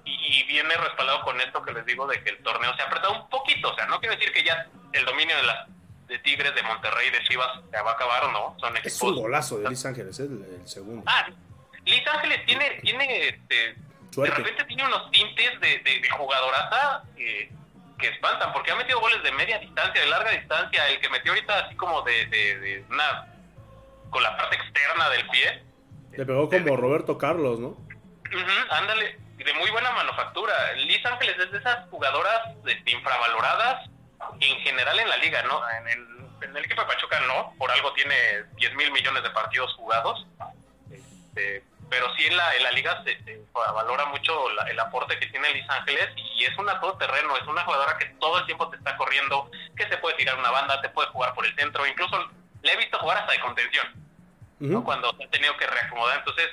y, 0.05 0.43
viene 0.43 0.75
respaldado 0.77 1.21
con 1.23 1.39
esto 1.41 1.63
que 1.63 1.73
les 1.73 1.85
digo 1.85 2.05
de 2.05 2.23
que 2.23 2.29
el 2.29 2.43
torneo 2.43 2.75
se 2.75 2.83
ha 2.83 2.85
apretado 2.85 3.23
un 3.23 3.29
poquito. 3.29 3.71
O 3.71 3.75
sea, 3.75 3.87
no 3.87 3.99
quiere 3.99 4.15
decir 4.17 4.31
que 4.31 4.43
ya 4.43 4.67
el 4.91 5.05
dominio 5.05 5.35
de 5.35 5.43
las 5.43 5.67
de 6.07 6.19
Tigres, 6.19 6.53
de 6.53 6.61
Monterrey, 6.61 7.09
de 7.09 7.23
Chivas 7.23 7.59
se 7.71 7.81
va 7.81 7.91
a 7.91 7.93
acabar 7.93 8.25
o 8.25 8.31
no. 8.31 8.55
Son 8.59 8.71
equipos. 8.77 8.93
Es 8.93 9.01
un 9.01 9.15
golazo 9.15 9.57
de 9.59 9.69
Liz 9.69 9.85
Ángeles, 9.85 10.19
es 10.19 10.29
el, 10.29 10.67
segundo. 10.67 11.03
Ah, 11.07 11.27
Liz 11.85 12.07
Ángeles 12.07 12.45
tiene, 12.45 12.69
tiene 12.81 13.27
este, 13.27 13.75
de 14.21 14.29
repente 14.29 14.63
tiene 14.65 14.85
unos 14.85 15.11
tintes 15.11 15.59
de, 15.59 15.79
de, 15.79 15.99
de 15.99 16.09
jugadoraza 16.09 17.03
que 17.15 17.49
espantan, 18.09 18.51
porque 18.53 18.71
ha 18.71 18.75
metido 18.75 18.99
goles 18.99 19.23
de 19.23 19.31
media 19.31 19.59
distancia, 19.59 20.01
de 20.01 20.07
larga 20.07 20.31
distancia, 20.31 20.87
el 20.89 20.99
que 20.99 21.09
metió 21.09 21.31
ahorita 21.31 21.59
así 21.59 21.75
como 21.75 22.01
de, 22.01 22.25
de, 22.27 22.85
una 22.89 23.27
con 24.09 24.21
la 24.21 24.35
parte 24.37 24.57
externa 24.57 25.09
del 25.09 25.27
pie. 25.29 25.63
Le 26.11 26.25
pegó 26.25 26.49
como 26.49 26.77
Roberto 26.77 27.17
Carlos, 27.17 27.59
¿no? 27.59 27.77
ándale, 28.71 29.19
de 29.37 29.53
muy 29.53 29.69
buena 29.71 29.91
manufactura. 29.91 30.73
Liz 30.73 31.05
Ángeles 31.05 31.35
es 31.39 31.51
de 31.51 31.57
esas 31.59 31.87
jugadoras 31.89 32.55
este, 32.65 32.91
infravaloradas 32.91 33.89
en 34.39 34.59
general 34.59 34.99
en 34.99 35.09
la 35.09 35.17
liga, 35.17 35.43
¿no? 35.43 35.61
En 35.69 35.87
el, 35.87 36.07
en 36.41 36.57
el 36.57 36.65
equipo 36.65 36.81
de 36.81 36.87
Pachuca 36.87 37.19
no, 37.21 37.53
por 37.57 37.71
algo 37.71 37.93
tiene 37.93 38.15
10 38.57 38.75
mil 38.75 38.91
millones 38.91 39.23
de 39.23 39.29
partidos 39.29 39.73
jugados. 39.75 40.25
Este, 40.91 41.63
pero 41.93 42.11
sí 42.15 42.25
en 42.25 42.35
la, 42.35 42.55
en 42.55 42.63
la 42.63 42.71
liga 42.71 43.03
se, 43.03 43.45
valora 43.53 44.05
mucho 44.05 44.49
el 44.67 44.79
aporte 44.79 45.19
que 45.19 45.27
tiene 45.27 45.53
Liz 45.53 45.69
Ángeles 45.69 46.09
y 46.15 46.43
es 46.43 46.57
una 46.57 46.79
todoterreno, 46.79 47.37
es 47.37 47.45
una 47.45 47.63
jugadora 47.63 47.99
que 47.99 48.05
todo 48.19 48.39
el 48.39 48.45
tiempo 48.47 48.67
te 48.69 48.77
está 48.77 48.97
corriendo, 48.97 49.51
que 49.77 49.87
se 49.87 49.97
puede 49.97 50.17
tirar 50.17 50.39
una 50.39 50.49
banda, 50.49 50.81
te 50.81 50.89
puede 50.89 51.09
jugar 51.09 51.35
por 51.35 51.45
el 51.45 51.55
centro, 51.55 51.85
incluso 51.85 52.31
le 52.63 52.73
he 52.73 52.77
visto 52.77 52.97
jugar 52.97 53.19
hasta 53.19 53.33
de 53.33 53.39
contención, 53.41 53.85
¿no? 54.57 54.83
cuando 54.83 55.09
ha 55.09 55.29
tenido 55.29 55.55
que 55.55 55.67
reacomodar, 55.67 56.17
entonces 56.17 56.49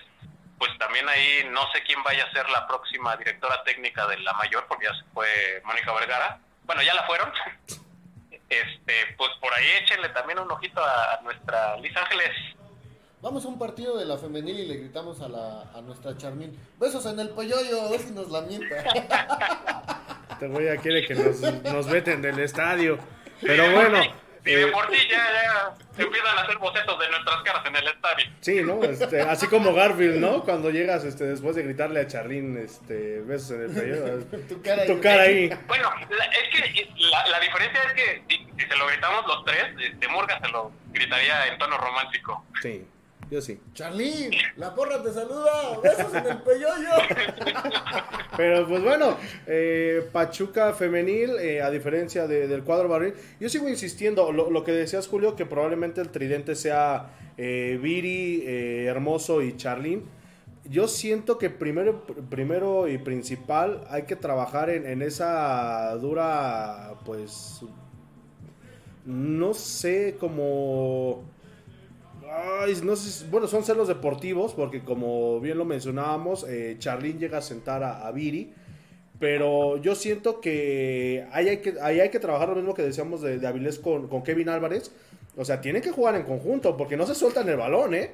pues 0.58 0.76
también 0.76 1.08
ahí 1.08 1.48
no 1.50 1.62
sé 1.72 1.82
quién 1.84 2.02
vaya 2.02 2.22
a 2.24 2.32
ser 2.32 2.46
la 2.50 2.66
próxima 2.66 3.16
directora 3.16 3.64
técnica 3.64 4.06
de 4.08 4.18
la 4.18 4.34
mayor, 4.34 4.66
porque 4.68 4.88
ya 4.88 4.94
se 4.94 5.04
fue 5.14 5.62
Mónica 5.64 5.90
Vergara, 5.94 6.38
bueno 6.64 6.82
ya 6.82 6.92
la 6.92 7.04
fueron, 7.04 7.32
este 8.50 9.14
pues 9.16 9.30
por 9.40 9.54
ahí 9.54 9.68
échenle 9.80 10.10
también 10.10 10.38
un 10.38 10.50
ojito 10.50 10.84
a 10.84 11.18
nuestra 11.22 11.78
Liz 11.78 11.96
Ángeles 11.96 12.30
Vamos 13.22 13.44
a 13.44 13.48
un 13.48 13.58
partido 13.58 13.98
de 13.98 14.06
la 14.06 14.16
femenil 14.16 14.58
y 14.60 14.66
le 14.66 14.76
gritamos 14.76 15.20
a, 15.20 15.28
la, 15.28 15.70
a 15.74 15.82
nuestra 15.82 16.16
Charmín, 16.16 16.56
besos 16.78 17.04
en 17.04 17.20
el 17.20 17.28
polloyo, 17.30 17.82
a 17.82 17.90
ver 17.90 18.00
si 18.00 18.12
nos 18.12 18.30
la 18.30 18.40
mienta. 18.42 18.76
Este 20.30 20.48
güey 20.48 20.64
ya 20.64 20.76
quiere 20.78 21.06
que 21.06 21.14
nos, 21.14 21.38
nos 21.64 21.86
veten 21.86 22.22
del 22.22 22.38
estadio. 22.38 22.98
Pero 23.42 23.74
bueno. 23.74 24.02
Y 24.46 24.52
de 24.52 24.62
eh, 24.62 24.66
por 24.68 24.88
sí 24.90 24.96
ya, 25.10 25.18
ya 25.18 25.74
se 25.94 26.02
empiezan 26.02 26.38
a 26.38 26.40
hacer 26.40 26.56
bocetos 26.56 26.98
de 26.98 27.10
nuestras 27.10 27.42
caras 27.42 27.66
en 27.66 27.76
el 27.76 27.88
estadio. 27.88 28.26
Sí, 28.40 28.62
¿no? 28.62 28.82
Este, 28.82 29.20
así 29.20 29.48
como 29.48 29.74
Garfield, 29.74 30.16
¿no? 30.16 30.42
Cuando 30.42 30.70
llegas 30.70 31.04
este, 31.04 31.24
después 31.24 31.56
de 31.56 31.64
gritarle 31.64 32.00
a 32.00 32.06
Charlín, 32.06 32.56
este, 32.56 33.20
besos 33.20 33.50
en 33.50 33.62
el 33.64 33.70
pollo. 33.70 34.24
tu 34.48 34.62
cara, 34.62 34.86
tu 34.86 34.98
cara 34.98 35.22
ahí. 35.24 35.50
Bueno, 35.66 35.90
es 36.00 36.72
que 36.72 36.88
la, 37.10 37.26
la, 37.26 37.40
diferencia 37.40 37.82
es 37.82 37.92
que 37.92 38.22
si, 38.30 38.66
se 38.66 38.76
lo 38.76 38.86
gritamos 38.86 39.26
los 39.26 39.44
tres, 39.44 39.76
de 39.76 39.88
este, 39.88 40.08
Murga 40.08 40.40
se 40.40 40.48
lo 40.48 40.72
gritaría 40.90 41.48
en 41.48 41.58
tono 41.58 41.76
romántico. 41.76 42.46
Sí. 42.62 42.86
Yo 43.30 43.40
sí. 43.40 43.60
Charlín, 43.74 44.32
la 44.56 44.74
porra 44.74 45.00
te 45.00 45.12
saluda. 45.12 45.78
Besos 45.80 46.12
en 46.12 46.26
el 46.26 46.38
peyoyo. 46.38 46.90
Pero 48.36 48.66
pues 48.66 48.82
bueno, 48.82 49.16
eh, 49.46 50.08
Pachuca 50.12 50.72
femenil, 50.72 51.38
eh, 51.38 51.62
a 51.62 51.70
diferencia 51.70 52.26
del 52.26 52.64
cuadro 52.64 52.88
barril, 52.88 53.14
yo 53.38 53.48
sigo 53.48 53.68
insistiendo, 53.68 54.32
lo, 54.32 54.64
que 54.64 54.72
decías 54.72 55.06
Julio, 55.06 55.36
que 55.36 55.46
probablemente 55.46 56.00
el 56.00 56.08
tridente 56.08 56.56
sea 56.56 57.10
eh, 57.36 57.78
Viri, 57.80 58.42
eh, 58.44 58.86
Hermoso 58.86 59.42
y 59.42 59.56
Charlín. 59.56 60.04
Yo 60.64 60.88
siento 60.88 61.38
que 61.38 61.50
primero, 61.50 62.04
primero 62.30 62.88
y 62.88 62.98
principal 62.98 63.84
hay 63.90 64.02
que 64.02 64.16
trabajar 64.16 64.70
en, 64.70 64.86
en 64.86 65.02
esa 65.02 65.94
dura, 65.96 66.94
pues, 67.04 67.60
no 69.04 69.54
sé, 69.54 70.16
como 70.18 71.29
no 72.82 72.96
sé, 72.96 73.26
bueno, 73.30 73.46
son 73.46 73.64
celos 73.64 73.88
deportivos, 73.88 74.54
porque 74.54 74.82
como 74.82 75.40
bien 75.40 75.58
lo 75.58 75.64
mencionábamos, 75.64 76.46
eh, 76.48 76.76
Charlín 76.78 77.18
llega 77.18 77.38
a 77.38 77.42
sentar 77.42 77.82
a, 77.82 78.10
Viri. 78.12 78.52
Pero 79.18 79.76
yo 79.76 79.94
siento 79.94 80.40
que 80.40 81.26
ahí 81.32 81.48
hay 81.48 81.58
que, 81.58 81.74
ahí 81.82 82.00
hay 82.00 82.08
que 82.08 82.18
trabajar 82.18 82.48
lo 82.48 82.54
mismo 82.56 82.72
que 82.72 82.82
decíamos 82.82 83.20
de, 83.20 83.38
de 83.38 83.46
Avilés 83.46 83.78
con, 83.78 84.22
Kevin 84.22 84.48
Álvarez. 84.48 84.92
O 85.36 85.44
sea, 85.44 85.60
tienen 85.60 85.82
que 85.82 85.90
jugar 85.90 86.14
en 86.14 86.22
conjunto, 86.22 86.76
porque 86.76 86.96
no 86.96 87.06
se 87.06 87.14
sueltan 87.14 87.48
el 87.48 87.56
balón, 87.56 87.94
¿eh? 87.94 88.12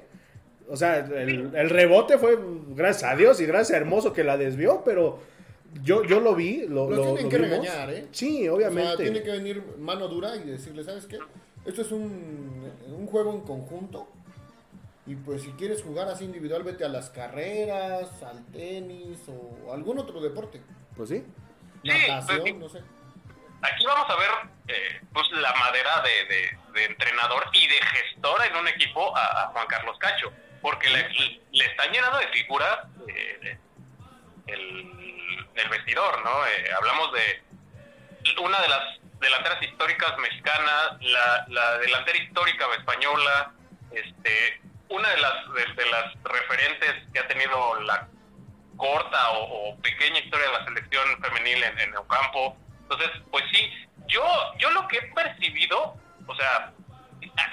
O 0.69 0.77
sea, 0.77 0.99
el, 0.99 1.71
rebote 1.71 2.19
fue 2.19 2.37
gracias 2.75 3.13
a 3.13 3.15
Dios 3.15 3.41
y 3.41 3.47
gracias 3.47 3.75
a 3.75 3.81
Hermoso 3.81 4.13
que 4.13 4.25
la 4.25 4.37
desvió, 4.37 4.83
pero 4.85 5.21
yo, 5.85 6.03
yo 6.05 6.19
lo 6.19 6.35
vi. 6.35 6.67
Lo, 6.67 6.89
tienen 6.89 7.29
que 7.29 7.39
regañar, 7.39 7.91
¿eh? 7.91 8.07
Sí, 8.11 8.49
obviamente. 8.49 8.83
O 8.83 8.97
sea, 8.97 9.05
tiene 9.05 9.23
que 9.23 9.31
venir 9.31 9.63
mano 9.79 10.09
dura 10.09 10.35
y 10.35 10.41
decirle, 10.41 10.83
¿sabes 10.83 11.07
qué? 11.07 11.19
Esto 11.67 11.83
es 11.83 11.91
un, 11.91 12.73
un 12.87 13.07
juego 13.07 13.33
en 13.33 13.41
conjunto. 13.41 14.09
Y 15.07 15.15
pues 15.15 15.43
si 15.43 15.53
quieres 15.53 15.83
jugar 15.83 16.09
así 16.09 16.25
individual, 16.25 16.63
vete 16.65 16.85
a 16.85 16.89
las 16.89 17.11
carreras, 17.11 18.23
al 18.23 18.45
tenis 18.47 19.19
o 19.29 19.73
algún 19.73 19.99
otro 19.99 20.21
deporte. 20.21 20.61
Pues 20.97 21.11
sí. 21.11 21.25
Natación, 21.85 22.41
pues 22.41 22.55
no 22.57 22.69
sé. 22.69 22.79
Aquí 23.63 23.85
vamos 23.85 24.11
a 24.11 24.17
ver 24.17 24.31
eh, 24.69 25.01
pues 25.13 25.31
la 25.33 25.55
madera 25.55 26.03
de, 26.03 26.85
entrenador 26.85 27.45
y 27.53 27.67
de 27.67 27.75
gestor 27.75 28.45
en 28.45 28.57
un 28.57 28.69
equipo 28.69 29.17
a, 29.17 29.49
Juan 29.53 29.67
Carlos 29.69 29.97
Cacho. 29.99 30.33
Porque 30.61 30.91
le, 30.91 31.09
le, 31.53 31.65
están 31.65 31.93
llenando 31.93 32.19
de 32.19 32.29
figuras 32.29 32.79
eh, 33.07 33.59
el, 34.47 35.49
el, 35.55 35.69
vestidor, 35.69 36.25
¿no? 36.25 36.47
Eh, 36.47 36.71
hablamos 36.77 37.13
de 37.13 37.43
una 38.41 38.61
de 38.61 38.69
las 38.69 38.99
delanteras 39.21 39.63
históricas 39.63 40.17
mexicanas, 40.19 40.97
la, 41.01 41.47
la 41.49 41.79
delantera 41.79 42.19
histórica 42.19 42.67
española, 42.79 43.53
este, 43.93 44.61
una 44.89 45.09
de 45.09 45.19
las, 45.19 45.35
de, 45.77 45.87
las 45.87 46.15
referentes 46.25 46.95
que 47.13 47.19
ha 47.19 47.29
tenido 47.29 47.81
la 47.83 48.09
corta 48.77 49.31
o, 49.31 49.77
pequeña 49.83 50.21
historia 50.21 50.47
de 50.47 50.53
la 50.53 50.65
selección 50.65 51.23
femenil 51.23 51.63
en, 51.65 51.79
en 51.79 51.95
el 51.95 52.07
campo. 52.09 52.57
Entonces, 52.83 53.11
pues 53.31 53.45
sí, 53.53 53.71
yo, 54.07 54.23
yo 54.59 54.71
lo 54.71 54.87
que 54.89 54.99
he 54.99 55.13
percibido, 55.13 55.97
o 56.27 56.35
sea, 56.37 56.73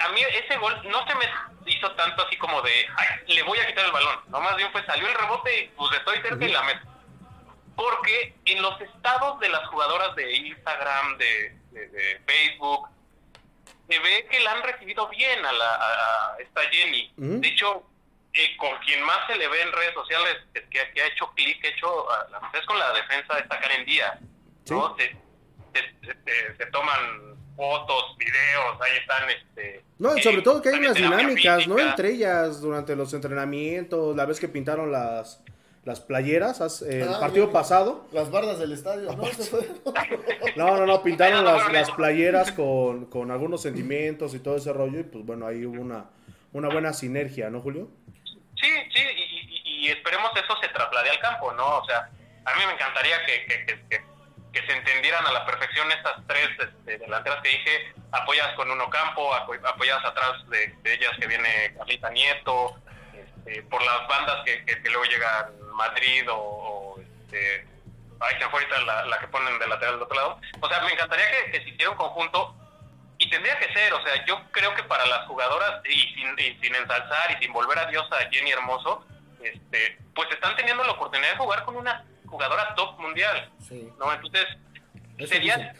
a, 0.00 0.08
mí 0.10 0.20
ese 0.20 0.56
gol 0.58 0.80
no 0.90 1.06
se 1.06 1.14
me 1.14 1.26
hizo 1.66 1.90
tanto 1.92 2.26
así 2.26 2.36
como 2.36 2.60
de, 2.62 2.86
le 3.28 3.42
voy 3.42 3.58
a 3.58 3.66
quitar 3.66 3.86
el 3.86 3.92
balón. 3.92 4.20
No, 4.28 4.40
más 4.40 4.56
bien 4.56 4.70
fue, 4.72 4.84
salió 4.86 5.08
el 5.08 5.14
rebote 5.14 5.64
y 5.64 5.68
pues 5.68 5.92
estoy 5.96 6.20
cerca 6.20 6.44
y 6.44 6.52
la 6.52 6.62
meto. 6.62 6.93
Porque 7.76 8.34
en 8.44 8.62
los 8.62 8.80
estados 8.80 9.40
de 9.40 9.48
las 9.48 9.66
jugadoras 9.68 10.14
de 10.16 10.32
Instagram, 10.32 11.18
de, 11.18 11.58
Facebook, 12.26 12.88
se 13.88 13.98
ve 13.98 14.26
que 14.30 14.40
la 14.40 14.52
han 14.52 14.62
recibido 14.62 15.08
bien 15.08 15.44
a, 15.44 15.52
la, 15.52 16.36
esta 16.38 16.62
Jenny. 16.70 17.12
De 17.16 17.48
hecho, 17.48 17.82
eh, 18.32 18.56
con 18.56 18.76
quien 18.78 19.02
más 19.04 19.26
se 19.28 19.36
le 19.36 19.48
ve 19.48 19.62
en 19.62 19.72
redes 19.72 19.94
sociales 19.94 20.36
es 20.54 20.62
que, 20.68 20.80
ha 20.80 21.06
hecho 21.06 21.30
clic, 21.34 21.64
hecho, 21.64 22.06
es 22.52 22.66
con 22.66 22.78
la 22.78 22.92
defensa 22.92 23.34
de 23.34 23.40
esta 23.40 23.60
Karen 23.60 23.84
Díaz. 23.84 24.18
¿no? 24.70 24.96
Se, 24.96 25.16
se, 26.56 26.66
toman 26.66 27.36
fotos, 27.56 28.16
videos, 28.18 28.80
ahí 28.80 28.98
están. 28.98 29.30
este 29.30 29.84
No, 29.98 30.16
sobre 30.18 30.42
todo 30.42 30.60
que 30.60 30.70
hay 30.70 30.78
unas 30.78 30.94
dinámicas, 30.94 31.68
¿no? 31.68 31.78
Entre 31.78 32.10
ellas, 32.10 32.60
durante 32.60 32.96
los 32.96 33.12
entrenamientos, 33.14 34.16
la 34.16 34.26
vez 34.26 34.40
que 34.40 34.48
pintaron 34.48 34.90
las 34.90 35.40
las 35.84 36.00
playeras 36.00 36.82
el 36.82 37.08
ah, 37.08 37.20
partido 37.20 37.52
pasado. 37.52 38.06
Las 38.12 38.30
bardas 38.30 38.58
del 38.58 38.72
estadio. 38.72 39.10
No, 40.56 40.76
no, 40.76 40.86
no, 40.86 41.02
pintaron 41.02 41.44
las, 41.44 41.70
las 41.72 41.90
playeras 41.90 42.52
con, 42.52 43.06
con, 43.06 43.30
algunos 43.30 43.62
sentimientos 43.62 44.34
y 44.34 44.38
todo 44.38 44.56
ese 44.56 44.72
rollo 44.72 45.00
y 45.00 45.04
pues 45.04 45.24
bueno, 45.24 45.46
ahí 45.46 45.66
hubo 45.66 45.80
una, 45.80 46.06
una 46.52 46.68
buena 46.68 46.92
sinergia, 46.92 47.50
¿no, 47.50 47.60
Julio? 47.60 47.88
Sí, 48.60 48.70
sí, 48.94 49.02
y, 49.64 49.88
esperemos 49.88 50.30
eso 50.34 50.56
se 50.62 50.68
traslade 50.68 51.10
al 51.10 51.18
campo, 51.20 51.52
¿no? 51.52 51.78
O 51.78 51.84
sea, 51.84 52.08
a 52.44 52.54
mí 52.56 52.66
me 52.66 52.72
encantaría 52.72 53.16
que, 53.26 53.44
que, 53.44 53.80
que, 53.90 54.66
se 54.66 54.72
entendieran 54.72 55.26
a 55.26 55.32
la 55.32 55.44
perfección 55.44 55.90
estas 55.92 56.26
tres 56.26 56.48
este, 56.58 56.98
delanteras 56.98 57.42
que 57.42 57.50
dije, 57.50 57.92
apoyadas 58.12 58.54
con 58.54 58.70
Uno 58.70 58.88
Campo, 58.88 59.34
apo- 59.34 59.58
apoyadas 59.66 60.04
atrás 60.06 60.48
de, 60.48 60.68
de 60.82 60.94
ellas 60.94 61.10
que 61.20 61.26
viene 61.26 61.74
Carlita 61.76 62.08
Nieto, 62.10 62.74
este, 63.46 63.62
por 63.64 63.82
las 63.84 64.06
bandas 64.08 64.44
que, 64.44 64.64
que, 64.64 64.82
que 64.82 64.88
luego 64.90 65.04
llegan 65.04 65.46
Madrid 65.74 66.30
o, 66.30 66.36
o, 66.36 67.00
este, 67.00 67.66
se 68.38 68.48
fue 68.48 68.60
ahorita 68.60 68.80
la, 68.82 69.04
la 69.06 69.18
que 69.18 69.28
ponen 69.28 69.58
de 69.58 69.66
lateral 69.66 69.94
del 69.94 70.02
otro 70.02 70.16
lado. 70.16 70.40
O 70.60 70.68
sea, 70.68 70.80
me 70.82 70.92
encantaría 70.92 71.26
que, 71.30 71.50
que 71.52 71.62
se 71.64 71.68
hiciera 71.70 71.90
un 71.90 71.96
conjunto 71.96 72.54
y 73.18 73.28
tendría 73.30 73.58
que 73.58 73.72
ser, 73.72 73.92
o 73.92 74.02
sea, 74.04 74.24
yo 74.26 74.40
creo 74.50 74.74
que 74.74 74.82
para 74.84 75.04
las 75.06 75.26
jugadoras, 75.26 75.80
y 75.84 76.00
sin, 76.14 76.38
y 76.38 76.58
sin 76.60 76.74
ensalzar 76.74 77.30
y 77.32 77.42
sin 77.42 77.52
volver 77.52 77.78
a 77.78 77.86
Dios 77.86 78.06
a 78.12 78.28
Jenny 78.30 78.50
Hermoso, 78.50 79.06
este, 79.42 79.98
pues 80.14 80.30
están 80.30 80.56
teniendo 80.56 80.82
la 80.84 80.92
oportunidad 80.92 81.32
de 81.32 81.36
jugar 81.38 81.64
con 81.64 81.76
una 81.76 82.04
jugadora 82.26 82.74
top 82.74 82.98
mundial, 82.98 83.50
Sí. 83.68 83.88
¿no? 83.98 84.12
Entonces, 84.12 84.46
sería... 85.28 85.74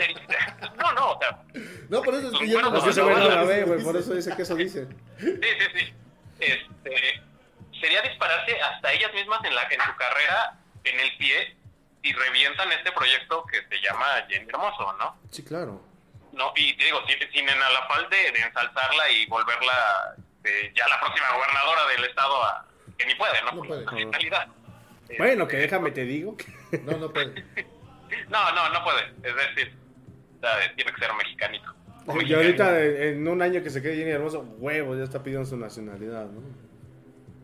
no, 0.78 0.92
no, 0.92 1.10
o 1.12 1.18
sea, 1.20 1.42
No, 1.90 2.02
por 2.02 2.14
eso 2.14 2.32
es 2.32 2.38
que 2.38 2.48
yo 2.48 2.62
no 2.62 2.70
por 2.72 3.96
eso 3.96 4.14
dice 4.14 4.34
que 4.34 4.42
eso 4.42 4.54
dice. 4.54 4.86
sí, 5.18 5.38
sí, 5.42 5.66
sí. 5.74 5.94
Este, 6.40 7.22
sería 7.80 8.02
dispararse 8.02 8.60
hasta 8.60 8.92
ellas 8.92 9.12
mismas 9.14 9.44
en, 9.44 9.54
la, 9.54 9.62
en 9.64 9.80
su 9.80 9.96
carrera, 9.96 10.54
en 10.84 11.00
el 11.00 11.16
pie, 11.16 11.56
y 12.02 12.12
revientan 12.12 12.70
este 12.72 12.92
proyecto 12.92 13.44
que 13.46 13.62
se 13.68 13.82
llama 13.82 14.06
Jenny 14.28 14.48
Hermoso, 14.48 14.92
¿no? 14.98 15.16
Sí, 15.30 15.44
claro. 15.44 15.82
No, 16.32 16.52
y 16.56 16.74
te 16.76 16.84
digo, 16.84 17.00
sin, 17.06 17.18
sin 17.32 17.48
en 17.48 17.62
a 17.62 17.70
la 17.70 17.86
falta 17.88 18.14
de, 18.16 18.30
de 18.32 18.40
ensalzarla 18.40 19.10
y 19.10 19.26
volverla 19.26 20.14
eh, 20.44 20.72
ya 20.74 20.88
la 20.88 20.98
próxima 21.00 21.26
gobernadora 21.34 21.86
del 21.88 22.04
estado 22.04 22.42
a, 22.44 22.66
que 22.96 23.04
ni 23.06 23.14
puede, 23.16 23.42
¿no? 23.42 23.52
No 23.52 23.62
puede. 23.62 23.84
Bueno, 25.18 25.42
Este, 25.44 25.56
que 25.56 25.62
déjame 25.62 25.90
te 25.90 26.04
digo. 26.04 26.36
que- 26.36 26.78
No, 26.78 26.96
no 26.96 27.12
puede. 27.12 27.44
No, 28.28 28.50
no, 28.52 28.68
no 28.70 28.82
puede. 28.82 29.04
Es 29.22 29.34
decir, 29.36 29.76
tiene 30.74 30.92
que 30.92 30.98
ser 31.00 31.12
mexicanito. 31.14 31.72
Y 32.24 32.32
ahorita 32.34 32.82
en 32.84 33.00
en 33.20 33.28
un 33.28 33.42
año 33.42 33.62
que 33.62 33.70
se 33.70 33.82
quede 33.82 33.96
Jenny 33.96 34.10
Hermoso, 34.10 34.40
huevo, 34.58 34.96
ya 34.96 35.04
está 35.04 35.22
pidiendo 35.22 35.46
su 35.48 35.56
nacionalidad, 35.56 36.26
¿no? 36.26 36.40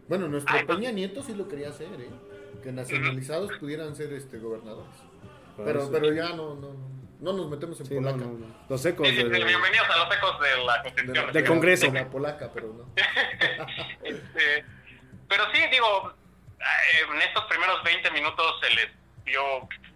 Bueno, 0.09 0.28
nuestro 0.28 0.54
Ay, 0.54 0.64
Peña 0.64 0.92
Nieto 0.92 1.22
sí 1.22 1.34
lo 1.34 1.48
quería 1.48 1.70
hacer, 1.70 1.88
¿eh? 2.00 2.09
Que 2.62 2.72
nacionalizados 2.72 3.52
pudieran 3.59 3.94
ser 3.96 4.12
este 4.12 4.38
gobernadores. 4.38 4.94
Pero, 5.64 5.90
pero 5.90 6.12
ya 6.12 6.30
no, 6.30 6.54
no, 6.54 6.74
no 7.20 7.32
nos 7.32 7.48
metemos 7.48 7.80
en 7.80 7.86
Sí, 7.86 7.94
polaca. 7.94 8.16
no, 8.18 8.32
no. 8.32 8.46
Los 8.68 8.84
ecos 8.84 9.09
Sí, 9.09 9.14
sí, 9.16 9.22
sí, 9.22 9.28
de, 9.28 9.44
bienvenidos 9.44 9.86
a 9.88 9.98
los 10.04 10.16
ecos 10.16 10.40
de 10.40 10.64
la 10.64 10.82
Constitución. 10.82 11.32
De 11.32 11.44
Congreso. 11.44 11.86
de 11.90 12.00
la 12.00 12.11
polaca, 12.11 12.50
pero 12.52 12.72
no. 12.72 12.90
Este, 14.02 14.64
pero 15.28 15.44
sí, 15.52 15.61
digo, 15.70 16.14
eh, 16.61 17.14
en 17.14 17.22
estos 17.22 17.44
primeros 17.46 17.82
20 17.84 18.11
minutos 18.12 18.46
se 18.61 18.70
les 18.70 18.88
dio 19.24 19.42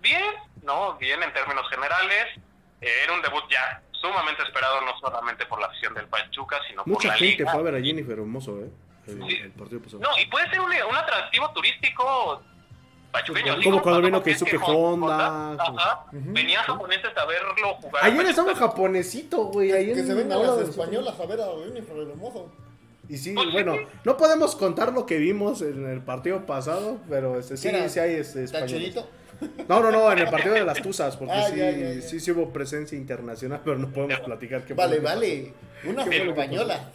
bien, 0.03 0.35
¿no? 0.63 0.97
Bien 0.99 1.23
en 1.23 1.33
términos 1.33 1.69
generales. 1.71 2.27
Eh, 2.81 2.89
era 3.05 3.13
un 3.13 3.23
debut 3.23 3.45
ya 3.51 3.83
sumamente 4.01 4.43
esperado, 4.43 4.81
no 4.83 4.99
solamente 4.99 5.47
por 5.47 5.61
la 5.61 5.67
afición 5.67 5.95
del 5.95 6.07
Pachuca, 6.07 6.59
sino 6.69 6.85
por 6.85 6.93
Mucha 6.95 7.09
la 7.09 7.15
gente 7.15 7.39
liga. 7.39 7.53
fue 7.53 7.61
a 7.61 7.65
ver 7.65 7.75
a 7.75 7.81
Jennifer 7.85 8.19
Hermoso, 8.19 8.59
¿eh? 8.61 8.71
El, 9.07 9.23
Sí. 9.27 9.37
el 9.43 9.51
partido 9.53 9.81
pasado. 9.83 10.03
No, 10.03 10.09
y 10.21 10.27
puede 10.27 10.49
ser 10.51 10.61
un, 10.61 10.67
un 10.71 10.97
atractivo 10.97 11.51
turístico 11.53 12.43
pachuqueño. 13.13 13.53
Como 13.55 13.63
Digo, 13.63 13.83
cuando 13.83 14.03
vino 14.03 14.23
Keisuke 14.23 14.59
con 14.61 14.75
Honda, 15.03 15.53
Ajá, 15.55 16.05
venían 16.13 16.63
japoneses 16.65 17.17
a 17.17 17.25
verlo 17.27 17.75
jugar. 17.81 18.05
Ayer 18.05 18.27
estaba 18.27 18.55
japonesito, 18.55 19.45
güey. 19.47 19.71
Que 19.71 19.93
en 19.93 20.07
se 20.07 20.15
vengan 20.15 20.43
las 20.43 20.59
españolas 20.69 21.19
a 21.19 21.27
ver 21.27 21.41
a 21.41 21.47
Jennifer 21.65 21.97
Hermoso. 21.97 22.51
Y 23.09 23.17
sí, 23.17 23.33
Pues 23.35 23.47
sí. 23.49 23.53
bueno, 23.53 23.75
no 24.05 24.17
podemos 24.17 24.55
contar 24.55 24.93
lo 24.93 25.05
que 25.07 25.19
vimos 25.19 25.63
en 25.63 25.85
el 25.91 26.01
partido 26.01 26.47
pasado, 26.47 26.99
pero 27.09 27.41
este, 27.41 27.57
sí, 27.57 27.69
sí 27.89 27.99
hay 27.99 28.15
este, 28.15 28.45
españoles. 28.45 28.73
¿Tacherito? 28.95 29.09
No, 29.69 29.81
no, 29.81 29.91
no, 29.91 30.13
en 30.13 30.19
el 30.19 30.29
partido 30.29 30.55
de 30.55 30.65
las 30.65 30.81
Tuzas, 30.83 31.17
porque 31.17 31.33
Ah, 31.35 31.47
sí, 31.51 31.57
ya, 31.57 31.71
ya, 31.71 31.93
ya. 31.95 32.03
sí, 32.03 32.21
sí 32.21 32.31
hubo 32.31 32.53
presencia 32.53 32.97
internacional, 32.99 33.61
pero 33.65 33.79
no 33.79 33.89
podemos 33.91 34.21
platicar 34.21 34.63
qué 34.65 34.75
Vale, 34.75 34.99
vale. 35.01 35.53
Una 35.85 36.05
¿Qué 36.05 36.11
fue 36.19 36.25
lo 36.27 36.35
que 36.35 36.41
española. 36.41 36.77
pasó. 36.79 36.91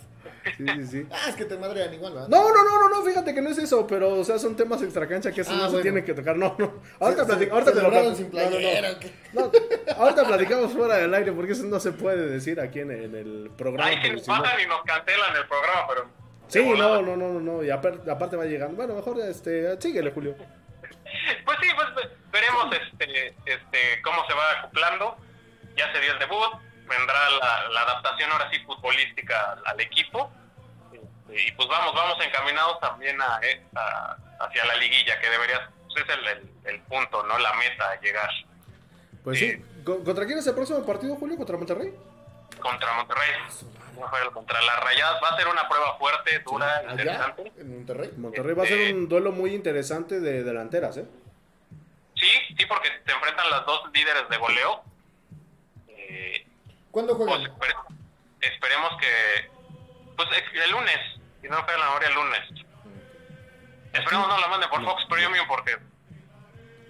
Sí, 0.58 0.64
sí, 0.76 0.88
sí. 0.88 1.08
Ah, 1.12 1.30
es 1.30 1.36
que 1.36 1.46
te 1.46 1.58
madrean 1.58 1.92
igual, 1.94 2.14
¿verdad? 2.14 2.28
No, 2.28 2.50
no, 2.54 2.64
no, 2.64 2.78
no, 2.80 2.90
no, 2.90 3.04
fíjate 3.04 3.34
que 3.34 3.42
no 3.42 3.50
es 3.50 3.58
eso, 3.58 3.88
pero, 3.88 4.14
o 4.14 4.24
sea, 4.24 4.38
son 4.38 4.56
temas 4.56 4.80
extracancha 4.84 5.32
que 5.32 5.42
eso 5.42 5.52
Ah, 5.54 5.62
no 5.64 5.72
se 5.72 5.82
tienen 5.82 6.06
que 6.06 6.14
tocar, 6.14 6.38
no, 6.38 6.56
no. 6.60 6.82
Ahorita, 7.00 7.26
Se- 7.26 7.32
platic- 7.34 7.46
se- 7.46 7.52
ahorita 7.52 7.74
te 7.74 7.82
lo 7.82 7.90
platico. 7.90 8.16
sin 8.16 8.30
No, 8.32 8.38
no, 8.38 8.44
no. 8.44 8.50
playera, 8.52 8.90
ahorita 9.98 10.28
platicamos 10.28 10.72
fuera 10.74 10.98
del 10.98 11.14
aire 11.14 11.32
porque 11.32 11.54
eso 11.54 11.64
no 11.64 11.80
se 11.80 11.92
puede 11.94 12.28
decir 12.30 12.60
aquí 12.60 12.80
en, 12.82 12.92
el- 12.92 13.04
en 13.06 13.16
el 13.16 13.52
programa. 13.58 13.90
Porque 13.92 14.14
nos 14.14 14.28
bajan 14.28 14.60
y 14.62 14.68
nos 14.68 14.84
cancelan 14.84 15.36
el 15.36 15.48
programa, 15.48 15.88
pero... 15.90 16.06
Sí, 16.48 16.64
no, 16.78 17.02
no, 17.02 17.16
no, 17.18 17.28
no, 17.34 17.40
no, 17.40 17.64
y 17.64 17.70
apar- 17.70 18.08
aparte 18.08 18.36
va 18.36 18.46
llegando. 18.46 18.76
Bueno, 18.76 18.94
mejor 18.94 19.20
este, 19.22 19.82
síguele, 19.82 20.12
Julio. 20.12 20.36
Pues 21.46 21.58
sí, 21.62 21.68
pues 21.76 21.96
ve- 21.96 22.18
veremos 22.32 22.74
este, 22.76 23.36
este, 23.46 24.02
cómo 24.04 24.26
se 24.28 24.34
va 24.34 24.52
acoplando. 24.60 25.18
Ya 25.76 25.92
se 25.92 26.00
dio 26.00 26.12
el 26.14 26.20
debut, 26.20 26.54
vendrá 26.88 27.30
la, 27.30 27.70
la 27.70 27.82
adaptación 27.82 28.32
ahora 28.32 28.50
sí 28.52 28.60
futbolística 28.66 29.58
al, 29.66 29.80
equipo. 29.82 30.32
Este, 30.94 31.48
y 31.48 31.52
pues 31.54 31.68
vamos, 31.68 31.94
vamos 31.94 32.18
encaminados 32.26 32.80
también 32.80 33.22
a, 33.22 33.40
eh, 33.44 33.66
a- 33.76 34.16
hacia 34.42 34.66
la 34.66 34.76
liguilla, 34.76 35.20
que 35.20 35.30
debería 35.30 35.70
pues, 35.92 36.04
es 36.04 36.16
el, 36.16 36.28
el- 36.28 36.52
el 36.66 36.82
punto, 36.84 37.24
¿no? 37.24 37.38
La 37.40 37.54
meta 37.54 37.92
a 37.92 38.00
llegar 38.02 38.30
Pues 39.24 39.40
Sí. 39.40 39.52
sí. 39.52 39.66
¿Con- 39.84 40.04
¿Contra 40.04 40.26
quién 40.26 40.38
es 40.40 40.48
el 40.48 40.56
próximo 40.56 40.86
partido, 40.86 41.16
Julio? 41.16 41.38
¿Contra 41.38 41.58
Monterrey? 41.58 41.94
contra 42.62 42.94
Monterrey. 42.94 43.32
Contra 44.34 44.62
las 44.62 44.80
rayadas 44.84 45.22
va 45.24 45.30
a 45.30 45.38
ser 45.38 45.48
una 45.48 45.68
prueba 45.68 45.98
fuerte, 45.98 46.40
dura, 46.40 46.84
interesante. 46.92 47.52
en 47.58 47.76
Monterrey. 47.78 48.12
Monterrey 48.18 48.54
va 48.56 48.64
a 48.64 48.68
ser 48.68 48.94
un 48.94 49.08
duelo 49.08 49.32
muy 49.32 49.54
interesante 49.54 50.20
de 50.20 50.44
delanteras, 50.44 50.98
¿eh? 50.98 51.06
Sí, 52.16 52.28
sí, 52.58 52.66
porque 52.66 52.90
se 53.06 53.12
enfrentan 53.12 53.50
las 53.50 53.66
dos 53.66 53.82
líderes 53.94 54.28
de 54.30 54.38
goleo. 54.38 54.84
Eh, 55.88 56.46
¿Cuándo 56.92 57.18
Pues 57.18 57.30
juegan? 57.30 57.52
espere- 57.52 57.76
esperemos 58.42 58.92
que. 59.00 59.50
Pues 60.16 60.30
el 60.54 60.72
lunes, 60.72 60.98
si 61.42 61.48
no 61.50 61.58
me 61.58 61.64
falla 61.64 61.78
la 61.78 61.86
memoria, 61.88 62.08
el 62.10 62.16
lunes. 62.16 62.42
Esperemos 63.94 64.28
no 64.28 64.38
la 64.40 64.48
manden 64.48 64.70
por 64.70 64.84
Fox 64.84 65.06
Premium 65.10 65.48
porque. 65.48 65.78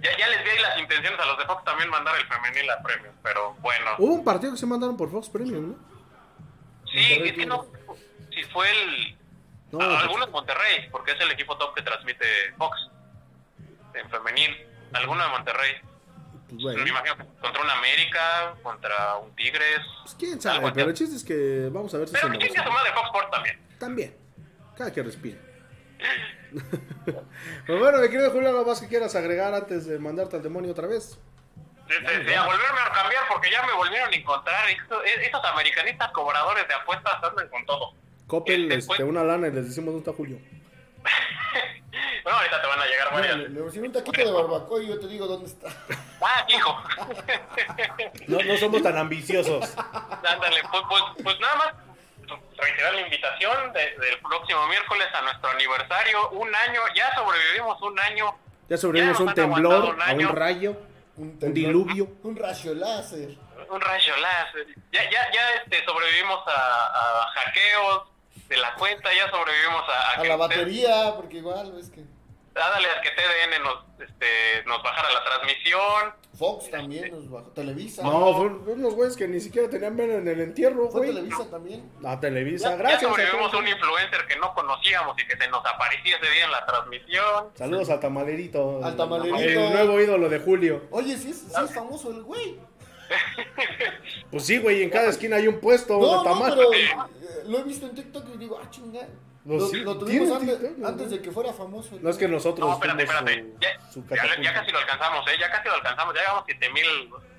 Ya, 0.01 0.15
ya 0.17 0.27
les 0.27 0.43
vi 0.43 0.49
ahí 0.51 0.59
las 0.59 0.77
intenciones 0.77 1.19
a 1.19 1.25
los 1.25 1.37
de 1.39 1.45
Fox 1.45 1.63
también 1.63 1.89
mandar 1.89 2.15
el 2.17 2.27
femenil 2.27 2.69
a 2.69 2.81
Premium, 2.83 3.15
pero 3.23 3.53
bueno. 3.61 3.91
Hubo 3.97 4.13
un 4.13 4.23
partido 4.23 4.51
que 4.51 4.57
se 4.59 4.65
mandaron 4.67 4.95
por 4.97 5.09
Fox 5.09 5.29
Premium, 5.29 5.71
¿no? 5.71 5.94
Sí, 6.95 7.13
es 7.23 7.33
que 7.33 7.45
no. 7.45 7.65
Si 8.33 8.43
fue 8.45 8.69
el. 8.71 9.17
No, 9.71 9.81
a- 9.81 9.87
pues- 9.87 10.03
algunos 10.03 10.31
Monterrey, 10.31 10.89
porque 10.91 11.11
es 11.11 11.21
el 11.21 11.31
equipo 11.31 11.57
top 11.57 11.75
que 11.75 11.81
transmite 11.81 12.25
Fox 12.57 12.77
en 13.93 14.09
femenil. 14.09 14.55
Alguno 14.93 15.23
de 15.23 15.29
Monterrey. 15.29 15.71
Pues 16.49 16.61
bueno. 16.61 16.83
Me 16.83 16.89
imagino 16.89 17.17
que 17.17 17.25
contra 17.41 17.61
un 17.63 17.69
América, 17.69 18.55
contra 18.61 19.17
un 19.17 19.35
Tigres. 19.35 19.79
Pues 20.03 20.15
quién 20.17 20.39
sabe, 20.41 20.71
pero 20.73 20.87
el 20.89 20.93
así. 20.93 21.03
chiste 21.03 21.15
es 21.17 21.23
que 21.23 21.69
vamos 21.71 21.93
a 21.93 21.97
ver 21.97 22.07
si 22.07 22.13
Pero 22.13 22.27
se 22.31 22.37
que 22.37 22.47
chingue 22.47 22.63
su 22.63 22.71
madre 22.71 22.91
Fox 22.93 23.05
Sports 23.07 23.31
también. 23.31 23.59
También. 23.79 24.17
Cada 24.77 24.93
que 24.93 25.03
respire. 25.03 25.39
pues 27.65 27.79
bueno, 27.79 27.97
mi 27.99 28.09
querido 28.09 28.31
Julio, 28.31 28.49
algo 28.49 28.65
más 28.65 28.79
que 28.79 28.87
quieras 28.87 29.15
agregar 29.15 29.53
antes 29.53 29.85
de 29.85 29.99
mandarte 29.99 30.35
al 30.37 30.43
demonio 30.43 30.71
otra 30.71 30.87
vez. 30.87 31.17
Sí, 31.87 31.93
sí, 31.99 32.15
sí, 32.27 32.33
a 32.33 32.43
volverme 32.45 32.79
a 32.79 32.91
cambiar 32.91 33.23
porque 33.29 33.51
ya 33.51 33.63
me 33.65 33.73
volvieron 33.73 34.11
a 34.11 34.15
encontrar. 34.15 34.69
Esto- 34.69 35.03
e- 35.03 35.25
Esos 35.27 35.43
americanistas 35.45 36.11
cobradores 36.11 36.67
de 36.67 36.73
apuestas 36.73 37.23
andan 37.23 37.47
con 37.49 37.65
todo. 37.65 37.93
Eh, 38.47 38.67
después- 38.67 38.99
este, 38.99 39.03
una 39.03 39.23
lana 39.23 39.47
y 39.47 39.51
les 39.51 39.67
decimos 39.67 39.93
dónde 39.93 39.99
está 39.99 40.13
Julio. 40.13 40.37
Bueno, 42.23 42.39
ahorita 42.39 42.59
te 42.61 42.67
van 42.67 42.79
a 42.79 42.85
llegar 42.87 43.13
varias. 43.13 43.37
le, 43.37 43.49
le 43.49 43.61
un 43.61 43.91
taquito 43.93 44.19
de 44.19 44.31
barbacoa 44.31 44.81
y 44.81 44.87
yo 44.87 44.99
te 44.99 45.07
digo 45.07 45.27
dónde 45.27 45.45
está. 45.45 45.69
Ah, 46.21 46.43
hijo. 46.49 46.83
No, 48.27 48.39
no 48.39 48.57
somos 48.57 48.81
tan 48.81 48.97
ambiciosos. 48.97 49.75
Ándale, 49.77 50.61
pues, 50.71 50.83
pues, 50.89 51.03
pues 51.23 51.39
nada 51.39 51.55
más 51.55 51.73
reiterar 52.57 52.95
la 52.95 53.01
invitación 53.01 53.73
de- 53.73 53.95
del 53.99 54.17
próximo 54.19 54.67
miércoles 54.67 55.07
a 55.13 55.21
nuestro 55.21 55.49
aniversario. 55.51 56.29
Un 56.31 56.53
año, 56.55 56.81
ya 56.95 57.13
sobrevivimos 57.13 57.79
un 57.83 57.99
año. 57.99 58.35
Ya 58.69 58.77
sobrevivimos 58.77 59.19
Ya 59.19 59.23
un 59.25 59.33
temblor, 59.35 59.83
un 59.95 60.01
a 60.01 60.11
un 60.13 60.35
rayo, 60.35 60.75
Un, 61.17 61.39
temblor, 61.39 61.53
diluvio. 61.53 62.07
Un 62.23 62.35
rayo 62.35 62.73
láser. 62.75 63.37
Un 63.69 63.81
rayo 63.81 64.17
láser. 64.17 64.67
Ya, 64.91 65.03
ya, 65.09 65.31
ya 65.33 65.49
este, 65.63 65.83
sobrevivimos 65.85 66.39
a, 66.47 66.87
a 66.87 67.27
hackeos 67.33 68.03
de 68.49 68.57
la 68.57 68.73
cuenta, 68.75 69.09
ya 69.13 69.29
sobrevivimos 69.31 69.83
a, 69.89 70.19
A 70.19 70.21
que 70.21 70.27
la 70.27 70.35
usted- 70.35 70.57
batería, 70.57 71.13
porque 71.15 71.37
igual 71.37 71.77
es 71.79 71.89
que. 71.89 72.01
Dale 72.55 72.87
a 72.89 73.01
que 73.01 73.09
TDN 73.09 73.63
nos, 73.63 73.83
este, 73.99 74.63
nos 74.65 74.81
bajara 74.81 75.11
la 75.11 75.23
transmisión. 75.25 76.13
Fox 76.39 76.71
también 76.71 77.11
nos 77.11 77.29
bajó. 77.29 77.49
Televisa. 77.51 78.01
No, 78.01 78.33
fueron 78.33 78.63
unos 78.65 78.93
güeyes 78.95 79.17
que 79.17 79.27
ni 79.27 79.41
siquiera 79.41 79.69
tenían 79.69 79.95
vena 79.97 80.15
en 80.15 80.27
el 80.27 80.39
entierro, 80.39 80.89
Fue 80.89 81.01
güey. 81.01 81.13
Televisa 81.13 81.49
también. 81.51 81.91
A 82.05 82.17
Televisa, 82.19 82.69
Ya, 82.71 82.75
gracias. 82.77 83.01
ya 83.01 83.07
a 83.07 83.11
sobrevivimos 83.11 83.51
todos. 83.51 83.61
un 83.63 83.67
influencer 83.69 84.25
que 84.27 84.35
no 84.37 84.53
conocíamos 84.53 85.21
y 85.21 85.27
que 85.27 85.35
se 85.37 85.47
nos 85.49 85.65
aparecía 85.65 86.15
ese 86.17 86.31
día 86.31 86.45
en 86.45 86.51
la 86.51 86.65
transmisión. 86.65 87.49
Saludos 87.55 87.89
al 87.89 87.99
tamalerito. 87.99 88.83
Al 88.85 88.95
Tamalerito. 88.95 89.37
El 89.45 89.73
nuevo 89.73 89.99
ídolo 89.99 90.29
de 90.29 90.39
Julio. 90.39 90.81
Oye, 90.91 91.17
sí 91.17 91.31
es, 91.31 91.39
sí 91.39 91.51
es 91.63 91.73
famoso 91.73 92.09
el 92.11 92.23
güey. 92.23 92.57
Pues 94.31 94.45
sí, 94.45 94.57
güey, 94.59 94.81
en 94.83 94.89
cada 94.89 95.09
esquina 95.09 95.35
hay 95.35 95.47
un 95.47 95.59
puesto 95.59 95.99
No, 95.99 96.05
de 96.05 96.11
no, 96.15 96.23
tamal. 96.23 96.53
pero 96.55 96.73
eh, 96.73 96.89
lo 97.47 97.59
he 97.59 97.63
visto 97.63 97.85
en 97.85 97.95
TikTok 97.95 98.25
y 98.33 98.37
digo, 98.37 98.59
ah, 98.61 98.67
chingada. 98.69 99.07
No, 99.45 99.57
Lo, 99.59 99.67
sí, 99.67 99.83
tuvimos 99.83 100.31
antes, 100.41 100.57
TikTok, 100.59 100.77
¿no? 100.79 100.87
antes 100.87 101.09
de 101.11 101.21
que 101.21 101.31
fuera 101.31 101.53
famoso. 101.53 101.99
No 102.01 102.09
es 102.09 102.17
que 102.17 102.27
nosotros 102.27 102.67
No, 102.67 102.73
espérate, 102.73 103.03
espérate. 103.03 103.41
su- 103.43 103.59
Ya, 103.61 103.91
su 103.91 104.01
ya, 104.01 104.07
catapulta. 104.15 104.41
ya 104.41 104.53
casi 104.55 104.71
lo 104.71 104.77
alcanzamos, 104.79 105.27
¿eh? 105.27 105.31
Ya 105.39 105.51
casi 105.51 105.67
lo 105.67 105.73
alcanzamos. 105.75 106.15
Ya 106.15 106.21
llevamos 106.21 106.43
7000 106.47 106.85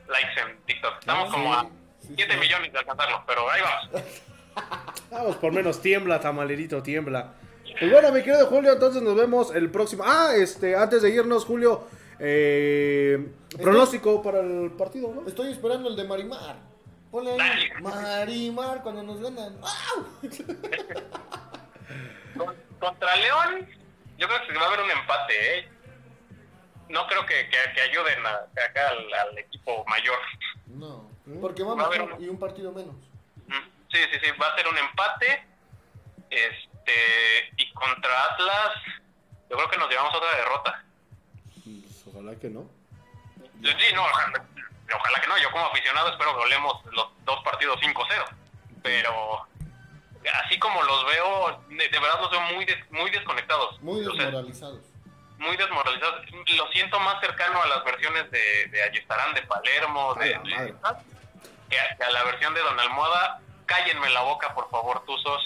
likes 0.08 0.40
en 0.40 0.58
TikTok. 0.66 0.92
Estamos 1.00 1.28
Ah, 1.28 1.32
como 1.32 1.52
sí, 2.00 2.08
a 2.12 2.14
7 2.16 2.36
millones 2.36 2.72
de 2.72 2.78
alcanzarlo, 2.78 3.22
pero 3.26 3.50
ahí 3.50 3.60
vamos. 3.62 4.02
Vamos, 5.10 5.36
por 5.36 5.52
menos 5.52 5.82
tiembla, 5.82 6.18
tamalerito, 6.20 6.82
tiembla. 6.82 7.34
Pues 7.78 7.90
bueno, 7.92 8.10
mi 8.12 8.22
querido 8.22 8.46
Julio, 8.46 8.72
entonces 8.72 9.02
nos 9.02 9.14
vemos 9.14 9.54
el 9.54 9.70
próximo. 9.70 10.02
Ah, 10.06 10.30
este, 10.34 10.74
antes 10.76 11.02
de 11.02 11.10
irnos, 11.10 11.44
Julio, 11.44 11.86
eh, 12.18 13.28
pronóstico 13.60 14.22
para 14.22 14.40
el 14.40 14.70
partido, 14.72 15.12
¿no? 15.14 15.26
Estoy 15.28 15.52
esperando 15.52 15.88
el 15.90 15.96
de 15.96 16.04
Marimar. 16.04 16.56
Ponle 17.10 17.32
ahí. 17.40 17.68
Marimar 17.82 18.82
cuando 18.82 19.02
nos 19.02 19.20
ganan. 19.20 19.58
¡Au! 19.60 20.06
Con- 22.38 22.56
Contra 22.78 23.16
León, 23.16 23.68
yo 24.18 24.28
creo 24.28 24.46
que 24.46 24.54
va 24.58 24.64
a 24.64 24.68
haber 24.68 24.80
un 24.80 24.90
empate, 24.90 25.58
¿eh? 25.58 25.68
No 26.88 27.06
creo 27.06 27.24
que, 27.26 27.48
que- 27.48 27.72
que 27.74 27.80
ayuden 27.80 28.24
a- 28.26 28.46
acá 28.68 28.88
al, 28.90 29.12
al 29.12 29.38
equipo 29.38 29.84
mayor. 29.86 30.18
No, 30.66 31.10
porque 31.40 31.62
Va 31.62 31.72
a 31.72 31.74
vamos 31.74 31.86
haber 31.86 32.02
uno. 32.02 32.16
y 32.20 32.28
un 32.28 32.38
partido 32.38 32.70
menos. 32.72 32.94
Mm, 33.46 33.70
Sí, 33.90 33.98
sí, 34.12 34.18
sí, 34.22 34.30
va 34.40 34.48
a 34.48 34.56
ser 34.56 34.66
un 34.68 34.76
empate. 34.78 35.46
Este, 36.30 37.52
y 37.56 37.72
contra 37.72 38.24
Atlas, 38.24 38.72
yo 39.48 39.56
creo 39.56 39.70
que 39.70 39.78
nos 39.78 39.88
llevamos 39.88 40.14
otra 40.14 40.36
derrota. 40.36 40.84
Pues, 41.64 42.06
ojalá 42.06 42.36
que 42.38 42.50
no. 42.50 42.68
Sí, 43.62 43.94
no, 43.94 44.02
ojalá, 44.04 44.44
ojalá 44.94 45.20
que 45.20 45.26
no. 45.28 45.38
Yo 45.38 45.50
como 45.50 45.66
aficionado 45.66 46.10
espero 46.10 46.32
que 46.32 46.38
golemos 46.42 46.84
los 46.92 47.08
dos 47.24 47.42
partidos 47.44 47.78
5-0. 47.80 48.24
Pero 48.82 49.46
así 50.44 50.58
como 50.58 50.82
los 50.82 51.04
veo, 51.06 51.60
de, 51.68 51.88
de 51.88 51.98
verdad 51.98 52.20
los 52.20 52.30
veo 52.30 52.40
muy 52.54 52.64
des- 52.64 52.90
muy 52.90 53.10
desconectados. 53.10 53.80
Muy 53.82 54.04
O 54.06 54.14
sea, 54.14 54.24
desmoralizados. 54.26 54.80
muy 55.38 55.56
desmoralizados. 55.56 56.20
Lo 56.56 56.68
siento 56.72 56.98
más 57.00 57.20
cercano 57.20 57.62
a 57.62 57.66
las 57.68 57.84
versiones 57.84 58.30
de, 58.30 58.66
de 58.70 58.82
Ayestarán, 58.82 59.34
de 59.34 59.42
Palermo, 59.42 60.14
de, 60.14 60.30
la 60.44 60.62
de- 60.62 60.74
que, 61.70 61.78
a, 61.78 61.96
que 61.96 62.04
a 62.04 62.10
la 62.10 62.24
versión 62.24 62.54
de 62.54 62.60
Don 62.60 62.78
Almohada. 62.78 63.40
Cállenme 63.66 64.08
la 64.10 64.20
boca, 64.22 64.54
por 64.54 64.70
favor, 64.70 65.04
Tuzos. 65.04 65.42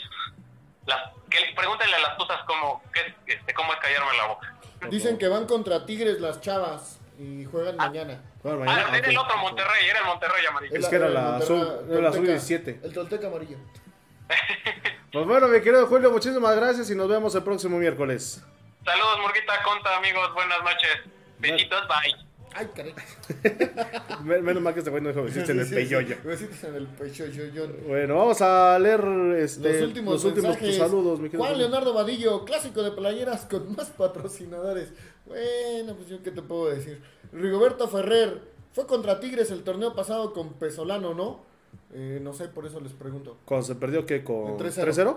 Las, 0.87 1.11
que, 1.31 1.39
pregúntenle 1.57 1.97
a 1.97 2.01
las 2.01 2.17
Tuzas 2.19 2.41
cómo, 2.47 2.83
qué, 2.93 3.15
este, 3.33 3.55
cómo 3.55 3.73
es 3.73 3.79
callarme 3.81 4.15
la 4.17 4.27
boca. 4.27 4.55
Dicen 4.91 5.17
que 5.19 5.29
van 5.29 5.47
contra 5.47 5.87
Tigres 5.87 6.21
las 6.21 6.41
chavas 6.41 7.01
y 7.19 7.45
juegan 7.47 7.77
mañana. 7.77 8.21
Bueno, 8.43 8.63
Ah, 8.63 8.65
mañana, 8.67 8.97
era 8.99 9.09
el 9.09 9.19
otro 9.19 9.37
Monterrey, 9.39 9.87
era 9.89 9.99
el 10.01 10.05
Monterrey 10.07 10.45
amarillo. 10.47 10.75
Es 10.77 10.89
que 10.89 10.97
era 10.97 11.09
la 11.09 11.21
era 11.21 12.01
la 12.01 12.11
Tolteca. 12.11 12.39
sub-17. 12.41 12.81
El 12.85 12.93
Tolteca 12.95 13.27
amarillo. 13.27 13.57
Pues 15.13 15.27
bueno, 15.27 15.49
mi 15.49 15.61
querido 15.61 15.87
Julio, 15.87 16.11
muchísimas 16.11 16.55
gracias 16.57 16.91
y 16.91 16.95
nos 16.95 17.09
vemos 17.09 17.35
el 17.35 17.43
próximo 17.43 17.79
miércoles. 17.79 18.43
Saludos, 18.85 19.19
Murguita 19.23 19.63
Conta, 19.65 19.97
amigos. 19.99 20.33
Buenas 20.35 20.63
noches. 20.63 21.13
Besitos, 21.39 21.81
bye. 21.89 22.15
Ay, 22.53 22.69
caray. 22.75 22.95
Men- 24.25 24.45
Menos 24.45 24.63
mal 24.63 24.73
que 24.73 24.81
este 24.81 24.91
güey 24.91 25.03
no 25.03 25.09
dijo 25.11 25.23
besito 25.23 25.51
en 25.53 25.61
el 25.61 25.67
Sí, 25.67 25.75
peyoyo. 25.75 26.15
sí. 26.17 26.21
Besitos 26.29 26.65
en 26.65 26.75
el 26.77 26.87
peyoyo. 26.87 27.69
Bueno, 27.89 28.17
vamos 28.17 28.41
a 28.41 28.79
leer 28.79 29.01
este, 29.39 29.73
Los 29.73 29.83
últimos, 29.83 30.15
los 30.15 30.25
últimos 30.25 30.51
mensajes. 30.51 30.77
saludos, 30.79 31.19
mi 31.21 31.29
querido 31.29 31.45
Juan. 31.45 31.59
Leonardo 31.59 31.93
Vadillo, 31.93 32.45
clásico 32.45 32.83
de 32.83 32.93
playeras 32.93 33.47
con 33.47 33.75
más 33.75 33.91
patrocinadores. 33.91 34.93
Bueno, 35.27 35.95
pues 35.97 36.09
yo 36.09 36.23
qué 36.23 36.31
te 36.31 36.43
puedo 36.43 36.71
decir. 36.71 37.01
Rigoberto 37.33 37.89
Ferrer, 37.89 38.41
fue 38.73 38.87
contra 38.87 39.19
Tigres 39.21 39.51
el 39.51 39.63
torneo 39.65 39.95
pasado 39.95 40.33
con 40.33 40.55
Pesolano, 40.55 41.15
¿no? 41.15 41.45
Eh, 41.93 42.21
no 42.23 42.33
sé, 42.33 42.49
por 42.49 42.67
eso 42.67 42.81
les 42.81 42.93
pregunto. 42.93 43.37
Cuando 43.45 43.67
se 43.67 43.75
perdió, 43.75 44.07
¿qué? 44.07 44.23
¿Con 44.23 44.49
En 44.53 44.57
3-0. 44.59 44.85
3-0? 44.85 45.17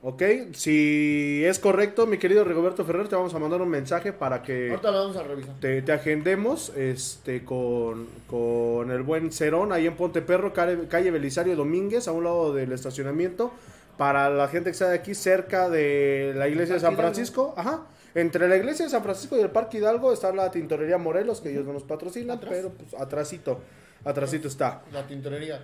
Ok, 0.00 0.22
si 0.52 1.42
es 1.44 1.58
correcto, 1.58 2.06
mi 2.06 2.18
querido 2.18 2.44
Rigoberto 2.44 2.84
Ferrer, 2.84 3.08
te 3.08 3.16
vamos 3.16 3.34
a 3.34 3.38
mandar 3.40 3.60
un 3.60 3.68
mensaje 3.68 4.12
para 4.12 4.42
que 4.42 4.70
Ahorita 4.70 4.92
lo 4.92 4.98
vamos 5.00 5.16
a 5.16 5.24
revisar. 5.24 5.54
te, 5.58 5.82
te 5.82 5.90
agendemos 5.92 6.68
este, 6.76 7.44
con, 7.44 8.06
con 8.28 8.92
el 8.92 9.02
buen 9.02 9.32
Cerón 9.32 9.72
ahí 9.72 9.88
en 9.88 9.96
Ponte 9.96 10.22
Perro, 10.22 10.52
calle, 10.52 10.86
calle 10.86 11.10
Belisario 11.10 11.56
Domínguez, 11.56 12.06
a 12.06 12.12
un 12.12 12.22
lado 12.22 12.54
del 12.54 12.70
estacionamiento, 12.70 13.50
para 13.96 14.30
la 14.30 14.46
gente 14.46 14.66
que 14.70 14.74
está 14.74 14.88
de 14.88 14.94
aquí, 14.98 15.16
cerca 15.16 15.68
de 15.68 16.32
la 16.36 16.46
iglesia 16.46 16.74
de 16.74 16.80
San. 16.80 16.94
Francisco. 16.94 17.54
Ajá. 17.56 17.82
Entre 18.14 18.46
la 18.48 18.56
iglesia 18.56 18.84
de 18.84 18.90
San 18.92 19.02
Francisco 19.02 19.36
y 19.36 19.40
el 19.40 19.50
Parque 19.50 19.78
Hidalgo 19.78 20.12
está 20.12 20.32
la 20.32 20.48
tintorería 20.52 20.96
Morelos, 20.98 21.40
que 21.40 21.50
ellos 21.50 21.66
no 21.66 21.72
nos 21.72 21.82
patrocinan, 21.82 22.36
Atrás. 22.38 22.52
pero 22.54 22.70
pues 22.70 22.94
atrasito, 22.94 23.58
atrasito 24.04 24.46
está. 24.46 24.82
La 24.92 25.04
tintorería. 25.08 25.60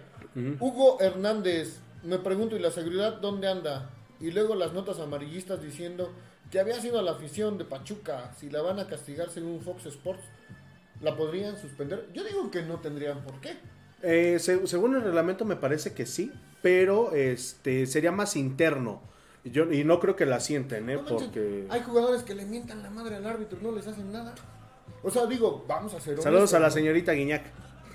Hugo 0.60 1.00
Hernández, 1.00 1.78
me 2.02 2.18
pregunto, 2.18 2.56
¿y 2.56 2.58
la 2.58 2.70
seguridad 2.70 3.14
dónde 3.20 3.48
anda? 3.48 3.90
Y 4.20 4.30
luego 4.30 4.54
las 4.54 4.72
notas 4.72 4.98
amarillistas 5.00 5.62
diciendo 5.62 6.10
que 6.50 6.60
había 6.60 6.80
sido 6.80 6.98
a 6.98 7.02
la 7.02 7.12
afición 7.12 7.58
de 7.58 7.64
Pachuca. 7.64 8.32
Si 8.38 8.50
la 8.50 8.62
van 8.62 8.78
a 8.78 8.86
castigar 8.86 9.30
según 9.30 9.60
Fox 9.60 9.86
Sports, 9.86 10.22
¿la 11.00 11.16
podrían 11.16 11.56
suspender? 11.58 12.08
Yo 12.14 12.24
digo 12.24 12.50
que 12.50 12.62
no 12.62 12.80
tendrían 12.80 13.22
por 13.22 13.40
qué. 13.40 13.56
Eh, 14.02 14.38
se- 14.38 14.66
según 14.66 14.94
el 14.94 15.02
reglamento 15.02 15.44
me 15.44 15.56
parece 15.56 15.94
que 15.94 16.04
sí, 16.06 16.30
pero 16.62 17.12
este 17.14 17.86
sería 17.86 18.12
más 18.12 18.36
interno. 18.36 19.00
Y 19.44 19.50
Yo, 19.50 19.70
y 19.72 19.84
no 19.84 20.00
creo 20.00 20.16
que 20.16 20.26
la 20.26 20.40
sienten, 20.40 20.88
¿eh? 20.90 20.94
No 20.96 21.02
manches, 21.02 21.22
Porque... 21.24 21.66
Hay 21.70 21.80
jugadores 21.82 22.22
que 22.22 22.34
le 22.34 22.44
mientan 22.46 22.82
la 22.82 22.90
madre 22.90 23.16
al 23.16 23.26
árbitro, 23.26 23.58
no 23.62 23.72
les 23.72 23.86
hacen 23.86 24.10
nada. 24.12 24.34
O 25.02 25.10
sea, 25.10 25.26
digo, 25.26 25.64
vamos 25.68 25.92
a 25.94 25.98
hacer 25.98 26.20
Saludos 26.20 26.54
a 26.54 26.58
la 26.60 26.70
señorita 26.70 27.12
Guiñac. 27.12 27.44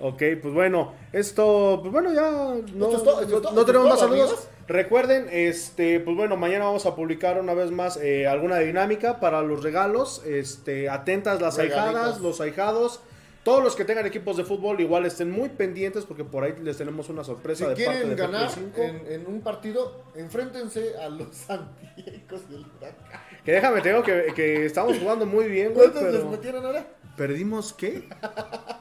ok, 0.00 0.22
pues 0.40 0.54
bueno, 0.54 0.92
esto, 1.12 1.78
pues 1.80 1.92
bueno, 1.92 2.12
ya 2.12 2.30
no, 2.74 2.86
Esto 2.86 2.96
es 2.96 3.02
todo, 3.04 3.20
esto 3.22 3.36
es 3.36 3.42
todo, 3.42 3.52
no 3.52 3.64
tenemos 3.64 3.88
más 3.88 4.00
saludos. 4.00 4.30
amigos. 4.30 4.48
Recuerden, 4.68 5.28
este, 5.30 5.98
pues 6.00 6.16
bueno, 6.16 6.36
mañana 6.36 6.66
vamos 6.66 6.84
a 6.86 6.94
publicar 6.94 7.40
una 7.40 7.54
vez 7.54 7.70
más 7.70 7.96
eh, 7.96 8.26
alguna 8.26 8.58
dinámica 8.58 9.18
para 9.18 9.40
los 9.42 9.62
regalos. 9.62 10.22
Este, 10.26 10.88
atentas 10.90 11.40
las 11.40 11.56
Regalitos. 11.56 11.88
ahijadas, 11.88 12.20
los 12.20 12.40
ahijados. 12.40 13.00
Todos 13.44 13.64
los 13.64 13.74
que 13.76 13.86
tengan 13.86 14.04
equipos 14.04 14.36
de 14.36 14.44
fútbol 14.44 14.78
igual 14.80 15.06
estén 15.06 15.30
muy 15.30 15.48
pendientes 15.48 16.04
porque 16.04 16.22
por 16.22 16.44
ahí 16.44 16.52
les 16.62 16.76
tenemos 16.76 17.08
una 17.08 17.24
sorpresa 17.24 17.64
Si 17.74 17.80
de 17.82 17.86
parte 17.86 18.00
quieren 18.02 18.08
de 18.10 18.14
ganar 18.16 18.50
Fair 18.50 18.66
Play 18.66 18.90
5. 18.90 19.06
en, 19.08 19.20
en 19.22 19.26
un 19.26 19.40
partido, 19.40 20.02
enfréntense 20.14 20.98
a 20.98 21.08
los 21.08 21.28
Santiagos 21.34 22.50
del 22.50 22.66
Huracán. 22.76 23.20
Que 23.46 23.52
déjame, 23.52 23.80
te 23.80 23.88
digo 23.88 24.02
que, 24.02 24.26
que 24.34 24.66
estamos 24.66 24.98
jugando 24.98 25.24
muy 25.24 25.48
bien, 25.48 25.72
güey, 25.72 25.88
¿Cuántos 25.90 26.12
les 26.12 26.24
metieron 26.26 26.66
ahora? 26.66 26.86
Perdimos 27.18 27.74
qué? 27.74 28.08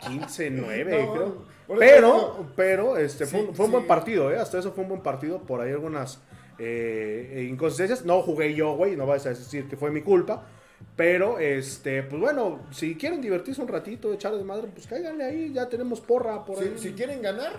15-9, 0.01 0.49
No, 1.07 1.14
creo. 1.14 1.45
por 1.68 1.84
eso 1.84 1.95
Pero, 1.95 2.45
pero, 2.55 2.97
este, 2.97 3.26
fue, 3.26 3.41
Sí, 3.41 3.49
fue 3.53 3.65
un 3.65 3.72
buen 3.72 3.84
sí. 3.84 3.88
partido, 3.89 4.31
¿eh? 4.31 4.38
Hasta 4.38 4.59
eso 4.59 4.72
fue 4.72 4.84
un 4.84 4.89
buen 4.91 5.01
partido. 5.01 5.41
Por 5.41 5.59
ahí 5.59 5.72
algunas 5.72 6.22
eh, 6.59 7.47
inconsistencias. 7.49 8.05
No 8.05 8.22
jugué 8.22 8.53
yo, 8.53 8.76
güey, 8.76 8.95
no 8.95 9.05
vas 9.05 9.26
a 9.26 9.30
decir 9.30 9.68
que 9.68 9.76
fue 9.76 9.91
mi 9.91 10.01
culpa. 10.01 10.45
Pero, 10.95 11.39
este, 11.39 12.03
pues 12.03 12.22
bueno, 12.22 12.61
si 12.72 12.95
quieren 12.95 13.19
divertirse 13.22 13.61
un 13.61 13.68
ratito, 13.68 14.14
echar 14.14 14.35
de 14.35 14.43
madre, 14.43 14.68
pues 14.73 14.88
cáiganle 14.88 15.23
ahí, 15.26 15.53
ya 15.53 15.68
tenemos 15.69 16.01
porra 16.01 16.45
por 16.45 16.59
ahí. 16.59 16.73
Si, 16.77 16.93
quieren 16.93 17.22
ganar, 17.22 17.51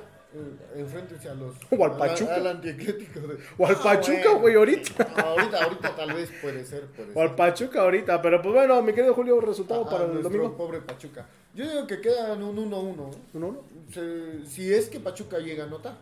enfréntense 0.77 1.29
a 1.29 1.35
los. 1.35 1.55
O 1.71 1.85
al 1.85 1.97
Pachuca. 1.97 2.35
Al 2.35 2.47
antiatlético 2.47 3.21
de. 3.21 3.39
O 3.57 3.67
al 3.67 3.75
Ah, 3.77 3.81
Pachuca, 3.83 4.33
güey, 4.35 4.55
ahorita. 4.55 5.03
ahorita, 5.05 5.65
ahorita 5.65 5.97
tal 5.97 6.13
vez 6.15 6.31
puede 6.41 6.65
ser. 6.65 6.87
Puede 6.87 7.13
O 7.15 7.21
al 7.23 7.29
ser. 7.29 7.37
Pachuca 7.37 7.81
ahorita. 7.83 8.21
Pero 8.23 8.43
pues 8.43 8.55
bueno, 8.55 8.83
mi 8.83 8.93
querido 8.93 9.15
Julio, 9.15 9.41
resultado 9.41 9.83
Ajá, 9.83 9.91
para 9.91 10.05
el 10.05 10.13
nuestro 10.15 10.31
domingo. 10.33 10.57
pobre 10.57 10.81
Pachuca. 10.81 11.27
Yo 11.55 11.69
digo 11.69 11.87
que 11.87 12.01
quedan 12.01 12.43
un 12.43 12.57
1-1. 12.57 12.79
¿Uno, 12.79 13.11
uno? 13.49 13.61
Se- 13.93 14.45
si 14.47 14.73
es 14.73 14.89
que 14.89 15.01
Pachuca 15.01 15.39
llega 15.39 15.65
a 15.65 15.67
anotar. 15.67 15.97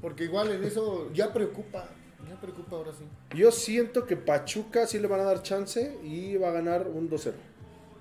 Porque 0.00 0.24
igual 0.24 0.50
en 0.52 0.64
eso 0.64 1.10
ya 1.12 1.32
preocupa. 1.32 1.88
Ya 2.28 2.40
preocupa 2.40 2.76
ahora 2.76 2.92
sí. 2.92 3.04
Yo 3.36 3.50
siento 3.52 4.04
que 4.06 4.16
Pachuca 4.16 4.86
sí 4.86 4.98
le 4.98 5.06
van 5.06 5.20
a 5.20 5.24
dar 5.24 5.42
chance 5.42 5.96
y 6.02 6.36
va 6.36 6.48
a 6.48 6.52
ganar 6.52 6.86
un 6.86 7.08
2-0. 7.08 7.32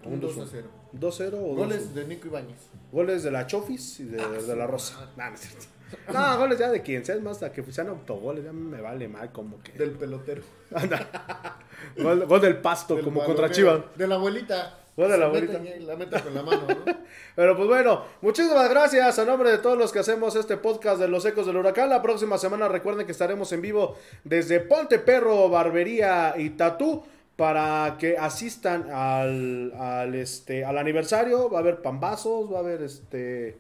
Un 0.08 0.20
2 0.22 0.38
2-1. 0.38 0.44
a 0.44 0.48
0. 0.52 0.68
2-0 0.94 1.34
o 1.34 1.54
2-1. 1.54 1.56
Goles 1.56 1.96
de 1.96 2.06
Nico 2.06 2.28
Ibáñez. 2.28 2.58
Goles 2.92 3.24
de 3.24 3.32
la 3.32 3.46
Chofis 3.48 4.00
y 4.00 4.04
de, 4.06 4.22
Ah, 4.22 4.28
de 4.30 4.56
la 4.56 4.68
Rosa. 4.68 5.10
No, 5.18 5.30
no 5.30 5.36
es 5.36 5.42
cierto. 5.42 5.66
No, 6.14 6.38
goles 6.38 6.60
ya 6.60 6.70
de 6.70 6.82
quien 6.82 7.06
sea, 7.06 7.16
es 7.16 7.22
más, 7.22 7.36
hasta 7.36 7.52
que 7.54 7.64
sean 7.72 7.88
autogoles, 7.88 8.44
ya 8.44 8.52
me 8.52 8.82
vale 8.82 9.08
mal 9.08 9.32
como 9.32 9.62
que. 9.64 9.72
Del 9.72 9.92
pelotero. 9.92 10.42
Anda. 10.76 11.58
Gol, 11.98 12.26
gol 12.26 12.42
del 12.42 12.58
pasto, 12.58 12.96
Del 12.96 13.06
como 13.06 13.24
contra. 13.24 13.50
Chivas. 13.50 13.80
De 13.96 14.06
la 14.06 14.16
abuelita. 14.16 14.80
Gol 14.98 15.12
de 15.12 15.18
la 15.18 15.26
abuelita. 15.28 15.60
mete 15.60 15.80
La 15.82 15.96
mete 15.96 16.22
con 16.22 16.34
la 16.34 16.44
mano, 16.44 16.64
¿no? 16.68 16.76
Pero 17.36 17.56
pues 17.56 17.68
bueno, 17.68 18.04
muchísimas 18.22 18.70
gracias 18.70 19.20
a 19.20 19.26
nombre 19.26 19.52
de 19.52 19.60
todos 19.60 19.78
los 19.78 19.94
que 19.94 20.00
hacemos 20.00 20.36
este 20.36 20.58
podcast 20.58 21.00
de 21.00 21.08
los 21.08 21.24
ecos 21.26 21.46
del 21.46 21.56
huracán. 21.56 21.90
La 21.90 22.02
próxima 22.02 22.38
semana 22.38 22.68
recuerden 22.68 23.06
que 23.06 23.12
estaremos 23.12 23.52
en 23.54 23.62
vivo 23.62 23.96
desde 24.24 24.60
Ponte 24.60 25.00
Perro, 25.00 25.48
Barbería 25.50 26.34
y 26.38 26.50
Tatú 26.52 27.04
para 27.38 27.96
que 28.00 28.18
asistan 28.18 28.88
al, 28.92 29.72
al, 29.80 30.16
este, 30.16 30.66
al 30.66 30.78
aniversario. 30.78 31.50
Va 31.50 31.60
a 31.60 31.62
haber 31.62 31.82
pambazos, 31.82 32.52
va 32.52 32.58
a 32.58 32.60
haber 32.60 32.82
este 32.82 33.58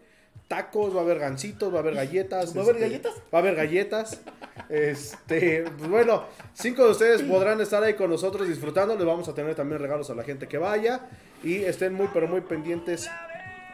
tacos, 0.48 0.96
va 0.96 1.02
a 1.02 1.04
haber 1.04 1.20
gancitos, 1.20 1.72
va 1.74 1.78
a 1.78 1.82
haber 1.82 1.96
galletas. 1.96 2.56
¿Va 2.56 2.62
a 2.62 2.64
haber 2.64 2.76
este, 2.78 2.88
galletas? 2.88 3.14
Va 3.34 3.38
a 3.38 3.42
haber 3.42 3.56
galletas. 3.56 4.22
Este, 4.70 5.64
pues 5.78 5.90
bueno, 5.90 6.24
cinco 6.54 6.86
de 6.86 6.92
ustedes 6.92 7.22
podrán 7.22 7.62
estar 7.62 7.84
ahí 7.84 7.94
con 7.94 8.10
nosotros 8.10 8.48
disfrutando. 8.48 8.96
Les 8.96 9.06
vamos 9.06 9.30
a 9.30 9.34
tener 9.34 9.56
también 9.56 9.80
regalos 9.80 10.10
a 10.10 10.16
la 10.16 10.24
gente 10.24 10.48
que 10.48 10.58
vaya. 10.58 11.02
Y 11.44 11.58
estén 11.58 11.94
muy, 11.94 12.10
pero 12.14 12.28
muy 12.28 12.42
pendientes 12.42 13.10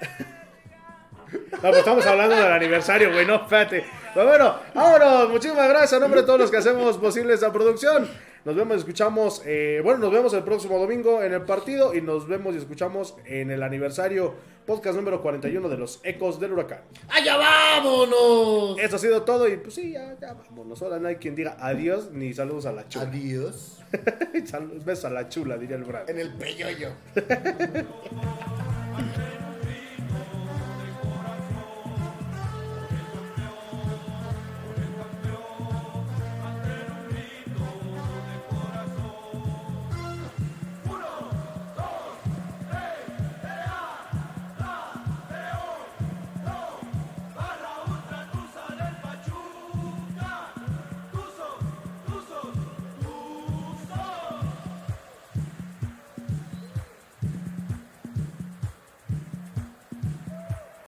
no, 1.51 1.61
pues 1.61 1.77
estamos 1.77 2.05
hablando 2.05 2.35
del 2.35 2.51
aniversario, 2.51 3.11
güey, 3.11 3.25
no, 3.25 3.35
espérate. 3.35 3.85
Pero 4.13 4.27
bueno, 4.27 4.55
vámonos. 4.73 5.29
Muchísimas 5.29 5.69
gracias 5.69 5.93
a 5.93 5.99
nombre 5.99 6.21
de 6.21 6.27
todos 6.27 6.39
los 6.39 6.51
que 6.51 6.57
hacemos 6.57 6.97
posible 6.97 7.33
esta 7.33 7.51
producción. 7.51 8.09
Nos 8.45 8.55
vemos 8.57 8.75
y 8.75 8.79
escuchamos, 8.79 9.41
eh, 9.45 9.79
bueno, 9.83 9.99
nos 9.99 10.11
vemos 10.11 10.33
el 10.33 10.43
próximo 10.43 10.77
domingo 10.77 11.23
en 11.23 11.33
el 11.33 11.43
partido 11.43 11.95
y 11.95 12.01
nos 12.01 12.27
vemos 12.27 12.53
y 12.53 12.57
escuchamos 12.57 13.15
en 13.25 13.51
el 13.51 13.63
aniversario 13.63 14.33
podcast 14.65 14.97
número 14.97 15.21
41 15.21 15.69
de 15.69 15.77
los 15.77 16.01
Ecos 16.03 16.41
del 16.41 16.51
Huracán. 16.51 16.81
¡Allá 17.07 17.37
vámonos! 17.37 18.77
Eso 18.79 18.97
ha 18.97 18.99
sido 18.99 19.23
todo 19.23 19.47
y 19.47 19.55
pues 19.55 19.75
sí, 19.75 19.93
ya, 19.93 20.17
ya 20.19 20.33
vámonos. 20.33 20.81
Ahora 20.81 20.99
no 20.99 21.07
hay 21.07 21.15
quien 21.15 21.35
diga 21.35 21.55
adiós 21.57 22.11
ni 22.11 22.33
saludos 22.33 22.65
a 22.65 22.73
la 22.73 22.85
chula. 22.89 23.05
Adiós. 23.05 23.79
Besos 24.85 25.05
a 25.05 25.09
la 25.09 25.29
chula, 25.29 25.57
diría 25.57 25.77
el 25.77 25.85
Brad. 25.85 26.09
En 26.09 26.19
el 26.19 26.33
peyoyo. 26.33 26.89